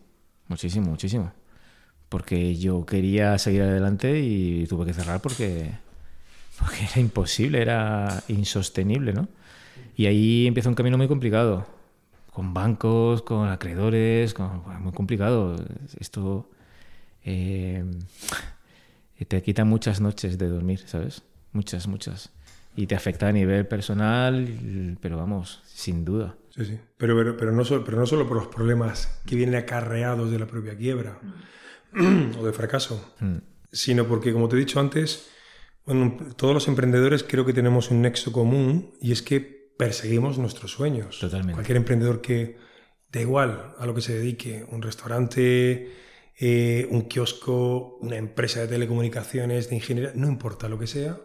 muchísimo, 0.47 0.89
muchísimo. 0.89 1.31
Porque 2.09 2.55
yo 2.55 2.87
quería 2.87 3.37
seguir 3.37 3.61
adelante 3.61 4.19
y 4.19 4.65
tuve 4.65 4.87
que 4.87 4.93
cerrar 4.93 5.21
porque, 5.21 5.69
porque 6.57 6.85
era 6.91 6.99
imposible, 6.99 7.61
era 7.61 8.23
insostenible, 8.29 9.13
¿no? 9.13 9.27
Y 9.95 10.07
ahí 10.07 10.47
empieza 10.47 10.69
un 10.69 10.75
camino 10.75 10.97
muy 10.97 11.07
complicado, 11.07 11.67
con 12.33 12.53
bancos, 12.53 13.21
con 13.21 13.47
acreedores, 13.47 14.33
con, 14.33 14.63
muy 14.81 14.91
complicado. 14.91 15.55
Esto 15.99 16.49
eh, 17.23 17.85
te 19.27 19.41
quita 19.41 19.63
muchas 19.65 20.01
noches 20.01 20.37
de 20.37 20.47
dormir, 20.49 20.79
¿sabes? 20.85 21.23
Muchas, 21.51 21.87
muchas. 21.87 22.31
Y 22.75 22.87
te 22.87 22.95
afecta 22.95 23.27
a 23.27 23.31
nivel 23.31 23.67
personal, 23.67 24.97
pero 24.99 25.17
vamos, 25.17 25.61
sin 25.65 26.03
duda. 26.03 26.35
Sí, 26.49 26.65
sí. 26.65 26.79
Pero, 26.97 27.15
pero, 27.15 27.37
pero, 27.37 27.51
no 27.51 27.63
solo, 27.63 27.83
pero 27.83 27.97
no 27.97 28.05
solo 28.05 28.27
por 28.27 28.37
los 28.37 28.47
problemas 28.47 29.21
que 29.25 29.35
vienen 29.35 29.55
acarreados 29.55 30.31
de 30.31 30.39
la 30.39 30.47
propia 30.47 30.75
quiebra 30.75 31.19
o 32.39 32.45
de 32.45 32.53
fracaso, 32.53 33.13
Mm. 33.19 33.37
sino 33.71 34.05
porque, 34.07 34.33
como 34.33 34.49
te 34.49 34.55
he 34.55 34.59
dicho 34.59 34.79
antes, 34.79 35.29
bueno, 35.85 36.17
todos 36.35 36.53
los 36.53 36.67
emprendedores 36.67 37.23
creo 37.23 37.45
que 37.45 37.53
tenemos 37.53 37.91
un 37.91 38.01
nexo 38.01 38.31
común 38.31 38.93
y 39.01 39.11
es 39.11 39.21
que 39.21 39.62
perseguimos 39.77 40.37
nuestros 40.37 40.71
sueños. 40.71 41.19
Totalmente. 41.19 41.53
Cualquier 41.53 41.77
emprendedor 41.77 42.21
que, 42.21 42.57
Da 43.13 43.21
igual 43.21 43.75
a 43.77 43.85
lo 43.85 43.93
que 43.93 44.01
se 44.01 44.15
dedique, 44.15 44.65
un 44.71 44.81
restaurante, 44.81 45.91
eh, 46.39 46.87
un 46.89 47.03
kiosco, 47.03 47.99
una 48.01 48.17
empresa 48.17 48.61
de 48.61 48.67
telecomunicaciones, 48.67 49.69
de 49.69 49.75
ingeniería, 49.75 50.13
no 50.15 50.27
importa 50.27 50.67
lo 50.67 50.79
que 50.79 50.87
sea. 50.87 51.19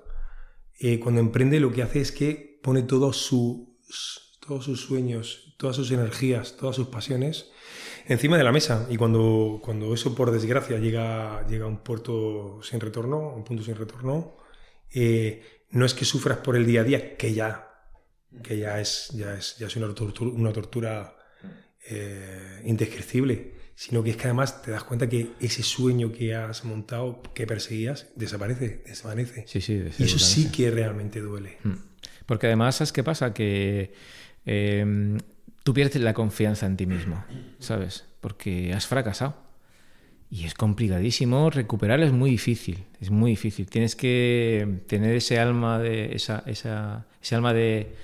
eh, 0.81 1.01
cuando 1.01 1.21
emprende 1.21 1.59
lo 1.61 1.73
que 1.73 1.83
hace 1.83 2.01
es 2.01 2.13
que 2.13 2.61
pone 2.63 2.83
todos 2.83 3.17
sus, 3.17 4.39
todos 4.47 4.65
sus 4.65 4.83
sueños, 4.83 5.55
todas 5.59 5.77
sus 5.77 5.91
energías, 5.91 6.57
todas 6.57 6.77
sus 6.77 6.89
pasiones 6.89 7.51
encima 8.07 8.37
de 8.39 8.45
la 8.45 8.53
mesa. 8.53 8.87
Y 8.91 8.97
cuando, 8.97 9.61
cuando 9.63 9.95
eso, 9.95 10.15
por 10.15 10.31
desgracia, 10.31 10.79
llega, 10.79 11.47
llega 11.49 11.65
a 11.65 11.69
un 11.69 11.79
puerto 11.79 12.61
sin 12.63 12.81
retorno, 12.81 13.35
un 13.35 13.45
punto 13.45 13.63
sin 13.63 13.77
retorno, 13.77 14.37
eh, 14.93 15.43
no 15.71 15.85
es 15.87 15.95
que 15.95 16.05
sufras 16.05 16.39
por 16.39 16.57
el 16.57 16.67
día 16.67 16.83
a 16.83 16.85
día, 16.85 17.17
que 17.17 17.35
ya, 17.35 17.68
que 18.43 18.59
ya 18.59 18.81
es, 18.81 19.09
ya 19.15 19.35
es, 19.35 19.57
ya 19.59 19.67
es 19.67 19.77
una 19.77 19.95
tortura, 19.95 20.31
una 20.31 20.53
tortura 20.53 21.17
eh, 21.89 22.63
indescriptible, 22.65 23.53
sino 23.75 24.03
que 24.03 24.11
es 24.11 24.17
que 24.17 24.25
además 24.25 24.63
te 24.63 24.71
das 24.71 24.85
cuenta 24.85 25.09
que 25.09 25.33
ese 25.41 25.63
sueño 25.63 26.13
que 26.13 26.35
has 26.35 26.65
montado, 26.65 27.23
que 27.35 27.47
perseguías, 27.47 28.09
desaparece, 28.17 28.83
desvanece. 28.87 29.45
Sí, 29.47 29.61
sí. 29.61 29.85
Y 29.99 30.05
eso 30.05 30.19
sí 30.19 30.51
que 30.51 30.71
realmente 30.71 31.21
duele. 31.21 31.59
Mm. 31.63 31.75
Porque 32.27 32.47
además, 32.49 32.77
¿sabes 32.77 32.93
qué 32.93 33.03
pasa? 33.03 33.33
Que 33.33 33.93
eh, 34.45 35.19
tú 35.65 35.73
pierdes 35.73 36.03
la 36.03 36.13
confianza 36.13 36.67
en 36.67 36.77
ti 36.77 36.87
mismo, 36.87 37.25
¿sabes? 37.59 38.05
Porque 38.21 38.73
has 38.75 38.87
fracasado. 38.87 39.48
Y 40.31 40.45
es 40.45 40.53
complicadísimo, 40.55 41.49
recuperar 41.49 42.01
es 42.01 42.13
muy 42.13 42.31
difícil, 42.31 42.85
es 43.01 43.11
muy 43.11 43.31
difícil. 43.31 43.67
Tienes 43.71 43.97
que 43.97 44.83
tener 44.87 45.15
ese 45.17 45.39
alma 45.41 45.79
de 45.79 46.15
esa, 46.15 46.43
esa, 46.47 47.07
ese 47.23 47.35
alma 47.35 47.55
de, 47.55 47.95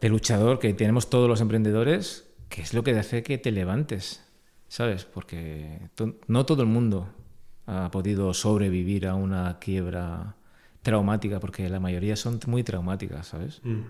de 0.00 0.08
luchador 0.08 0.58
que 0.60 0.74
tenemos 0.74 1.10
todos 1.10 1.28
los 1.28 1.40
emprendedores, 1.40 2.28
que 2.48 2.62
es 2.62 2.74
lo 2.74 2.84
que 2.84 2.92
te 2.94 3.00
hace 3.00 3.22
que 3.24 3.38
te 3.38 3.52
levantes, 3.52 4.24
¿sabes? 4.68 5.04
Porque 5.06 5.80
to- 5.96 6.16
no 6.28 6.46
todo 6.46 6.62
el 6.62 6.68
mundo 6.68 7.08
ha 7.66 7.90
podido 7.90 8.34
sobrevivir 8.34 9.06
a 9.08 9.14
una 9.16 9.58
quiebra 9.60 10.36
traumática, 10.82 11.40
porque 11.40 11.68
la 11.68 11.80
mayoría 11.80 12.16
son 12.16 12.40
muy 12.46 12.64
traumáticas, 12.64 13.28
¿sabes? 13.28 13.60
Mm. 13.64 13.82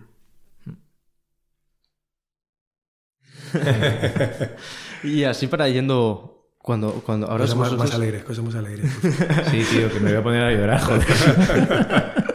Y 5.02 5.24
así 5.24 5.46
para 5.46 5.68
yendo. 5.68 6.35
Cuando, 6.66 6.94
cuando 6.94 7.28
ahora 7.30 7.44
Cosas 7.44 7.56
más, 7.58 7.68
vosotros- 7.70 7.88
más 7.90 7.94
alegres, 7.94 8.24
cosas 8.24 8.44
más 8.44 8.54
alegres. 8.56 8.90
Sí, 9.52 9.64
tío, 9.70 9.88
que 9.88 10.00
me 10.00 10.10
voy 10.10 10.18
a 10.18 10.22
poner 10.24 10.42
a 10.42 10.50
llorar, 10.50 10.80
joder. 10.80 11.06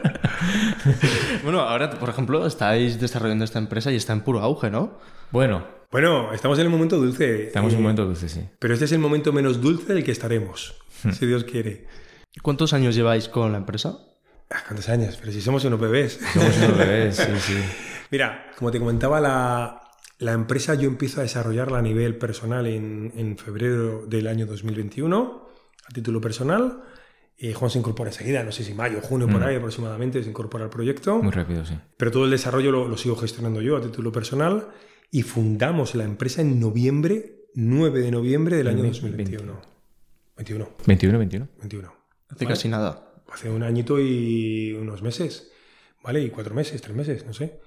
Bueno, 1.44 1.60
ahora, 1.62 1.90
por 1.92 2.08
ejemplo, 2.10 2.46
estáis 2.48 3.00
desarrollando 3.00 3.44
esta 3.44 3.60
empresa 3.60 3.92
y 3.92 3.96
está 3.98 4.14
en 4.14 4.22
puro 4.22 4.40
auge, 4.40 4.70
¿no? 4.72 5.00
Bueno, 5.32 5.66
Bueno, 5.92 6.32
estamos 6.34 6.58
en 6.60 6.66
el 6.66 6.72
momento 6.72 6.96
dulce. 6.98 7.48
estamos 7.48 7.72
en 7.74 7.76
eh, 7.76 7.78
un 7.80 7.84
momento 7.84 8.06
dulce, 8.06 8.30
sí. 8.30 8.42
Pero 8.58 8.74
este 8.74 8.86
es 8.86 8.92
el 8.94 9.00
momento 9.00 9.34
menos 9.34 9.60
dulce 9.62 9.94
del 9.94 10.04
que 10.04 10.12
estaremos, 10.12 10.76
Hmm. 11.04 11.12
si 11.12 11.26
Dios 11.26 11.44
quiere. 11.44 11.88
¿Cuántos 12.42 12.72
años 12.74 12.96
lleváis 12.96 13.28
con 13.28 13.52
la 13.52 13.58
empresa? 13.58 13.98
Ah, 14.50 14.64
¿Cuántos 14.68 14.88
años? 14.88 15.18
Pero 15.20 15.32
si 15.34 15.42
somos 15.42 15.66
unos 15.66 15.80
bebés. 15.80 16.20
Somos 16.34 16.58
unos 16.58 16.78
bebés, 16.78 17.16
sí, 17.18 17.32
sí. 17.40 17.58
Mira, 18.12 18.52
como 18.58 18.72
te 18.72 18.80
comentaba, 18.80 19.20
la, 19.20 19.81
la 20.22 20.34
empresa 20.34 20.76
yo 20.76 20.88
empiezo 20.88 21.20
a 21.20 21.24
desarrollarla 21.24 21.80
a 21.80 21.82
nivel 21.82 22.18
personal 22.18 22.66
en, 22.68 23.12
en 23.16 23.38
febrero 23.38 24.06
del 24.08 24.28
año 24.28 24.46
2021, 24.46 25.48
a 25.86 25.94
título 25.94 26.22
personal. 26.22 26.84
Eh, 27.38 27.54
Juan 27.54 27.72
se 27.72 27.80
incorpora 27.80 28.12
enseguida, 28.12 28.44
no 28.44 28.52
sé 28.52 28.64
si 28.64 28.74
mayo, 28.76 29.02
junio, 29.02 29.28
por 29.28 29.42
Mm. 29.42 29.44
ahí 29.46 29.56
aproximadamente, 29.56 30.22
se 30.24 30.30
incorpora 30.30 30.64
al 30.66 30.70
proyecto. 30.70 31.22
Muy 31.24 31.32
rápido, 31.32 31.66
sí. 31.66 31.74
Pero 31.98 32.12
todo 32.12 32.26
el 32.26 32.32
desarrollo 32.32 32.72
lo, 32.72 32.88
lo 32.88 32.98
sigo 32.98 33.16
gestionando 33.16 33.62
yo 33.62 33.78
a 33.78 33.82
título 33.82 34.12
personal 34.12 34.68
y 35.10 35.24
fundamos 35.24 35.96
la 35.96 36.04
empresa 36.04 36.42
en 36.42 36.60
noviembre, 36.60 37.48
9 37.56 38.02
de 38.02 38.12
noviembre 38.12 38.58
del 38.58 38.68
año 38.68 38.84
2021. 38.84 39.60
21, 40.38 40.68
21, 40.86 41.18
21. 41.20 41.48
21. 41.60 41.94
Hace 42.30 42.46
Vale. 42.46 42.56
casi 42.56 42.70
nada. 42.70 43.14
Hace 43.34 43.50
un 43.50 43.64
añito 43.64 44.00
y 44.00 44.74
unos 44.74 45.02
meses, 45.02 45.52
¿vale? 46.04 46.22
Y 46.22 46.30
cuatro 46.30 46.54
meses, 46.54 46.82
tres 46.82 46.96
meses, 46.96 47.26
no 47.26 47.34
sé, 47.34 47.60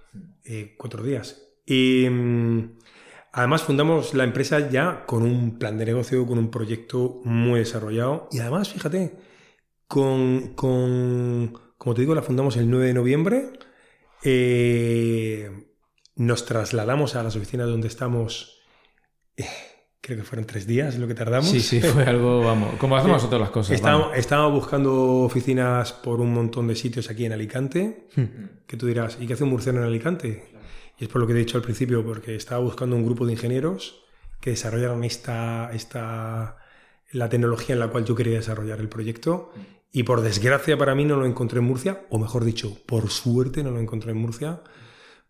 eh, 0.44 0.74
cuatro 0.78 1.02
días. 1.02 1.40
Y 1.66 2.06
mm, 2.10 2.70
además 3.32 3.62
fundamos 3.62 4.14
la 4.14 4.24
empresa 4.24 4.68
ya 4.70 5.04
con 5.06 5.22
un 5.22 5.58
plan 5.58 5.78
de 5.78 5.86
negocio, 5.86 6.26
con 6.26 6.38
un 6.38 6.50
proyecto 6.50 7.20
muy 7.24 7.60
desarrollado. 7.60 8.28
Y 8.32 8.38
además, 8.40 8.68
fíjate, 8.70 9.14
con, 9.86 10.54
con- 10.54 11.52
como 11.78 11.94
te 11.94 12.02
digo, 12.02 12.14
la 12.14 12.22
fundamos 12.22 12.56
el 12.56 12.70
9 12.70 12.86
de 12.88 12.94
noviembre. 12.94 13.50
Eh, 14.22 15.50
nos 16.16 16.44
trasladamos 16.46 17.14
a 17.16 17.22
las 17.22 17.36
oficinas 17.36 17.66
donde 17.66 17.88
estamos, 17.88 18.60
eh, 19.36 19.44
creo 20.00 20.16
que 20.18 20.24
fueron 20.24 20.46
tres 20.46 20.66
días 20.66 20.96
lo 20.98 21.06
que 21.06 21.14
tardamos. 21.14 21.48
Sí, 21.50 21.60
sí, 21.60 21.80
fue 21.80 22.04
algo, 22.04 22.40
vamos, 22.40 22.76
como 22.76 22.96
hacemos 22.96 23.16
nosotros 23.18 23.40
las 23.40 23.50
cosas. 23.50 23.74
Estábamos, 23.76 24.16
estábamos 24.16 24.52
buscando 24.54 24.94
oficinas 25.22 25.92
por 25.92 26.20
un 26.20 26.32
montón 26.32 26.68
de 26.68 26.74
sitios 26.76 27.10
aquí 27.10 27.24
en 27.26 27.32
Alicante. 27.32 28.06
Que 28.66 28.76
tú 28.76 28.86
dirás, 28.86 29.18
¿y 29.20 29.26
qué 29.26 29.34
hace 29.34 29.44
un 29.44 29.50
murciano 29.50 29.80
en 29.80 29.86
Alicante? 29.86 30.53
Y 30.98 31.04
es 31.04 31.10
por 31.10 31.20
lo 31.20 31.26
que 31.26 31.32
he 31.32 31.36
dicho 31.36 31.56
al 31.56 31.62
principio, 31.62 32.04
porque 32.04 32.36
estaba 32.36 32.60
buscando 32.60 32.96
un 32.96 33.04
grupo 33.04 33.26
de 33.26 33.32
ingenieros 33.32 34.02
que 34.40 34.50
desarrollaran 34.50 35.02
esta, 35.04 35.70
esta, 35.72 36.58
la 37.12 37.28
tecnología 37.28 37.74
en 37.74 37.80
la 37.80 37.88
cual 37.88 38.04
yo 38.04 38.14
quería 38.14 38.36
desarrollar 38.36 38.80
el 38.80 38.88
proyecto. 38.88 39.52
Y 39.90 40.02
por 40.02 40.20
desgracia 40.20 40.76
para 40.76 40.94
mí 40.94 41.04
no 41.04 41.16
lo 41.16 41.26
encontré 41.26 41.60
en 41.60 41.64
Murcia, 41.64 42.04
o 42.10 42.18
mejor 42.18 42.44
dicho, 42.44 42.76
por 42.86 43.10
suerte 43.10 43.62
no 43.62 43.70
lo 43.70 43.80
encontré 43.80 44.10
en 44.10 44.18
Murcia, 44.18 44.62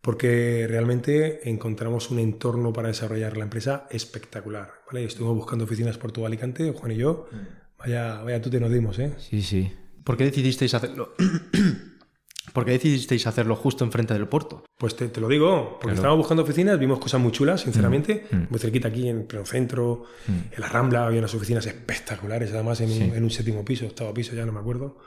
porque 0.01 0.67
realmente 0.69 1.49
encontramos 1.49 2.11
un 2.11 2.19
entorno 2.19 2.73
para 2.73 2.89
desarrollar 2.89 3.37
la 3.37 3.45
empresa 3.45 3.87
espectacular. 3.91 4.71
¿vale? 4.87 5.05
Estuvimos 5.05 5.37
buscando 5.37 5.65
oficinas 5.65 5.97
por 5.97 6.13
todo 6.13 6.27
Alicante, 6.27 6.73
Juan 6.73 6.93
y 6.93 6.97
yo. 6.97 7.27
Vaya, 7.79 8.23
vaya 8.23 8.41
tú 8.41 8.51
te 8.51 8.61
nos 8.61 8.73
dimos, 8.73 8.99
¿eh? 8.99 9.15
Sí, 9.19 9.43
sí. 9.43 9.73
¿Por 10.03 10.17
qué 10.17 10.25
decidisteis 10.25 10.75
hacerlo? 10.75 11.15
¿Por 12.53 12.65
qué 12.65 12.73
decidisteis 12.73 13.27
hacerlo 13.27 13.57
justo 13.57 13.85
enfrente 13.85 14.13
del 14.15 14.29
puerto? 14.29 14.65
Pues 14.79 14.95
te, 14.97 15.09
te 15.09 15.21
lo 15.21 15.29
digo, 15.29 15.71
porque 15.81 15.81
Claro. 15.87 15.95
estábamos 15.95 16.19
buscando 16.19 16.43
oficinas, 16.43 16.79
vimos 16.79 16.99
cosas 16.99 17.21
muy 17.21 17.33
chulas, 17.33 17.63
sinceramente, 17.63 18.27
Mm, 18.31 18.37
mm. 18.37 18.47
muy 18.51 18.59
cerquita 18.61 18.89
aquí 18.89 19.09
en 19.09 19.27
pleno 19.27 19.47
centro, 19.47 20.05
Mm. 20.29 20.33
en 20.55 20.61
la 20.61 20.69
Rambla 20.69 21.07
había 21.07 21.21
unas 21.21 21.35
oficinas 21.35 21.65
espectaculares, 21.67 22.53
además 22.53 22.81
en, 22.81 22.91
un- 22.91 22.97
Sí. 22.99 23.13
en 23.15 23.25
un 23.25 23.31
séptimo 23.31 23.65
piso, 23.65 23.87
octavo 23.87 24.13
piso, 24.13 24.35
ya 24.35 24.45
no 24.45 24.53
me 24.53 24.61
acuerdo. 24.61 24.99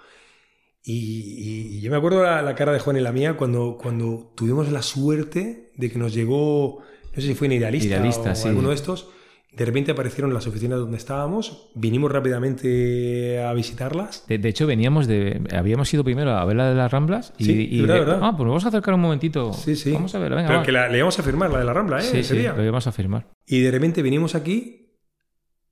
Y, 0.84 0.94
y- 0.94 1.78
y 1.78 1.82
yo 1.82 1.92
me 1.92 1.98
acuerdo 1.98 2.24
la, 2.24 2.42
la 2.42 2.56
cara 2.56 2.72
de 2.72 2.80
Juan 2.80 2.98
y 2.98 3.02
la 3.02 3.12
mía 3.12 3.36
cuando, 3.38 3.78
cuando 3.80 4.32
tuvimos 4.36 4.72
la 4.72 4.82
suerte 4.82 5.72
de 5.76 5.92
que 5.92 6.00
nos 6.00 6.14
llegó, 6.14 6.80
no 7.14 7.22
sé 7.22 7.28
si 7.28 7.36
fue 7.36 7.48
en 7.48 7.54
Idealista, 7.54 7.88
Idealista, 7.90 8.32
o 8.32 8.36
sí. 8.36 8.48
alguno 8.48 8.70
de 8.70 8.76
estos, 8.76 9.10
de 9.58 9.66
repente 9.66 9.92
aparecieron 9.92 10.34
las 10.34 10.46
oficinas 10.46 10.78
donde 10.80 10.98
estábamos, 10.98 11.72
vinimos 11.74 12.12
rápidamente 12.12 13.42
a 13.42 13.52
visitarlas. 13.54 14.26
De, 14.28 14.38
de 14.38 14.50
hecho, 14.50 14.68
veníamos 14.68 15.08
de. 15.08 15.42
Habíamos 15.52 15.92
ido 15.94 16.04
primero 16.04 16.32
a 16.32 16.46
ver 16.46 16.56
la 16.58 16.70
de 16.70 16.76
las 16.76 16.92
Ramblas 16.92 17.34
y. 17.40 17.46
Sí, 17.46 17.68
y 17.72 17.82
verdad, 17.82 17.94
de- 17.96 18.00
verdad. 18.02 18.20
Ah, 18.22 18.34
pues 18.38 18.48
vamos 18.48 18.64
a 18.66 18.68
acercar 18.68 18.94
un 18.94 19.02
momentito. 19.02 19.52
Sí, 19.54 19.76
sí. 19.76 19.92
Vamos 19.92 20.14
a 20.16 20.20
ver, 20.20 20.30
venga. 20.30 20.48
Pero 20.48 20.60
va. 20.60 20.66
que 20.66 20.72
la, 20.72 20.88
le 20.90 20.98
íbamos 20.98 21.18
a 21.20 21.24
firmar, 21.24 21.50
la 21.52 21.60
de 21.60 21.66
la 21.66 21.74
Rambla, 21.74 22.00
¿eh? 22.00 22.04
sí, 22.04 22.18
ese 22.20 22.36
sí, 22.36 22.40
día. 22.42 22.54
lo 22.54 22.64
íbamos 22.64 22.86
a 22.88 22.92
firmar. 22.92 23.28
Y 23.46 23.62
de 23.62 23.72
repente 23.72 24.02
venimos 24.04 24.36
aquí 24.36 24.96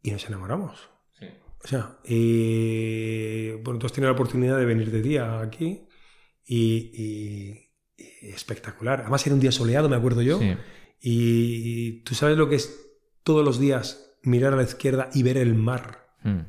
y 0.02 0.12
nos 0.12 0.26
enamoramos. 0.28 0.90
O 1.64 1.68
sea, 1.68 1.98
eh, 2.04 3.60
bueno, 3.64 3.80
tú 3.80 3.86
has 3.88 3.94
tenido 3.94 4.10
la 4.12 4.16
oportunidad 4.16 4.58
de 4.58 4.66
venir 4.66 4.92
de 4.92 5.02
día 5.02 5.40
aquí 5.42 5.82
y, 6.46 6.92
y- 6.94 7.72
y 7.98 8.30
espectacular. 8.30 9.02
Además 9.02 9.26
era 9.26 9.34
un 9.36 9.42
día 9.42 9.52
soleado, 9.52 9.90
me 9.90 9.96
acuerdo 9.96 10.22
yo. 10.22 10.40
Sí. 10.40 10.54
Y, 11.02 12.02
tú 12.04 12.16
sabes 12.16 12.38
lo 12.38 12.50
que 12.50 12.56
es 12.56 12.85
todos 13.26 13.43
los 13.43 13.59
días 13.59 14.13
mirar 14.23 14.53
a 14.53 14.55
la 14.55 14.63
izquierda 14.63 15.09
y 15.13 15.21
ver 15.23 15.38
el 15.38 15.53
mar, 15.55 16.07
Mm. 16.23 16.39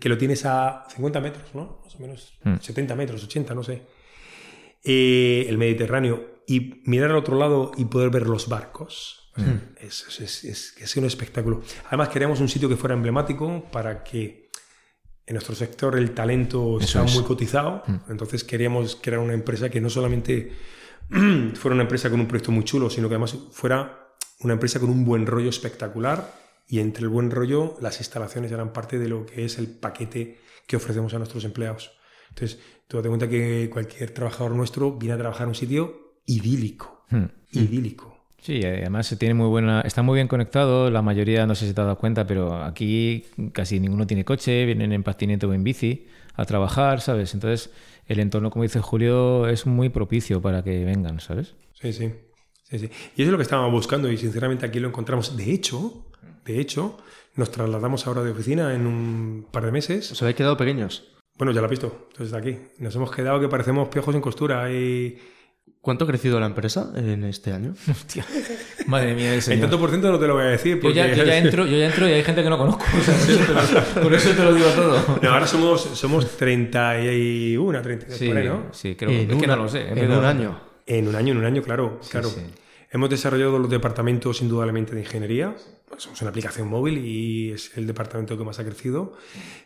que 0.00 0.08
lo 0.08 0.18
tienes 0.18 0.44
a 0.44 0.84
50 0.92 1.20
metros, 1.20 1.54
¿no? 1.54 1.80
Más 1.84 1.94
o 1.94 1.98
menos, 2.00 2.34
Mm. 2.42 2.56
70 2.60 2.96
metros, 2.96 3.22
80, 3.22 3.54
no 3.54 3.62
sé. 3.62 3.82
Eh, 4.84 5.46
el 5.48 5.58
Mediterráneo 5.58 6.42
y 6.46 6.82
mirar 6.86 7.10
al 7.10 7.16
otro 7.16 7.38
lado 7.38 7.70
y 7.76 7.84
poder 7.84 8.10
ver 8.10 8.26
los 8.26 8.48
barcos. 8.48 9.30
Es, 9.80 10.04
es, 10.08 10.20
es, 10.20 10.44
es- 10.44 10.74
es 10.78 10.96
un 10.96 11.04
espectáculo. 11.06 11.62
Además, 11.86 12.08
queríamos 12.10 12.40
un 12.40 12.48
sitio 12.48 12.68
que 12.68 12.76
fuera 12.76 12.94
emblemático 12.94 13.64
para 13.72 14.02
que 14.04 14.50
en 15.24 15.34
nuestro 15.34 15.54
sector 15.54 15.96
el 15.96 16.10
talento 16.12 16.78
Eso 16.80 17.00
está 17.02 17.14
muy 17.14 17.24
cotizado. 17.24 17.82
Entonces, 18.10 18.44
queríamos 18.44 18.96
crear 18.96 19.20
una 19.20 19.32
empresa 19.34 19.70
que 19.70 19.80
no 19.80 19.88
solamente 19.88 20.52
fuera 21.54 21.74
una 21.74 21.82
empresa 21.84 22.10
con 22.10 22.20
un 22.20 22.26
proyecto 22.26 22.52
muy 22.52 22.64
chulo, 22.64 22.90
sino 22.90 23.08
que 23.08 23.14
además 23.14 23.36
fuera 23.52 24.01
una 24.42 24.54
empresa 24.54 24.80
con 24.80 24.90
un 24.90 25.04
buen 25.04 25.26
rollo 25.26 25.48
espectacular. 25.48 26.40
Y 26.68 26.78
entre 26.78 27.02
el 27.02 27.08
buen 27.08 27.30
rollo, 27.30 27.76
las 27.80 27.98
instalaciones 27.98 28.50
eran 28.52 28.72
parte 28.72 28.98
de 28.98 29.08
lo 29.08 29.26
que 29.26 29.44
es 29.44 29.58
el 29.58 29.68
paquete 29.68 30.38
que 30.66 30.76
ofrecemos 30.76 31.12
a 31.12 31.18
nuestros 31.18 31.44
empleados. 31.44 31.92
Entonces, 32.30 32.58
tú 32.88 32.96
date 32.96 33.08
cuenta 33.08 33.28
que 33.28 33.68
cualquier 33.70 34.10
trabajador 34.10 34.52
nuestro 34.52 34.92
viene 34.92 35.14
a 35.14 35.18
trabajar 35.18 35.44
en 35.44 35.48
un 35.48 35.54
sitio 35.54 36.14
idílico. 36.26 37.04
Mm. 37.10 37.24
Idílico. 37.52 38.16
Sí, 38.40 38.64
además 38.64 39.06
se 39.06 39.16
tiene 39.16 39.34
muy 39.34 39.46
buena, 39.46 39.82
está 39.82 40.02
muy 40.02 40.16
bien 40.16 40.28
conectado. 40.28 40.90
La 40.90 41.02
mayoría, 41.02 41.46
no 41.46 41.54
sé 41.54 41.66
si 41.66 41.74
te 41.74 41.80
has 41.80 41.86
dado 41.86 41.98
cuenta, 41.98 42.26
pero 42.26 42.62
aquí 42.62 43.24
casi 43.52 43.78
ninguno 43.78 44.06
tiene 44.06 44.24
coche, 44.24 44.64
vienen 44.64 44.92
en 44.92 45.02
patinete 45.02 45.46
o 45.46 45.54
en 45.54 45.62
bici 45.62 46.08
a 46.34 46.44
trabajar, 46.44 47.00
¿sabes? 47.00 47.34
Entonces, 47.34 47.70
el 48.06 48.18
entorno, 48.18 48.50
como 48.50 48.64
dice 48.64 48.80
Julio, 48.80 49.46
es 49.46 49.66
muy 49.66 49.90
propicio 49.90 50.40
para 50.40 50.64
que 50.64 50.84
vengan, 50.84 51.20
¿sabes? 51.20 51.54
Sí, 51.74 51.92
sí. 51.92 52.12
Sí, 52.72 52.78
sí. 52.78 52.90
Y 53.16 53.22
eso 53.22 53.28
es 53.28 53.32
lo 53.32 53.36
que 53.36 53.42
estábamos 53.42 53.70
buscando 53.70 54.10
y 54.10 54.16
sinceramente 54.16 54.64
aquí 54.64 54.80
lo 54.80 54.88
encontramos. 54.88 55.36
De 55.36 55.52
hecho, 55.52 56.06
de 56.46 56.58
hecho, 56.58 56.96
nos 57.36 57.50
trasladamos 57.50 58.06
ahora 58.06 58.22
de 58.22 58.30
oficina 58.30 58.74
en 58.74 58.86
un 58.86 59.46
par 59.50 59.66
de 59.66 59.72
meses. 59.72 60.10
¿Os 60.10 60.22
habéis 60.22 60.36
quedado 60.36 60.56
pequeños? 60.56 61.12
Bueno, 61.36 61.52
ya 61.52 61.60
lo 61.60 61.66
has 61.66 61.70
visto, 61.70 62.08
entonces 62.12 62.34
aquí. 62.34 62.56
Nos 62.78 62.96
hemos 62.96 63.10
quedado 63.10 63.40
que 63.40 63.48
parecemos 63.48 63.88
piojos 63.88 64.14
en 64.14 64.22
costura 64.22 64.72
y 64.72 65.18
¿Cuánto 65.82 66.04
ha 66.04 66.06
crecido 66.06 66.38
la 66.38 66.46
empresa 66.46 66.92
en 66.94 67.24
este 67.24 67.52
año? 67.52 67.74
Hostia. 67.90 68.24
Madre 68.86 69.14
mía 69.14 69.34
el 69.34 69.60
tanto 69.60 69.78
por 69.80 69.90
ciento 69.90 70.12
no 70.12 70.18
te 70.18 70.28
lo 70.28 70.34
voy 70.34 70.44
a 70.44 70.46
decir. 70.46 70.80
Yo 70.80 70.90
ya, 70.90 71.12
yo 71.12 71.24
ya 71.24 71.36
entro, 71.38 71.66
yo 71.66 71.76
ya 71.76 71.86
entro 71.86 72.08
y 72.08 72.12
hay 72.12 72.22
gente 72.22 72.42
que 72.42 72.48
no 72.48 72.56
conozco. 72.56 72.84
o 72.84 73.66
sea, 73.66 73.84
por 74.00 74.14
eso 74.14 74.30
te 74.30 74.44
lo 74.44 74.54
digo 74.54 74.68
todo. 74.70 75.18
No, 75.20 75.30
ahora 75.30 75.46
somos, 75.46 75.82
somos 75.82 76.36
31, 76.36 77.82
32 77.82 78.16
Sí, 78.18 78.28
por 78.28 78.36
ahí, 78.36 78.46
¿no? 78.46 78.66
sí, 78.70 78.94
creo 78.94 79.10
En 79.10 79.30
es 79.32 79.36
que 79.36 79.46
no 79.46 79.56
lo 79.56 79.68
sé. 79.68 79.88
En 79.88 80.12
un 80.12 80.24
año. 80.24 80.60
En 80.86 81.08
un 81.08 81.16
año, 81.16 81.32
en 81.32 81.38
un 81.38 81.44
año, 81.44 81.62
claro. 81.62 81.98
Sí, 82.00 82.10
claro. 82.10 82.28
sí. 82.28 82.40
Hemos 82.92 83.10
desarrollado 83.10 83.58
los 83.58 83.70
departamentos 83.70 84.42
indudablemente 84.42 84.94
de 84.94 85.00
ingeniería. 85.00 85.56
Somos 85.96 86.20
una 86.20 86.30
aplicación 86.30 86.68
móvil 86.68 86.98
y 86.98 87.50
es 87.50 87.76
el 87.76 87.86
departamento 87.86 88.36
que 88.36 88.44
más 88.44 88.58
ha 88.58 88.64
crecido. 88.64 89.14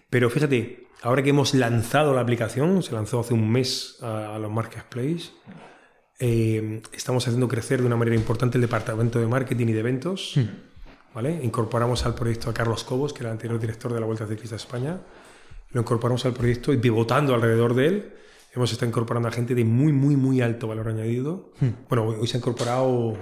Pero 0.09 0.31
fíjate, 0.31 0.87
ahora 1.03 1.23
que 1.23 1.31
hemos 1.31 1.53
lanzado 1.53 2.15
la 2.15 2.21
aplicación, 2.21 2.83
se 2.83 2.93
lanzó 2.93 3.21
hace 3.21 3.35
un 3.35 3.51
mes 3.51 3.99
a, 4.01 4.37
a 4.37 4.39
los 4.39 4.53
marketplaces, 4.53 5.33
eh, 6.19 6.83
estamos 6.93 7.27
haciendo 7.27 7.47
crecer 7.47 7.81
de 7.81 7.87
una 7.87 7.97
manera 7.97 8.17
importante 8.17 8.57
el 8.57 8.63
departamento 8.63 9.19
de 9.19 9.27
marketing 9.27 9.67
y 9.69 9.73
de 9.73 9.81
eventos. 9.81 10.35
¿vale? 11.15 11.41
Incorporamos 11.43 12.07
al 12.07 12.15
proyecto 12.15 12.51
a 12.51 12.55
Carlos 12.55 12.85
Cobos, 12.85 13.13
que 13.13 13.21
era 13.21 13.31
el 13.31 13.33
anterior 13.33 13.61
director 13.61 13.93
de 13.93 14.01
la 14.01 14.07
Vuelta 14.07 14.27
Ciclista 14.27 14.57
de 14.57 14.63
España. 14.63 15.01
Lo 15.71 15.81
incorporamos 15.81 16.25
al 16.25 16.33
proyecto 16.33 16.73
y 16.73 16.79
pivotando 16.79 17.35
alrededor 17.35 17.75
de 17.75 17.87
él, 17.87 18.13
hemos 18.57 18.73
estado 18.73 18.89
incorporando 18.89 19.29
a 19.29 19.33
gente 19.33 19.55
de 19.55 19.65
muy, 19.65 19.93
muy, 19.93 20.17
muy 20.17 20.41
alto 20.41 20.67
valor 20.67 20.89
añadido. 20.89 21.53
Bueno, 21.89 22.07
hoy, 22.07 22.27
se 22.27 22.37
ha 22.37 22.39
incorporado 22.39 23.17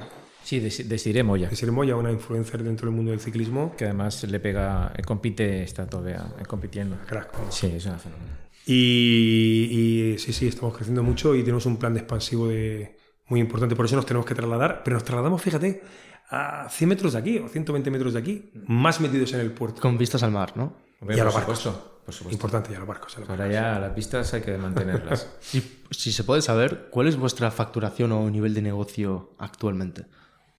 Sí, 0.45 0.61
de, 0.61 0.69
de 0.69 0.99
Siré 0.99 1.23
Moya, 1.23 1.49
Desiree 1.49 1.73
Moya, 1.73 1.97
una 1.97 2.13
influencer 2.13 2.63
dentro 2.63 2.87
del 2.87 2.95
mundo 2.95 3.11
del 3.11 3.21
ciclismo. 3.21 3.75
que 3.77 3.87
además 3.87 4.23
le 4.25 4.41
pega, 4.41 4.93
compite, 5.07 5.63
está 5.63 5.87
todavía 5.87 6.27
eh, 6.39 6.45
compitiendo. 6.47 6.99
Crack. 7.07 7.51
Sí, 7.51 7.73
es 7.75 7.87
una 7.87 7.99
fenómeno. 7.99 8.29
Y, 8.67 10.13
y 10.15 10.19
sí, 10.19 10.33
sí, 10.33 10.47
estamos 10.47 10.75
creciendo 10.75 11.03
mucho 11.03 11.35
y 11.35 11.41
tenemos 11.41 11.65
un 11.67 11.79
plan 11.79 11.95
de 11.95 12.01
expansivo 12.01 12.49
de, 12.49 12.97
muy 13.29 13.41
importante. 13.41 13.75
Por 13.75 13.87
eso 13.87 13.97
nos 13.97 14.07
tenemos 14.07 14.27
que 14.27 14.35
trasladar, 14.35 14.83
pero 14.85 14.95
nos 14.95 15.05
trasladamos, 15.05 15.41
fíjate, 15.41 15.83
a 16.29 16.69
100 16.69 16.89
metros 16.89 17.13
de 17.15 17.19
aquí 17.19 17.39
o 17.39 17.49
120 17.49 17.91
metros 17.91 18.13
de 18.13 18.19
aquí, 18.19 18.51
más 18.67 19.01
metidos 19.01 19.33
en 19.33 19.41
el 19.41 19.53
puerto. 19.53 19.81
Con 19.81 19.97
vistas 19.97 20.23
al 20.23 20.31
mar, 20.31 20.53
¿no? 20.57 20.77
Y 21.09 21.19
a 21.19 21.25
los 21.25 21.35
barcos. 21.35 21.94
Por 22.05 22.15
supuesto. 22.15 22.35
Importante 22.35 22.73
ya 22.73 22.79
los 22.79 22.89
barcos. 22.89 23.17
los 23.19 23.29
Ahora 23.29 23.51
ya 23.51 23.79
las 23.79 23.93
pistas 23.93 24.33
hay 24.35 24.43
que 24.43 24.57
mantenerlas. 24.59 25.29
Y 25.53 25.63
si 25.91 26.13
se 26.13 26.25
puede 26.25 26.43
saber, 26.43 26.89
¿cuál 26.91 27.09
es 27.09 27.17
vuestra 27.17 27.51
facturación 27.51 28.13
o 28.13 28.29
nivel 28.31 28.55
de 28.55 28.63
negocio 28.63 29.35
actualmente? 29.39 30.07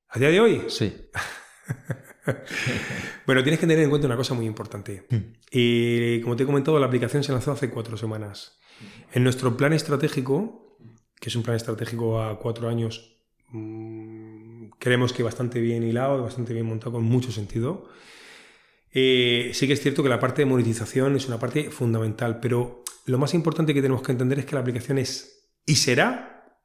A 0.10 0.20
día 0.20 0.30
de 0.30 0.40
hoy, 0.40 0.64
Sí. 0.70 1.10
Bueno, 3.26 3.44
tienes 3.44 3.60
que 3.60 3.68
tener 3.68 3.84
en 3.84 3.90
cuenta 3.90 4.08
una 4.08 4.18
cosa 4.18 4.34
muy 4.34 4.46
importante. 4.48 5.06
Y 5.52 6.22
como 6.22 6.36
te 6.36 6.44
he 6.44 6.46
comentado, 6.46 6.80
la 6.80 6.88
aplicación 6.88 7.24
se 7.24 7.32
lanzó 7.32 7.52
hace 7.52 7.70
cuatro 7.70 7.98
semanas. 7.98 8.58
En 9.14 9.24
nuestro 9.24 9.56
plan 9.56 9.74
estratégico, 9.74 10.78
que 11.20 11.30
es 11.30 11.36
un 11.36 11.44
plan 11.44 11.56
estratégico 11.56 12.22
a 12.22 12.40
cuatro 12.40 12.68
años, 12.68 13.20
mm, 13.50 14.70
creemos 14.80 15.14
que 15.14 15.24
bastante 15.24 15.60
bien 15.60 15.84
hilado, 15.84 16.24
bastante 16.24 16.54
bien 16.54 16.66
montado, 16.66 16.94
con 16.94 17.04
mucho 17.04 17.32
sentido. 17.32 17.90
Eh, 18.98 19.52
sí 19.54 19.68
que 19.68 19.74
es 19.74 19.82
cierto 19.82 20.02
que 20.02 20.08
la 20.08 20.22
parte 20.22 20.42
de 20.42 20.46
monetización 20.46 21.18
es 21.18 21.28
una 21.28 21.38
parte 21.38 21.70
fundamental, 21.70 22.40
pero 22.40 22.82
lo 23.06 23.18
más 23.18 23.34
importante 23.34 23.74
que 23.74 23.82
tenemos 23.82 24.02
que 24.02 24.14
entender 24.14 24.40
es 24.40 24.46
que 24.46 24.56
la 24.56 24.62
aplicación 24.62 24.98
es 24.98 25.52
y 25.66 25.76
será, 25.76 26.58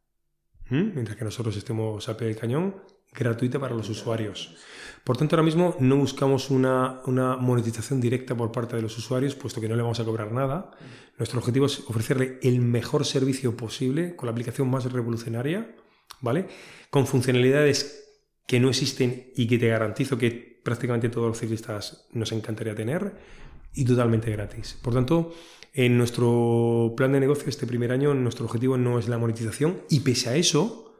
mientras 0.68 1.16
que 1.16 1.24
nosotros 1.24 1.56
estemos 1.56 2.08
al 2.08 2.16
pie 2.16 2.28
del 2.28 2.36
cañón, 2.36 2.76
gratuita 3.12 3.58
para 3.58 3.74
los 3.74 3.88
usuarios. 3.88 4.54
Por 5.02 5.16
tanto, 5.16 5.34
ahora 5.34 5.42
mismo 5.42 5.74
no 5.80 5.96
buscamos 5.96 6.50
una, 6.50 7.00
una 7.06 7.36
monetización 7.36 8.00
directa 8.00 8.36
por 8.36 8.52
parte 8.52 8.76
de 8.76 8.82
los 8.82 8.96
usuarios, 8.96 9.34
puesto 9.34 9.60
que 9.60 9.68
no 9.68 9.74
le 9.74 9.82
vamos 9.82 9.98
a 9.98 10.04
cobrar 10.04 10.30
nada. 10.30 10.70
Nuestro 11.18 11.40
objetivo 11.40 11.66
es 11.66 11.80
ofrecerle 11.88 12.38
el 12.42 12.60
mejor 12.60 13.04
servicio 13.04 13.56
posible 13.56 14.14
con 14.14 14.26
la 14.26 14.30
aplicación 14.30 14.70
más 14.70 14.84
revolucionaria, 14.92 15.74
¿vale? 16.20 16.46
Con 16.90 17.08
funcionalidades 17.08 18.09
que 18.50 18.58
no 18.58 18.70
existen 18.70 19.30
y 19.36 19.46
que 19.46 19.58
te 19.58 19.68
garantizo 19.68 20.18
que 20.18 20.60
prácticamente 20.64 21.08
todos 21.08 21.28
los 21.28 21.38
ciclistas 21.38 22.08
nos 22.10 22.32
encantaría 22.32 22.74
tener 22.74 23.14
y 23.74 23.84
totalmente 23.84 24.28
gratis. 24.32 24.76
Por 24.82 24.92
tanto, 24.92 25.32
en 25.72 25.96
nuestro 25.96 26.92
plan 26.96 27.12
de 27.12 27.20
negocio 27.20 27.48
este 27.48 27.64
primer 27.64 27.92
año, 27.92 28.12
nuestro 28.12 28.46
objetivo 28.46 28.76
no 28.76 28.98
es 28.98 29.06
la 29.06 29.18
monetización 29.18 29.82
y 29.88 30.00
pese 30.00 30.30
a 30.30 30.34
eso, 30.34 30.96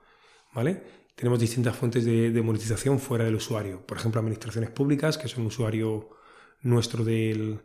¿vale? 0.55 0.81
Tenemos 1.17 1.41
distintas 1.41 1.75
fuentes 1.75 2.05
de, 2.05 2.41
monetización 2.41 3.01
fuera 3.01 3.25
del 3.25 3.35
usuario. 3.35 3.85
Por 3.85 3.97
ejemplo, 3.99 4.21
administraciones 4.21 4.71
públicas, 4.71 5.19
que 5.19 5.27
son 5.27 5.45
usuario 5.45 6.09
nuestro 6.63 7.03
de 7.03 7.59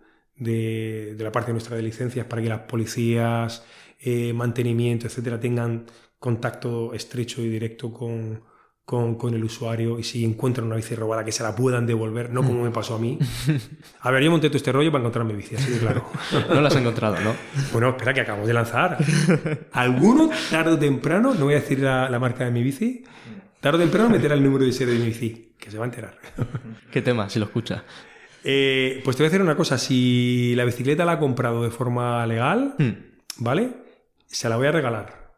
la 1.16 1.32
parte 1.32 1.52
nuestra 1.52 1.76
de 1.76 1.84
licencias 1.84 2.26
para 2.26 2.42
que 2.42 2.50
las 2.50 2.62
policías, 2.62 3.64
eh, 4.00 4.34
mantenimiento, 4.34 5.06
etcétera, 5.06 5.40
tengan 5.40 5.86
contacto 6.18 6.92
estrecho 6.96 7.44
y 7.44 7.50
directo 7.50 7.94
con, 7.94 8.42
con, 8.86 9.16
con, 9.16 9.34
el 9.34 9.44
usuario 9.44 9.98
y 10.00 10.04
si 10.04 10.24
encuentran 10.24 10.68
una 10.68 10.76
bici 10.76 10.94
robada 10.96 11.26
que 11.26 11.32
se 11.32 11.42
la 11.42 11.56
puedan 11.56 11.88
devolver, 11.88 12.30
no 12.30 12.44
como 12.44 12.64
me 12.64 12.70
pasó 12.72 12.96
a 12.96 13.00
mí. 13.00 13.18
A 14.02 14.12
ver, 14.12 14.24
yo 14.24 14.30
monté 14.32 14.48
todo 14.50 14.58
este 14.58 14.72
rollo 14.72 14.92
para 14.92 15.02
encontrar 15.02 15.26
mi 15.26 15.34
bici, 15.34 15.56
así 15.56 15.72
de 15.72 15.80
claro. 15.80 16.06
No 16.50 16.62
la 16.62 16.68
has 16.68 16.76
encontrado, 16.76 17.20
¿no? 17.22 17.36
Bueno, 17.74 17.90
espera, 17.90 18.14
que 18.14 18.22
acabamos 18.22 18.48
de 18.48 18.54
lanzar. 18.54 18.98
Alguno, 19.72 20.30
tarde 20.52 20.74
o 20.74 20.80
temprano, 20.80 21.34
no 21.34 21.46
voy 21.46 21.56
a 21.56 21.60
decir 21.60 21.80
la, 21.80 22.10
la 22.10 22.20
marca 22.20 22.46
de 22.46 22.52
mi 22.52 22.62
bici, 22.62 23.04
tarde 23.60 23.80
o 23.80 23.82
temprano 23.82 24.10
meterá 24.10 24.36
el 24.36 24.44
número 24.44 24.64
de 24.66 24.72
serie 24.72 24.94
de 24.94 25.00
mi 25.00 25.08
bici, 25.08 25.56
que 25.60 25.72
se 25.72 25.78
va 25.78 25.86
a 25.86 25.88
enterar. 25.88 26.20
¿Qué 26.92 27.02
tema, 27.02 27.28
si 27.30 27.40
lo 27.40 27.46
escucha? 27.46 27.84
Eh, 28.44 29.02
pues 29.04 29.18
te 29.18 29.24
voy 29.24 29.28
a 29.28 29.30
decir 29.32 29.42
una 29.42 29.58
cosa, 29.58 29.80
si 29.80 30.54
la 30.56 30.64
bicicleta 30.66 31.04
la 31.04 31.14
ha 31.14 31.20
comprado 31.20 31.64
de 31.64 31.72
forma 31.72 32.24
legal, 32.28 32.76
Hmm. 32.78 32.92
¿vale? 33.38 33.72
Se 34.28 34.48
la 34.48 34.58
voy 34.58 34.68
a 34.68 34.72
regalar. 34.72 35.34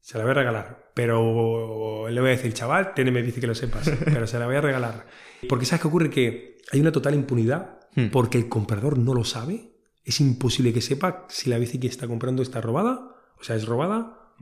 Se 0.00 0.18
la 0.18 0.24
voy 0.24 0.32
a 0.32 0.34
regalar. 0.34 0.81
Pero 0.94 2.08
le 2.08 2.20
voy 2.20 2.30
a 2.30 2.32
decir, 2.32 2.52
chaval, 2.52 2.94
téneme 2.94 3.22
bici 3.22 3.40
que 3.40 3.46
lo 3.46 3.54
sepas. 3.54 3.90
Pero 4.04 4.26
se 4.26 4.38
la 4.38 4.46
voy 4.46 4.56
a 4.56 4.60
regalar. 4.60 5.06
Porque 5.48 5.64
¿sabes 5.64 5.82
qué 5.82 5.88
ocurre? 5.88 6.10
Que 6.10 6.58
hay 6.70 6.80
una 6.80 6.92
total 6.92 7.14
impunidad 7.14 7.82
Hmm. 7.94 8.06
porque 8.10 8.38
el 8.38 8.48
comprador 8.48 8.98
no 8.98 9.14
lo 9.14 9.24
sabe. 9.24 9.72
Es 10.04 10.20
imposible 10.20 10.72
que 10.72 10.80
sepa 10.80 11.26
si 11.28 11.50
la 11.50 11.58
bici 11.58 11.78
que 11.78 11.86
está 11.86 12.08
comprando 12.08 12.42
está 12.42 12.60
robada, 12.60 13.14
o 13.38 13.44
sea, 13.44 13.56
es 13.56 13.66
robada 13.66 14.34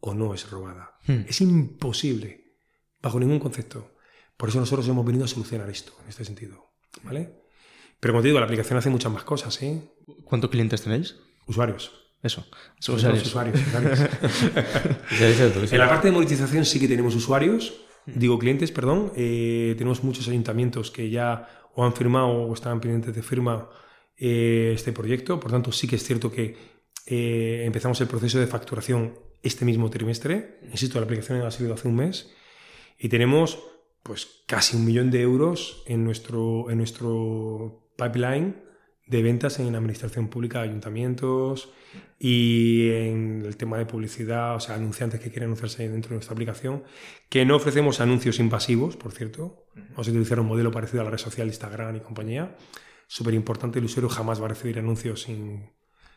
o 0.00 0.14
no 0.14 0.34
es 0.34 0.50
robada. 0.50 0.98
Hmm. 1.06 1.24
Es 1.26 1.40
imposible, 1.40 2.54
bajo 3.00 3.18
ningún 3.18 3.38
concepto. 3.38 3.94
Por 4.36 4.50
eso 4.50 4.60
nosotros 4.60 4.86
hemos 4.88 5.04
venido 5.06 5.24
a 5.24 5.28
solucionar 5.28 5.68
esto, 5.70 5.92
en 6.02 6.08
este 6.08 6.24
sentido. 6.24 6.72
¿Vale? 7.02 7.34
Pero 8.00 8.12
como 8.14 8.22
te 8.22 8.28
digo, 8.28 8.38
la 8.38 8.46
aplicación 8.46 8.78
hace 8.78 8.90
muchas 8.90 9.12
más 9.12 9.24
cosas, 9.24 9.60
¿eh? 9.62 9.82
¿Cuántos 10.24 10.50
clientes 10.50 10.82
tenéis? 10.82 11.16
Usuarios. 11.46 12.07
Eso. 12.22 12.44
Usuarios. 12.80 13.26
usuarios. 13.26 13.60
En 15.72 15.78
la 15.78 15.88
parte 15.88 16.08
de 16.08 16.12
monetización 16.12 16.64
sí 16.64 16.80
que 16.80 16.88
tenemos 16.88 17.14
usuarios, 17.14 17.80
digo 18.06 18.38
clientes, 18.38 18.72
perdón. 18.72 19.12
Eh, 19.16 19.74
tenemos 19.78 20.02
muchos 20.02 20.26
ayuntamientos 20.28 20.90
que 20.90 21.10
ya 21.10 21.48
o 21.74 21.84
han 21.84 21.94
firmado 21.94 22.28
o 22.28 22.54
están 22.54 22.80
pendientes 22.80 23.14
de 23.14 23.22
firma 23.22 23.70
eh, 24.16 24.72
este 24.74 24.92
proyecto. 24.92 25.38
Por 25.38 25.52
tanto, 25.52 25.70
sí 25.70 25.86
que 25.86 25.96
es 25.96 26.02
cierto 26.02 26.32
que 26.32 26.56
eh, 27.06 27.62
empezamos 27.64 28.00
el 28.00 28.08
proceso 28.08 28.40
de 28.40 28.46
facturación 28.46 29.14
este 29.42 29.64
mismo 29.64 29.88
trimestre. 29.88 30.58
Insisto, 30.70 30.98
la 30.98 31.04
aplicación 31.04 31.40
ha 31.42 31.50
salido 31.50 31.74
hace 31.74 31.86
un 31.86 31.94
mes 31.94 32.34
y 32.98 33.08
tenemos 33.08 33.60
pues 34.02 34.42
casi 34.46 34.76
un 34.76 34.84
millón 34.84 35.10
de 35.10 35.20
euros 35.20 35.82
en 35.86 36.04
nuestro, 36.04 36.70
en 36.70 36.78
nuestro 36.78 37.92
pipeline 37.96 38.67
de 39.08 39.22
ventas 39.22 39.58
en 39.58 39.74
administración 39.74 40.28
pública, 40.28 40.60
ayuntamientos 40.60 41.72
y 42.18 42.90
en 42.90 43.42
el 43.44 43.56
tema 43.56 43.78
de 43.78 43.86
publicidad, 43.86 44.56
o 44.56 44.60
sea, 44.60 44.74
anunciantes 44.74 45.20
que 45.20 45.30
quieren 45.30 45.44
anunciarse 45.44 45.88
dentro 45.88 46.10
de 46.10 46.16
nuestra 46.16 46.34
aplicación, 46.34 46.84
que 47.28 47.46
no 47.46 47.56
ofrecemos 47.56 48.00
anuncios 48.00 48.38
invasivos, 48.38 48.96
por 48.96 49.12
cierto. 49.12 49.66
Vamos 49.74 50.08
a 50.08 50.10
utilizar 50.10 50.40
un 50.40 50.46
modelo 50.46 50.70
parecido 50.70 51.00
a 51.00 51.04
la 51.04 51.10
red 51.10 51.18
social 51.18 51.46
Instagram 51.46 51.96
y 51.96 52.00
compañía. 52.00 52.56
Súper 53.06 53.34
importante, 53.34 53.78
el 53.78 53.86
usuario 53.86 54.10
jamás 54.10 54.40
va 54.40 54.46
a 54.46 54.48
recibir 54.48 54.78
anuncios 54.78 55.22
sin, 55.22 55.70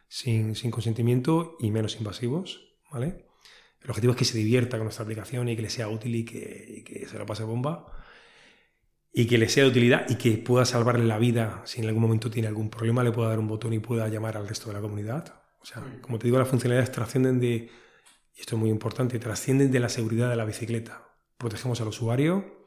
sin, 0.10 0.72
consentimiento 0.72 1.56
y 1.60 1.72
menos 1.72 1.96
invasivos, 1.96 2.76
¿vale? 2.92 3.26
El 3.82 3.90
objetivo 3.90 4.12
es 4.12 4.20
que 4.20 4.26
se 4.26 4.38
divierta 4.38 4.78
con 4.78 4.86
nuestra 4.86 5.04
aplicación 5.04 5.48
y 5.48 5.56
que 5.56 5.62
le 5.62 5.70
sea 5.70 5.88
útil 5.88 6.16
y 6.16 6.26
que, 6.26 6.66
y 6.78 6.84
que 6.84 7.08
se 7.08 7.18
la 7.18 7.26
pase 7.26 7.44
bomba 7.44 8.01
y 9.14 9.28
que 9.28 9.38
le 9.38 9.50
sea 9.50 9.64
de 9.64 9.70
utilidad 9.70 10.06
y 10.10 10.16
que 10.16 10.38
pueda 10.38 10.66
salvarle 10.66 11.06
la 11.06 11.18
vida 11.18 11.62
si 11.66 11.82
en 11.82 11.88
algún 11.88 12.02
momento 12.02 12.32
tiene 12.32 12.48
algún 12.48 12.70
problema, 12.70 13.04
le 13.04 13.12
pueda 13.12 13.30
dar 13.30 13.40
un 13.40 13.48
botón 13.48 13.74
y 13.74 13.80
pueda 13.80 14.08
llamar 14.08 14.38
al 14.38 14.48
resto 14.48 14.68
de 14.68 14.74
la 14.74 14.82
comunidad. 14.82 15.42
O 15.62 15.66
sea, 15.66 15.84
como 16.02 16.18
te 16.18 16.28
digo, 16.28 16.40
las 16.40 16.48
funcionalidades 16.48 16.92
trascienden 16.92 17.40
de, 17.40 17.70
y 18.36 18.40
esto 18.40 18.56
es 18.56 18.60
muy 18.60 18.70
importante, 18.70 19.20
trascienden 19.20 19.72
de 19.72 19.80
la 19.80 19.90
seguridad 19.90 20.30
de 20.30 20.36
la 20.36 20.46
bicicleta. 20.46 21.10
Protegemos 21.38 21.82
al 21.82 21.90
usuario 21.90 22.62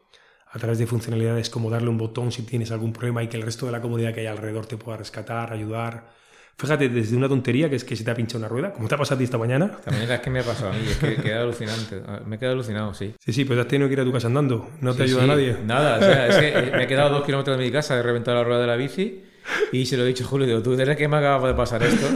a 0.46 0.58
través 0.58 0.78
de 0.78 0.86
funcionalidades 0.86 1.50
como 1.50 1.70
darle 1.70 1.88
un 1.88 1.98
botón 1.98 2.30
si 2.30 2.42
tienes 2.42 2.70
algún 2.70 2.92
problema 2.92 3.22
y 3.22 3.28
que 3.28 3.36
el 3.36 3.42
resto 3.42 3.66
de 3.66 3.72
la 3.72 3.80
comunidad 3.80 4.14
que 4.14 4.20
hay 4.20 4.26
alrededor 4.26 4.66
te 4.66 4.76
pueda 4.76 4.98
rescatar, 4.98 5.52
ayudar, 5.52 6.14
Fíjate, 6.56 6.88
desde 6.88 7.16
una 7.16 7.28
tontería 7.28 7.68
que 7.68 7.76
es 7.76 7.84
que 7.84 7.96
se 7.96 8.04
te 8.04 8.10
ha 8.10 8.14
pinchado 8.14 8.38
una 8.38 8.48
rueda, 8.48 8.72
como 8.72 8.86
te 8.88 8.94
ha 8.94 8.98
pasado 8.98 9.16
a 9.16 9.18
ti 9.18 9.24
esta 9.24 9.38
mañana. 9.38 9.70
También 9.84 10.10
es 10.10 10.20
que 10.20 10.30
me 10.30 10.40
ha 10.40 10.42
pasado 10.44 10.70
a 10.70 10.72
mí, 10.72 10.80
es 10.88 10.96
que 10.98 11.12
he 11.12 11.16
quedado 11.16 11.44
alucinante. 11.44 12.00
Me 12.26 12.36
he 12.36 12.38
quedado 12.38 12.54
alucinado, 12.54 12.94
sí. 12.94 13.14
Sí, 13.18 13.32
sí, 13.32 13.44
pues 13.44 13.58
has 13.58 13.66
tenido 13.68 13.88
que 13.88 13.94
ir 13.94 14.00
a 14.00 14.04
tu 14.04 14.12
casa 14.12 14.28
andando. 14.28 14.70
No 14.80 14.92
te 14.92 14.98
Sí, 14.98 15.02
ayuda 15.14 15.22
sí, 15.22 15.28
nadie. 15.28 15.56
Nada, 15.66 15.96
o 15.96 16.00
sea, 16.00 16.28
es 16.28 16.36
que 16.36 16.70
me 16.76 16.84
he 16.84 16.86
quedado 16.86 17.10
dos 17.10 17.24
kilómetros 17.24 17.58
de 17.58 17.64
mi 17.64 17.70
casa, 17.72 17.98
he 17.98 18.02
reventado 18.02 18.36
la 18.38 18.44
rueda 18.44 18.60
de 18.60 18.66
la 18.68 18.76
bici 18.76 19.24
y 19.72 19.86
se 19.86 19.96
lo 19.96 20.04
he 20.04 20.06
dicho 20.06 20.24
Julio, 20.24 20.46
digo, 20.46 20.62
tú 20.62 20.72
eres 20.74 20.96
que 20.96 21.08
me 21.08 21.16
acaba 21.16 21.48
de 21.48 21.54
pasar 21.54 21.82
esto. 21.82 22.06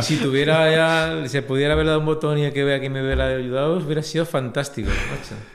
Si 0.00 0.16
tuviera 0.16 0.70
ya, 0.70 1.28
se 1.28 1.42
pudiera 1.42 1.74
haber 1.74 1.86
dado 1.86 2.00
un 2.00 2.06
botón 2.06 2.38
y 2.38 2.44
el 2.44 2.52
que 2.52 2.64
vea 2.64 2.80
que 2.80 2.90
me 2.90 3.02
hubiera 3.02 3.28
ayudado, 3.28 3.78
hubiera 3.78 4.02
sido 4.02 4.26
fantástico. 4.26 4.90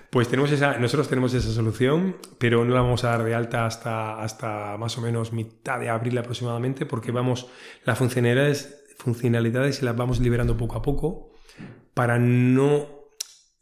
Pues 0.09 0.27
tenemos 0.27 0.51
esa, 0.51 0.77
nosotros 0.77 1.07
tenemos 1.07 1.33
esa 1.33 1.51
solución, 1.51 2.17
pero 2.37 2.65
no 2.65 2.73
la 2.73 2.81
vamos 2.81 3.03
a 3.03 3.09
dar 3.09 3.23
de 3.23 3.33
alta 3.33 3.65
hasta, 3.65 4.21
hasta 4.21 4.77
más 4.77 4.97
o 4.97 5.01
menos 5.01 5.33
mitad 5.33 5.79
de 5.79 5.89
abril 5.89 6.17
aproximadamente, 6.17 6.85
porque 6.85 7.11
vamos, 7.11 7.47
las 7.85 7.97
funcionalidades, 7.97 8.83
funcionalidades 8.97 9.81
las 9.81 9.95
vamos 9.95 10.19
liberando 10.19 10.57
poco 10.57 10.77
a 10.77 10.81
poco 10.81 11.33
para 11.93 12.17
no, 12.19 12.87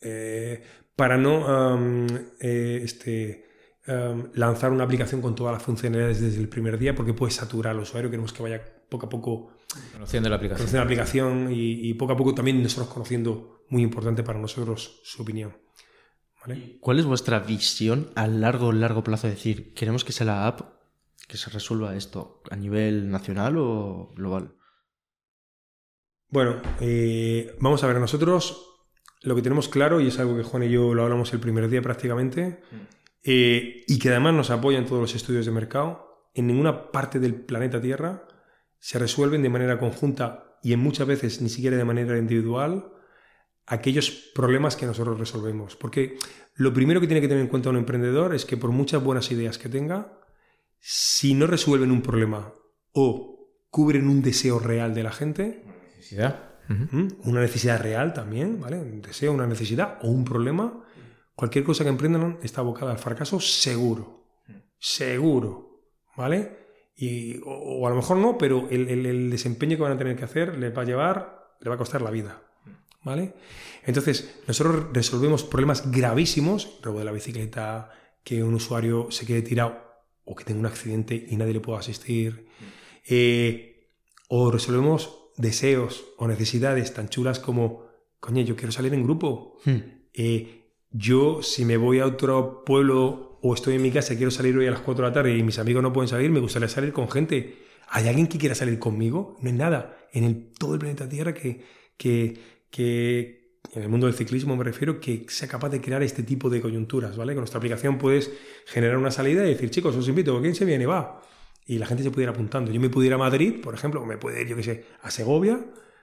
eh, 0.01 0.63
para 0.95 1.17
no 1.17 2.07
eh, 2.39 2.81
este, 2.83 3.50
um, 3.87 4.29
lanzar 4.33 4.71
una 4.71 4.83
aplicación 4.83 5.21
con 5.21 5.35
todas 5.35 5.53
las 5.53 5.63
funcionalidades 5.63 6.21
desde 6.21 6.39
el 6.39 6.49
primer 6.49 6.77
día, 6.77 6.95
porque 6.95 7.13
puede 7.13 7.31
saturar 7.31 7.75
al 7.75 7.81
usuario. 7.81 8.09
Queremos 8.09 8.33
que 8.33 8.43
vaya 8.43 8.61
poco 8.89 9.05
a 9.05 9.09
poco 9.09 9.53
Conociendo 9.93 10.29
la 10.29 10.35
aplicación. 10.35 10.57
conociendo 10.65 10.79
la 10.79 10.85
aplicación 10.85 11.51
y, 11.51 11.89
y 11.89 11.93
poco 11.93 12.13
a 12.13 12.17
poco 12.17 12.33
también 12.35 12.61
nosotros 12.61 12.89
conociendo, 12.93 13.63
muy 13.69 13.83
importante 13.83 14.23
para 14.23 14.39
nosotros, 14.39 14.99
su 15.03 15.21
opinión. 15.21 15.55
¿Vale? 16.45 16.77
¿Cuál 16.79 16.99
es 16.99 17.05
vuestra 17.05 17.39
visión 17.39 18.09
a 18.15 18.27
largo, 18.27 18.71
largo 18.71 19.03
plazo? 19.03 19.27
Es 19.27 19.35
decir, 19.35 19.73
¿queremos 19.75 20.03
que 20.03 20.11
sea 20.11 20.25
la 20.25 20.47
app 20.47 20.61
que 21.27 21.37
se 21.37 21.49
resuelva 21.51 21.95
esto 21.95 22.41
a 22.49 22.55
nivel 22.55 23.09
nacional 23.11 23.57
o 23.57 24.11
global? 24.15 24.55
Bueno, 26.29 26.61
eh, 26.79 27.55
vamos 27.59 27.83
a 27.83 27.87
ver, 27.87 27.97
nosotros 27.99 28.67
lo 29.21 29.35
que 29.35 29.41
tenemos 29.41 29.69
claro, 29.69 30.01
y 30.01 30.07
es 30.07 30.17
algo 30.17 30.35
que 30.35 30.43
Juan 30.43 30.63
y 30.63 30.69
yo 30.69 30.93
lo 30.93 31.03
hablamos 31.03 31.31
el 31.33 31.39
primer 31.39 31.69
día 31.69 31.81
prácticamente, 31.81 32.61
eh, 33.23 33.83
y 33.87 33.99
que 33.99 34.09
además 34.09 34.33
nos 34.33 34.49
apoyan 34.49 34.85
todos 34.85 35.01
los 35.01 35.15
estudios 35.15 35.45
de 35.45 35.51
mercado, 35.51 36.29
en 36.33 36.47
ninguna 36.47 36.91
parte 36.91 37.19
del 37.19 37.35
planeta 37.35 37.81
Tierra 37.81 38.27
se 38.79 38.97
resuelven 38.97 39.43
de 39.43 39.49
manera 39.49 39.77
conjunta 39.77 40.57
y 40.63 40.73
en 40.73 40.79
muchas 40.79 41.07
veces 41.07 41.41
ni 41.41 41.49
siquiera 41.49 41.77
de 41.77 41.85
manera 41.85 42.17
individual 42.17 42.91
aquellos 43.67 44.09
problemas 44.33 44.75
que 44.75 44.85
nosotros 44.85 45.19
resolvemos. 45.19 45.75
Porque 45.75 46.17
lo 46.55 46.73
primero 46.73 46.99
que 46.99 47.07
tiene 47.07 47.21
que 47.21 47.27
tener 47.27 47.43
en 47.43 47.49
cuenta 47.49 47.69
un 47.69 47.77
emprendedor 47.77 48.33
es 48.33 48.45
que 48.45 48.57
por 48.57 48.71
muchas 48.71 49.03
buenas 49.03 49.31
ideas 49.31 49.57
que 49.57 49.69
tenga, 49.69 50.19
si 50.79 51.33
no 51.33 51.47
resuelven 51.47 51.91
un 51.91 52.01
problema 52.01 52.53
o 52.91 53.49
cubren 53.69 54.07
un 54.07 54.21
deseo 54.21 54.59
real 54.59 54.93
de 54.93 55.03
la 55.03 55.11
gente, 55.11 55.63
Necesidad. 55.95 56.51
¿Mm? 56.67 57.07
Una 57.25 57.41
necesidad 57.41 57.81
real 57.81 58.13
también, 58.13 58.59
¿vale? 58.59 58.79
Un 58.79 59.01
deseo, 59.01 59.33
una 59.33 59.45
necesidad 59.45 59.99
o 60.01 60.07
un 60.07 60.25
problema. 60.25 60.83
Cualquier 61.41 61.63
cosa 61.65 61.83
que 61.83 61.89
emprendan 61.89 62.37
está 62.43 62.61
abocada 62.61 62.91
al 62.91 62.99
fracaso 62.99 63.39
seguro. 63.39 64.27
Seguro, 64.77 65.81
¿vale? 66.15 66.57
Y, 66.95 67.39
o, 67.39 67.49
o 67.81 67.87
a 67.87 67.89
lo 67.89 67.95
mejor 67.95 68.17
no, 68.17 68.37
pero 68.37 68.67
el, 68.69 68.87
el- 68.89 69.07
el 69.07 69.31
desempeño 69.31 69.75
que 69.75 69.81
van 69.81 69.93
a 69.93 69.97
tener 69.97 70.15
que 70.15 70.23
hacer 70.25 70.59
les 70.59 70.71
va 70.77 70.83
a 70.83 70.85
llevar, 70.85 71.55
le 71.59 71.69
va 71.69 71.75
a 71.75 71.77
costar 71.79 72.03
la 72.03 72.11
vida, 72.11 72.43
¿vale? 73.03 73.33
Entonces, 73.87 74.39
nosotros 74.47 74.85
resolvemos 74.93 75.43
problemas 75.43 75.91
gravísimos, 75.91 76.77
robo 76.83 76.99
de 76.99 77.05
la 77.05 77.11
bicicleta, 77.11 77.89
que 78.23 78.43
un 78.43 78.53
usuario 78.53 79.07
se 79.09 79.25
quede 79.25 79.41
tirado 79.41 79.81
o 80.25 80.35
que 80.35 80.43
tenga 80.43 80.59
un 80.59 80.67
accidente 80.67 81.25
y 81.27 81.37
nadie 81.37 81.53
le 81.53 81.59
pueda 81.59 81.79
asistir. 81.79 82.45
Eh, 83.09 83.89
o 84.29 84.51
resolvemos 84.51 85.31
deseos 85.37 86.05
o 86.19 86.27
necesidades 86.27 86.93
tan 86.93 87.09
chulas 87.09 87.39
como, 87.39 87.87
coño, 88.19 88.43
yo 88.43 88.55
quiero 88.55 88.71
salir 88.71 88.93
en 88.93 89.01
grupo. 89.03 89.57
Hmm. 89.65 89.79
Eh, 90.13 90.60
yo, 90.91 91.41
si 91.41 91.65
me 91.65 91.77
voy 91.77 91.99
a 91.99 92.05
otro 92.05 92.63
pueblo 92.65 93.39
o 93.41 93.53
estoy 93.53 93.75
en 93.75 93.81
mi 93.81 93.91
casa 93.91 94.13
y 94.13 94.17
quiero 94.17 94.31
salir 94.31 94.57
hoy 94.57 94.67
a 94.67 94.71
las 94.71 94.81
4 94.81 95.03
de 95.03 95.09
la 95.09 95.13
tarde 95.13 95.37
y 95.37 95.43
mis 95.43 95.57
amigos 95.57 95.81
no 95.81 95.93
pueden 95.93 96.07
salir, 96.07 96.29
me 96.29 96.39
gustaría 96.39 96.67
salir 96.67 96.93
con 96.93 97.09
gente. 97.09 97.57
¿Hay 97.89 98.07
alguien 98.07 98.27
que 98.27 98.37
quiera 98.37 98.55
salir 98.55 98.77
conmigo? 98.79 99.37
No 99.41 99.49
hay 99.49 99.55
nada 99.55 99.97
en 100.13 100.23
el, 100.23 100.51
todo 100.57 100.73
el 100.73 100.79
planeta 100.79 101.07
Tierra 101.09 101.33
que, 101.33 101.63
que, 101.97 102.37
que, 102.69 103.59
en 103.73 103.83
el 103.83 103.89
mundo 103.89 104.07
del 104.07 104.15
ciclismo 104.15 104.55
me 104.55 104.63
refiero, 104.63 104.99
que 104.99 105.25
sea 105.29 105.47
capaz 105.47 105.69
de 105.69 105.81
crear 105.81 106.03
este 106.03 106.23
tipo 106.23 106.49
de 106.49 106.61
coyunturas, 106.61 107.15
¿vale? 107.17 107.33
Con 107.33 107.41
nuestra 107.41 107.57
aplicación 107.57 107.97
puedes 107.97 108.31
generar 108.65 108.97
una 108.97 109.11
salida 109.11 109.45
y 109.45 109.49
decir, 109.49 109.69
chicos, 109.69 109.95
os 109.95 110.07
invito, 110.07 110.39
¿quién 110.41 110.55
se 110.55 110.65
viene? 110.65 110.85
Va. 110.85 111.21
Y 111.65 111.77
la 111.77 111.85
gente 111.85 112.03
se 112.03 112.21
ir 112.21 112.27
apuntando. 112.27 112.71
Yo 112.71 112.81
me 112.81 112.89
puedo 112.89 113.07
ir 113.07 113.13
a 113.13 113.17
Madrid, 113.17 113.61
por 113.61 113.73
ejemplo, 113.73 114.01
o 114.01 114.05
me 114.05 114.17
puede 114.17 114.41
ir, 114.41 114.47
yo 114.47 114.55
qué 114.55 114.63
sé, 114.63 114.85
a 115.01 115.11
Segovia, 115.11 115.59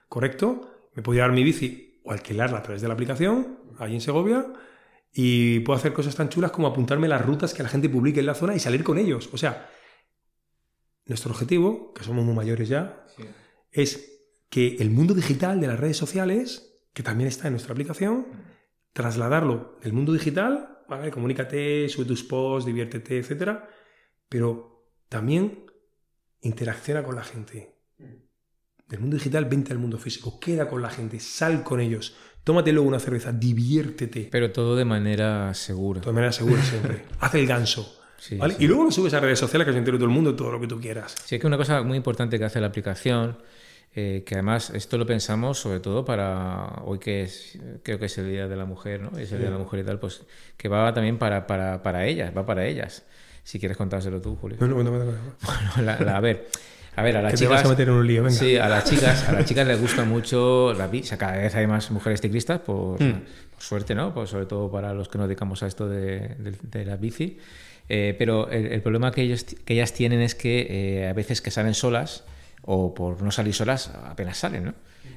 ¿correcto? 0.07 0.89
Me 0.95 1.03
puedo 1.03 1.15
llevar 1.15 1.31
mi 1.31 1.43
bici 1.43 1.99
o 2.03 2.11
alquilarla 2.11 2.59
a 2.59 2.63
través 2.63 2.81
de 2.81 2.87
la 2.87 2.95
aplicación, 2.95 3.59
allí 3.77 3.95
en 3.95 4.01
Segovia, 4.01 4.47
y 5.11 5.59
puedo 5.61 5.77
hacer 5.77 5.93
cosas 5.93 6.15
tan 6.15 6.29
chulas 6.29 6.51
como 6.51 6.67
apuntarme 6.67 7.07
las 7.07 7.25
rutas 7.25 7.53
que 7.53 7.63
la 7.63 7.69
gente 7.69 7.89
publique 7.89 8.19
en 8.19 8.25
la 8.25 8.35
zona 8.35 8.55
y 8.55 8.59
salir 8.59 8.83
con 8.83 8.97
ellos. 8.97 9.29
O 9.33 9.37
sea, 9.37 9.69
nuestro 11.05 11.31
objetivo, 11.31 11.93
que 11.93 12.03
somos 12.03 12.23
muy 12.23 12.35
mayores 12.35 12.69
ya, 12.69 13.05
es 13.71 14.19
que 14.49 14.75
el 14.79 14.91
mundo 14.91 15.13
digital 15.13 15.59
de 15.59 15.67
las 15.67 15.79
redes 15.79 15.97
sociales, 15.97 16.79
que 16.93 17.03
también 17.03 17.27
está 17.27 17.47
en 17.47 17.53
nuestra 17.53 17.73
aplicación, 17.73 18.27
trasladarlo 18.93 19.77
del 19.81 19.93
mundo 19.93 20.13
digital, 20.13 20.79
¿vale? 20.87 21.11
comunícate, 21.11 21.87
sube 21.89 22.05
tus 22.05 22.23
posts, 22.23 22.65
diviértete, 22.65 23.17
etcétera, 23.19 23.69
pero 24.27 24.91
también 25.07 25.65
interacciona 26.41 27.03
con 27.03 27.15
la 27.15 27.23
gente. 27.23 27.75
Del 28.87 28.99
mundo 29.01 29.17
digital, 29.17 29.45
vente 29.45 29.71
al 29.71 29.77
mundo 29.77 29.99
físico, 29.99 30.39
queda 30.39 30.67
con 30.67 30.81
la 30.81 30.89
gente, 30.89 31.19
sal 31.19 31.63
con 31.63 31.79
ellos, 31.79 32.15
tómate 32.43 32.71
luego 32.71 32.87
una 32.87 32.99
cerveza, 32.99 33.31
diviértete. 33.31 34.29
Pero 34.31 34.51
todo 34.51 34.75
de 34.75 34.85
manera 34.85 35.53
segura. 35.53 35.99
De 35.99 36.03
todas 36.03 36.15
maneras, 36.15 36.35
seguro 36.35 36.61
siempre. 36.61 37.03
Haz 37.19 37.35
el 37.35 37.45
ganso. 37.47 37.95
Sí, 38.17 38.35
¿vale? 38.37 38.55
sí. 38.55 38.65
Y 38.65 38.67
luego 38.67 38.83
lo 38.83 38.91
subes 38.91 39.13
a 39.13 39.19
redes 39.19 39.39
sociales 39.39 39.65
que 39.65 39.71
se 39.71 39.77
entere 39.79 39.97
todo 39.97 40.05
el 40.07 40.11
mundo 40.13 40.35
todo 40.35 40.51
lo 40.51 40.59
que 40.59 40.67
tú 40.67 40.79
quieras. 40.79 41.15
Sí, 41.25 41.35
es 41.35 41.41
que 41.41 41.47
una 41.47 41.57
cosa 41.57 41.81
muy 41.83 41.95
importante 41.97 42.37
que 42.37 42.43
hace 42.45 42.59
la 42.59 42.67
aplicación, 42.67 43.37
eh, 43.95 44.23
que 44.25 44.35
además 44.35 44.71
esto 44.71 44.97
lo 44.97 45.05
pensamos 45.05 45.57
sobre 45.57 45.79
todo 45.79 46.03
para 46.03 46.81
hoy 46.83 46.99
que 46.99 47.23
es, 47.23 47.57
creo 47.81 47.97
que 47.97 48.05
es 48.07 48.17
el 48.17 48.29
Día 48.29 48.47
de 48.47 48.55
la 48.57 48.65
Mujer, 48.65 49.01
¿no? 49.01 49.17
Es 49.17 49.31
el 49.31 49.37
Día 49.39 49.47
de 49.47 49.53
la 49.53 49.59
Mujer 49.59 49.79
y 49.79 49.83
tal, 49.83 49.99
pues 49.99 50.23
que 50.57 50.67
va 50.67 50.93
también 50.93 51.17
para, 51.17 51.47
para, 51.47 51.81
para 51.81 52.05
ellas, 52.05 52.33
va 52.35 52.45
para 52.45 52.65
ellas. 52.67 53.03
Si 53.43 53.57
quieres 53.57 53.77
contárselo 53.77 54.21
tú, 54.21 54.35
Julio. 54.35 54.57
No, 54.59 54.67
no, 54.67 54.83
no, 54.83 54.91
no, 54.91 55.05
no. 55.05 55.11
Bueno, 55.41 55.71
la- 55.81 55.99
la- 56.01 56.17
a 56.17 56.19
ver, 56.19 56.49
a 56.99 57.03
ver, 57.03 57.17
a 57.17 57.21
las 57.21 57.31
Que 57.31 57.37
te 57.37 57.43
chicas... 57.45 57.57
vas 57.61 57.65
a 57.65 57.69
meter 57.69 57.87
en 57.89 57.93
un 57.95 58.05
lío, 58.07 58.23
venga. 58.23 58.35
Sí, 58.37 58.57
a 58.57 58.67
las 58.69 58.83
chicas, 58.85 59.27
a 59.27 59.31
las 59.33 59.45
chicas 59.45 59.65
les 59.67 59.79
gusta 59.81 60.03
mucho 60.05 60.73
la 60.73 60.87
bici. 60.87 61.05
O 61.05 61.09
sea, 61.09 61.17
cada 61.17 61.37
vez 61.37 61.55
hay 61.55 61.65
más 61.67 61.89
mujeres 61.91 62.21
ciclistas, 62.21 62.59
por, 62.59 63.01
Hmm. 63.01 63.21
por 63.53 63.61
suerte, 63.63 63.95
¿no? 63.95 64.13
Pues 64.13 64.29
sobre 64.29 64.45
todo 64.45 64.69
para 64.71 64.93
los 64.93 65.09
que 65.09 65.17
nos 65.17 65.27
dedicamos 65.27 65.63
a 65.63 65.67
esto 65.67 65.87
de, 65.89 66.19
de- 66.37 66.55
de 66.61 66.85
la 66.85 66.95
bici. 66.97 67.37
Eh, 67.87 68.15
pero 68.19 68.49
el, 68.51 68.67
el 68.67 68.81
problema 68.81 69.11
que, 69.11 69.23
ellos, 69.23 69.43
que 69.65 69.73
ellas 69.73 69.93
tienen 69.93 70.21
es 70.21 70.35
que 70.35 70.67
eh, 71.01 71.07
a 71.09 71.13
veces 71.13 71.41
que 71.41 71.49
salen 71.49 71.73
solas 71.73 72.23
o 72.61 72.93
por 72.93 73.21
no 73.23 73.31
salir 73.31 73.53
solas 73.55 73.89
apenas 74.05 74.37
salen, 74.37 74.65
¿no? 74.65 74.73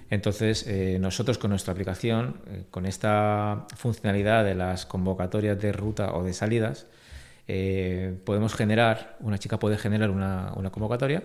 Entonces, 0.09 0.67
eh, 0.67 0.99
nosotros 1.01 1.37
con 1.39 1.51
nuestra 1.51 1.73
aplicación, 1.73 2.37
eh, 2.51 2.63
con 2.71 2.87
esta 2.87 3.67
funcionalidad 3.77 4.45
de 4.45 4.55
las 4.55 4.87
convocatorias 4.87 5.59
de 5.61 5.73
ruta 5.73 6.15
o 6.15 6.23
de 6.23 6.33
salidas, 6.35 6.87
eh, 7.49 8.15
podemos 8.25 8.55
generar, 8.55 9.17
una 9.21 9.39
chica 9.39 9.59
puede 9.59 9.77
generar 9.77 10.11
una, 10.11 10.53
una 10.57 10.71
convocatoria 10.71 11.23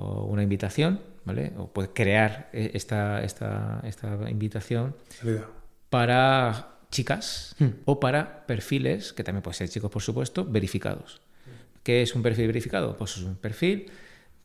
o 0.00 0.24
una 0.24 0.42
invitación, 0.42 1.00
¿vale? 1.24 1.52
O 1.56 1.68
puede 1.68 1.90
crear 1.90 2.48
eh, 2.52 2.70
esta, 2.74 3.22
esta, 3.22 3.80
esta 3.84 4.30
invitación 4.30 4.96
Salida. 5.08 5.46
para 5.90 6.78
chicas 6.90 7.54
o 7.84 8.00
para 8.00 8.46
perfiles, 8.46 9.12
que 9.12 9.22
también 9.22 9.42
puede 9.42 9.56
ser 9.56 9.68
chicos, 9.68 9.90
por 9.90 10.02
supuesto, 10.02 10.44
verificados. 10.44 11.20
¿Qué 11.82 12.02
es 12.02 12.14
un 12.14 12.22
perfil 12.22 12.46
verificado? 12.46 12.96
Pues 12.96 13.16
es 13.16 13.22
un 13.22 13.36
perfil 13.36 13.90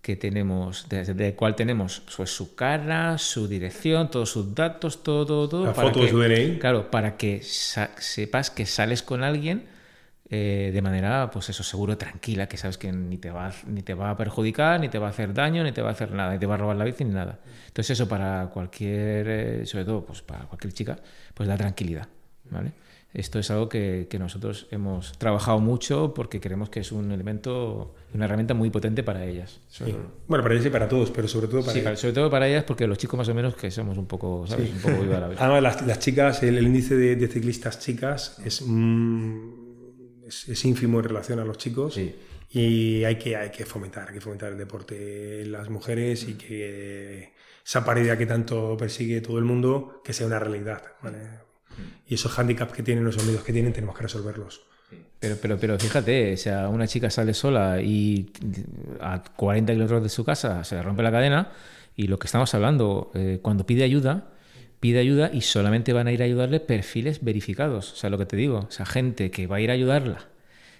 que 0.01 0.15
tenemos, 0.15 0.85
desde 0.87 1.29
el 1.29 1.35
cual 1.35 1.55
tenemos 1.55 2.03
pues, 2.15 2.29
su 2.29 2.55
cara, 2.55 3.17
su 3.17 3.47
dirección, 3.47 4.11
todos 4.11 4.29
sus 4.29 4.53
datos, 4.53 5.03
todo, 5.03 5.49
todo. 5.49 5.65
La 5.65 5.73
para 5.73 5.87
foto 5.87 6.03
de 6.03 6.09
su 6.09 6.19
DNI. 6.19 6.59
Claro, 6.59 6.91
para 6.91 7.17
que 7.17 7.41
sepas 7.41 8.51
que 8.51 8.65
sales 8.65 9.01
con 9.01 9.23
alguien 9.23 9.65
eh, 10.29 10.71
de 10.73 10.81
manera, 10.81 11.29
pues 11.31 11.49
eso, 11.49 11.63
seguro, 11.63 11.97
tranquila, 11.97 12.47
que 12.47 12.57
sabes 12.57 12.77
que 12.77 12.91
ni 12.91 13.17
te, 13.17 13.29
va, 13.31 13.51
ni 13.67 13.81
te 13.83 13.93
va 13.93 14.09
a 14.11 14.17
perjudicar, 14.17 14.79
ni 14.79 14.89
te 14.89 14.97
va 14.97 15.07
a 15.07 15.09
hacer 15.11 15.33
daño, 15.33 15.63
ni 15.63 15.71
te 15.71 15.81
va 15.81 15.89
a 15.89 15.91
hacer 15.91 16.11
nada, 16.11 16.33
ni 16.33 16.39
te 16.39 16.45
va 16.47 16.55
a 16.55 16.57
robar 16.57 16.75
la 16.77 16.85
bici, 16.85 17.03
ni 17.05 17.13
nada. 17.13 17.39
Entonces 17.67 17.91
eso 17.91 18.07
para 18.07 18.49
cualquier, 18.53 19.27
eh, 19.29 19.65
sobre 19.65 19.85
todo 19.85 20.03
pues 20.05 20.21
para 20.21 20.45
cualquier 20.45 20.73
chica, 20.73 20.97
pues 21.33 21.47
da 21.47 21.55
tranquilidad, 21.57 22.07
¿vale? 22.49 22.71
Esto 23.13 23.39
es 23.39 23.49
algo 23.49 23.69
que, 23.69 24.07
que 24.09 24.19
nosotros 24.19 24.67
hemos 24.71 25.17
trabajado 25.17 25.59
mucho 25.59 26.13
porque 26.13 26.41
creemos 26.41 26.69
que 26.69 26.81
es 26.81 26.91
un 26.91 27.13
elemento, 27.13 27.95
una 28.13 28.25
herramienta 28.25 28.53
muy 28.53 28.69
potente 28.71 29.03
para 29.03 29.23
ellas. 29.23 29.61
Sí. 29.69 29.85
Bueno, 30.27 30.43
para 30.43 30.55
ellos 30.55 30.65
y 30.65 30.69
para 30.69 30.89
todos, 30.89 31.11
pero 31.11 31.25
sobre 31.29 31.47
todo 31.47 31.61
para 31.61 31.71
Sí, 31.71 31.79
para- 31.79 31.95
sobre 31.95 32.13
todo 32.13 32.29
para 32.29 32.45
ellas 32.49 32.65
porque 32.65 32.85
los 32.87 32.97
chicos 32.97 33.17
más 33.17 33.29
o 33.29 33.33
menos 33.33 33.55
que 33.55 33.71
somos 33.71 33.97
un 33.97 34.05
poco, 34.05 34.45
¿sabes? 34.47 34.69
Un 34.69 34.79
poco 34.79 35.01
viva 35.03 35.21
la 35.21 35.29
vida. 35.29 35.37
Además, 35.45 35.63
las, 35.63 35.87
las 35.87 35.99
chicas, 35.99 36.43
el, 36.43 36.57
el 36.57 36.65
índice 36.65 36.97
de, 36.97 37.15
de 37.15 37.27
ciclistas 37.29 37.79
chicas 37.79 38.37
es, 38.43 38.61
mm, 38.67 39.54
es, 40.27 40.49
es 40.49 40.65
ínfimo 40.65 40.99
en 40.99 41.05
relación 41.05 41.39
a 41.39 41.45
los 41.45 41.57
chicos. 41.57 41.93
Sí. 41.93 42.15
Y 42.51 43.03
hay 43.03 43.17
que, 43.17 43.35
hay 43.35 43.49
que 43.49 43.65
fomentar, 43.65 44.09
hay 44.09 44.15
que 44.15 44.21
fomentar 44.21 44.51
el 44.51 44.57
deporte 44.57 45.41
en 45.41 45.51
las 45.51 45.69
mujeres 45.69 46.27
y 46.27 46.35
que 46.35 47.33
esa 47.65 47.83
paridad 47.83 48.17
que 48.17 48.25
tanto 48.25 48.77
persigue 48.77 49.21
todo 49.21 49.39
el 49.39 49.43
mundo, 49.43 50.01
que 50.03 50.13
sea 50.13 50.27
una 50.27 50.39
realidad. 50.39 50.83
¿vale? 51.01 51.17
Y 52.07 52.15
esos 52.15 52.31
hándicaps 52.31 52.71
que 52.71 52.83
tienen, 52.83 53.03
los 53.03 53.21
miedos 53.25 53.43
que 53.43 53.51
tienen, 53.51 53.73
tenemos 53.73 53.95
que 53.95 54.03
resolverlos. 54.03 54.61
Pero, 55.19 55.37
pero, 55.41 55.57
pero 55.57 55.79
fíjate, 55.79 56.33
o 56.33 56.37
sea, 56.37 56.69
una 56.69 56.87
chica 56.87 57.09
sale 57.09 57.33
sola 57.33 57.81
y 57.81 58.31
a 59.01 59.23
40 59.23 59.73
kilómetros 59.73 60.03
de 60.03 60.09
su 60.09 60.23
casa 60.23 60.63
se 60.63 60.75
le 60.75 60.83
rompe 60.83 61.01
la 61.01 61.11
cadena 61.11 61.51
y 61.95 62.07
lo 62.07 62.19
que 62.19 62.27
estamos 62.27 62.53
hablando, 62.53 63.11
eh, 63.15 63.39
cuando 63.41 63.65
pide 63.65 63.83
ayuda, 63.83 64.29
pide 64.85 64.99
ayuda 64.99 65.31
y 65.33 65.41
solamente 65.41 65.93
van 65.93 66.05
a 66.07 66.11
ir 66.11 66.21
a 66.21 66.25
ayudarle 66.25 66.59
perfiles 66.59 67.23
verificados. 67.23 67.93
O 67.93 67.95
sea, 67.95 68.09
lo 68.11 68.17
que 68.19 68.25
te 68.27 68.35
digo, 68.37 68.59
o 68.67 68.71
sea, 68.71 68.85
gente 68.85 69.31
que 69.31 69.47
va 69.47 69.55
a 69.55 69.61
ir 69.61 69.71
a 69.71 69.73
ayudarla, 69.73 70.29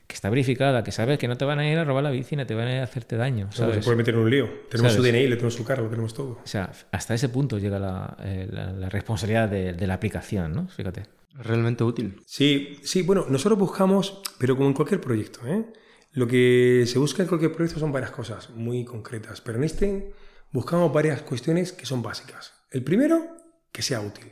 que 0.06 0.14
está 0.14 0.30
verificada, 0.30 0.84
que 0.84 0.92
sabe 0.92 1.18
que 1.18 1.28
no 1.28 1.38
te 1.38 1.46
van 1.46 1.58
a 1.58 1.68
ir 1.68 1.76
a 1.80 1.84
robar 1.84 2.04
la 2.04 2.12
bici, 2.12 2.36
no 2.36 2.46
te 2.46 2.54
van 2.54 2.68
a 2.68 2.74
ir 2.76 2.80
a 2.82 2.84
hacerte 2.84 3.16
daño. 3.18 3.46
No, 3.46 3.52
¿sabes? 3.52 3.78
se 3.78 3.82
puede 3.82 3.98
meter 3.98 4.14
en 4.14 4.20
un 4.20 4.30
lío. 4.30 4.46
Tenemos 4.70 4.94
¿Sabes? 4.94 5.08
su 5.08 5.12
DNI, 5.12 5.28
le 5.28 5.36
tenemos 5.38 5.56
su 5.56 5.66
carro, 5.66 5.86
lo 5.86 5.90
tenemos 5.90 6.14
todo. 6.14 6.34
O 6.44 6.48
sea, 6.48 6.72
hasta 6.92 7.16
ese 7.16 7.30
punto 7.30 7.58
llega 7.58 7.80
la, 7.80 8.16
eh, 8.24 8.48
la- 8.52 8.72
la 8.72 8.90
responsabilidad 8.90 9.50
de, 9.50 9.74
de 9.74 9.88
la 9.88 9.96
aplicación, 9.96 10.54
¿no? 10.54 10.68
Fíjate. 10.68 11.08
Realmente 11.34 11.84
útil. 11.84 12.18
Sí, 12.28 12.78
sí, 12.84 13.02
bueno, 13.02 13.26
nosotros 13.28 13.58
buscamos, 13.58 14.22
pero 14.38 14.56
como 14.56 14.68
en 14.70 14.74
cualquier 14.76 15.02
proyecto, 15.02 15.40
¿eh? 15.48 15.66
Lo 16.14 16.28
que 16.28 16.84
se 16.86 16.98
busca 17.00 17.24
en 17.24 17.28
cualquier 17.28 17.52
proyecto 17.52 17.80
son 17.80 17.92
varias 17.92 18.12
cosas 18.12 18.52
muy 18.52 18.86
concretas, 18.86 19.42
pero 19.42 19.58
en 19.58 19.64
este 19.66 20.14
buscamos 20.52 20.94
varias 20.94 21.24
cuestiones 21.24 21.74
que 21.74 21.86
son 21.86 22.02
básicas. 22.02 22.54
El 22.72 22.84
primero, 22.84 23.36
que 23.76 23.82
sea 23.82 24.00
útil. 24.00 24.32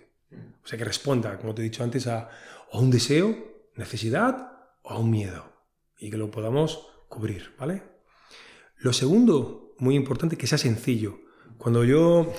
O 0.64 0.66
sea, 0.68 0.80
que 0.80 0.86
responda, 0.86 1.38
como 1.38 1.54
te 1.54 1.62
he 1.62 1.66
dicho 1.66 1.84
antes, 1.84 2.08
a, 2.08 2.30
un 2.72 2.90
deseo, 2.90 3.36
necesidad 3.76 4.54
o 4.84 4.92
a 4.92 5.00
un 5.00 5.12
miedo. 5.12 5.44
Y 6.00 6.10
que 6.10 6.16
lo 6.16 6.32
podamos 6.32 6.88
cubrir, 7.10 7.54
¿vale? 7.60 7.84
Lo 8.78 8.94
segundo, 8.94 9.76
muy 9.80 9.96
importante, 9.96 10.38
que 10.38 10.48
sea 10.48 10.58
sencillo. 10.58 11.20
Cuando 11.58 11.84
yo, 11.84 12.34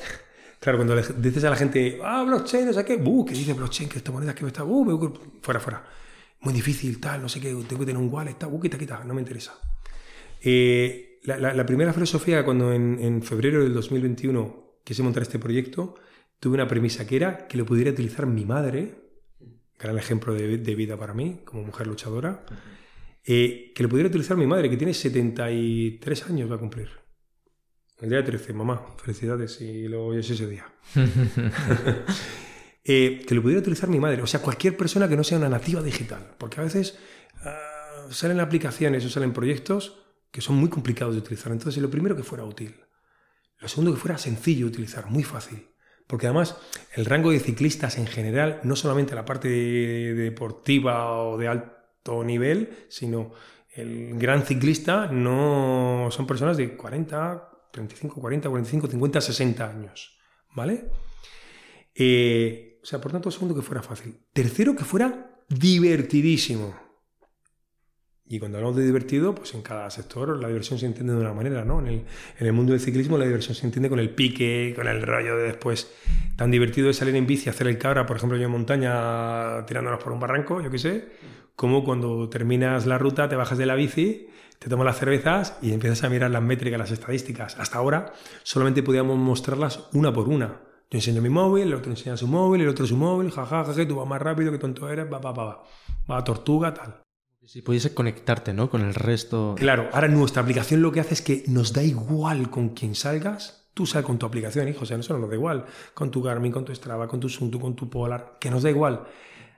claro, 0.61 0.79
cuando 0.79 0.97
le 0.97 1.03
dices 1.19 1.45
a 1.45 1.51
la 1.51 1.57
gente, 1.57 2.01
ah, 2.03 2.25
blockchain, 2.25 2.65
no 2.65 2.73
sé 2.73 2.87
qué, 2.87 2.95
uh, 2.95 3.25
¿qué 3.27 3.35
dice 3.35 3.53
blockchain? 3.53 3.91
Que 3.91 3.99
esta 3.99 4.11
moneda 4.11 4.35
que 4.35 4.43
me 4.43 4.49
está, 4.49 4.65
uh, 4.65 5.15
fuera, 5.43 5.61
fuera. 5.61 5.85
Muy 6.41 6.55
difícil, 6.55 6.99
tal, 7.01 7.21
no 7.21 7.29
sé 7.29 7.39
qué, 7.39 7.49
tengo 7.49 7.81
que 7.81 7.87
tener 7.87 7.99
un 7.99 8.11
wallet, 8.11 8.39
tal, 8.39 8.51
uh, 8.51 8.59
quita, 8.59 8.79
quita, 8.79 9.05
no 9.05 9.13
me 9.13 9.21
interesa. 9.21 9.53
Eh, 10.41 11.21
la 11.25 11.67
primera 11.67 11.93
filosofía, 11.93 12.47
cuando 12.47 12.73
en, 12.73 12.99
en 12.99 13.23
febrero 13.23 13.63
del 13.63 13.75
2021 13.75 14.81
quise 14.85 15.03
montar 15.03 15.23
este 15.23 15.39
proyecto, 15.39 15.97
tuve 16.45 16.57
una 16.57 16.69
premisa 16.69 17.07
que 17.07 17.17
era 17.17 17.49
que 17.49 17.57
lo 17.57 17.65
pudiera 17.65 17.91
utilizar 17.91 18.27
mi 18.27 18.45
madre, 18.45 18.97
gran 19.79 19.97
ejemplo 19.97 20.35
de, 20.35 20.59
de 20.59 20.75
vida 20.75 20.95
para 20.99 21.15
mí, 21.15 21.41
como 21.43 21.63
mujer 21.63 21.87
luchadora, 21.87 22.45
eh, 23.25 23.73
que 23.75 23.83
lo 23.83 23.89
pudiera 23.89 24.11
utilizar 24.11 24.37
mi 24.37 24.47
madre, 24.47 24.69
que 24.69 24.77
tiene 24.77 24.93
73 24.93 26.27
años, 26.27 26.51
va 26.51 26.57
a 26.57 26.59
cumplir. 26.59 26.91
El 27.99 28.11
día 28.11 28.23
13, 28.23 28.53
mamá, 28.53 28.95
felicidades 29.03 29.55
si 29.55 29.89
lo 29.89 30.05
oyes 30.05 30.29
ese 30.29 30.47
día. 30.47 30.67
Eh, 32.87 33.25
que 33.27 33.35
lo 33.35 33.41
pudiera 33.41 33.63
utilizar 33.63 33.89
mi 33.89 33.99
madre, 33.99 34.21
o 34.21 34.27
sea, 34.27 34.43
cualquier 34.43 34.77
persona 34.77 35.09
que 35.09 35.17
no 35.17 35.25
sea 35.25 35.39
una 35.39 35.49
nativa 35.49 35.81
digital, 35.81 36.35
porque 36.37 36.61
a 36.61 36.65
veces 36.65 36.99
ah, 37.43 38.09
salen 38.11 38.41
aplicaciones 38.41 39.03
o 39.07 39.09
salen 39.09 39.33
proyectos 39.33 40.05
que 40.31 40.43
son 40.43 40.57
muy 40.57 40.69
complicados 40.69 41.15
de 41.15 41.23
utilizar. 41.23 41.51
Entonces, 41.51 41.83
lo 41.83 41.89
primero 41.89 42.15
que 42.15 42.23
fuera 42.23 42.45
útil. 42.45 42.77
Lo 43.59 43.69
segundo 43.69 43.95
que 43.95 43.99
fuera 43.99 44.19
sencillo 44.19 44.67
de 44.67 44.73
utilizar, 44.73 45.07
muy 45.07 45.23
fácil. 45.23 45.67
Porque 46.07 46.27
además 46.27 46.57
el 46.95 47.07
rango 47.07 47.31
de 47.31 47.41
ciclistas 47.41 47.97
en 47.99 48.07
general, 48.07 48.61
no 48.63 48.77
solamente 48.77 49.15
la 49.15 49.25
parte 49.25 49.49
de- 49.49 50.15
deportiva 50.15 51.19
o 51.23 51.39
de 51.39 51.49
alto 51.49 52.23
nivel, 52.25 52.87
sino 52.89 53.33
el 53.73 54.19
gran 54.19 54.43
ciclista 54.45 55.07
no 55.07 56.09
son 56.11 56.27
personas 56.27 56.57
de 56.57 56.77
40, 56.77 57.49
35, 57.73 58.21
40, 58.21 58.49
45, 58.51 58.87
50, 58.89 59.21
60 59.21 59.69
años. 59.71 60.19
¿Vale? 60.55 60.91
Eh, 61.95 62.79
o 62.83 62.87
sea, 62.87 63.01
por 63.01 63.11
tanto, 63.13 63.31
segundo 63.31 63.55
que 63.55 63.63
fuera 63.63 63.83
fácil. 63.83 64.15
Tercero, 64.33 64.77
que 64.77 64.85
fuera 64.85 65.41
divertidísimo. 65.49 66.75
Y 68.27 68.39
cuando 68.39 68.57
hablamos 68.57 68.77
de 68.79 68.87
divertido, 68.87 69.35
pues 69.35 69.53
en 69.53 69.61
cada 69.61 69.91
sector 69.91 70.41
la 70.41 70.49
diversión 70.49 70.79
se 70.79 70.87
entiende 70.87 71.13
de 71.13 71.21
una 71.21 71.35
manera, 71.35 71.63
¿no? 71.63 71.87
En 71.87 72.07
el, 72.39 72.53
mundo 72.55 72.73
del 72.73 72.81
ciclismo 72.81 73.19
la 73.19 73.27
diversión 73.27 73.55
se 73.55 73.67
entiende 73.67 73.91
con 73.91 73.99
el 73.99 74.15
pique, 74.15 74.73
con 74.75 74.89
el 74.89 75.03
rollo 75.03 75.37
de 75.37 75.43
después. 75.43 75.93
Tan 76.35 76.51
divertido 76.51 76.89
es 76.89 76.97
salir 76.97 77.15
en 77.17 77.27
bici, 77.27 77.51
hacer 77.51 77.67
el 77.67 77.77
cabra, 77.77 78.07
por 78.07 78.17
ejemplo, 78.17 78.39
yo 78.39 78.47
en 78.47 78.51
montaña 78.51 79.67
tirándonos 79.67 80.03
por 80.03 80.13
un 80.13 80.21
barranco, 80.21 80.63
yo 80.63 80.71
qué 80.71 80.79
sé, 80.79 81.09
como 81.55 81.85
cuando 81.85 82.31
terminas 82.31 82.87
la 82.87 82.97
ruta, 82.97 83.29
te 83.29 83.37
bajas 83.37 83.59
de 83.59 83.67
la 83.67 83.75
bici, 83.75 84.29
te 84.59 84.71
tomas 84.71 84.87
las 84.87 84.99
cervezas 84.99 85.59
y 85.61 85.75
empiezas 85.75 86.03
a 86.05 86.09
mirar 86.09 86.31
las 86.31 86.43
métricas, 86.43 86.79
las 86.79 86.93
estadísticas. 86.93 87.59
Hasta 87.59 87.77
ahora 87.77 88.15
solamente 88.43 88.83
podíamos 88.83 89.19
mostrarlas 89.19 89.91
una 89.93 90.15
por 90.15 90.31
una. 90.31 90.63
Yo 90.91 90.99
enseño 90.99 91.21
mi 91.21 91.29
móvil, 91.29 91.69
el 91.69 91.75
otro 91.75 91.91
enseña 91.91 92.17
su 92.17 92.27
móvil, 92.27 92.63
el 92.63 92.69
otro 92.69 92.87
su 92.87 92.97
móvil, 92.97 93.31
jajaja, 93.31 93.65
ja, 93.65 93.75
ja, 93.75 93.89
tú 93.89 93.97
vas 93.97 94.09
más 94.09 94.23
rápido, 94.23 94.51
qué 94.51 94.59
tonto 94.59 94.89
eres, 94.89 95.13
va, 95.13 95.19
va, 95.19 95.33
va, 95.33 95.45
va. 95.45 95.63
Va 96.11 96.25
tortuga, 96.25 96.73
tal. 96.73 97.04
Si 97.47 97.61
pudiese 97.61 97.93
conectarte, 97.93 98.55
¿no? 98.55 98.71
Con 98.71 98.81
el 98.81 98.95
resto. 98.95 99.55
Claro, 99.59 99.91
ahora 99.93 100.09
nuestra 100.09 100.43
aplicación 100.43 100.81
lo 100.81 100.93
que 100.93 101.01
hace 101.01 101.15
es 101.15 101.23
que 101.23 101.45
nos 101.47 101.73
da 101.73 101.83
igual 101.83 102.51
con 102.51 102.71
quién 102.71 102.95
salgas. 102.95 103.69
Tú 103.75 103.87
sal 103.87 104.03
con 104.03 104.19
tu 104.19 104.25
aplicación, 104.25 104.69
hijo, 104.69 104.83
o 104.83 104.87
sea, 104.87 104.97
no 104.97 105.19
nos 105.19 105.29
da 105.29 105.35
igual. 105.35 105.67
Con 105.93 106.11
tu 106.11 106.23
Garmin, 106.23 106.53
con 106.53 106.65
tu 106.65 106.75
Strava, 106.75 107.09
con 107.09 107.21
tu 107.21 107.29
Sunto, 107.29 107.61
con 107.61 107.75
tu 107.75 107.91
Polar, 107.91 108.39
que 108.41 108.51
nos 108.51 108.63
da 108.63 108.71
igual. 108.71 109.05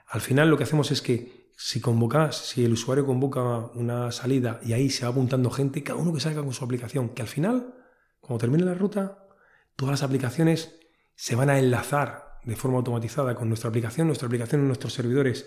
Al 0.09 0.20
final 0.20 0.49
lo 0.49 0.57
que 0.57 0.64
hacemos 0.64 0.91
es 0.91 1.01
que 1.01 1.51
si 1.57 1.80
convocas, 1.80 2.37
si 2.37 2.64
el 2.64 2.72
usuario 2.72 3.07
convoca 3.07 3.59
una 3.74 4.11
salida 4.11 4.59
y 4.64 4.72
ahí 4.72 4.91
se 4.91 5.05
va 5.05 5.12
apuntando 5.12 5.51
gente, 5.51 5.82
cada 5.82 5.99
uno 5.99 6.12
que 6.12 6.20
salga 6.20 6.43
con 6.43 6.53
su 6.53 6.64
aplicación, 6.64 7.11
que 7.11 7.22
al 7.22 7.28
final, 7.28 7.74
cuando 8.20 8.41
termine 8.41 8.64
la 8.64 8.74
ruta, 8.74 9.26
todas 9.76 9.93
las 9.93 10.03
aplicaciones 10.03 10.80
se 11.14 11.37
van 11.37 11.51
a 11.51 11.59
enlazar 11.59 12.25
de 12.47 12.57
forma 12.57 12.78
automatizada 12.78 13.34
con 13.34 13.49
nuestra 13.49 13.68
aplicación, 13.68 14.07
nuestra 14.07 14.26
aplicación 14.26 14.62
en 14.62 14.68
nuestros 14.68 14.92
servidores 14.92 15.47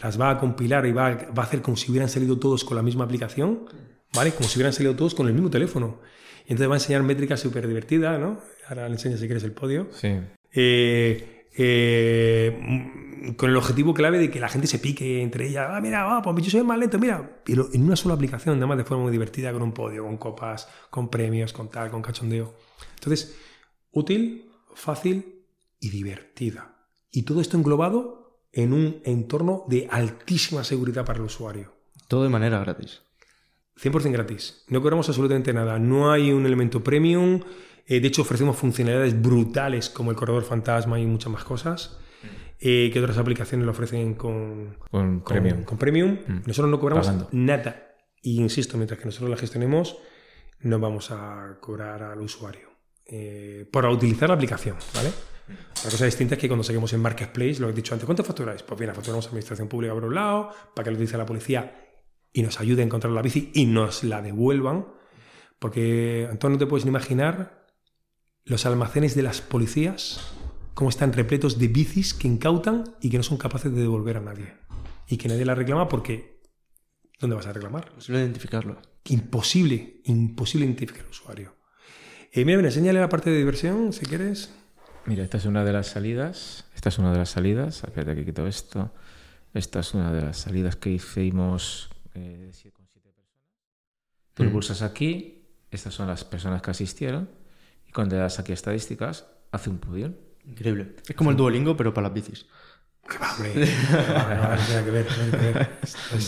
las 0.00 0.20
va 0.20 0.30
a 0.30 0.38
compilar 0.38 0.86
y 0.86 0.92
va 0.92 1.06
a, 1.08 1.14
va 1.30 1.42
a 1.42 1.46
hacer 1.46 1.60
como 1.62 1.76
si 1.76 1.90
hubieran 1.90 2.08
salido 2.08 2.38
todos 2.38 2.64
con 2.64 2.76
la 2.76 2.82
misma 2.82 3.04
aplicación, 3.04 3.66
¿vale? 4.14 4.32
Como 4.32 4.48
si 4.48 4.58
hubieran 4.58 4.72
salido 4.72 4.96
todos 4.96 5.14
con 5.14 5.26
el 5.26 5.34
mismo 5.34 5.50
teléfono. 5.50 6.00
Y 6.46 6.52
entonces 6.52 6.70
va 6.70 6.74
a 6.74 6.78
enseñar 6.78 7.02
métricas 7.02 7.40
súper 7.40 7.68
divertidas, 7.68 8.18
¿no? 8.18 8.40
Ahora 8.68 8.88
le 8.88 8.94
enseño 8.94 9.18
si 9.18 9.26
quieres 9.26 9.44
el 9.44 9.52
podio. 9.52 9.88
Sí. 9.92 10.16
Eh, 10.54 11.44
eh, 11.56 13.34
con 13.36 13.50
el 13.50 13.56
objetivo 13.56 13.92
clave 13.92 14.18
de 14.18 14.30
que 14.30 14.40
la 14.40 14.48
gente 14.48 14.66
se 14.66 14.78
pique 14.78 15.20
entre 15.20 15.48
ellas. 15.48 15.66
Ah, 15.70 15.80
mira, 15.82 16.16
ah, 16.16 16.22
pues 16.22 16.42
yo 16.44 16.50
soy 16.50 16.62
más 16.62 16.78
lento, 16.78 16.98
mira. 16.98 17.40
Pero 17.44 17.68
en 17.72 17.82
una 17.82 17.96
sola 17.96 18.14
aplicación, 18.14 18.56
además 18.56 18.78
de 18.78 18.84
forma 18.84 19.02
muy 19.02 19.12
divertida, 19.12 19.52
con 19.52 19.60
un 19.60 19.72
podio, 19.72 20.04
con 20.04 20.16
copas, 20.16 20.68
con 20.88 21.10
premios, 21.10 21.52
con 21.52 21.68
tal, 21.68 21.90
con 21.90 22.00
cachondeo. 22.00 22.54
Entonces, 22.94 23.36
útil, 23.92 24.50
fácil 24.74 25.37
y 25.80 25.90
divertida. 25.90 26.76
Y 27.10 27.22
todo 27.22 27.40
esto 27.40 27.56
englobado 27.56 28.40
en 28.52 28.72
un 28.72 29.00
entorno 29.04 29.64
de 29.68 29.88
altísima 29.90 30.64
seguridad 30.64 31.04
para 31.04 31.18
el 31.18 31.24
usuario. 31.26 31.72
Todo 32.08 32.22
de 32.24 32.28
manera 32.30 32.58
gratis. 32.60 33.02
100% 33.80 34.10
gratis. 34.12 34.64
No 34.68 34.80
cobramos 34.80 35.08
absolutamente 35.08 35.52
nada. 35.52 35.78
No 35.78 36.10
hay 36.10 36.32
un 36.32 36.46
elemento 36.46 36.82
premium. 36.82 37.40
Eh, 37.86 38.00
de 38.00 38.08
hecho, 38.08 38.22
ofrecemos 38.22 38.56
funcionalidades 38.56 39.20
brutales 39.20 39.88
como 39.88 40.10
el 40.10 40.16
corredor 40.16 40.42
fantasma 40.44 40.98
y 40.98 41.06
muchas 41.06 41.32
más 41.32 41.44
cosas 41.44 41.98
eh, 42.60 42.90
que 42.92 42.98
otras 43.00 43.18
aplicaciones 43.18 43.64
lo 43.64 43.70
ofrecen 43.72 44.14
con, 44.14 44.76
Con 44.90 45.20
con 45.20 45.22
premium. 45.22 45.62
con 45.64 45.78
premium. 45.78 46.18
Mm. 46.26 46.42
Nosotros 46.46 46.70
no 46.70 46.80
cobramos 46.80 47.06
Pagando. 47.06 47.28
nada. 47.32 47.94
Y 48.20 48.40
insisto, 48.40 48.76
mientras 48.76 48.98
que 48.98 49.06
nosotros 49.06 49.30
la 49.30 49.36
gestionemos, 49.36 49.96
no 50.60 50.80
vamos 50.80 51.12
a 51.12 51.58
cobrar 51.60 52.02
al 52.02 52.20
usuario 52.20 52.68
eh, 53.06 53.64
por 53.70 53.86
utilizar 53.86 54.28
la 54.28 54.34
aplicación, 54.34 54.76
¿vale? 54.94 55.10
La 55.84 55.90
cosa 55.90 56.04
distinta 56.04 56.34
es 56.34 56.40
que 56.40 56.48
cuando 56.48 56.64
saquemos 56.64 56.92
en 56.92 57.00
Marketplace, 57.00 57.60
lo 57.60 57.68
he 57.68 57.72
dicho 57.72 57.94
antes, 57.94 58.04
¿cuánto 58.04 58.24
facturáis? 58.24 58.62
Pues 58.62 58.78
bien, 58.78 58.94
facturamos 58.94 59.26
a 59.26 59.28
Administración 59.28 59.68
Pública 59.68 59.94
por 59.94 60.04
un 60.04 60.14
lado, 60.14 60.50
para 60.74 60.84
que 60.84 60.90
lo 60.90 60.96
utilice 60.96 61.16
la 61.16 61.26
policía 61.26 61.88
y 62.32 62.42
nos 62.42 62.60
ayude 62.60 62.82
a 62.82 62.84
encontrar 62.84 63.12
la 63.12 63.22
bici 63.22 63.50
y 63.54 63.66
nos 63.66 64.04
la 64.04 64.20
devuelvan. 64.22 64.86
Porque, 65.58 66.28
Antonio, 66.30 66.56
no 66.56 66.58
te 66.58 66.66
puedes 66.66 66.84
ni 66.84 66.90
imaginar 66.90 67.66
los 68.44 68.66
almacenes 68.66 69.14
de 69.14 69.22
las 69.22 69.40
policías, 69.40 70.32
cómo 70.74 70.90
están 70.90 71.12
repletos 71.12 71.58
de 71.58 71.68
bicis 71.68 72.14
que 72.14 72.28
incautan 72.28 72.84
y 73.00 73.10
que 73.10 73.16
no 73.16 73.22
son 73.22 73.38
capaces 73.38 73.72
de 73.72 73.80
devolver 73.80 74.16
a 74.16 74.20
nadie. 74.20 74.54
Y 75.06 75.16
que 75.16 75.28
nadie 75.28 75.44
la 75.44 75.54
reclama 75.54 75.88
porque, 75.88 76.40
¿dónde 77.20 77.36
vas 77.36 77.46
a 77.46 77.52
reclamar? 77.52 77.92
Posible 77.92 78.20
identificarlo. 78.20 78.80
Imposible, 79.04 80.00
imposible 80.04 80.66
identificar 80.66 81.04
al 81.04 81.10
usuario. 81.10 81.56
Eh, 82.32 82.44
mira, 82.44 82.58
mira, 82.58 82.68
enséñale 82.68 83.00
la 83.00 83.08
parte 83.08 83.30
de 83.30 83.38
diversión, 83.38 83.92
si 83.92 84.06
quieres. 84.06 84.54
Mira, 85.08 85.24
esta 85.24 85.38
es 85.38 85.46
una 85.46 85.64
de 85.64 85.72
las 85.72 85.86
salidas. 85.86 86.66
Esta 86.74 86.90
es 86.90 86.98
una 86.98 87.12
de 87.12 87.18
las 87.18 87.30
salidas. 87.30 87.82
Espérate 87.82 88.14
que 88.14 88.24
quito 88.26 88.46
esto. 88.46 88.90
Esta 89.54 89.80
es 89.80 89.94
una 89.94 90.12
de 90.12 90.20
las 90.22 90.36
salidas 90.36 90.76
que 90.76 90.90
hicimos 90.90 91.88
eh, 92.14 92.50
con 92.74 92.86
siete 92.86 93.10
personas. 93.10 93.24
Tú 94.34 94.44
lo 94.44 94.50
Mm. 94.50 94.52
pulsas 94.52 94.82
aquí. 94.82 95.46
Estas 95.70 95.94
son 95.94 96.08
las 96.08 96.24
personas 96.24 96.60
que 96.62 96.70
asistieron. 96.70 97.28
Y 97.86 97.92
cuando 97.92 98.16
le 98.16 98.22
das 98.22 98.38
aquí 98.38 98.52
a 98.52 98.54
estadísticas, 98.54 99.26
hace 99.50 99.70
un 99.70 99.78
podio. 99.78 100.12
Increíble. 100.44 100.94
Es 101.08 101.16
como 101.16 101.30
el 101.30 101.36
Duolingo, 101.36 101.76
pero 101.76 101.94
para 101.94 102.08
las 102.08 102.14
bicis. 102.14 102.46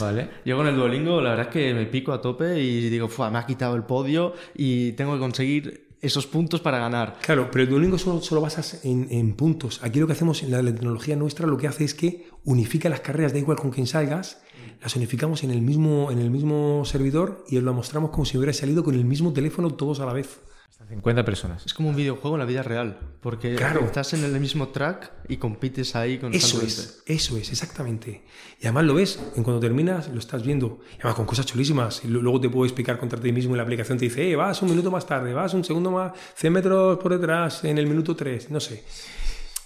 Vale. 0.01 0.31
Yo 0.47 0.57
con 0.57 0.66
el 0.66 0.76
Duolingo, 0.76 1.20
la 1.20 1.31
verdad 1.31 1.47
es 1.49 1.53
que 1.53 1.74
me 1.74 1.85
pico 1.87 2.12
a 2.12 2.20
tope 2.22 2.59
y 2.61 2.89
digo, 2.89 3.09
"Fua, 3.09 3.31
me 3.31 3.39
ha 3.39 3.45
quitado 3.47 3.76
el 3.76 3.83
podio 3.85 4.33
y 4.55 4.93
tengo 4.93 5.12
que 5.14 5.18
conseguir 5.20 5.89
esos 6.01 6.26
puntos 6.26 6.61
para 6.61 6.78
ganar. 6.78 7.18
Claro, 7.22 7.51
pero 7.51 7.64
el 7.64 7.70
Duolingo 7.70 7.98
solo, 7.98 8.20
solo 8.22 8.40
basas 8.40 8.84
en, 8.84 9.09
en 9.11 9.34
puntos. 9.34 9.80
Aquí 9.82 10.01
lo 10.01 10.07
que 10.07 10.14
hacemos 10.14 10.42
en 10.42 10.51
la, 10.51 10.62
la 10.62 10.72
tecnología 10.72 11.16
nuestra 11.16 11.46
lo 11.46 11.57
que 11.57 11.68
hace 11.68 11.84
es 11.84 11.94
que 11.94 12.28
unifica 12.44 12.88
las 12.88 13.01
carreras, 13.01 13.32
da 13.32 13.38
igual 13.38 13.59
con 13.59 13.70
quién 13.70 13.86
salgas, 13.86 14.40
las 14.82 14.96
unificamos 14.96 15.44
en 15.44 15.51
el 15.51 15.61
mismo, 15.61 16.11
en 16.11 16.18
el 16.18 16.30
mismo 16.30 16.84
servidor 16.84 17.44
y 17.48 17.59
os 17.59 17.62
lo 17.62 17.74
mostramos 17.74 18.11
como 18.11 18.24
si 18.24 18.38
hubiera 18.38 18.53
salido 18.53 18.82
con 18.82 18.94
el 18.94 19.05
mismo 19.05 19.32
teléfono 19.32 19.74
todos 19.74 20.01
a 20.01 20.07
la 20.07 20.12
vez. 20.12 20.40
Hasta 20.71 20.87
50 20.87 21.25
personas. 21.25 21.66
Es 21.66 21.75
como 21.75 21.89
un 21.91 21.97
videojuego 21.97 22.37
en 22.37 22.41
la 22.41 22.47
vida 22.47 22.62
real, 22.62 22.99
porque 23.21 23.55
Claro. 23.57 23.81
estás 23.81 24.14
en 24.14 24.25
el 24.25 24.39
mismo 24.41 24.68
track 24.68 25.12
y 25.29 25.37
compites 25.37 25.95
ahí 25.97 26.14
Eso 26.14 26.21
constantemente. 26.23 26.73
es, 26.73 27.03
eso 27.07 27.37
es, 27.37 27.51
exactamente. 27.51 28.23
Y 28.61 28.66
además 28.66 28.85
lo 28.85 28.95
ves, 28.95 29.18
en 29.37 29.43
cuando 29.43 29.61
terminas 29.61 30.09
lo 30.09 30.18
estás 30.21 30.43
viendo. 30.45 30.79
Y 30.93 30.95
además 31.01 31.16
con 31.16 31.27
cosas 31.27 31.45
chulísimas. 31.45 32.03
Y 32.05 32.09
lo- 32.09 32.23
luego 32.23 32.41
te 32.41 32.49
puedo 32.49 32.64
explicar 32.64 32.99
contra 32.99 33.21
ti 33.21 33.33
mismo 33.33 33.55
y 33.55 33.57
la 33.57 33.64
aplicación 33.64 33.99
te 33.99 34.05
dice, 34.07 34.31
eh, 34.31 34.37
vas 34.37 34.62
un 34.62 34.71
minuto 34.71 34.91
más 34.91 35.05
tarde, 35.07 35.35
vas 35.35 35.53
un 35.55 35.64
segundo 35.64 35.91
más, 35.91 36.12
100 36.37 36.53
metros 36.53 36.99
por 36.99 37.12
detrás 37.18 37.64
en 37.64 37.77
el 37.77 37.87
minuto 37.87 38.14
3, 38.16 38.51
no 38.51 38.61
sé. 38.61 38.85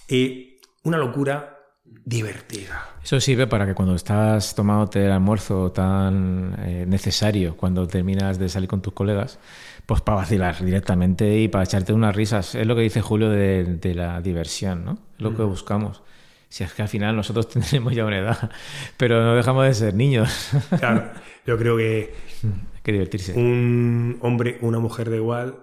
Eh, 0.07 0.59
una 0.83 0.97
locura 0.97 1.54
divertida. 1.85 2.89
Eso 3.03 3.19
sirve 3.19 3.47
para 3.47 3.65
que 3.65 3.73
cuando 3.73 3.95
estás 3.95 4.55
tomándote 4.55 5.05
el 5.05 5.11
almuerzo 5.11 5.71
tan 5.71 6.55
eh, 6.59 6.85
necesario, 6.87 7.55
cuando 7.57 7.87
terminas 7.87 8.37
de 8.39 8.49
salir 8.49 8.67
con 8.69 8.81
tus 8.81 8.93
colegas, 8.93 9.39
pues 9.85 10.01
para 10.01 10.17
vacilar 10.17 10.63
directamente 10.63 11.39
y 11.39 11.47
para 11.47 11.63
echarte 11.63 11.93
unas 11.93 12.15
risas. 12.15 12.55
Es 12.55 12.65
lo 12.65 12.75
que 12.75 12.81
dice 12.81 13.01
Julio 13.01 13.29
de, 13.29 13.63
de 13.63 13.93
la 13.95 14.21
diversión, 14.21 14.83
¿no? 14.85 14.93
Es 15.17 15.21
lo 15.21 15.35
que 15.35 15.43
buscamos. 15.43 16.01
Si 16.49 16.63
es 16.63 16.73
que 16.73 16.81
al 16.83 16.87
final 16.87 17.15
nosotros 17.15 17.49
tenemos 17.69 17.93
ya 17.93 18.05
una 18.05 18.17
edad, 18.19 18.49
pero 18.97 19.23
no 19.23 19.35
dejamos 19.35 19.65
de 19.65 19.73
ser 19.73 19.93
niños. 19.93 20.49
Claro, 20.79 21.11
yo 21.45 21.57
creo 21.57 21.77
que 21.77 22.13
Hay 22.43 22.81
que 22.81 22.91
divertirse. 22.91 23.33
un 23.33 24.17
hombre 24.21 24.57
una 24.61 24.79
mujer 24.79 25.09
de 25.09 25.17
igual, 25.17 25.59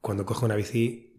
cuando 0.00 0.24
coge 0.26 0.44
una 0.44 0.54
bici, 0.54 1.12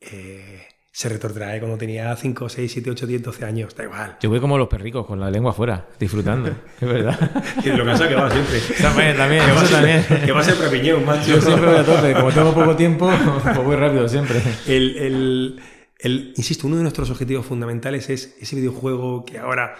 eh, 0.00 0.67
se 0.98 1.08
retrotrae 1.08 1.60
cuando 1.60 1.78
tenía 1.78 2.16
5, 2.16 2.48
6, 2.48 2.72
7, 2.72 2.90
8, 2.90 3.06
10, 3.06 3.22
12 3.22 3.44
años, 3.44 3.72
da 3.76 3.84
igual. 3.84 4.16
Yo 4.20 4.30
voy 4.30 4.40
como 4.40 4.58
los 4.58 4.66
perricos, 4.66 5.06
con 5.06 5.20
la 5.20 5.30
lengua 5.30 5.52
afuera, 5.52 5.86
disfrutando. 5.96 6.48
Es 6.50 6.88
verdad. 6.88 7.16
Que 7.62 7.72
lo 7.72 7.84
casa 7.84 8.08
que 8.08 8.16
va 8.16 8.28
siempre. 8.28 8.58
También, 8.82 9.16
también, 9.16 9.44
Que 9.46 9.52
va, 9.52 9.62
también. 9.62 10.04
que 10.24 10.32
va 10.32 10.40
a 10.40 10.42
ser 10.42 10.56
prepiñón, 10.56 11.04
macho. 11.04 11.30
Yo 11.36 11.40
siempre 11.40 11.66
voy 11.70 11.76
a 11.76 11.84
tope. 11.84 12.14
Como 12.14 12.32
tengo 12.32 12.52
poco 12.52 12.74
tiempo, 12.74 13.08
pues 13.44 13.56
voy 13.58 13.76
rápido 13.76 14.08
siempre. 14.08 14.42
El, 14.66 14.96
el- 14.96 15.62
el- 16.00 16.32
insisto, 16.36 16.66
uno 16.66 16.74
de 16.78 16.82
nuestros 16.82 17.08
objetivos 17.10 17.46
fundamentales 17.46 18.10
es 18.10 18.34
ese 18.40 18.56
videojuego 18.56 19.24
que 19.24 19.38
ahora 19.38 19.76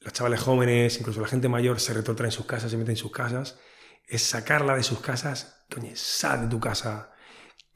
los 0.00 0.12
chavales 0.12 0.40
jóvenes, 0.40 0.98
incluso 0.98 1.20
la 1.20 1.28
gente 1.28 1.48
mayor, 1.48 1.78
se 1.78 1.94
retrotraen 1.94 2.32
en 2.32 2.36
sus 2.36 2.46
casas, 2.46 2.68
se 2.72 2.76
meten 2.76 2.94
en 2.94 2.96
sus 2.96 3.12
casas. 3.12 3.60
Es 4.08 4.22
sacarla 4.22 4.74
de 4.74 4.82
sus 4.82 4.98
casas. 4.98 5.64
Coño, 5.72 5.90
sal 5.94 6.40
de 6.42 6.48
tu 6.48 6.58
casa, 6.58 7.12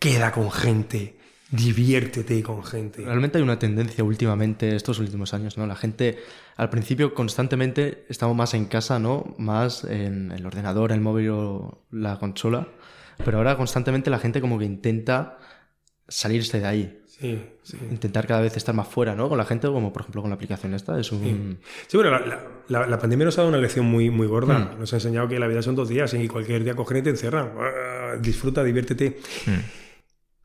queda 0.01 0.33
con 0.33 0.51
gente, 0.51 1.21
diviértete 1.53 2.43
con 2.43 2.65
gente. 2.65 3.05
Realmente 3.05 3.39
hay 3.39 3.45
una 3.45 3.59
tendencia 3.59 4.03
últimamente, 4.03 4.75
estos 4.75 4.99
últimos 4.99 5.35
años, 5.35 5.57
¿no? 5.59 5.67
La 5.67 5.77
gente, 5.77 6.19
al 6.57 6.71
principio, 6.71 7.15
constantemente 7.15 8.05
estamos 8.09 8.35
más 8.37 8.55
en 8.55 8.65
casa, 8.65 8.99
¿no? 8.99 9.35
Más 9.39 9.85
en 9.85 10.33
el 10.33 10.45
ordenador, 10.47 10.91
el 10.93 11.01
móvil 11.01 11.31
o 11.31 11.85
la 11.91 12.19
consola. 12.19 12.69
Pero 13.25 13.39
ahora 13.39 13.57
constantemente 13.57 14.11
la 14.11 14.19
gente 14.19 14.41
como 14.41 14.59
que 14.59 14.65
intenta 14.65 15.39
salirse 16.09 16.59
de 16.59 16.67
ahí. 16.67 16.99
Sí, 17.07 17.41
sí. 17.63 17.77
Intentar 17.91 18.27
cada 18.27 18.41
vez 18.41 18.57
estar 18.57 18.75
más 18.75 18.89
fuera, 18.89 19.15
¿no? 19.15 19.29
Con 19.29 19.39
la 19.39 19.45
gente, 19.45 19.69
como 19.69 19.93
por 19.93 20.03
ejemplo 20.03 20.23
con 20.23 20.31
la 20.31 20.35
aplicación 20.35 20.75
esta. 20.75 20.99
Es 20.99 21.13
un... 21.13 21.59
Sí, 21.87 21.97
bueno, 21.97 22.11
la, 22.11 22.43
la- 22.69 22.87
la- 22.87 22.99
pandemia 22.99 23.27
nos 23.27 23.39
ha 23.39 23.43
dado 23.43 23.51
una 23.51 23.61
lección 23.61 23.87
muy, 23.87 24.11
muy 24.11 24.27
gorda. 24.27 24.75
Nos 24.79 24.93
ha 24.93 24.97
enseñado 24.97 25.29
que 25.29 25.39
la 25.39 25.47
vida 25.47 25.63
son 25.63 25.77
dos 25.77 25.89
días 25.89 26.13
y 26.15 26.27
cualquier 26.27 26.65
día 26.65 26.75
cogen 26.75 26.97
y 26.97 27.03
te 27.03 27.11
encierran. 27.11 27.53
Ah, 27.59 28.17
Disfruta, 28.21 28.65
diviértete. 28.65 29.19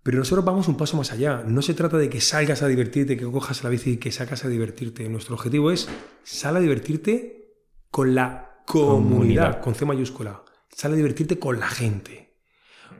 Pero 0.08 0.20
nosotros 0.20 0.46
vamos 0.46 0.70
un 0.70 0.78
paso 0.78 0.96
más 0.96 1.12
allá. 1.12 1.44
No 1.46 1.62
se 1.62 1.74
trata 1.74 1.98
de 1.98 2.08
que 2.10 2.22
salgas 2.22 2.64
a 2.64 2.68
divertirte, 2.70 3.18
que 3.18 3.26
cojas 3.26 3.62
la 3.66 3.70
bici 3.70 3.92
y 3.92 3.98
que 3.98 4.10
sacas 4.10 4.46
a 4.46 4.48
divertirte. 4.48 5.10
Nuestro 5.10 5.36
objetivo 5.36 5.70
es 5.70 5.90
sal 6.24 6.56
a 6.56 6.62
divertirte 6.62 7.50
con 7.92 8.16
la 8.16 8.62
comunidad, 8.66 9.10
Comunidad. 9.10 9.60
con 9.62 9.76
C 9.76 9.84
mayúscula. 9.86 10.44
Sal 10.70 10.94
a 10.94 10.96
divertirte 10.96 11.38
con 11.38 11.60
la 11.60 11.68
gente. 11.68 12.38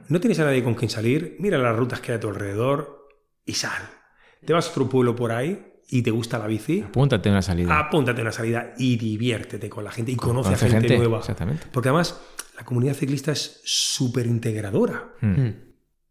No 0.08 0.20
tienes 0.20 0.38
a 0.40 0.44
nadie 0.44 0.62
con 0.62 0.74
quien 0.74 0.90
salir, 0.90 1.36
mira 1.40 1.56
las 1.56 1.74
rutas 1.74 2.00
que 2.02 2.12
hay 2.12 2.18
a 2.18 2.20
tu 2.20 2.28
alrededor 2.28 3.08
y 3.46 3.54
sal. 3.54 3.80
Te 4.44 4.52
vas 4.52 4.66
a 4.68 4.70
otro 4.72 4.86
pueblo 4.90 5.16
por 5.16 5.32
ahí 5.32 5.64
y 5.88 6.02
te 6.02 6.10
gusta 6.10 6.38
la 6.38 6.46
bici, 6.46 6.82
Apúntate 6.82 7.30
a 7.30 7.32
una 7.32 7.40
salida. 7.40 7.78
apúntate 7.78 8.20
a 8.20 8.24
una 8.24 8.32
salida 8.32 8.74
y 8.76 8.98
diviértete 8.98 9.70
con 9.70 9.82
la 9.82 9.92
gente 9.92 10.12
y 10.12 10.16
conoce, 10.16 10.48
Conoce 10.50 10.66
a 10.66 10.68
gente, 10.68 10.88
gente, 10.88 10.98
nueva. 10.98 11.20
exactamente. 11.20 11.68
Porque 11.72 11.88
además 11.88 12.20
la 12.54 12.66
comunidad 12.66 12.92
ciclista 12.92 13.32
es 13.32 13.62
súper 13.64 14.26
integradora. 14.26 15.14
Mm. 15.22 15.48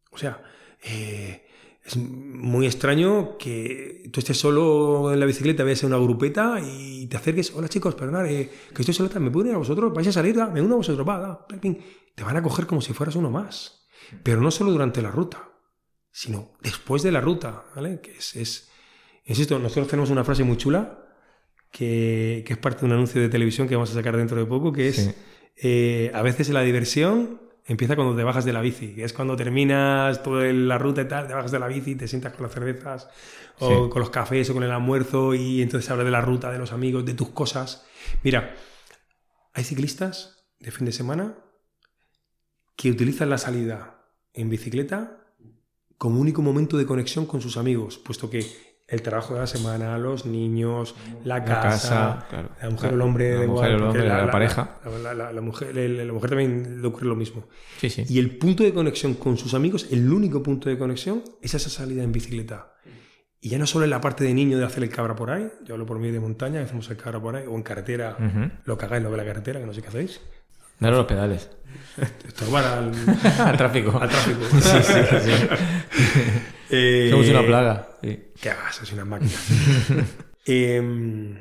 O 0.10 0.18
sea, 0.18 0.42
eh, 0.90 1.44
es 1.86 1.96
muy 1.98 2.66
extraño 2.66 3.38
que 3.38 4.10
tú 4.12 4.20
estés 4.20 4.38
solo 4.38 5.14
en 5.14 5.20
la 5.20 5.26
bicicleta, 5.26 5.64
veas 5.64 5.84
una 5.84 5.98
grupeta 5.98 6.60
y 6.62 7.08
te 7.08 7.16
acerques, 7.18 7.54
hola 7.56 7.70
chicos, 7.70 7.96
perdonad, 7.96 8.26
eh, 8.28 8.50
que 8.74 8.82
estoy 8.82 8.94
solita, 8.94 9.20
¿me 9.20 9.32
puedo 9.32 9.44
unir 9.46 9.56
a 9.56 9.60
vosotros? 9.60 9.94
¿Vais 9.94 10.08
a 10.08 10.12
salir? 10.12 10.36
Me 10.54 10.62
uno 10.62 10.74
a 10.76 10.78
vosotros, 10.78 11.08
va, 11.08 11.18
da. 11.20 11.46
Te 12.16 12.24
van 12.24 12.36
a 12.38 12.44
coger 12.44 12.66
como 12.66 12.82
si 12.82 12.94
fueras 12.94 13.16
uno 13.16 13.30
más. 13.30 13.88
Pero 14.24 14.42
no 14.42 14.52
solo 14.52 14.72
durante 14.72 15.02
la 15.02 15.12
ruta, 15.12 15.50
sino 16.12 16.54
después 16.62 17.04
de 17.04 17.12
la 17.12 17.22
ruta, 17.22 17.66
¿vale? 17.76 18.02
Que 18.02 18.12
es, 18.18 18.36
es- 18.36 18.70
insisto, 19.26 19.60
nosotros 19.60 19.88
tenemos 19.88 20.10
una 20.10 20.24
frase 20.24 20.44
muy 20.44 20.58
chula 20.58 21.04
que, 21.72 22.44
que 22.46 22.54
es 22.54 22.60
parte 22.60 22.82
de 22.82 22.86
un 22.88 22.94
anuncio 22.94 23.22
de 23.22 23.30
televisión 23.30 23.68
que 23.68 23.76
vamos 23.76 23.92
a 23.92 23.94
sacar 23.94 24.16
dentro 24.18 24.38
de 24.38 24.46
poco, 24.46 24.72
que 24.72 24.88
es, 24.90 24.96
Sí. 24.96 25.12
eh, 25.58 26.12
a 26.14 26.22
veces 26.22 26.50
la 26.50 26.62
diversión 26.62 27.42
empieza 27.68 27.96
cuando 27.96 28.16
te 28.16 28.24
bajas 28.24 28.46
de 28.46 28.54
la 28.54 28.62
bici, 28.62 28.96
que 28.96 29.04
es 29.04 29.14
cuando 29.14 29.36
terminas 29.36 30.24
toda 30.24 30.46
la 30.52 30.78
ruta 30.78 31.02
y 31.02 31.08
tal, 31.08 31.28
te 31.28 31.34
bajas 31.34 31.52
de 31.52 31.60
la 31.60 31.68
bici, 31.68 31.96
te 31.96 32.08
sientas 32.08 32.34
con 32.34 32.44
las 32.44 32.54
cervezas 32.54 33.10
o 33.60 33.86
Sí. 33.86 33.90
con 33.90 34.00
los 34.00 34.10
cafés 34.10 34.50
o 34.50 34.54
con 34.54 34.64
el 34.64 34.72
almuerzo 34.72 35.34
y 35.36 35.62
entonces 35.62 35.90
hablas 35.92 36.06
de 36.06 36.12
la 36.12 36.22
ruta, 36.22 36.52
de 36.52 36.58
los 36.60 36.72
amigos, 36.72 37.06
de 37.06 37.14
tus 37.14 37.30
cosas. 37.30 37.86
Mira, 38.24 38.56
hay 39.54 39.64
ciclistas 39.64 40.46
de 40.60 40.72
fin 40.72 40.86
de 40.86 40.92
semana 40.92 41.36
que 42.76 42.90
utilizan 42.92 43.30
la 43.30 43.38
salida 43.38 44.06
en 44.34 44.50
bicicleta 44.50 45.26
como 45.98 46.20
único 46.22 46.42
momento 46.42 46.78
de 46.78 46.86
conexión 46.86 47.26
con 47.26 47.42
sus 47.42 47.58
amigos, 47.58 47.98
puesto 47.98 48.30
que 48.30 48.46
el 48.88 49.02
trabajo 49.02 49.34
de 49.34 49.42
la 49.42 49.48
semana, 49.48 49.98
los 49.98 50.26
niños, 50.26 50.96
la 51.26 51.40
La 51.40 51.44
casa, 51.44 52.26
claro. 52.30 52.50
la 52.62 52.70
mujer 52.70 52.92
o 52.92 52.96
el 52.96 53.02
hombre, 53.02 53.34
La 53.34 53.42
da 53.42 53.48
mujer 53.48 53.72
igual, 53.72 53.72
el 53.72 53.84
hombre, 53.84 54.08
la 54.08 54.32
pareja. 54.32 54.80
La, 54.84 55.42
mujer, 55.42 55.76
la 55.76 56.14
mujer 56.14 56.30
también 56.30 56.82
le 56.82 56.88
ocurre 56.88 57.08
lo 57.08 57.16
mismo. 57.16 57.48
Sí, 57.80 57.90
sí. 57.90 58.06
Y 58.08 58.20
el 58.20 58.38
punto 58.38 58.64
de 58.64 58.74
conexión 58.74 59.16
con 59.16 59.38
sus 59.38 59.54
amigos, 59.54 59.88
el 59.92 60.12
único 60.12 60.42
punto 60.42 60.70
de 60.70 60.78
conexión, 60.78 61.24
es 61.42 61.54
esa 61.54 61.70
salida 61.70 62.02
en 62.04 62.14
bicicleta. 62.14 62.74
Y 63.42 63.50
ya 63.50 63.60
no 63.60 63.68
solo 63.68 63.84
en 63.84 63.92
la 63.92 64.02
parte 64.02 64.24
de 64.24 64.34
niño 64.34 64.58
de 64.58 64.66
hacer 64.66 64.84
el 64.84 64.90
cabra 64.90 65.16
por 65.16 65.32
ahí, 65.32 65.48
yo 65.66 65.76
hablo 65.76 65.86
por 65.86 66.00
mí 66.00 66.10
de 66.10 66.20
montaña, 66.20 66.62
hacemos 66.62 66.90
el 66.90 66.98
cabra 66.98 67.22
por 67.22 67.36
ahí, 67.36 67.46
o 67.46 67.56
en 67.56 67.64
carretera, 67.64 68.18
lo 68.64 68.78
que 68.78 68.86
hagáis, 68.86 69.04
lo 69.04 69.12
de 69.12 69.18
la 69.18 69.26
carretera, 69.26 69.60
que 69.60 69.66
no 69.66 69.74
sé 69.74 69.82
qué 69.82 69.90
hacéis. 69.90 70.22
Dale 70.80 70.96
los 70.98 71.06
pedales. 71.06 71.50
Estorbar 72.28 72.64
al, 72.66 72.92
Al 73.40 73.58
tráfico. 73.58 73.98
al 74.00 74.10
tráfico. 74.10 74.40
Sí, 74.62 74.84
sí, 74.84 74.94
sí. 75.24 75.32
Eh, 76.70 77.08
Somos 77.12 77.28
una 77.30 77.46
plaga. 77.46 77.90
Sí. 78.04 78.32
¿Qué 78.42 78.50
hagas? 78.50 78.76
Sois 78.76 78.92
unas 78.94 79.08
máquinas. 79.08 79.48
Em, 80.46 81.36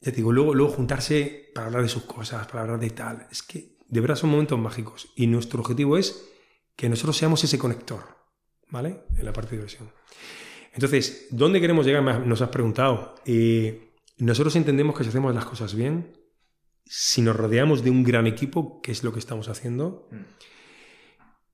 ya 0.00 0.10
te 0.10 0.12
digo, 0.12 0.32
luego, 0.32 0.54
luego 0.54 0.72
juntarse 0.72 1.50
para 1.54 1.66
hablar 1.66 1.82
de 1.82 1.88
sus 1.88 2.04
cosas, 2.04 2.46
para 2.46 2.62
hablar 2.62 2.78
de 2.80 2.90
tal. 2.90 3.26
Es 3.30 3.42
que 3.42 3.76
de 3.88 4.00
verdad 4.00 4.16
son 4.16 4.30
momentos 4.30 4.58
mágicos. 4.58 5.08
Y 5.16 5.26
nuestro 5.26 5.60
objetivo 5.60 5.96
es 5.98 6.24
que 6.76 6.88
nosotros 6.88 7.16
seamos 7.16 7.42
ese 7.44 7.58
conector, 7.58 8.04
¿vale? 8.70 9.00
En 9.16 9.24
la 9.24 9.32
parte 9.32 9.50
de 9.50 9.56
diversión. 9.58 9.90
Entonces, 10.72 11.26
¿dónde 11.30 11.60
queremos 11.60 11.84
llegar? 11.84 12.02
Nos 12.24 12.40
has 12.40 12.50
preguntado. 12.50 13.16
Eh, 13.26 13.90
nosotros 14.18 14.54
entendemos 14.56 14.96
que 14.96 15.02
si 15.02 15.10
hacemos 15.10 15.34
las 15.34 15.44
cosas 15.44 15.74
bien, 15.74 16.17
si 16.88 17.20
nos 17.22 17.36
rodeamos 17.36 17.84
de 17.84 17.90
un 17.90 18.02
gran 18.02 18.26
equipo, 18.26 18.80
que 18.80 18.92
es 18.92 19.04
lo 19.04 19.12
que 19.12 19.18
estamos 19.18 19.48
haciendo, 19.48 20.08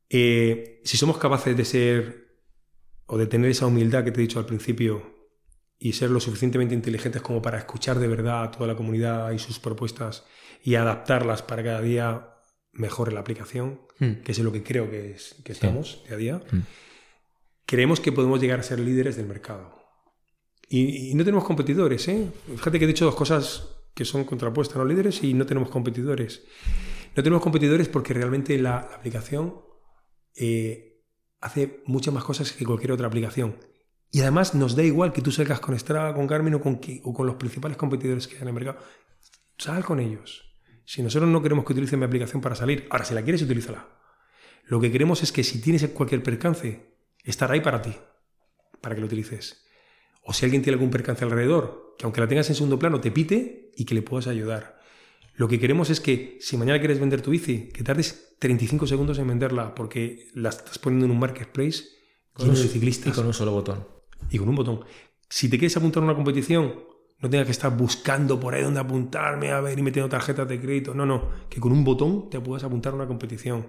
eh, 0.08 0.80
si 0.84 0.96
somos 0.96 1.18
capaces 1.18 1.56
de 1.56 1.64
ser 1.64 2.38
o 3.06 3.18
de 3.18 3.26
tener 3.26 3.50
esa 3.50 3.66
humildad 3.66 4.04
que 4.04 4.12
te 4.12 4.20
he 4.20 4.22
dicho 4.22 4.38
al 4.38 4.46
principio 4.46 5.14
y 5.78 5.92
ser 5.92 6.10
lo 6.10 6.20
suficientemente 6.20 6.74
inteligentes 6.74 7.20
como 7.20 7.42
para 7.42 7.58
escuchar 7.58 7.98
de 7.98 8.08
verdad 8.08 8.44
a 8.44 8.50
toda 8.50 8.66
la 8.68 8.76
comunidad 8.76 9.32
y 9.32 9.38
sus 9.38 9.58
propuestas 9.58 10.24
y 10.62 10.76
adaptarlas 10.76 11.42
para 11.42 11.62
cada 11.62 11.80
día 11.82 12.28
mejore 12.72 13.12
la 13.12 13.20
aplicación, 13.20 13.80
Hmm. 14.00 14.22
que 14.24 14.32
es 14.32 14.38
lo 14.40 14.50
que 14.50 14.64
creo 14.64 14.90
que, 14.90 15.12
es, 15.12 15.36
que 15.44 15.52
estamos 15.52 16.02
día 16.04 16.14
a 16.14 16.16
día, 16.16 16.42
Mm. 16.50 16.62
creemos 17.64 18.00
que 18.00 18.10
podemos 18.10 18.40
llegar 18.40 18.58
a 18.58 18.64
ser 18.64 18.80
líderes 18.80 19.16
del 19.16 19.26
mercado. 19.26 19.78
Y, 20.68 21.10
y 21.10 21.14
no 21.14 21.22
tenemos 21.24 21.44
competidores, 21.44 22.08
¿eh? 22.08 22.26
Fíjate 22.56 22.78
que 22.80 22.86
he 22.86 22.88
dicho 22.88 23.04
dos 23.04 23.14
cosas 23.14 23.73
que 23.94 24.04
son 24.04 24.24
contrapuestas, 24.24 24.76
¿no? 24.76 24.84
Líderes 24.84 25.22
y 25.22 25.34
no 25.34 25.46
tenemos 25.46 25.70
competidores. 25.70 26.44
No 27.16 27.22
tenemos 27.22 27.42
competidores 27.42 27.88
porque 27.88 28.12
realmente 28.12 28.58
la, 28.58 28.78
aplicación 28.78 29.60
eh, 30.34 31.04
hace 31.40 31.82
muchas 31.86 32.12
más 32.12 32.24
cosas 32.24 32.52
que 32.52 32.64
cualquier 32.64 32.92
otra 32.92 33.06
aplicación. 33.06 33.56
Y 34.10 34.20
además 34.20 34.54
nos 34.54 34.76
da 34.76 34.82
igual 34.82 35.12
que 35.12 35.22
tú 35.22 35.30
salgas 35.30 35.60
con 35.60 35.78
Strava, 35.78 36.14
con 36.14 36.26
Garmin 36.26 36.54
o 36.54 36.60
con, 36.60 36.80
o 37.02 37.14
con 37.14 37.26
los 37.26 37.36
principales 37.36 37.76
competidores 37.76 38.28
que 38.28 38.36
hay 38.36 38.42
en 38.42 38.48
el 38.48 38.54
mercado. 38.54 38.78
Sal 39.58 39.84
con 39.84 40.00
ellos. 40.00 40.44
Si 40.84 41.02
nosotros 41.02 41.30
no 41.30 41.42
queremos 41.42 41.64
que 41.64 41.72
utilicen 41.72 41.98
mi 41.98 42.04
aplicación 42.04 42.42
para 42.42 42.54
salir, 42.54 42.86
ahora 42.90 43.04
si 43.04 43.14
la 43.14 43.22
quieres, 43.22 43.42
utilízala. 43.42 43.88
Lo 44.66 44.80
que 44.80 44.90
queremos 44.90 45.22
es 45.22 45.32
que 45.32 45.44
si 45.44 45.60
tienes 45.60 45.86
cualquier 45.88 46.22
percance, 46.22 46.94
estar 47.22 47.50
ahí 47.50 47.60
para 47.60 47.82
ti, 47.82 47.94
para 48.80 48.94
que 48.94 49.00
lo 49.00 49.06
utilices. 49.06 49.63
O 50.24 50.32
si 50.32 50.44
alguien 50.44 50.62
tiene 50.62 50.74
algún 50.74 50.90
percance 50.90 51.24
alrededor, 51.24 51.94
que 51.98 52.04
aunque 52.04 52.20
la 52.20 52.28
tengas 52.28 52.48
en 52.48 52.54
segundo 52.56 52.78
plano, 52.78 53.00
te 53.00 53.10
pite 53.10 53.70
y 53.76 53.84
que 53.84 53.94
le 53.94 54.02
puedas 54.02 54.26
ayudar. 54.26 54.78
Lo 55.36 55.48
que 55.48 55.58
queremos 55.58 55.90
es 55.90 56.00
que 56.00 56.38
si 56.40 56.56
mañana 56.56 56.78
quieres 56.78 56.98
vender 57.00 57.20
tu 57.20 57.30
bici, 57.30 57.68
que 57.68 57.82
tardes 57.82 58.36
35 58.38 58.86
segundos 58.86 59.18
en 59.18 59.26
venderla 59.28 59.74
porque 59.74 60.28
la 60.34 60.48
estás 60.50 60.78
poniendo 60.78 61.06
en 61.06 61.12
un 61.12 61.18
marketplace 61.18 61.84
Con 62.32 62.46
lleno 62.46 62.58
un- 62.60 62.80
de 62.80 62.88
y 62.88 63.10
con 63.12 63.26
un 63.26 63.34
solo 63.34 63.52
botón. 63.52 63.86
y 64.30 64.38
con 64.38 64.48
un 64.48 64.54
botón. 64.54 64.80
Si 65.28 65.48
te 65.48 65.58
quieres 65.58 65.76
apuntar 65.76 66.02
a 66.02 66.06
una 66.06 66.14
competición, 66.14 66.74
no 67.18 67.28
tengas 67.30 67.46
que 67.46 67.52
estar 67.52 67.76
buscando 67.76 68.38
por 68.38 68.54
ahí 68.54 68.62
dónde 68.62 68.80
apuntarme, 68.80 69.50
a 69.50 69.60
ver, 69.60 69.78
y 69.78 69.82
metiendo 69.82 70.08
tarjetas 70.08 70.48
de 70.48 70.60
crédito. 70.60 70.94
No, 70.94 71.04
no, 71.04 71.30
que 71.50 71.60
con 71.60 71.72
un 71.72 71.82
botón 71.84 72.30
te 72.30 72.38
puedas 72.40 72.62
apuntar 72.64 72.92
a 72.92 72.96
una 72.96 73.06
competición. 73.06 73.66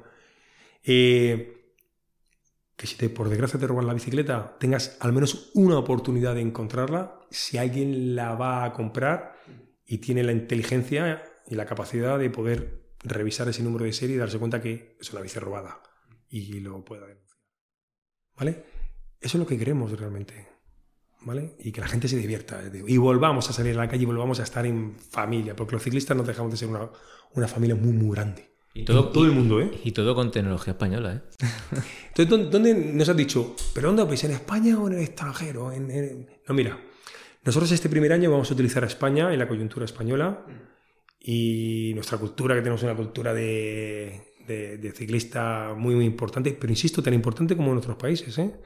Eh, 0.83 1.54
que 2.75 2.87
si 2.87 2.97
te, 2.97 3.09
por 3.09 3.29
desgracia 3.29 3.59
te 3.59 3.67
roban 3.67 3.87
la 3.87 3.93
bicicleta, 3.93 4.57
tengas 4.59 4.97
al 4.99 5.13
menos 5.13 5.51
una 5.53 5.77
oportunidad 5.77 6.35
de 6.35 6.41
encontrarla. 6.41 7.19
Si 7.29 7.57
alguien 7.57 8.15
la 8.15 8.35
va 8.35 8.65
a 8.65 8.73
comprar 8.73 9.35
y 9.85 9.99
tiene 9.99 10.23
la 10.23 10.33
inteligencia 10.33 11.23
y 11.47 11.55
la 11.55 11.65
capacidad 11.65 12.19
de 12.19 12.29
poder 12.29 12.85
revisar 13.03 13.47
ese 13.47 13.63
número 13.63 13.85
de 13.85 13.93
serie 13.93 14.15
y 14.15 14.19
darse 14.19 14.39
cuenta 14.39 14.61
que 14.61 14.97
es 14.99 15.11
una 15.11 15.21
bici 15.21 15.39
robada 15.39 15.81
y 16.27 16.59
lo 16.59 16.83
pueda 16.83 17.07
denunciar. 17.07 17.39
¿Vale? 18.37 18.65
Eso 19.21 19.37
es 19.37 19.39
lo 19.39 19.45
que 19.45 19.57
queremos 19.57 19.97
realmente. 19.97 20.47
¿Vale? 21.21 21.55
Y 21.59 21.71
que 21.71 21.81
la 21.81 21.87
gente 21.87 22.07
se 22.07 22.17
divierta. 22.17 22.61
Y 22.85 22.97
volvamos 22.97 23.49
a 23.49 23.53
salir 23.53 23.73
a 23.75 23.83
la 23.83 23.87
calle 23.87 24.03
y 24.03 24.05
volvamos 24.05 24.39
a 24.39 24.43
estar 24.43 24.65
en 24.65 24.95
familia, 24.99 25.55
porque 25.55 25.73
los 25.73 25.83
ciclistas 25.83 26.15
no 26.15 26.23
dejamos 26.23 26.51
de 26.51 26.57
ser 26.57 26.67
una, 26.67 26.89
una 27.33 27.47
familia 27.47 27.75
muy, 27.75 27.93
muy 27.93 28.15
grande. 28.15 28.54
Y 28.77 28.83
todo, 28.83 29.07
todo 29.09 29.23
el 29.25 29.31
mundo, 29.31 29.61
¿eh? 29.61 29.71
Y 29.85 29.91
todo 29.93 30.13
con 30.15 30.31
tecnología 30.31 30.73
española, 30.73 31.15
¿eh? 31.15 31.21
Entonces, 32.09 32.29
¿dó- 32.29 32.49
¿dónde 32.49 32.73
nos 32.75 33.07
has 33.07 33.15
dicho? 33.15 33.55
¿Pero 33.73 33.87
dónde 33.87 34.03
vais? 34.03 34.23
¿En 34.25 34.31
España 34.31 34.77
o 34.77 34.87
en 34.87 34.93
el 34.95 34.99
extranjero? 34.99 35.71
En- 35.71 35.89
en- 35.89 36.29
No, 36.47 36.53
mira, 36.53 36.77
nosotros 37.45 37.71
este 37.71 37.87
primer 37.89 38.11
año 38.11 38.29
vamos 38.29 38.51
a 38.51 38.53
utilizar 38.53 38.83
a 38.83 38.87
España 38.87 39.31
en 39.31 39.39
la 39.39 39.47
coyuntura 39.47 39.85
española 39.85 40.45
y 41.19 41.93
nuestra 41.95 42.17
cultura, 42.17 42.53
que 42.53 42.61
tenemos 42.61 42.83
una 42.83 42.95
cultura 42.95 43.33
de, 43.33 44.33
de- 44.45 44.77
de 44.77 44.91
ciclista 44.91 45.73
muy, 45.77 45.95
muy 45.95 46.05
importante, 46.05 46.51
pero 46.59 46.71
insisto, 46.71 47.01
tan 47.01 47.13
importante 47.13 47.55
como 47.55 47.71
en 47.71 47.77
otros 47.77 47.95
países. 47.95 48.37
¿eh? 48.39 48.59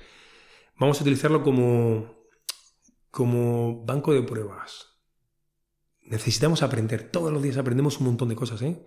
Vamos 0.80 1.00
a 1.00 1.02
utilizarlo 1.04 1.44
como, 1.44 2.26
como 3.12 3.86
banco 3.86 4.12
de 4.14 4.24
pruebas. 4.24 4.88
Necesitamos 6.02 6.64
aprender, 6.64 7.12
todos 7.12 7.32
los 7.32 7.44
días 7.44 7.58
aprendemos 7.58 8.00
un 8.00 8.08
montón 8.08 8.30
de 8.30 8.36
cosas. 8.36 8.60
¿eh? 8.64 8.84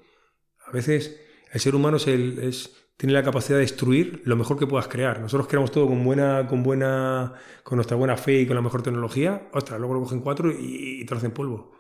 A 0.73 0.75
veces 0.75 1.21
el 1.53 1.61
ser 1.61 1.75
humano 1.75 1.99
es 1.99 2.07
el- 2.07 2.39
es- 2.41 2.71
tiene 2.97 3.13
la 3.13 3.23
capacidad 3.23 3.57
de 3.59 3.63
destruir 3.63 4.23
lo 4.25 4.37
mejor 4.37 4.59
que 4.59 4.67
puedas 4.67 4.89
crear. 4.89 5.21
Nosotros 5.21 5.47
creamos 5.49 5.71
todo 5.71 5.87
con 5.87 6.03
buena, 6.05 6.47
con 6.49 6.63
buena, 6.63 7.35
con 7.63 7.77
nuestra 7.77 7.97
buena 7.97 8.17
fe 8.17 8.41
y 8.41 8.47
con 8.47 8.55
la 8.57 8.63
mejor 8.63 8.83
tecnología. 8.83 9.49
Ostras, 9.53 9.79
luego 9.79 9.95
lo 9.95 10.01
cogen 10.01 10.21
cuatro 10.21 10.51
y, 10.51 11.01
y 11.01 11.05
te 11.05 11.13
lo 11.15 11.19
hacen 11.19 11.33
polvo. 11.33 11.73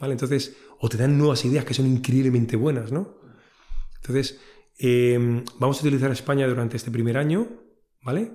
¿Vale? 0.00 0.12
Entonces, 0.12 0.56
o 0.80 0.88
te 0.88 0.96
dan 0.96 1.16
nuevas 1.16 1.44
ideas 1.44 1.64
que 1.64 1.72
son 1.74 1.86
increíblemente 1.86 2.56
buenas, 2.56 2.90
¿no? 2.92 3.16
Entonces, 4.00 4.40
eh, 4.78 5.42
vamos 5.58 5.78
a 5.78 5.80
utilizar 5.82 6.10
España 6.10 6.46
durante 6.48 6.76
este 6.76 6.90
primer 6.90 7.16
año, 7.16 7.46
¿vale? 8.02 8.32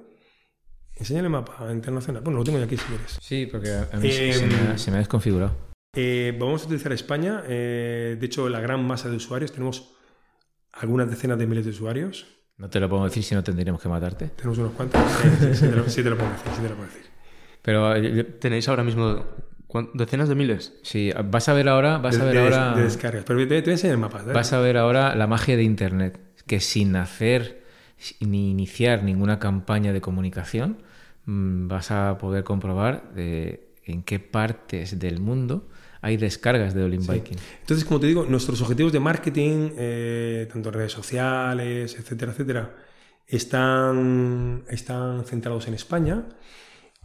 Enséñale 0.96 1.26
el 1.28 1.32
mapa 1.32 1.68
internacional. 1.72 2.24
Bueno, 2.24 2.40
lo 2.40 2.46
tengo 2.46 2.58
ya 2.60 2.66
aquí 2.66 2.78
si 2.78 2.86
quieres. 2.86 3.18
Sí, 3.22 3.46
porque 3.52 3.70
a 3.72 3.98
mí 3.98 4.12
se, 4.12 4.34
se 4.34 4.48
me 4.48 4.56
ha, 4.56 4.78
se 4.78 4.90
me 4.92 4.98
ha 4.98 5.00
desconfigurado. 5.00 5.56
Eh, 5.96 6.36
vamos 6.40 6.64
a 6.64 6.66
utilizar 6.66 6.94
España. 6.94 7.44
eh, 7.48 8.16
de 8.20 8.26
hecho, 8.26 8.48
la 8.50 8.62
gran 8.62 8.86
masa 8.86 9.10
de 9.10 9.18
usuarios, 9.18 9.52
tenemos 9.52 9.96
algunas 10.80 11.10
decenas 11.10 11.38
de 11.38 11.48
miles 11.48 11.66
de 11.66 11.72
usuarios. 11.72 12.26
No 12.58 12.70
te 12.70 12.80
lo 12.80 12.90
puedo 12.90 13.06
decir 13.06 13.24
si 13.24 13.36
no 13.36 13.44
tendríamos 13.44 13.82
que 13.82 13.88
matarte. 13.90 14.28
Tenemos 14.36 14.58
unos 14.58 14.72
cuantos. 14.74 15.02
Sí, 15.22 15.30
sí, 15.40 15.54
sí, 15.56 15.68
te 15.68 15.76
lo, 15.76 15.90
sí 15.90 16.04
te 16.04 16.10
lo 16.10 16.18
puedo 16.18 16.32
decir, 16.32 16.52
sí 16.56 16.62
te 16.62 16.70
lo 16.70 16.76
puedo 16.76 16.88
decir. 16.90 17.04
Pero 17.62 17.96
eh, 17.96 18.24
Tenéis 18.40 18.68
ahora 18.68 18.84
mismo 18.84 19.24
¿cuán- 19.68 19.90
decenas 19.94 20.28
de 20.30 20.36
miles. 20.36 20.74
sí, 20.84 21.12
vas 21.26 21.48
a 21.50 21.54
ver 21.54 21.70
ahora, 21.70 21.98
vas 22.00 22.16
a 22.20 22.20
de, 22.20 22.26
ver 22.26 22.34
de- 22.36 22.42
ahora, 22.58 22.76
de 22.76 22.84
descargas. 22.84 23.24
Pero 23.26 23.40
te, 23.40 23.48
te 23.48 23.62
voy 23.62 23.70
a 23.70 23.74
enseñar 23.74 23.94
el 23.96 24.02
mapa. 24.02 24.20
¿eh? 24.28 24.34
vas 24.34 24.52
a 24.54 24.60
ver 24.60 24.78
ahora 24.78 25.16
la 25.16 25.28
magia 25.28 25.56
de 25.56 25.64
Internet, 25.64 26.20
que 26.48 26.60
sin 26.60 26.96
hacer 26.96 27.64
ni 28.22 28.52
iniciar 28.52 29.04
ninguna 29.04 29.40
campaña 29.40 29.92
de 29.94 30.02
comunicación, 30.02 30.82
mm, 31.26 31.68
vas 31.68 31.92
a 31.92 32.18
poder 32.18 32.44
comprobar 32.44 33.14
de 33.14 33.74
en 33.86 34.04
qué 34.04 34.20
partes 34.20 35.00
del 35.00 35.20
mundo 35.20 35.68
hay 36.02 36.18
descargas 36.18 36.74
de 36.74 36.84
Olin 36.84 37.06
Biking. 37.06 37.38
Entonces, 37.62 37.86
como 37.86 38.00
te 38.00 38.08
digo, 38.08 38.26
nuestros 38.26 38.62
objetivos 38.62 38.92
de 38.92 39.00
marketing, 39.00 39.72
eh, 39.78 40.48
tanto 40.52 40.70
en 40.70 40.74
redes 40.74 40.92
sociales, 40.92 41.96
etcétera, 41.98 42.32
etcétera, 42.32 42.76
están, 43.28 44.64
están 44.70 45.26
centrados 45.26 45.68
en 45.68 45.74
España. 45.74 46.26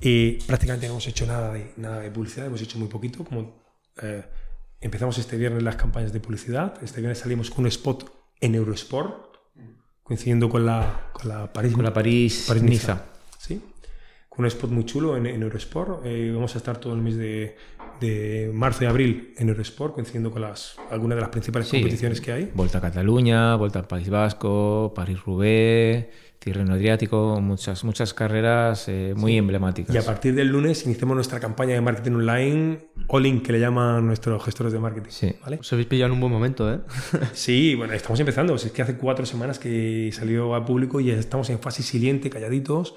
Y 0.01 0.33
prácticamente 0.43 0.87
no 0.87 0.95
hemos 0.95 1.07
hecho 1.07 1.27
nada 1.27 1.53
de, 1.53 1.73
nada 1.77 2.01
de 2.01 2.11
publicidad, 2.11 2.47
hemos 2.47 2.63
hecho 2.63 2.79
muy 2.79 2.89
poquito. 2.89 3.25
Como, 3.25 3.65
eh, 4.03 4.25
empezamos 4.81 5.19
este 5.19 5.37
viernes 5.37 5.63
las 5.63 5.77
campañas 5.77 6.13
de 6.13 6.21
publicidad. 6.21 6.75
Este 6.83 7.01
viernes 7.01 7.19
salimos 7.19 7.51
con 7.51 7.65
un 7.65 7.69
spot 7.69 8.11
en 8.41 8.55
Eurosport, 8.55 9.37
coincidiendo 10.03 10.49
con 10.49 10.67
la, 10.67 11.11
con 11.13 11.29
la 11.29 11.53
París. 11.53 11.73
Con 11.73 11.85
la 11.85 11.93
París, 11.93 12.45
París 12.47 12.63
Niza. 12.63 12.97
Sí, 12.97 13.14
con 14.35 14.45
un 14.45 14.47
spot 14.49 14.71
muy 14.71 14.85
chulo 14.85 15.17
en, 15.17 15.27
en 15.27 15.43
Eurosport. 15.43 16.05
Eh, 16.05 16.31
vamos 16.35 16.55
a 16.55 16.59
estar 16.59 16.79
todo 16.79 16.95
el 16.95 17.01
mes 17.01 17.17
de, 17.17 17.57
de 18.01 18.51
marzo 18.53 18.85
y 18.85 18.87
abril 18.87 19.33
en 19.39 19.49
Eurosport, 19.49 19.95
coincidiendo 19.95 20.31
con 20.31 20.43
las, 20.43 20.77
algunas 20.91 21.17
de 21.17 21.21
las 21.23 21.31
principales 21.31 21.69
Sí. 21.69 21.79
competiciones 21.79 22.21
que 22.21 22.33
hay. 22.33 22.51
Vuelta 22.55 22.79
a 22.79 22.81
Cataluña, 22.81 23.55
Vuelta 23.57 23.79
al 23.79 23.87
País 23.87 24.09
Vasco, 24.11 24.93
París-Roubaix, 24.95 26.07
Tirreno 26.39 26.75
Adriático, 26.75 27.41
muchas, 27.41 27.85
muchas 27.85 28.13
carreras 28.13 28.87
eh, 28.89 29.15
muy 29.17 29.39
emblemáticas. 29.39 29.95
Y 29.95 29.99
a 29.99 30.03
partir 30.05 30.35
del 30.35 30.49
lunes 30.49 30.85
iniciamos 30.85 31.15
nuestra 31.15 31.41
campaña 31.41 31.73
de 31.75 31.81
marketing 31.81 32.13
online, 32.17 32.79
All-in, 33.09 33.41
que 33.43 33.51
le 33.53 33.61
llaman 33.61 34.07
nuestros 34.07 34.45
gestores 34.45 34.71
de 34.75 34.79
marketing. 34.79 35.11
Sí. 35.11 35.33
¿vale? 35.43 35.57
Os 35.61 35.73
habéis 35.73 35.89
pillado 35.89 36.09
en 36.09 36.13
un 36.13 36.21
buen 36.21 36.33
momento, 36.33 36.71
¿eh? 36.71 36.81
Sí, 37.33 37.75
bueno, 37.77 37.95
estamos 37.95 38.21
empezando. 38.21 38.55
Es 38.57 38.71
que 38.71 38.83
hace 38.83 38.97
cuatro 38.97 39.25
semanas 39.25 39.59
que 39.59 40.11
salió 40.13 40.55
al 40.55 40.67
público 40.67 41.01
y 41.01 41.07
ya 41.07 41.15
estamos 41.15 41.49
en 41.49 41.61
fase 41.61 41.83
siguiente, 41.83 42.29
calladitos. 42.29 42.95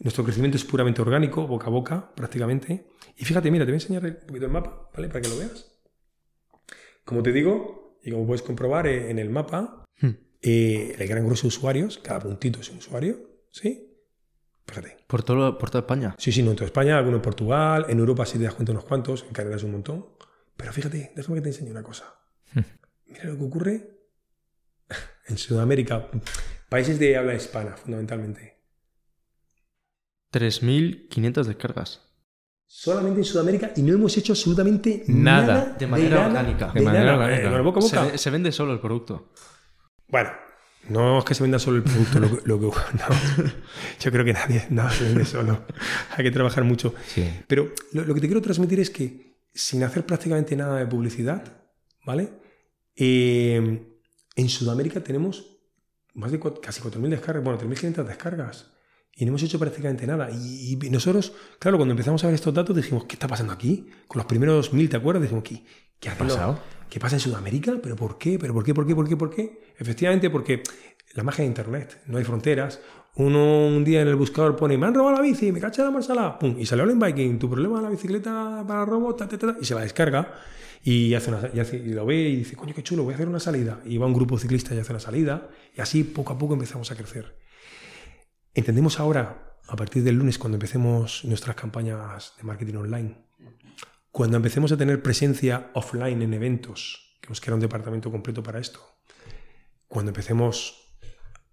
Nuestro 0.00 0.24
crecimiento 0.24 0.56
es 0.56 0.64
puramente 0.64 1.02
orgánico, 1.02 1.46
boca 1.46 1.66
a 1.66 1.70
boca, 1.70 2.12
prácticamente. 2.14 2.86
Y 3.16 3.24
fíjate, 3.24 3.50
mira, 3.50 3.64
te 3.64 3.72
voy 3.72 3.76
a 3.80 3.82
enseñar 3.82 4.04
un 4.04 4.26
poquito 4.26 4.46
el 4.46 4.52
mapa, 4.52 4.88
¿vale? 4.94 5.08
Para 5.08 5.20
que 5.20 5.28
lo 5.28 5.38
veas. 5.38 5.72
Como 7.04 7.22
te 7.22 7.32
digo, 7.32 7.98
y 8.02 8.10
como 8.12 8.26
puedes 8.26 8.42
comprobar 8.42 8.86
eh, 8.86 9.10
en 9.10 9.18
el 9.18 9.30
mapa, 9.30 9.84
Hmm. 10.00 10.10
eh, 10.42 10.94
el 10.96 11.08
gran 11.08 11.24
grueso 11.24 11.42
de 11.42 11.48
usuarios, 11.48 11.98
cada 11.98 12.20
puntito 12.20 12.60
es 12.60 12.70
un 12.70 12.78
usuario, 12.78 13.18
¿sí? 13.50 13.96
Fíjate. 14.66 14.98
Por, 15.08 15.24
todo, 15.24 15.58
por 15.58 15.70
toda 15.70 15.80
España. 15.80 16.14
Sí, 16.18 16.30
sí, 16.30 16.42
no 16.42 16.50
en 16.50 16.56
toda 16.56 16.66
España, 16.66 16.96
alguno 16.96 17.16
en 17.16 17.22
Portugal, 17.22 17.86
en 17.88 17.98
Europa 17.98 18.24
si 18.26 18.38
te 18.38 18.44
das 18.44 18.54
cuenta 18.54 18.70
unos 18.70 18.84
cuantos, 18.84 19.24
en 19.26 19.32
Canadá 19.32 19.56
es 19.56 19.64
un 19.64 19.72
montón. 19.72 20.06
Pero 20.56 20.72
fíjate, 20.72 21.12
déjame 21.16 21.38
que 21.38 21.42
te 21.42 21.48
enseñe 21.48 21.70
una 21.70 21.82
cosa. 21.82 22.14
Mira 23.06 23.24
lo 23.24 23.38
que 23.38 23.44
ocurre 23.44 23.90
en 25.28 25.38
Sudamérica, 25.38 26.08
países 26.68 26.98
de 26.98 27.16
habla 27.16 27.34
hispana, 27.34 27.76
fundamentalmente. 27.76 28.57
3.500 30.32 31.44
descargas. 31.44 32.02
Solamente 32.66 33.20
en 33.20 33.24
Sudamérica 33.24 33.72
y 33.76 33.82
no 33.82 33.94
hemos 33.94 34.16
hecho 34.18 34.32
absolutamente 34.34 35.04
Nada. 35.08 35.46
nada. 35.46 35.76
De 35.78 35.86
manera 35.86 36.26
orgánica. 36.26 36.66
De, 36.68 36.80
De 36.80 36.84
manera 36.84 37.04
nada. 37.12 37.24
orgánica. 37.24 37.56
Eh, 37.56 37.60
boca 37.62 37.78
a 37.78 37.82
Se, 37.82 37.96
boca. 37.96 38.12
ve- 38.12 38.18
se 38.18 38.30
vende 38.30 38.52
solo 38.52 38.72
el 38.74 38.80
producto. 38.80 39.32
Bueno, 40.08 40.30
no 40.90 41.18
es 41.18 41.24
que 41.24 41.34
se 41.34 41.42
venda 41.44 41.58
solo 41.58 41.78
el 41.78 41.82
producto, 41.84 42.20
lo 42.20 42.28
que, 42.28 42.42
lo 42.46 42.60
que- 42.60 42.66
no. 42.98 43.52
Yo 44.00 44.10
creo 44.12 44.24
que 44.24 44.32
nadie, 44.34 44.66
nada 44.68 44.90
se 44.90 45.04
vende 45.04 45.24
solo. 45.24 45.64
Hay 46.16 46.24
que 46.24 46.30
trabajar 46.30 46.64
mucho. 46.64 46.94
Sí. 47.06 47.26
Pero 47.46 47.72
lo, 47.92 48.04
lo 48.04 48.14
que 48.14 48.20
te 48.20 48.26
quiero 48.26 48.42
transmitir 48.42 48.80
es 48.80 48.90
que 48.90 49.38
sin 49.54 49.82
hacer 49.82 50.04
prácticamente 50.04 50.54
nada 50.54 50.78
de 50.78 50.86
publicidad, 50.86 51.62
¿vale? 52.04 52.28
Eh, 52.96 53.96
en 54.36 54.48
Sudamérica 54.48 55.02
tenemos 55.02 55.56
más 56.14 56.32
de 56.32 56.38
casi 56.60 56.82
4.000 56.82 57.08
descargas, 57.08 57.42
bueno, 57.44 57.58
3.500 57.58 58.04
descargas. 58.04 58.72
Y 59.18 59.24
no 59.24 59.30
hemos 59.30 59.42
hecho 59.42 59.58
prácticamente 59.58 60.06
nada. 60.06 60.30
Y, 60.30 60.78
y 60.80 60.90
nosotros, 60.90 61.32
claro, 61.58 61.76
cuando 61.76 61.92
empezamos 61.92 62.22
a 62.22 62.28
ver 62.28 62.34
estos 62.34 62.54
datos 62.54 62.74
dijimos, 62.76 63.04
¿qué 63.04 63.16
está 63.16 63.26
pasando 63.26 63.52
aquí? 63.52 63.88
Con 64.06 64.18
los 64.20 64.26
primeros 64.26 64.72
1.000, 64.72 64.88
¿te 64.88 64.96
acuerdas? 64.96 65.22
Dijimos, 65.22 65.42
¿qué, 65.44 65.62
qué 65.98 66.08
los- 66.10 66.18
pasado? 66.18 66.58
¿Qué 66.88 67.00
pasa 67.00 67.16
en 67.16 67.20
Sudamérica? 67.20 67.74
¿Pero 67.82 67.96
por 67.96 68.16
qué? 68.16 68.38
¿Pero 68.38 68.54
por 68.54 68.64
qué? 68.64 68.72
¿Por 68.74 68.86
qué? 68.86 68.94
¿Por 68.94 69.08
qué? 69.08 69.16
¿Por 69.16 69.30
qué? 69.34 69.60
Efectivamente, 69.78 70.30
porque 70.30 70.62
la 71.14 71.22
magia 71.24 71.42
de 71.42 71.48
Internet, 71.48 72.00
no 72.06 72.16
hay 72.18 72.24
fronteras. 72.24 72.80
Uno 73.16 73.66
un 73.66 73.84
día 73.84 74.00
en 74.02 74.08
el 74.08 74.14
buscador 74.14 74.54
pone, 74.54 74.78
me 74.78 74.86
han 74.86 74.94
robado 74.94 75.16
la 75.16 75.20
bici, 75.22 75.50
me 75.50 75.58
cacha 75.60 75.82
la 75.82 75.90
marsala, 75.90 76.38
pum, 76.38 76.54
y 76.58 76.64
sale 76.64 76.84
en 76.84 76.98
biking, 77.00 77.38
tu 77.40 77.50
problema 77.50 77.78
es 77.78 77.82
la 77.82 77.90
bicicleta 77.90 78.64
para 78.66 78.84
robo, 78.84 79.14
ta, 79.16 79.26
ta, 79.28 79.36
ta, 79.36 79.54
ta, 79.54 79.58
y 79.60 79.64
se 79.64 79.74
la 79.74 79.80
descarga 79.80 80.32
y, 80.84 81.12
hace 81.14 81.30
una, 81.30 81.50
y, 81.52 81.58
hace- 81.58 81.76
y 81.78 81.88
lo 81.92 82.06
ve 82.06 82.14
y 82.16 82.36
dice, 82.36 82.54
coño, 82.54 82.72
qué 82.74 82.82
chulo, 82.84 83.02
voy 83.02 83.12
a 83.12 83.16
hacer 83.16 83.28
una 83.28 83.40
salida. 83.40 83.80
Y 83.84 83.98
va 83.98 84.06
un 84.06 84.14
grupo 84.14 84.38
ciclista 84.38 84.72
y 84.74 84.78
hace 84.78 84.92
una 84.92 85.00
salida, 85.00 85.48
y 85.76 85.80
así 85.80 86.04
poco 86.04 86.32
a 86.34 86.38
poco 86.38 86.54
empezamos 86.54 86.90
a 86.92 86.94
crecer. 86.94 87.34
Entendemos 88.54 88.98
ahora 89.00 89.56
a 89.68 89.76
partir 89.76 90.02
del 90.02 90.16
lunes, 90.16 90.38
cuando 90.38 90.56
empecemos 90.56 91.24
nuestras 91.24 91.54
campañas 91.54 92.32
de 92.38 92.42
marketing 92.44 92.74
online, 92.76 93.16
cuando 94.10 94.36
empecemos 94.36 94.72
a 94.72 94.76
tener 94.76 95.02
presencia 95.02 95.70
offline 95.74 96.22
en 96.22 96.32
eventos, 96.32 97.18
que 97.20 97.26
hemos 97.26 97.40
creado 97.40 97.56
un 97.56 97.60
departamento 97.60 98.10
completo 98.10 98.42
para 98.42 98.58
esto, 98.58 98.80
cuando 99.86 100.10
empecemos 100.10 100.96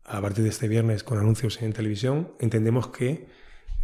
a 0.05 0.21
partir 0.21 0.43
de 0.43 0.49
este 0.49 0.67
viernes 0.67 1.03
con 1.03 1.17
anuncios 1.17 1.61
en 1.61 1.73
televisión, 1.73 2.33
entendemos 2.39 2.87
que 2.87 3.27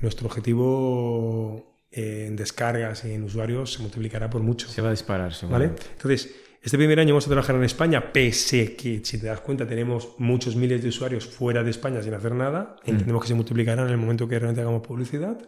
nuestro 0.02 0.28
objetivo 0.28 1.78
en 1.92 2.36
descargas 2.36 3.04
y 3.04 3.14
en 3.14 3.24
usuarios 3.24 3.74
se 3.74 3.82
multiplicará 3.82 4.30
por 4.30 4.42
mucho. 4.42 4.70
Se 4.70 4.82
va 4.82 4.90
a 4.90 4.92
disparar, 4.92 5.34
¿Vale? 5.50 5.66
Entonces, 5.66 6.34
este 6.62 6.78
primer 6.78 7.00
año 7.00 7.16
vamos 7.16 7.26
a 7.26 7.30
trabajar 7.30 7.56
en 7.56 7.64
España, 7.64 8.14
pese 8.14 8.76
que, 8.76 9.02
si 9.04 9.20
te 9.20 9.26
das 9.26 9.42
cuenta, 9.42 9.68
tenemos 9.68 10.16
muchos 10.20 10.56
miles 10.56 10.84
de 10.84 10.90
usuarios 10.90 11.26
fuera 11.26 11.64
de 11.64 11.72
España 11.72 12.04
sin 12.04 12.14
hacer 12.14 12.36
nada. 12.36 12.76
Entendemos 12.86 13.24
que 13.24 13.30
se 13.30 13.34
multiplicarán 13.34 13.88
en 13.88 13.94
el 13.94 13.98
momento 13.98 14.28
que 14.28 14.38
realmente 14.38 14.62
hagamos 14.62 14.86
publicidad. 14.86 15.40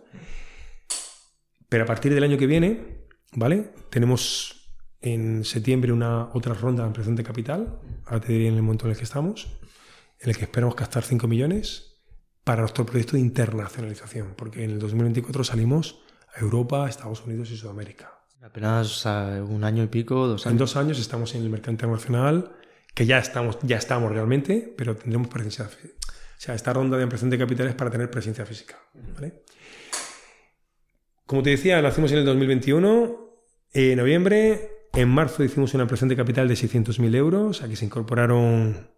Pero 1.69 1.83
a 1.83 1.87
partir 1.87 2.15
del 2.15 2.23
año 2.23 2.37
que 2.37 2.47
viene, 2.47 3.05
¿vale? 3.33 3.73
Tenemos 3.91 4.71
en 5.01 5.43
septiembre 5.45 5.91
una 5.91 6.29
otra 6.33 6.55
ronda 6.55 6.81
de 6.81 6.87
ampliación 6.87 7.15
de 7.15 7.23
capital, 7.23 7.79
ahora 8.05 8.21
te 8.21 8.33
diré 8.33 8.47
en 8.47 8.55
el 8.55 8.63
momento 8.63 8.85
en 8.85 8.91
el 8.91 8.97
que 8.97 9.03
estamos, 9.03 9.59
en 10.19 10.29
el 10.29 10.37
que 10.37 10.45
esperamos 10.45 10.75
gastar 10.75 11.03
5 11.03 11.27
millones 11.27 11.99
para 12.43 12.61
nuestro 12.61 12.85
proyecto 12.85 13.17
de 13.17 13.19
internacionalización, 13.19 14.33
porque 14.35 14.63
en 14.63 14.71
el 14.71 14.79
2024 14.79 15.43
salimos 15.43 16.01
a 16.35 16.39
Europa, 16.39 16.89
Estados 16.89 17.23
Unidos 17.25 17.51
y 17.51 17.57
Sudamérica. 17.57 18.12
Apenas 18.43 19.05
un 19.05 19.63
año 19.63 19.83
y 19.83 19.87
pico, 19.87 20.27
dos 20.27 20.45
En 20.45 20.51
años. 20.51 20.59
dos 20.59 20.75
años 20.75 20.99
estamos 20.99 21.33
en 21.35 21.43
el 21.43 21.49
mercado 21.49 21.71
internacional, 21.71 22.51
que 22.93 23.05
ya 23.05 23.17
estamos, 23.19 23.57
ya 23.63 23.77
estamos 23.77 24.11
realmente, 24.11 24.73
pero 24.77 24.95
tendremos 24.97 25.29
presencia. 25.29 25.65
fí- 25.69 25.89
O 25.89 26.45
sea, 26.45 26.53
esta 26.55 26.73
ronda 26.73 26.97
de 26.97 27.03
ampliación 27.03 27.29
de 27.29 27.37
capitales 27.37 27.73
para 27.73 27.89
tener 27.89 28.11
presencia 28.11 28.45
física. 28.45 28.75
¿vale? 29.15 29.43
Como 31.25 31.41
te 31.41 31.51
decía, 31.51 31.81
nacimos 31.81 32.11
en 32.11 32.17
el 32.19 32.25
2021, 32.25 33.29
en 33.73 33.97
noviembre. 33.97 34.69
En 34.93 35.07
marzo 35.09 35.43
hicimos 35.43 35.73
una 35.73 35.83
ampliación 35.83 36.09
de 36.09 36.15
capital 36.17 36.47
de 36.49 36.55
600.000 36.55 37.15
euros. 37.15 37.61
Aquí 37.63 37.75
se 37.77 37.85
incorporaron 37.85 38.89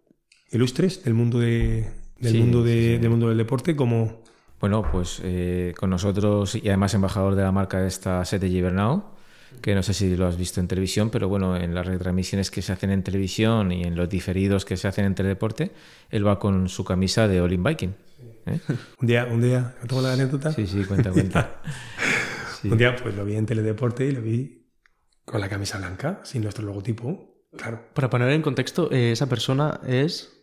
ilustres 0.50 1.04
del 1.04 1.14
mundo, 1.14 1.38
de, 1.38 1.88
del, 2.18 2.32
Sí, 2.32 2.38
mundo 2.38 2.64
de- 2.64 2.72
sí, 2.72 2.94
sí. 2.96 2.98
del 2.98 3.10
mundo 3.10 3.28
del 3.28 3.38
deporte, 3.38 3.76
como 3.76 4.24
Bueno, 4.60 4.82
pues 4.90 5.20
eh, 5.22 5.72
con 5.78 5.90
nosotros 5.90 6.54
y 6.56 6.66
además 6.68 6.94
embajador 6.94 7.34
de 7.36 7.42
la 7.44 7.52
marca 7.52 7.86
esta 7.86 8.24
Sete 8.24 8.48
Gibernau, 8.48 9.14
que 9.60 9.74
no 9.74 9.82
sé 9.82 9.94
si 9.94 10.16
lo 10.16 10.26
has 10.26 10.36
visto 10.36 10.60
en 10.60 10.68
televisión, 10.68 11.10
pero 11.10 11.28
bueno, 11.28 11.56
en 11.56 11.74
las 11.74 11.86
retransmisiones 11.86 12.50
que 12.50 12.62
se 12.62 12.72
hacen 12.72 12.90
en 12.90 13.02
televisión 13.02 13.72
y 13.72 13.84
en 13.84 13.96
los 13.96 14.08
diferidos 14.08 14.64
que 14.64 14.76
se 14.76 14.88
hacen 14.88 15.04
en 15.04 15.14
Teledeporte, 15.14 15.72
él 16.10 16.26
va 16.26 16.38
con 16.38 16.68
su 16.68 16.84
camisa 16.84 17.28
de 17.28 17.40
Olin 17.40 17.62
Viking. 17.62 17.94
¿eh? 18.46 18.60
un 19.00 19.06
día, 19.06 19.26
un 19.30 19.40
día, 19.40 19.74
¿te 19.80 19.88
tomo 19.88 20.02
la 20.02 20.12
anécdota? 20.12 20.52
Sí, 20.52 20.66
sí, 20.66 20.84
cuenta, 20.84 21.10
cuenta. 21.10 21.60
Sí. 22.62 22.70
Un 22.70 22.78
día 22.78 22.96
pues 22.96 23.14
lo 23.14 23.22
vi 23.26 23.36
en 23.36 23.44
Teledeporte 23.44 24.06
y 24.06 24.12
lo 24.12 24.22
vi 24.22 24.66
con 25.26 25.42
la 25.42 25.48
camisa 25.48 25.76
blanca, 25.76 26.20
sin 26.24 26.42
nuestro 26.42 26.64
logotipo. 26.64 27.44
Claro. 27.54 27.82
Para 27.92 28.08
poner 28.08 28.30
en 28.30 28.40
contexto, 28.40 28.90
eh, 28.90 29.12
esa 29.12 29.28
persona 29.28 29.78
es. 29.86 30.35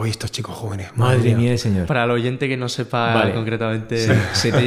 Hoy 0.00 0.10
estos 0.10 0.30
chicos 0.30 0.54
jóvenes, 0.56 0.96
Madre 0.96 1.34
mía, 1.34 1.58
señor. 1.58 1.86
Para 1.86 2.04
el 2.04 2.10
oyente 2.12 2.48
que 2.48 2.56
no 2.56 2.68
sepa 2.68 3.14
Vale. 3.14 3.34
concretamente. 3.34 3.96
Sete 4.32 4.60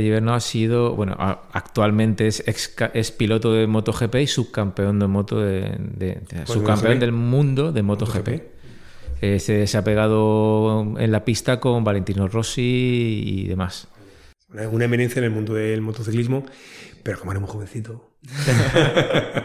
Gibernau 0.00 0.34
ha 0.34 0.40
sido, 0.40 0.96
bueno, 0.96 1.14
actualmente 1.52 2.26
es, 2.26 2.42
ex- 2.46 2.74
es 2.94 3.12
piloto 3.12 3.52
de 3.52 3.66
MotoGP 3.68 4.16
y 4.16 4.26
subcampeón 4.26 4.98
de 4.98 5.06
moto 5.06 5.40
de, 5.40 5.76
de- 5.78 6.20
de- 6.28 6.46
subcampeón 6.46 6.94
MotoGP. 6.94 7.00
del 7.00 7.12
mundo 7.12 7.70
de 7.72 7.82
MotoGP. 7.82 8.28
Eh, 9.20 9.38
se, 9.38 9.68
se 9.68 9.78
ha 9.78 9.84
pegado 9.84 10.94
en 10.98 11.12
la 11.12 11.24
pista 11.24 11.60
con 11.60 11.84
Valentino 11.84 12.26
Rossi 12.26 13.22
y 13.24 13.46
demás. 13.46 13.86
Una, 14.52 14.68
una 14.68 14.84
eminencia 14.86 15.20
en 15.20 15.26
el 15.26 15.30
mundo 15.30 15.54
del 15.54 15.80
motociclismo, 15.80 16.44
pero 17.04 17.20
como 17.20 17.30
era 17.30 17.38
muy 17.40 17.48
jovencito. 17.48 18.11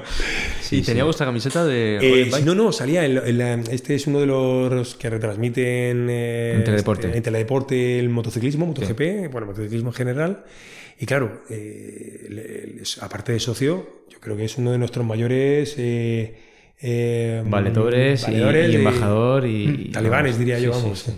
Sí, 0.61 0.81
tenía 0.81 1.03
vuestra 1.05 1.25
camiseta 1.25 1.65
de. 1.65 1.97
Eh, 2.01 2.29
sí, 2.31 2.43
no, 2.43 2.53
no, 2.53 2.71
salía. 2.73 3.05
en 3.05 3.15
la- 3.15 3.27
en 3.27 3.37
la- 3.37 3.53
este 3.71 3.95
es 3.95 4.05
uno 4.07 4.19
de 4.19 4.25
los 4.25 4.95
que 4.95 5.09
retransmiten 5.09 6.07
eh, 6.09 6.53
En 6.55 6.63
Teledeporte. 6.65 7.07
este, 7.07 7.17
en 7.17 7.23
Teledeporte 7.23 7.99
el 7.99 8.09
motociclismo, 8.09 8.65
MotoGP, 8.65 9.29
bueno, 9.31 9.47
motociclismo 9.47 9.89
en 9.89 9.93
general. 9.93 10.43
Y 10.99 11.05
claro, 11.05 11.43
eh, 11.49 12.25
le- 12.29 12.81
aparte 13.01 13.31
de 13.31 13.39
socio, 13.39 14.03
yo 14.09 14.19
creo 14.19 14.35
que 14.35 14.43
es 14.45 14.57
uno 14.57 14.71
de 14.73 14.77
nuestros 14.77 15.05
mayores 15.05 15.75
eh, 15.77 17.43
Valedores, 17.45 18.27
y- 18.27 18.31
y, 18.31 18.75
embajador 18.75 19.45
y... 19.47 19.89
talibanes, 19.91 20.37
diría 20.37 20.59
yo, 20.59 20.73
Sí, 20.73 20.79
sí, 20.79 20.83
vamos. 20.83 20.99
sí. 20.99 21.11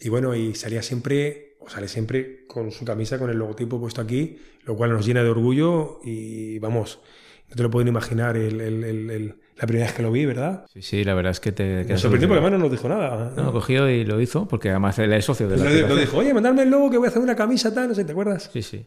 Y, 0.00 0.06
y 0.06 0.08
bueno, 0.08 0.34
y 0.34 0.54
salía 0.54 0.82
siempre, 0.82 1.43
o 1.64 1.68
sale 1.68 1.88
siempre 1.88 2.44
con 2.46 2.70
su 2.70 2.84
camisa, 2.84 3.18
con 3.18 3.30
el 3.30 3.36
logotipo 3.38 3.80
puesto 3.80 4.00
aquí, 4.00 4.38
lo 4.64 4.76
cual 4.76 4.90
nos 4.90 5.06
llena 5.06 5.22
de 5.22 5.30
orgullo 5.30 6.00
y 6.04 6.58
vamos, 6.58 7.00
no 7.48 7.56
te 7.56 7.62
lo 7.62 7.70
pueden 7.70 7.88
imaginar 7.88 8.36
el- 8.36 8.60
el- 8.60 8.84
el- 9.10 9.40
la 9.56 9.66
primera 9.66 9.86
vez 9.86 9.94
que 9.94 10.02
lo 10.02 10.10
vi, 10.10 10.26
¿verdad? 10.26 10.66
Sí, 10.72 10.82
sí, 10.82 11.04
la 11.04 11.14
verdad 11.14 11.30
es 11.30 11.40
que 11.40 11.52
te 11.52 11.84
Me 11.84 11.96
sorprendió 11.96 12.28
porque 12.28 12.40
además 12.40 12.52
no 12.52 12.64
nos 12.64 12.70
dijo 12.72 12.88
nada. 12.88 13.32
No, 13.36 13.52
cogió 13.52 13.88
y 13.88 14.04
lo 14.04 14.20
hizo, 14.20 14.48
porque 14.48 14.70
además 14.70 14.98
él 14.98 15.12
es 15.12 15.24
socio 15.24 15.48
de 15.48 15.56
la 15.56 15.64
Lo, 15.70 15.88
lo 15.88 15.96
dijo, 15.96 16.16
oye, 16.18 16.34
mandadme 16.34 16.62
el 16.62 16.70
logo 16.70 16.90
que 16.90 16.98
voy 16.98 17.06
a 17.06 17.10
hacer 17.10 17.22
una 17.22 17.36
camisa, 17.36 17.72
tal, 17.72 17.88
no 17.88 17.94
sé, 17.94 18.04
¿te 18.04 18.12
acuerdas? 18.12 18.50
Sí, 18.52 18.62
sí. 18.62 18.86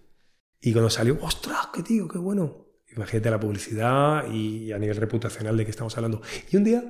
Y 0.62 0.74
cuando 0.74 0.90
salió, 0.90 1.18
ostras, 1.22 1.70
qué 1.74 1.84
tío, 1.84 2.08
qué 2.08 2.18
bueno. 2.18 2.66
Imagínate 2.96 3.30
la 3.30 3.40
publicidad 3.40 4.30
y 4.32 4.72
a 4.72 4.80
nivel 4.80 4.98
reputacional 4.98 5.56
de 5.56 5.64
que 5.66 5.72
estamos 5.72 5.96
hablando. 5.98 6.22
Y 6.52 6.58
un 6.58 6.64
día, 6.64 6.84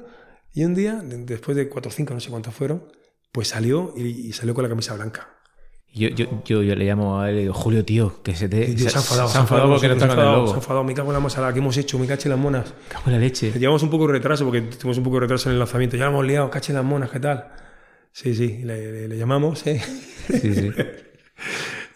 y 0.53 0.63
un 0.63 0.73
día, 0.73 0.95
de- 0.95 1.25
después 1.25 1.55
de 1.57 1.67
cuatro 1.67 1.89
o 1.89 1.93
cinco, 1.93 2.13
no 2.13 2.19
sé 2.21 2.29
cuántos 2.29 2.53
fueron, 2.55 2.87
pues 3.31 3.49
salió 3.49 3.93
y, 3.95 4.03
y 4.03 4.31
salió 4.33 4.53
con 4.55 4.63
la 4.63 4.69
camisa 4.69 4.95
blanca. 4.95 5.36
Yo, 5.93 6.09
yo, 6.09 6.25
yo, 6.45 6.61
yo 6.61 6.75
le 6.75 6.85
llamo 6.85 7.19
a 7.19 7.29
él 7.31 7.37
y 7.37 7.39
digo, 7.41 7.53
Julio, 7.55 7.83
tío, 7.83 8.21
que 8.21 8.35
se 8.35 8.47
te... 8.47 8.69
Y, 8.69 8.75
tío, 8.75 8.87
se 8.89 8.97
ha 8.97 9.01
enfadado, 9.01 9.27
se 9.29 9.37
ha 9.37 9.41
enfadado 9.41 9.69
porque 9.69 9.87
no 9.87 9.93
está 9.93 10.07
con 10.07 10.19
el 10.19 10.25
logo. 10.25 10.47
Se 10.47 10.53
ha 10.53 10.57
enfadado, 10.57 10.83
me 10.83 10.93
cago 10.93 11.07
en 11.09 11.13
la 11.15 11.19
masala, 11.19 11.51
¿qué 11.53 11.59
hemos 11.59 11.75
hecho? 11.77 11.97
Me 11.97 12.05
caché 12.05 12.29
las 12.29 12.37
monas. 12.37 12.73
Cago 12.87 13.03
en 13.07 13.13
la 13.13 13.19
leche. 13.19 13.51
Llevamos 13.57 13.81
un 13.81 13.89
poco 13.89 14.05
de 14.07 14.13
retraso 14.13 14.45
porque 14.45 14.61
tuvimos 14.61 14.97
un 14.99 15.03
poco 15.03 15.15
de 15.15 15.21
retraso 15.21 15.49
en 15.49 15.53
el 15.53 15.59
lanzamiento. 15.59 15.97
Ya 15.97 16.03
lo 16.05 16.11
hemos 16.11 16.25
liado, 16.27 16.49
caché 16.51 16.71
las 16.73 16.83
monas, 16.83 17.09
¿qué 17.09 17.19
tal? 17.19 17.47
Sí, 18.11 18.35
sí, 18.35 18.59
le, 18.63 18.91
le- 18.91 19.07
le 19.07 19.17
llamamos, 19.17 19.65
¿eh? 19.67 19.81
Sí, 20.29 20.53
sí. 20.53 20.71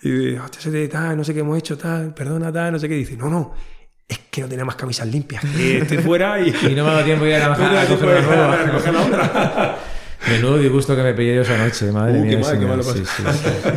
Y 0.03 0.35
te- 0.35 0.87
tal, 0.87 1.15
no 1.15 1.23
sé 1.23 1.31
qué 1.33 1.41
hemos 1.41 1.55
hecho, 1.59 1.77
tal, 1.77 2.11
perdona, 2.15 2.51
tal, 2.51 2.71
no 2.71 2.79
sé 2.79 2.89
qué. 2.89 2.95
Dice, 2.95 3.15
no, 3.15 3.29
no, 3.29 3.53
es 4.07 4.17
que 4.31 4.41
no 4.41 4.47
tenía 4.47 4.65
más 4.65 4.75
camisas 4.75 5.05
limpias, 5.07 5.43
estoy 5.43 5.99
fuera 5.99 6.39
y... 6.41 6.49
Y 6.71 6.73
no 6.73 6.83
me 6.85 6.89
ha 6.89 6.93
dado 6.93 7.05
tiempo 7.05 7.25
de 7.25 7.29
ir 7.31 7.35
a, 7.37 7.49
la- 7.49 7.81
a 7.83 7.87
coger 7.87 8.93
la 8.93 9.01
otra. 9.01 9.77
Menudo 10.29 10.57
disgusto 10.57 10.95
que 10.95 11.03
me 11.03 11.13
pillé 11.13 11.35
yo 11.35 11.41
esa 11.41 11.57
noche, 11.57 11.91
madre 11.91 12.19
Uh, 12.19 12.23
mía. 12.23 12.37
qué 12.59 12.65
mal, 12.65 12.77
qué 12.77 12.83
sí, 12.83 13.05
sí, 13.05 13.23
sí. 13.31 13.69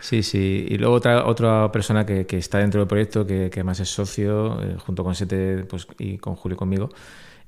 Sí, 0.00 0.22
sí. 0.22 0.66
Y 0.68 0.78
luego 0.78 0.94
otra, 0.94 1.26
otra 1.26 1.70
persona 1.72 2.06
que, 2.06 2.26
que 2.26 2.38
está 2.38 2.58
dentro 2.58 2.80
del 2.80 2.88
proyecto, 2.88 3.26
que, 3.26 3.50
que 3.50 3.60
además 3.60 3.80
es 3.80 3.88
socio, 3.90 4.60
eh, 4.62 4.76
junto 4.78 5.04
con 5.04 5.14
Sete 5.14 5.64
pues, 5.68 5.86
y 5.98 6.16
con 6.18 6.36
Julio 6.36 6.54
y 6.54 6.58
conmigo, 6.58 6.88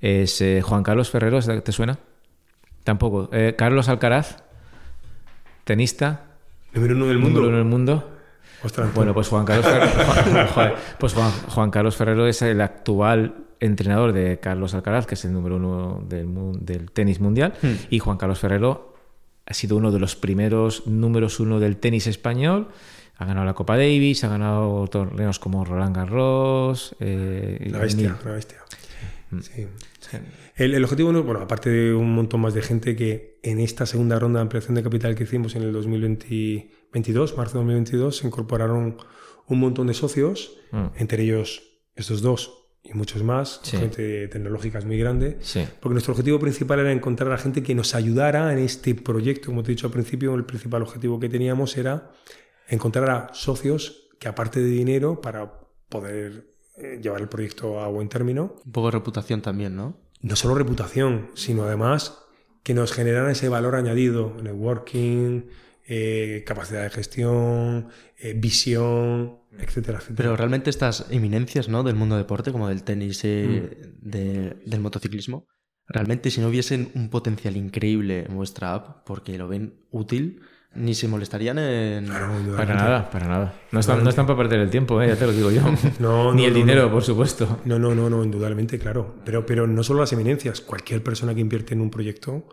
es 0.00 0.40
eh, 0.42 0.60
Juan 0.62 0.82
Carlos 0.82 1.10
Ferrero. 1.10 1.40
¿Te 1.40 1.72
suena? 1.72 1.98
Tampoco. 2.84 3.30
Eh, 3.32 3.54
Carlos 3.56 3.88
Alcaraz, 3.88 4.42
tenista, 5.64 6.24
Número 6.74 6.94
uno 6.96 7.06
del 7.06 7.18
mundo. 7.18 7.40
número 7.40 7.48
uno 7.48 7.56
del 7.59 7.66
mundo. 7.66 8.09
Ostras, 8.64 8.94
Bueno, 8.94 9.12
pues 9.12 9.28
Juan 9.28 9.44
Carlos 9.44 9.66
Ferrero, 9.66 10.74
pues 10.98 11.14
Juan, 11.14 11.30
Juan 11.48 11.70
Carlos 11.70 11.96
Ferrero 11.96 12.26
es 12.26 12.42
el 12.42 12.60
actual 12.60 13.34
entrenador 13.62 14.12
de 14.12 14.39
Carlos 14.40 14.74
Alcaraz, 14.74 15.06
que 15.06 15.14
es 15.14 15.24
el 15.24 15.32
número 15.32 15.56
uno 15.56 16.05
del, 16.09 16.28
del 16.60 16.90
tenis 16.90 17.20
mundial, 17.20 17.55
y 17.90 17.98
Juan 17.98 18.18
Carlos 18.18 18.39
Ferrero 18.40 18.94
ha 19.47 19.55
sido 19.55 19.76
uno 19.76 19.90
de 19.90 19.98
los 19.98 20.14
primeros 20.16 20.86
números 20.86 21.40
uno 21.40 21.59
del 21.60 21.76
tenis 21.78 22.06
español. 22.06 22.68
Ha 23.16 23.24
ganado 23.24 23.47
la 23.47 23.55
Copa 23.55 23.76
Davis, 23.76 24.24
ha 24.24 24.28
ganado 24.28 24.86
torneos 24.89 25.39
como 25.39 25.64
Roland 25.64 25.94
Garros. 25.97 26.94
eh, 27.01 27.68
la 27.70 27.78
bestia, 27.78 28.16
la 28.24 28.32
bestia. 28.32 28.59
Mm. 29.30 29.39
Sí. 29.40 29.66
El, 30.56 30.74
el 30.74 30.84
objetivo, 30.84 31.10
no- 31.12 31.22
bueno, 31.22 31.40
aparte 31.40 31.70
de 31.70 31.94
un 31.94 32.14
montón 32.14 32.40
más 32.40 32.52
de 32.55 32.62
gente 32.62 32.94
que 32.97 33.39
en 33.43 33.60
esta 33.60 33.86
segunda 33.86 34.18
ronda 34.18 34.40
de 34.40 34.43
ampliación 34.43 34.74
de 34.74 34.82
capital 34.82 35.14
que 35.14 35.24
hicimos 35.24 35.55
en 35.56 35.62
el 35.62 35.72
2022, 35.72 37.36
marzo 37.36 37.55
de 37.59 37.64
2022, 37.64 38.16
se 38.18 38.26
incorporaron 38.26 38.97
un 39.47 39.60
montón 39.60 39.86
de 39.86 39.94
socios, 39.94 40.56
Mm. 40.72 40.86
entre 40.97 41.22
ellos 41.24 41.62
estos 41.97 42.22
dos 42.22 42.61
y 42.84 42.94
muchos 42.94 43.22
más, 43.22 43.60
Sí. 43.62 43.76
gente 43.76 44.28
tecnológica 44.28 44.78
es 44.78 44.84
muy 44.84 44.98
grande. 44.98 45.38
Sí. 45.40 45.64
Porque 45.80 45.94
nuestro 45.94 46.12
objetivo 46.12 46.38
principal 46.38 46.80
era 46.80 46.92
encontrar 46.92 47.32
a 47.32 47.38
gente 47.38 47.62
que 47.62 47.74
nos 47.74 47.94
ayudara 47.94 48.52
en 48.52 48.59
este 48.59 48.94
proyecto. 48.94 49.46
Como 49.46 49.62
te 49.62 49.70
he 49.72 49.74
dicho 49.74 49.86
al 49.86 49.92
principio, 49.92 50.34
el 50.34 50.44
principal 50.44 50.82
objetivo 50.82 51.20
que 51.20 51.28
teníamos 51.28 51.76
era 51.76 52.10
encontrar 52.68 53.10
a 53.10 53.28
socios 53.34 54.09
que 54.18 54.28
aparte 54.28 54.60
de 54.60 54.68
dinero 54.68 55.20
para 55.20 55.60
poder 55.88 56.46
eh, 56.76 56.98
llevar 57.02 57.20
el 57.20 57.28
proyecto 57.28 57.80
a 57.80 57.88
buen 57.88 58.09
término, 58.09 58.56
Un 58.64 58.72
poco 58.72 58.86
de 58.88 58.92
reputación 58.92 59.42
también, 59.42 59.76
¿no? 59.76 59.96
no 60.22 60.36
solo 60.36 60.54
reputación, 60.54 61.30
sino 61.34 61.64
además 61.64 62.18
que 62.62 62.74
nos 62.74 62.92
generaran 62.92 63.30
ese 63.32 63.48
valor 63.48 63.74
añadido, 63.74 64.36
networking, 64.40 65.42
eh, 65.86 66.44
capacidad 66.46 66.82
de 66.84 66.90
gestión, 66.90 67.88
eh, 68.18 68.34
visión, 68.36 69.38
etcétera, 69.58 69.98
etcétera. 69.98 70.16
Pero 70.16 70.36
realmente 70.36 70.70
estas 70.70 71.06
eminencias, 71.10 71.68
¿no? 71.68 71.82
Del 71.82 71.94
mundo 71.96 72.16
deporte, 72.16 72.52
como 72.52 72.68
del 72.68 72.82
tenis, 72.82 73.20
eh, 73.24 73.92
Mm. 74.02 74.10
de- 74.10 74.56
del 74.66 74.80
motociclismo, 74.80 75.46
realmente 75.86 76.30
si 76.30 76.40
no 76.40 76.48
hubiesen 76.48 76.90
un 76.94 77.10
potencial 77.10 77.56
increíble 77.56 78.24
en 78.28 78.34
vuestra 78.36 78.74
app, 78.74 79.04
porque 79.06 79.36
lo 79.38 79.48
ven 79.48 79.74
útil, 79.90 80.40
Ni 80.74 80.94
se 80.94 81.06
molestarían 81.06 81.58
en... 81.58 82.06
Claro, 82.06 82.32
Para 82.56 82.74
nada, 82.74 83.10
para 83.10 83.28
nada. 83.28 83.54
No 83.72 83.80
están, 83.80 84.02
no 84.02 84.08
están 84.08 84.24
para 84.24 84.38
perder 84.38 84.58
el 84.60 84.70
tiempo, 84.70 85.02
¿eh? 85.02 85.08
ya 85.08 85.16
te 85.16 85.26
lo 85.26 85.32
digo 85.32 85.50
yo. 85.50 85.60
No, 86.00 86.32
Ni 86.32 86.40
no, 86.44 86.48
el 86.48 86.54
no, 86.54 86.58
dinero, 86.60 86.82
no. 86.84 86.90
por 86.92 87.02
supuesto. 87.02 87.60
No, 87.66 87.78
no, 87.78 87.94
no, 87.94 88.08
no, 88.08 88.24
indudablemente, 88.24 88.78
claro. 88.78 89.16
Pero, 89.22 89.44
pero 89.44 89.66
no 89.66 89.82
solo 89.82 90.00
las 90.00 90.14
eminencias. 90.14 90.62
Cualquier 90.62 91.02
persona 91.02 91.34
que 91.34 91.42
invierte 91.42 91.74
en 91.74 91.82
un 91.82 91.90
proyecto 91.90 92.48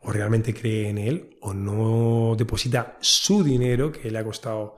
o 0.00 0.10
realmente 0.10 0.54
cree 0.54 0.88
en 0.88 0.96
él 0.96 1.36
o 1.42 1.52
no 1.52 2.36
deposita 2.38 2.96
su 3.02 3.44
dinero 3.44 3.92
que 3.92 4.10
le 4.10 4.16
ha 4.18 4.24
costado 4.24 4.76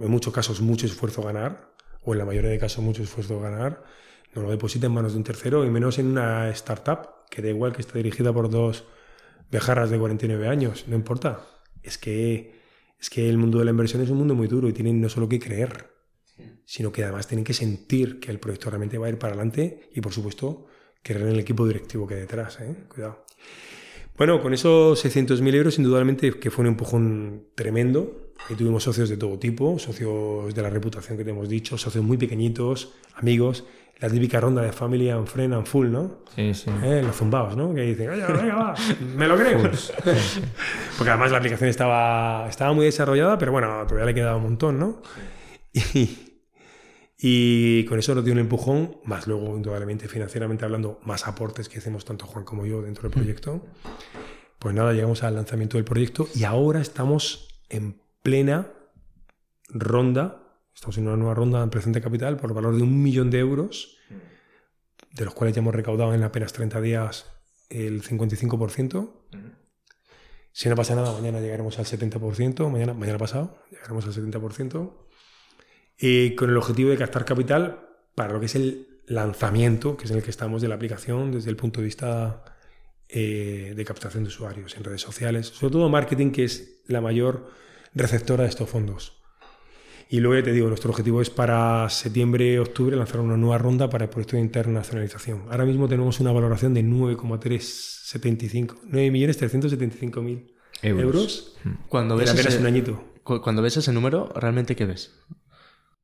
en 0.00 0.10
muchos 0.10 0.32
casos 0.32 0.60
mucho 0.60 0.86
esfuerzo 0.86 1.22
ganar 1.22 1.72
o 2.04 2.12
en 2.12 2.18
la 2.18 2.24
mayoría 2.24 2.50
de 2.50 2.58
casos 2.58 2.82
mucho 2.84 3.02
esfuerzo 3.02 3.40
ganar, 3.40 3.84
no 4.34 4.42
lo 4.42 4.50
deposita 4.50 4.86
en 4.86 4.92
manos 4.92 5.12
de 5.12 5.18
un 5.18 5.24
tercero 5.24 5.64
y 5.64 5.70
menos 5.70 5.98
en 5.98 6.06
una 6.06 6.48
startup 6.50 7.26
que 7.30 7.42
da 7.42 7.48
igual 7.48 7.72
que 7.72 7.82
esté 7.82 7.98
dirigida 7.98 8.32
por 8.32 8.50
dos 8.50 8.84
bejarras 9.50 9.90
de 9.90 9.98
49 9.98 10.48
años, 10.48 10.84
no 10.88 10.96
importa. 10.96 11.46
Es 11.82 11.98
que, 11.98 12.60
es 12.98 13.10
que 13.10 13.28
el 13.28 13.38
mundo 13.38 13.58
de 13.58 13.64
la 13.66 13.70
inversión 13.70 14.02
es 14.02 14.10
un 14.10 14.18
mundo 14.18 14.34
muy 14.34 14.48
duro 14.48 14.68
y 14.68 14.72
tienen 14.72 15.00
no 15.00 15.08
solo 15.08 15.28
que 15.28 15.38
creer, 15.38 15.90
sino 16.64 16.90
que 16.90 17.04
además 17.04 17.26
tienen 17.26 17.44
que 17.44 17.52
sentir 17.52 18.18
que 18.18 18.30
el 18.30 18.38
proyecto 18.38 18.70
realmente 18.70 18.98
va 18.98 19.06
a 19.06 19.10
ir 19.10 19.18
para 19.18 19.34
adelante 19.34 19.90
y, 19.94 20.00
por 20.00 20.12
supuesto, 20.12 20.66
creer 21.02 21.22
en 21.22 21.28
el 21.28 21.40
equipo 21.40 21.66
directivo 21.66 22.06
que 22.06 22.14
hay 22.14 22.20
detrás. 22.20 22.60
¿eh? 22.60 22.74
Cuidado. 22.88 23.24
Bueno, 24.16 24.40
con 24.40 24.54
esos 24.54 25.04
600.000 25.04 25.54
euros, 25.54 25.78
indudablemente 25.78 26.38
que 26.38 26.50
fue 26.50 26.62
un 26.62 26.68
empujón 26.68 27.48
tremendo. 27.54 28.21
Ahí 28.48 28.56
tuvimos 28.56 28.82
socios 28.82 29.08
de 29.08 29.16
todo 29.16 29.38
tipo, 29.38 29.78
socios 29.78 30.54
de 30.54 30.62
la 30.62 30.70
reputación 30.70 31.16
que 31.16 31.24
te 31.24 31.30
hemos 31.30 31.48
dicho, 31.48 31.78
socios 31.78 32.04
muy 32.04 32.16
pequeñitos, 32.16 32.92
amigos, 33.14 33.64
la 34.02 34.08
típica 34.10 34.40
ronda 34.40 34.62
de 34.62 34.72
family 34.72 35.10
and 35.10 35.28
friend 35.28 35.54
and 35.54 35.64
full, 35.64 35.88
¿no? 35.88 36.22
Sí, 36.34 36.52
sí. 36.54 36.70
¿Eh? 36.82 37.02
Los 37.04 37.14
zumbaos, 37.14 37.56
¿no? 37.56 37.72
Que 37.72 37.82
dicen, 37.82 38.10
oye, 38.10 38.24
venga, 38.26 38.54
va, 38.56 38.74
me 39.16 39.28
lo 39.28 39.36
creo. 39.36 39.58
Porque 40.98 41.10
además 41.10 41.30
la 41.30 41.38
aplicación 41.38 41.70
estaba, 41.70 42.48
estaba 42.48 42.72
muy 42.72 42.86
desarrollada, 42.86 43.38
pero 43.38 43.52
bueno, 43.52 43.68
todavía 43.86 44.06
le 44.06 44.14
quedaba 44.14 44.36
un 44.36 44.42
montón, 44.42 44.80
¿no? 44.80 45.02
Y, 45.72 46.32
y 47.16 47.84
con 47.84 48.00
eso 48.00 48.16
nos 48.16 48.24
dio 48.24 48.32
un 48.32 48.40
empujón, 48.40 48.96
más 49.04 49.28
luego, 49.28 49.56
indudablemente, 49.56 50.08
financieramente 50.08 50.64
hablando, 50.64 50.98
más 51.04 51.28
aportes 51.28 51.68
que 51.68 51.78
hacemos 51.78 52.04
tanto 52.04 52.26
Juan 52.26 52.44
como 52.44 52.66
yo 52.66 52.82
dentro 52.82 53.04
del 53.04 53.12
proyecto. 53.12 53.64
Pues 54.58 54.74
nada, 54.74 54.92
llegamos 54.92 55.22
al 55.22 55.36
lanzamiento 55.36 55.76
del 55.76 55.84
proyecto 55.84 56.26
y 56.34 56.42
ahora 56.42 56.80
estamos 56.80 57.48
en 57.68 58.01
plena 58.22 58.72
ronda, 59.68 60.42
estamos 60.74 60.98
en 60.98 61.06
una 61.06 61.16
nueva 61.16 61.34
ronda 61.34 61.58
de 61.58 61.64
ampliación 61.64 61.92
de 61.92 62.00
capital 62.00 62.36
por 62.36 62.54
valor 62.54 62.76
de 62.76 62.82
un 62.82 63.02
millón 63.02 63.30
de 63.30 63.38
euros, 63.38 63.98
de 65.12 65.24
los 65.24 65.34
cuales 65.34 65.54
ya 65.54 65.60
hemos 65.60 65.74
recaudado 65.74 66.14
en 66.14 66.22
apenas 66.22 66.52
30 66.52 66.80
días 66.80 67.26
el 67.68 68.02
55%. 68.02 69.12
Si 70.52 70.68
no 70.68 70.76
pasa 70.76 70.94
nada, 70.94 71.12
mañana 71.12 71.40
llegaremos 71.40 71.78
al 71.78 71.86
70%, 71.86 72.68
mañana, 72.70 72.92
mañana 72.92 73.18
pasado 73.18 73.58
llegaremos 73.70 74.04
al 74.06 74.12
70%, 74.12 74.92
y 75.98 76.34
con 76.34 76.50
el 76.50 76.56
objetivo 76.56 76.90
de 76.90 76.98
captar 76.98 77.24
capital 77.24 77.88
para 78.14 78.34
lo 78.34 78.40
que 78.40 78.46
es 78.46 78.54
el 78.54 79.00
lanzamiento, 79.06 79.96
que 79.96 80.04
es 80.04 80.10
en 80.10 80.18
el 80.18 80.22
que 80.22 80.30
estamos 80.30 80.62
de 80.62 80.68
la 80.68 80.74
aplicación 80.74 81.32
desde 81.32 81.50
el 81.50 81.56
punto 81.56 81.80
de 81.80 81.86
vista 81.86 82.44
eh, 83.08 83.72
de 83.74 83.84
captación 83.84 84.24
de 84.24 84.28
usuarios 84.28 84.76
en 84.76 84.84
redes 84.84 85.00
sociales, 85.00 85.48
sobre 85.48 85.72
todo 85.72 85.88
marketing, 85.88 86.30
que 86.30 86.44
es 86.44 86.82
la 86.86 87.00
mayor 87.00 87.50
receptora 87.94 88.44
de 88.44 88.48
estos 88.50 88.68
fondos. 88.68 89.18
Y 90.08 90.20
luego 90.20 90.38
ya 90.38 90.44
te 90.44 90.52
digo, 90.52 90.68
nuestro 90.68 90.90
objetivo 90.90 91.22
es 91.22 91.30
para 91.30 91.88
septiembre, 91.88 92.58
octubre 92.60 92.96
lanzar 92.96 93.20
una 93.20 93.36
nueva 93.38 93.56
ronda 93.58 93.88
para 93.88 94.04
el 94.04 94.10
proyecto 94.10 94.36
de 94.36 94.42
internacionalización. 94.42 95.44
Ahora 95.50 95.64
mismo 95.64 95.88
tenemos 95.88 96.20
una 96.20 96.32
valoración 96.32 96.74
de 96.74 96.82
9,375, 96.82 98.76
9.375.000 98.90 100.52
Euros. 100.82 101.02
euros, 101.04 101.56
Cuando 101.88 102.14
en 102.14 102.20
ves, 102.20 102.30
apenas 102.30 102.52
ese, 102.54 102.58
un 102.60 102.66
añito. 102.66 103.04
cu- 103.22 103.40
cuando 103.40 103.62
ves 103.62 103.76
ese 103.78 103.92
número, 103.92 104.30
¿realmente 104.34 104.76
qué 104.76 104.84
ves? 104.84 105.12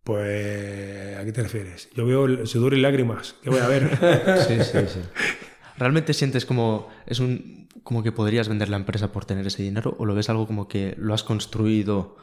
Pues, 0.05 1.17
¿a 1.19 1.25
qué 1.25 1.33
te 1.33 1.43
refieres? 1.43 1.91
Yo 1.95 2.07
veo 2.07 2.25
el 2.25 2.47
sudor 2.47 2.73
y 2.75 2.81
lágrimas. 2.81 3.35
¿Qué 3.43 3.51
voy 3.51 3.59
a 3.61 3.69
ver? 3.69 3.91
Sí, 4.49 4.55
sí, 4.63 4.79
sí. 4.89 5.01
¿Realmente 5.79 6.15
sientes 6.15 6.47
como 6.47 6.89
es 7.07 7.21
un 7.21 7.68
como 7.89 8.03
que 8.03 8.13
podrías 8.13 8.51
vender 8.51 8.69
la 8.69 8.77
empresa 8.77 9.13
por 9.13 9.25
tener 9.25 9.47
ese 9.47 9.63
dinero 9.63 9.97
o 9.99 10.05
lo 10.05 10.15
ves 10.15 10.29
algo 10.29 10.47
como 10.47 10.69
que 10.69 10.95
lo 10.99 11.15
has 11.15 11.25
construido? 11.25 12.19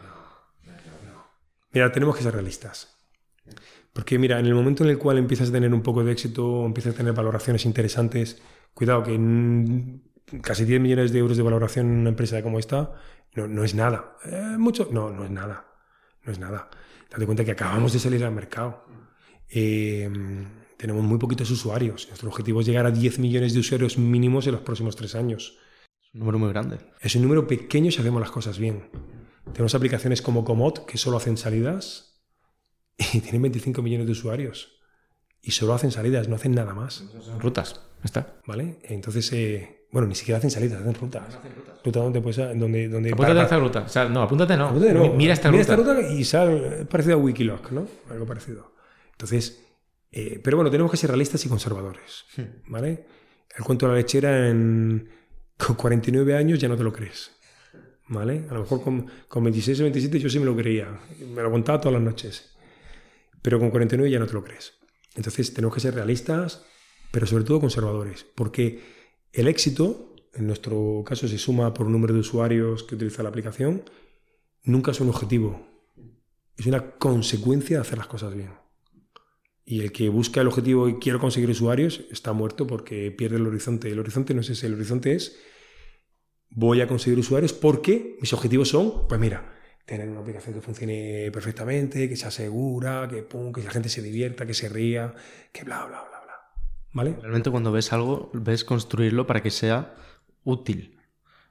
Mira, 1.71 1.91
tenemos 1.91 2.15
que 2.15 2.21
ser 2.21 2.35
realistas. 2.35 2.95
Porque 3.91 4.19
mira, 4.19 4.39
en 4.39 4.45
el 4.45 4.53
momento 4.53 4.83
en 4.83 4.91
el 4.91 4.99
cual 4.99 5.17
empiezas 5.17 5.49
a 5.49 5.53
tener 5.53 5.73
un 5.73 5.81
poco 5.81 6.03
de 6.03 6.11
éxito, 6.11 6.67
empiezas 6.67 6.93
a 6.93 6.97
tener 6.97 7.13
valoraciones 7.13 7.65
interesantes, 7.65 8.43
cuidado 8.75 9.01
que 9.01 9.19
casi 10.43 10.65
10 10.65 10.81
millones 10.81 11.11
de 11.11 11.17
euros 11.17 11.35
de 11.35 11.41
valoración 11.41 11.87
en 11.87 11.97
una 11.97 12.09
empresa 12.09 12.43
como 12.43 12.59
esta 12.59 12.93
no, 13.33 13.47
no 13.47 13.63
es 13.63 13.73
nada. 13.73 14.17
Eh, 14.23 14.57
mucho, 14.59 14.87
no, 14.91 15.09
no 15.09 15.25
es 15.25 15.31
nada. 15.31 15.65
No 16.21 16.31
es 16.31 16.37
nada. 16.37 16.69
Date 17.09 17.25
cuenta 17.25 17.43
que 17.43 17.53
acabamos 17.53 17.91
de 17.91 17.97
salir 17.97 18.23
al 18.23 18.33
mercado. 18.33 18.85
Eh, 19.49 20.11
tenemos 20.77 21.03
muy 21.03 21.17
poquitos 21.17 21.49
usuarios. 21.51 22.07
Nuestro 22.07 22.29
objetivo 22.29 22.61
es 22.61 22.67
llegar 22.67 22.85
a 22.85 22.91
10 22.91 23.19
millones 23.19 23.53
de 23.53 23.59
usuarios 23.59 23.97
mínimos 23.97 24.45
en 24.47 24.53
los 24.53 24.61
próximos 24.61 24.95
tres 24.95 25.15
años. 25.15 25.57
Es 26.03 26.13
un 26.13 26.19
número 26.19 26.39
muy 26.39 26.49
grande. 26.49 26.77
Es 27.01 27.15
un 27.15 27.21
número 27.23 27.47
pequeño 27.47 27.91
si 27.91 27.99
hacemos 27.99 28.21
las 28.21 28.31
cosas 28.31 28.57
bien. 28.57 28.89
Tenemos 29.53 29.75
aplicaciones 29.75 30.21
como 30.21 30.43
Comod 30.43 30.79
que 30.85 30.97
solo 30.97 31.17
hacen 31.17 31.37
salidas 31.37 32.21
y 32.97 33.19
tienen 33.21 33.41
25 33.41 33.81
millones 33.81 34.05
de 34.07 34.11
usuarios. 34.13 34.71
Y 35.41 35.51
solo 35.51 35.73
hacen 35.75 35.91
salidas, 35.91 36.27
no 36.27 36.35
hacen 36.35 36.53
nada 36.55 36.73
más. 36.73 37.03
Son 37.23 37.39
rutas. 37.39 37.79
Está. 38.03 38.35
¿Vale? 38.47 38.79
Entonces, 38.83 39.31
eh, 39.33 39.85
bueno, 39.91 40.07
ni 40.07 40.15
siquiera 40.15 40.39
hacen 40.39 40.49
salidas, 40.49 40.81
hacen 40.81 40.95
rutas. 40.95 41.23
Ruta 41.83 41.99
donde, 41.99 42.19
pues, 42.19 42.37
donde, 42.37 42.89
donde 42.89 43.11
Apúntate 43.11 43.39
a 43.39 43.43
esta 43.43 43.59
ruta. 43.59 43.81
O 43.85 43.89
sea, 43.89 44.09
no, 44.09 44.23
apúntate 44.23 44.57
no. 44.57 44.67
Apúntate, 44.69 44.93
no. 44.95 45.01
Mi- 45.03 45.09
Mira 45.09 45.33
esta 45.33 45.51
ruta. 45.51 45.75
ruta 45.75 46.01
y 46.01 46.23
sale 46.23 46.85
parecido 46.85 47.15
a 47.17 47.19
Wikiloc, 47.19 47.71
¿no? 47.71 47.87
Algo 48.09 48.25
parecido. 48.25 48.73
Entonces, 49.11 49.64
eh, 50.11 50.39
pero 50.43 50.57
bueno, 50.57 50.71
tenemos 50.71 50.91
que 50.91 50.97
ser 50.97 51.09
realistas 51.09 51.45
y 51.45 51.49
conservadores, 51.49 52.25
¿vale? 52.67 53.05
El 53.57 53.63
cuento 53.63 53.85
de 53.85 53.91
la 53.93 53.97
lechera 53.97 54.49
en 54.49 55.09
con 55.57 55.75
49 55.75 56.35
años 56.35 56.59
ya 56.59 56.67
no 56.67 56.75
te 56.75 56.83
lo 56.83 56.91
crees, 56.91 57.31
¿vale? 58.07 58.45
A 58.49 58.53
lo 58.53 58.61
mejor 58.61 58.81
con, 58.81 59.09
con 59.27 59.43
26 59.43 59.79
o 59.79 59.83
27 59.83 60.19
yo 60.19 60.29
sí 60.29 60.39
me 60.39 60.45
lo 60.45 60.55
creía, 60.55 60.99
me 61.33 61.41
lo 61.41 61.51
contaba 61.51 61.79
todas 61.79 61.93
las 61.93 62.03
noches, 62.03 62.55
pero 63.41 63.59
con 63.59 63.69
49 63.69 64.09
ya 64.11 64.19
no 64.19 64.27
te 64.27 64.33
lo 64.33 64.43
crees. 64.43 64.73
Entonces 65.15 65.53
tenemos 65.53 65.73
que 65.73 65.79
ser 65.79 65.95
realistas, 65.95 66.65
pero 67.11 67.25
sobre 67.25 67.45
todo 67.45 67.61
conservadores, 67.61 68.25
porque 68.35 68.81
el 69.31 69.47
éxito, 69.47 70.15
en 70.33 70.47
nuestro 70.47 71.03
caso, 71.05 71.27
se 71.27 71.37
suma 71.37 71.73
por 71.73 71.85
un 71.85 71.93
número 71.93 72.13
de 72.13 72.19
usuarios 72.19 72.83
que 72.83 72.95
utiliza 72.95 73.23
la 73.23 73.29
aplicación, 73.29 73.83
nunca 74.63 74.91
es 74.91 74.99
un 74.99 75.09
objetivo, 75.09 75.67
es 76.57 76.65
una 76.65 76.91
consecuencia 76.91 77.77
de 77.77 77.81
hacer 77.81 77.97
las 77.97 78.07
cosas 78.07 78.33
bien. 78.35 78.51
Y 79.65 79.81
el 79.81 79.91
que 79.91 80.09
busca 80.09 80.41
el 80.41 80.47
objetivo 80.47 80.87
y 80.87 80.99
quiere 80.99 81.17
conseguir 81.17 81.49
usuarios 81.49 82.05
está 82.11 82.33
muerto 82.33 82.67
porque 82.67 83.11
pierde 83.11 83.37
el 83.37 83.47
horizonte. 83.47 83.91
El 83.91 83.99
horizonte 83.99 84.33
no 84.35 84.41
es 84.41 84.49
ese, 84.49 84.67
el 84.67 84.75
horizonte 84.75 85.13
es 85.13 85.39
voy 86.55 86.81
a 86.81 86.87
conseguir 86.87 87.19
usuarios 87.19 87.53
porque 87.53 88.17
mis 88.21 88.31
objetivos 88.33 88.69
son, 88.69 89.07
pues 89.07 89.19
mira, 89.19 89.53
tener 89.85 90.09
una 90.09 90.21
aplicación 90.21 90.55
que 90.55 90.61
funcione 90.61 91.29
perfectamente, 91.31 92.09
que 92.09 92.15
sea 92.15 92.31
segura, 92.31 93.07
que, 93.09 93.23
pum, 93.23 93.51
que 93.51 93.61
la 93.61 93.71
gente 93.71 93.89
se 93.89 94.01
divierta, 94.01 94.45
que 94.45 94.53
se 94.53 94.69
ría, 94.69 95.13
que 95.51 95.63
bla, 95.63 95.85
bla, 95.85 96.01
bla, 96.01 96.21
bla. 96.23 96.33
¿Vale? 96.93 97.17
Realmente 97.21 97.51
cuando 97.51 97.71
ves 97.71 97.93
algo, 97.93 98.31
ves 98.33 98.63
construirlo 98.63 99.27
para 99.27 99.43
que 99.43 99.51
sea 99.51 99.95
útil, 100.43 100.97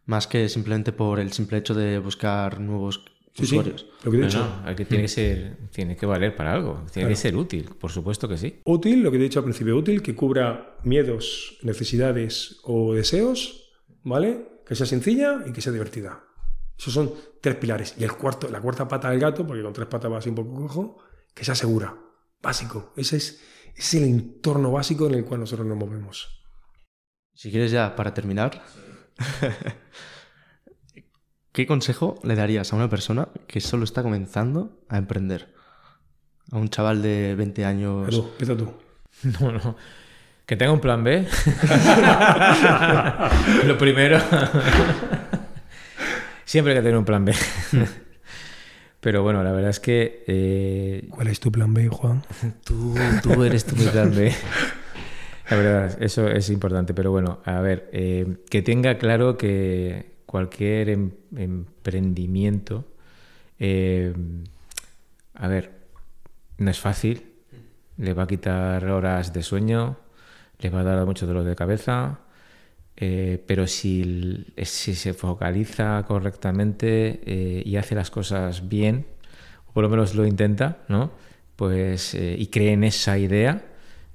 más 0.07 0.27
que 0.27 0.49
simplemente 0.49 0.93
por 0.93 1.21
el 1.21 1.33
simple 1.33 1.59
hecho 1.59 1.75
de 1.75 1.99
buscar 1.99 2.61
nuevos 2.61 3.05
Sí, 3.35 3.47
sí, 3.47 3.59
usuarios. 3.59 3.87
lo 4.05 4.11
que 4.13 4.17
te 4.17 4.17
he 4.17 4.21
No, 4.21 4.27
dicho. 4.27 4.63
no, 4.65 4.77
que- 4.77 4.85
tiene 4.85 5.03
que 5.05 5.09
ser, 5.09 5.57
tiene 5.73 5.97
que 5.97 6.07
valer 6.07 6.37
para 6.37 6.53
algo. 6.55 6.75
Tiene 6.93 6.93
Claro. 6.93 7.09
que 7.09 7.17
ser 7.17 7.37
útil, 7.37 7.65
por 7.81 7.91
supuesto 7.91 8.29
que 8.29 8.37
sí. 8.39 8.61
Útil, 8.65 9.03
lo 9.03 9.11
que 9.11 9.19
te 9.19 9.25
he 9.25 9.29
dicho 9.29 9.41
al 9.41 9.45
principio, 9.45 9.77
útil, 9.77 10.03
que 10.03 10.15
cubra 10.15 10.77
miedos, 10.85 11.59
necesidades 11.63 12.61
o 12.63 12.95
deseos, 12.95 13.73
¿vale? 14.05 14.61
Que 14.65 14.77
sea 14.77 14.87
sencilla 14.87 15.43
y 15.47 15.53
que 15.53 15.61
sea 15.61 15.73
divertida. 15.73 16.23
Esos 16.79 16.93
son 16.95 17.13
tres 17.41 17.57
pilares. 17.57 17.95
Y 17.99 18.05
el 18.05 18.13
cuarto, 18.13 18.49
la 18.49 18.61
cuarta 18.61 18.87
pata 18.87 19.11
del 19.11 19.19
gato, 19.21 19.45
porque 19.47 19.63
con 19.63 19.73
tres 19.73 19.89
patas 19.89 20.13
va 20.13 20.19
así 20.19 20.29
un 20.29 20.35
poco 20.37 20.55
cojo, 20.55 20.99
que 21.35 21.45
sea 21.45 21.55
segura. 21.57 21.97
Básico. 22.41 22.93
Ese 22.97 23.17
es, 23.17 23.41
ese 23.75 23.97
es 23.99 24.03
el 24.03 24.05
entorno 24.09 24.71
básico 24.71 25.07
en 25.09 25.15
el 25.15 25.25
cual 25.25 25.41
nosotros 25.41 25.67
nos 25.67 25.77
movemos. 25.77 26.41
Si 27.33 27.51
quieres 27.51 27.73
ya, 27.73 27.97
para 27.97 28.15
terminar, 28.15 28.63
¿qué 31.55 31.67
consejo 31.67 32.19
le 32.25 32.35
darías 32.35 32.71
a 32.73 32.77
una 32.77 32.91
persona 32.91 33.29
que 33.47 33.61
solo 33.61 33.85
está 33.85 34.03
comenzando 34.03 34.77
a 34.89 34.99
emprender? 34.99 35.55
A 36.51 36.59
un 36.59 36.69
chaval 36.69 37.01
de 37.01 37.37
20 37.37 37.65
años. 37.65 38.15
Empieza 38.15 38.57
tú. 38.57 38.75
No, 39.41 39.53
no. 39.53 39.77
Que 40.45 40.57
tenga 40.57 40.73
un 40.73 40.81
plan 40.81 41.05
B. 41.05 41.25
Lo 43.65 43.79
primero. 43.79 44.19
Siempre 46.45 46.73
hay 46.73 46.81
que 46.81 46.83
tener 46.83 46.99
un 46.99 47.05
plan 47.05 47.25
B. 47.25 47.33
Pero 49.01 49.23
bueno, 49.23 49.45
la 49.45 49.53
verdad 49.53 49.71
es 49.71 49.79
que 49.79 50.25
eh, 50.27 51.07
¿Cuál 51.11 51.29
es 51.29 51.39
tu 51.39 51.53
plan 51.53 51.73
B, 51.73 51.87
Juan? 51.89 52.25
tú, 52.65 52.97
tú 53.23 53.45
eres 53.45 53.65
tu 53.65 53.77
plan 53.77 54.13
B. 54.15 54.33
La 55.49 55.57
verdad, 55.57 56.03
eso 56.03 56.27
es 56.29 56.51
importante. 56.51 56.93
Pero 56.93 57.13
bueno, 57.13 57.41
a 57.45 57.61
ver, 57.61 57.89
eh, 57.93 58.39
que 58.51 58.63
tenga 58.63 58.99
claro 58.99 59.39
que, 59.39 60.14
cualquier 60.35 60.89
em- 60.89 61.13
emprendimiento, 61.37 62.85
eh, 63.61 64.13
a 65.35 65.47
ver, 65.47 65.71
no 66.59 66.73
es 66.73 66.81
fácil, 66.81 67.23
le 67.99 68.15
va 68.15 68.25
a 68.25 68.27
quitar 68.27 68.85
horas 68.91 69.33
de 69.33 69.45
sueño, 69.45 69.97
le 70.59 70.71
va 70.71 70.81
a 70.81 70.83
dar 70.83 71.07
mucho 71.07 71.29
dolor 71.29 71.45
de 71.45 71.55
cabeza, 71.55 72.19
eh, 72.97 73.45
pero 73.47 73.69
si, 73.69 74.45
se 74.57 75.15
focaliza 75.15 76.05
correctamente 76.05 77.21
eh, 77.25 77.63
y 77.65 77.77
hace 77.77 77.95
las 77.95 78.11
cosas 78.11 78.69
bien, 78.69 79.07
o 79.69 79.73
por 79.73 79.85
lo 79.85 79.89
menos 79.89 80.17
lo 80.17 80.27
intenta, 80.27 80.79
¿no? 80.89 81.13
Pues, 81.55 82.15
y 82.15 82.49
cree 82.49 82.73
en 82.73 82.83
esa 82.83 83.19
idea, 83.19 83.63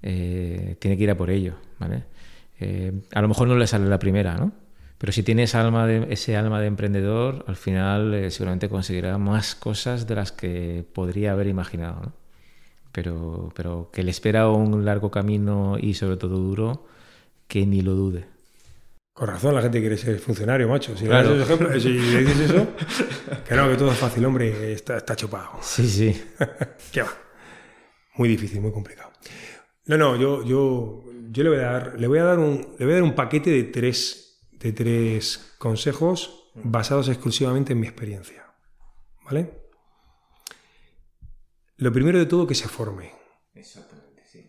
tiene 0.02 0.98
que 0.98 1.04
ir 1.04 1.12
a 1.12 1.16
por 1.16 1.30
ello, 1.30 1.56
a 1.80 3.22
lo 3.22 3.28
mejor 3.30 3.48
no 3.48 3.56
le 3.56 3.68
sale 3.68 3.88
la 3.88 4.00
primera, 4.00 4.36
¿no? 4.36 4.52
Pero 5.00 5.12
si 5.14 5.24
tiene 5.24 5.44
esa 5.44 5.62
alma 5.62 5.88
de, 5.88 6.08
ese 6.12 6.36
alma 6.38 6.60
de 6.62 6.68
emprendedor, 6.68 7.44
al 7.48 7.56
final 7.56 8.14
eh, 8.14 8.30
seguramente 8.30 8.70
conseguirá 8.70 9.18
más 9.18 9.56
cosas 9.56 10.06
de 10.06 10.16
las 10.16 10.32
que 10.32 10.86
podría 10.94 11.32
haber 11.32 11.48
imaginado, 11.48 12.02
¿no? 12.04 12.14
Pero, 12.92 13.52
pero 13.56 13.90
que 13.92 14.04
le 14.04 14.12
espera 14.12 14.50
un 14.50 14.84
largo 14.84 15.10
camino 15.10 15.78
y 15.80 15.94
sobre 15.94 16.18
todo 16.18 16.38
duro, 16.38 16.86
que 17.48 17.66
ni 17.66 17.82
lo 17.82 17.94
dude. 17.94 18.26
Con 19.14 19.28
razón 19.28 19.54
la 19.56 19.62
gente 19.62 19.80
quiere 19.80 19.98
ser 19.98 20.20
funcionario, 20.20 20.68
macho. 20.68 20.96
Si, 20.98 21.06
Claro. 21.06 21.36
le 21.36 21.44
dices 21.44 22.40
eso, 22.40 22.68
que 23.48 23.56
no, 23.56 23.70
que 23.70 23.76
todo 23.76 23.92
es 23.92 23.98
fácil, 23.98 24.26
hombre, 24.26 24.74
está, 24.74 24.98
está 24.98 25.16
chupado. 25.16 25.52
Sí, 25.62 25.88
sí. 25.88 26.22
¿Qué 26.92 27.02
va? 27.04 27.10
Muy 28.16 28.28
difícil, 28.30 28.60
muy 28.62 28.72
complicado. 28.72 29.12
No, 29.86 29.98
no, 29.98 30.16
yo, 30.16 30.44
yo, 30.46 31.04
yo 31.32 31.44
le 31.44 31.50
voy 31.50 31.60
a 31.60 31.62
dar, 31.72 31.96
le 32.00 32.08
voy 32.08 32.20
a 32.20 32.24
dar 32.24 32.40
un, 32.40 32.76
le 32.78 32.86
voy 32.86 32.94
a 32.94 32.96
dar 32.96 33.04
un 33.04 33.16
paquete 33.16 33.50
de 33.50 33.64
tres, 33.64 34.29
de 34.60 34.72
tres 34.74 35.56
consejos 35.58 36.52
basados 36.56 37.08
exclusivamente 37.10 37.74
en 37.74 37.80
mi 37.80 37.88
experiencia. 37.88 38.46
¿Vale? 39.26 39.60
Lo 41.78 41.94
primero 41.94 42.20
de 42.20 42.26
todo, 42.26 42.46
que 42.46 42.56
se 42.56 42.68
forme. 42.68 43.12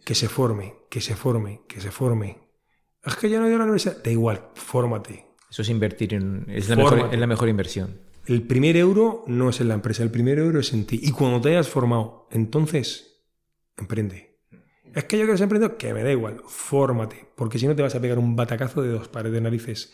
Que 0.04 0.14
se 0.14 0.28
forme, 0.28 0.74
que 0.90 1.00
se 1.00 1.14
forme, 1.14 1.62
que 1.68 1.80
se 1.80 1.90
forme. 1.90 2.38
Es 3.04 3.16
que 3.16 3.30
yo 3.30 3.38
no 3.38 3.46
he 3.46 3.48
ido 3.48 3.56
a 3.56 3.58
la 3.58 3.64
universidad. 3.64 4.02
Da 4.02 4.10
igual, 4.10 4.50
fórmate. 4.54 5.26
Eso 5.48 5.62
es 5.62 5.68
invertir 5.68 6.14
en... 6.14 6.44
Es 6.48 6.68
la, 6.68 6.76
mejor, 6.76 7.08
es 7.12 7.18
la 7.18 7.26
mejor 7.26 7.48
inversión. 7.48 8.00
El 8.26 8.42
primer 8.46 8.76
euro 8.76 9.24
no 9.26 9.50
es 9.50 9.60
en 9.60 9.68
la 9.68 9.74
empresa, 9.74 10.02
el 10.02 10.10
primer 10.10 10.38
euro 10.38 10.60
es 10.60 10.72
en 10.72 10.86
ti. 10.86 11.00
Y 11.02 11.12
cuando 11.12 11.40
te 11.40 11.50
hayas 11.50 11.68
formado, 11.68 12.28
entonces, 12.30 13.24
emprende. 13.76 14.29
Es 14.94 15.04
que 15.04 15.18
yo 15.18 15.24
quiero 15.24 15.36
ser 15.36 15.44
emprendedor, 15.44 15.76
que 15.76 15.94
me 15.94 16.02
da 16.02 16.10
igual, 16.10 16.42
fórmate, 16.46 17.28
porque 17.36 17.58
si 17.58 17.66
no 17.66 17.76
te 17.76 17.82
vas 17.82 17.94
a 17.94 18.00
pegar 18.00 18.18
un 18.18 18.34
batacazo 18.34 18.82
de 18.82 18.88
dos 18.88 19.08
pares 19.08 19.32
de 19.32 19.40
narices, 19.40 19.92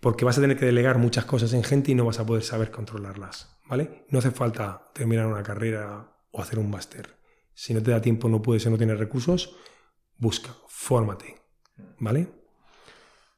porque 0.00 0.24
vas 0.24 0.36
a 0.36 0.42
tener 0.42 0.58
que 0.58 0.66
delegar 0.66 0.98
muchas 0.98 1.24
cosas 1.24 1.52
en 1.54 1.64
gente 1.64 1.92
y 1.92 1.94
no 1.94 2.04
vas 2.04 2.18
a 2.18 2.26
poder 2.26 2.42
saber 2.42 2.70
controlarlas, 2.70 3.58
¿vale? 3.66 4.04
No 4.10 4.18
hace 4.18 4.30
falta 4.30 4.90
terminar 4.92 5.26
una 5.26 5.42
carrera 5.42 6.12
o 6.30 6.42
hacer 6.42 6.58
un 6.58 6.70
máster. 6.70 7.16
Si 7.54 7.72
no 7.72 7.82
te 7.82 7.90
da 7.90 8.02
tiempo, 8.02 8.28
no 8.28 8.42
puedes 8.42 8.66
o 8.66 8.70
no 8.70 8.76
tienes 8.76 8.98
recursos, 8.98 9.56
busca, 10.18 10.54
fórmate, 10.68 11.40
¿vale? 11.98 12.28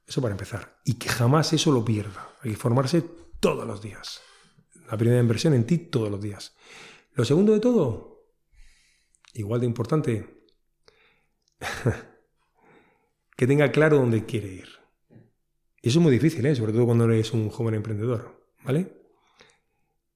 Eso 0.05 0.21
para 0.21 0.33
empezar. 0.33 0.81
Y 0.85 0.95
que 0.95 1.09
jamás 1.09 1.53
eso 1.53 1.71
lo 1.71 1.85
pierda. 1.85 2.31
Hay 2.43 2.53
que 2.53 2.57
formarse 2.57 3.05
todos 3.39 3.67
los 3.67 3.81
días. 3.81 4.21
La 4.91 4.97
primera 4.97 5.21
inversión 5.21 5.55
en 5.55 5.65
ti 5.65 5.79
todos 5.79 6.11
los 6.11 6.21
días. 6.21 6.57
Lo 7.13 7.25
segundo 7.25 7.53
de 7.53 7.61
todo, 7.61 8.27
igual 9.35 9.61
de 9.61 9.67
importante, 9.67 10.38
que 13.37 13.47
tenga 13.47 13.71
claro 13.71 13.99
dónde 13.99 14.25
quiere 14.25 14.49
ir. 14.49 14.69
Y 15.83 15.89
eso 15.89 15.99
es 15.99 16.03
muy 16.03 16.13
difícil, 16.13 16.45
¿eh? 16.47 16.55
sobre 16.55 16.73
todo 16.73 16.87
cuando 16.87 17.05
eres 17.05 17.33
un 17.33 17.51
joven 17.51 17.75
emprendedor, 17.75 18.45
¿vale? 18.65 18.93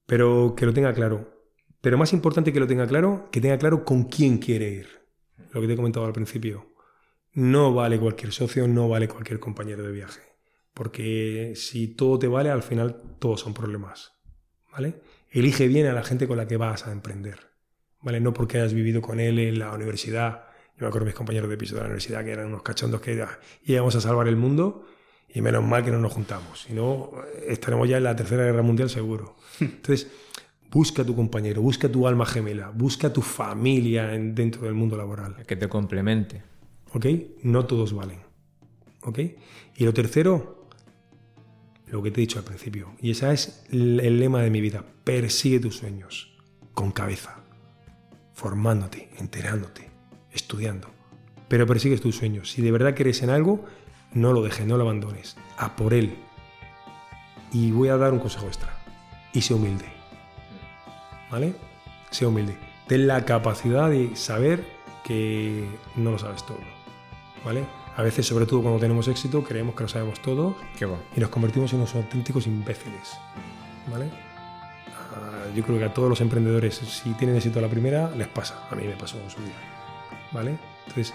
Pero 0.05 0.55
que 0.55 0.65
lo 0.65 0.73
tenga 0.73 0.93
claro. 0.93 1.33
Pero 1.81 1.97
más 1.97 2.13
importante 2.13 2.53
que 2.53 2.59
lo 2.59 2.67
tenga 2.67 2.87
claro, 2.87 3.29
que 3.31 3.41
tenga 3.41 3.57
claro 3.57 3.83
con 3.83 4.03
quién 4.03 4.37
quiere 4.37 4.69
ir. 4.69 4.87
Lo 5.51 5.61
que 5.61 5.67
te 5.67 5.73
he 5.73 5.75
comentado 5.75 6.05
al 6.05 6.13
principio. 6.13 6.73
No 7.33 7.73
vale 7.73 7.99
cualquier 7.99 8.31
socio, 8.31 8.67
no 8.67 8.87
vale 8.87 9.07
cualquier 9.07 9.39
compañero 9.39 9.83
de 9.83 9.91
viaje. 9.91 10.21
Porque 10.73 11.53
si 11.55 11.87
todo 11.87 12.19
te 12.19 12.27
vale, 12.27 12.49
al 12.49 12.63
final 12.63 13.17
todos 13.19 13.41
son 13.41 13.53
problemas. 13.53 14.13
¿Vale? 14.71 15.01
Elige 15.29 15.67
bien 15.67 15.87
a 15.87 15.93
la 15.93 16.03
gente 16.03 16.27
con 16.27 16.37
la 16.37 16.47
que 16.47 16.57
vas 16.57 16.87
a 16.87 16.91
emprender. 16.91 17.51
¿Vale? 18.01 18.19
No 18.19 18.33
porque 18.33 18.57
hayas 18.57 18.73
vivido 18.73 19.01
con 19.01 19.19
él 19.19 19.39
en 19.39 19.59
la 19.59 19.73
universidad. 19.73 20.45
Yo 20.77 20.81
me 20.81 20.87
acuerdo 20.87 21.05
de 21.05 21.11
mis 21.11 21.15
compañeros 21.15 21.49
de 21.49 21.57
piso 21.57 21.75
de 21.75 21.81
la 21.81 21.85
universidad 21.87 22.23
que 22.23 22.31
eran 22.31 22.47
unos 22.47 22.63
cachondos 22.63 22.99
que 23.01 23.25
íbamos 23.65 23.95
a 23.95 24.01
salvar 24.01 24.27
el 24.27 24.35
mundo 24.35 24.85
y 25.29 25.41
menos 25.41 25.63
mal 25.63 25.83
que 25.83 25.91
no 25.91 25.99
nos 25.99 26.11
juntamos. 26.13 26.61
Si 26.63 26.73
no, 26.73 27.11
estaremos 27.47 27.87
ya 27.87 27.97
en 27.97 28.03
la 28.03 28.15
tercera 28.15 28.43
guerra 28.43 28.61
mundial 28.63 28.89
seguro. 28.89 29.35
Entonces, 29.59 30.07
busca 30.71 31.03
a 31.03 31.05
tu 31.05 31.15
compañero, 31.15 31.61
busca 31.61 31.87
a 31.87 31.91
tu 31.91 32.07
alma 32.07 32.25
gemela, 32.25 32.69
busca 32.71 33.07
a 33.07 33.13
tu 33.13 33.21
familia 33.21 34.13
en- 34.15 34.33
dentro 34.35 34.63
del 34.63 34.73
mundo 34.73 34.97
laboral. 34.97 35.43
Que 35.45 35.55
te 35.55 35.67
complemente. 35.69 36.41
¿Ok? 36.93 37.05
No 37.43 37.65
todos 37.65 37.93
valen. 37.93 38.19
¿Ok? 39.01 39.19
Y 39.75 39.85
lo 39.85 39.93
tercero, 39.93 40.67
lo 41.87 42.01
que 42.01 42.09
te 42.11 42.19
he 42.19 42.21
dicho 42.21 42.39
al 42.39 42.45
principio, 42.45 42.93
y 42.99 43.11
ese 43.11 43.31
es 43.33 43.65
el 43.71 44.19
lema 44.19 44.41
de 44.41 44.49
mi 44.49 44.61
vida, 44.61 44.83
persigue 45.03 45.59
tus 45.59 45.77
sueños 45.77 46.35
con 46.73 46.91
cabeza, 46.91 47.43
formándote, 48.33 49.09
enterándote, 49.17 49.89
estudiando, 50.33 50.89
pero 51.47 51.67
persigues 51.67 52.01
tus 52.01 52.17
sueños. 52.17 52.51
Si 52.51 52.61
de 52.61 52.71
verdad 52.71 52.95
crees 52.95 53.21
en 53.23 53.29
algo, 53.29 53.63
no 54.13 54.33
lo 54.33 54.41
dejes, 54.41 54.65
no 54.65 54.77
lo 54.77 54.83
abandones, 54.83 55.37
a 55.57 55.75
por 55.75 55.93
él. 55.93 56.15
Y 57.51 57.71
voy 57.71 57.89
a 57.89 57.97
dar 57.97 58.13
un 58.13 58.19
consejo 58.19 58.47
extra, 58.47 58.75
y 59.31 59.41
sé 59.41 59.53
humilde. 59.53 59.85
¿Vale? 61.29 61.53
Sé 62.11 62.25
humilde. 62.25 62.57
Ten 62.87 63.07
la 63.07 63.25
capacidad 63.25 63.89
de 63.89 64.15
saber 64.15 64.63
que 65.03 65.67
no 65.95 66.11
lo 66.11 66.19
sabes 66.19 66.45
todo. 66.45 66.59
¿Vale? 67.43 67.65
A 67.95 68.01
veces, 68.01 68.25
sobre 68.25 68.45
todo 68.45 68.61
cuando 68.61 68.79
tenemos 68.79 69.07
éxito, 69.07 69.43
creemos 69.43 69.75
que 69.75 69.83
lo 69.83 69.89
sabemos 69.89 70.21
todo 70.21 70.55
y 71.15 71.19
nos 71.19 71.29
convertimos 71.29 71.71
en 71.73 71.79
unos 71.79 71.93
auténticos 71.95 72.47
imbéciles. 72.47 73.11
¿Vale? 73.91 74.09
Ah, 74.87 75.53
yo 75.55 75.63
creo 75.63 75.77
que 75.77 75.85
a 75.85 75.93
todos 75.93 76.09
los 76.09 76.21
emprendedores, 76.21 76.75
si 76.75 77.11
tienen 77.13 77.35
éxito 77.35 77.59
a 77.59 77.61
la 77.61 77.67
primera, 77.67 78.09
les 78.15 78.27
pasa. 78.27 78.67
A 78.71 78.75
mí 78.75 78.83
me 78.85 78.95
pasó 78.95 79.19
en 79.19 79.29
su 79.29 79.41
día. 79.41 79.72
Entonces, 80.41 81.13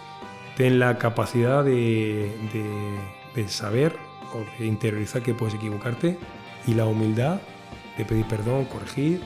ten 0.57 0.79
la 0.79 0.99
capacidad 0.99 1.65
de, 1.65 2.31
saber 3.49 3.97
o 4.35 4.45
de 4.59 4.67
interiorizar 4.67 5.23
que 5.23 5.35
puedes 5.35 5.55
equivocarte 5.55 6.19
y 6.67 6.75
la 6.75 6.87
humildad 6.87 7.41
de 7.97 8.05
pedir 8.05 8.27
perdón, 8.27 8.65
corregir 8.67 9.23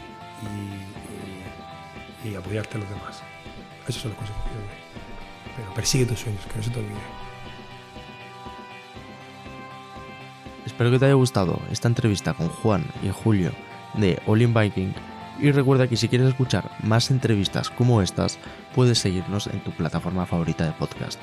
y, 2.24 2.34
apoyarte 2.34 2.76
a 2.76 2.80
los 2.80 2.88
demás. 2.88 3.22
Esos 3.86 4.02
son 4.02 4.12
los 4.12 4.18
consejos 4.18 4.42
que 4.44 4.50
yo. 4.50 5.56
Pero 5.56 5.74
persigue 5.74 6.06
tus 6.06 6.20
sueños, 6.20 6.40
que 6.46 6.56
no 6.56 6.62
se 6.62 6.70
te 6.70 6.78
olvide. 6.78 6.94
Espero 10.64 10.90
que 10.90 10.98
te 10.98 11.04
haya 11.06 11.14
gustado 11.14 11.60
esta 11.70 11.88
entrevista 11.88 12.32
con 12.32 12.48
Juan 12.48 12.84
y 13.02 13.10
Julio 13.10 13.50
de 13.94 14.22
All 14.26 14.40
in 14.40 14.54
Viking 14.54 14.94
y 15.38 15.50
recuerda 15.50 15.88
que 15.88 15.96
si 15.96 16.08
quieres 16.08 16.28
escuchar 16.28 16.70
más 16.82 17.10
entrevistas 17.10 17.70
como 17.70 18.02
estas 18.02 18.38
puedes 18.74 18.98
seguirnos 18.98 19.46
en 19.46 19.60
tu 19.60 19.70
plataforma 19.72 20.26
favorita 20.26 20.64
de 20.64 20.72
podcast. 20.72 21.20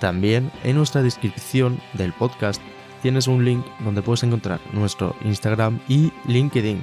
También 0.00 0.50
en 0.64 0.76
nuestra 0.76 1.02
descripción 1.02 1.80
del 1.92 2.12
podcast 2.12 2.60
tienes 3.02 3.26
un 3.28 3.44
link 3.44 3.64
donde 3.80 4.02
puedes 4.02 4.22
encontrar 4.22 4.60
nuestro 4.72 5.14
Instagram 5.24 5.80
y 5.88 6.12
LinkedIn. 6.26 6.82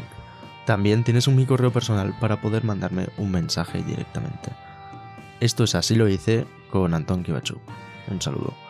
También 0.66 1.04
tienes 1.04 1.28
un 1.28 1.36
mi 1.36 1.46
correo 1.46 1.72
personal 1.72 2.16
para 2.20 2.42
poder 2.42 2.64
mandarme 2.64 3.08
un 3.18 3.32
mensaje 3.32 3.82
directamente. 3.84 4.52
Esto 5.40 5.64
es 5.64 5.76
así 5.76 5.96
lo 5.96 6.08
hice 6.08 6.46
con 6.70 6.94
Antón 6.94 7.24
Kibachuk. 7.24 7.60
Un 8.10 8.22
saludo. 8.22 8.67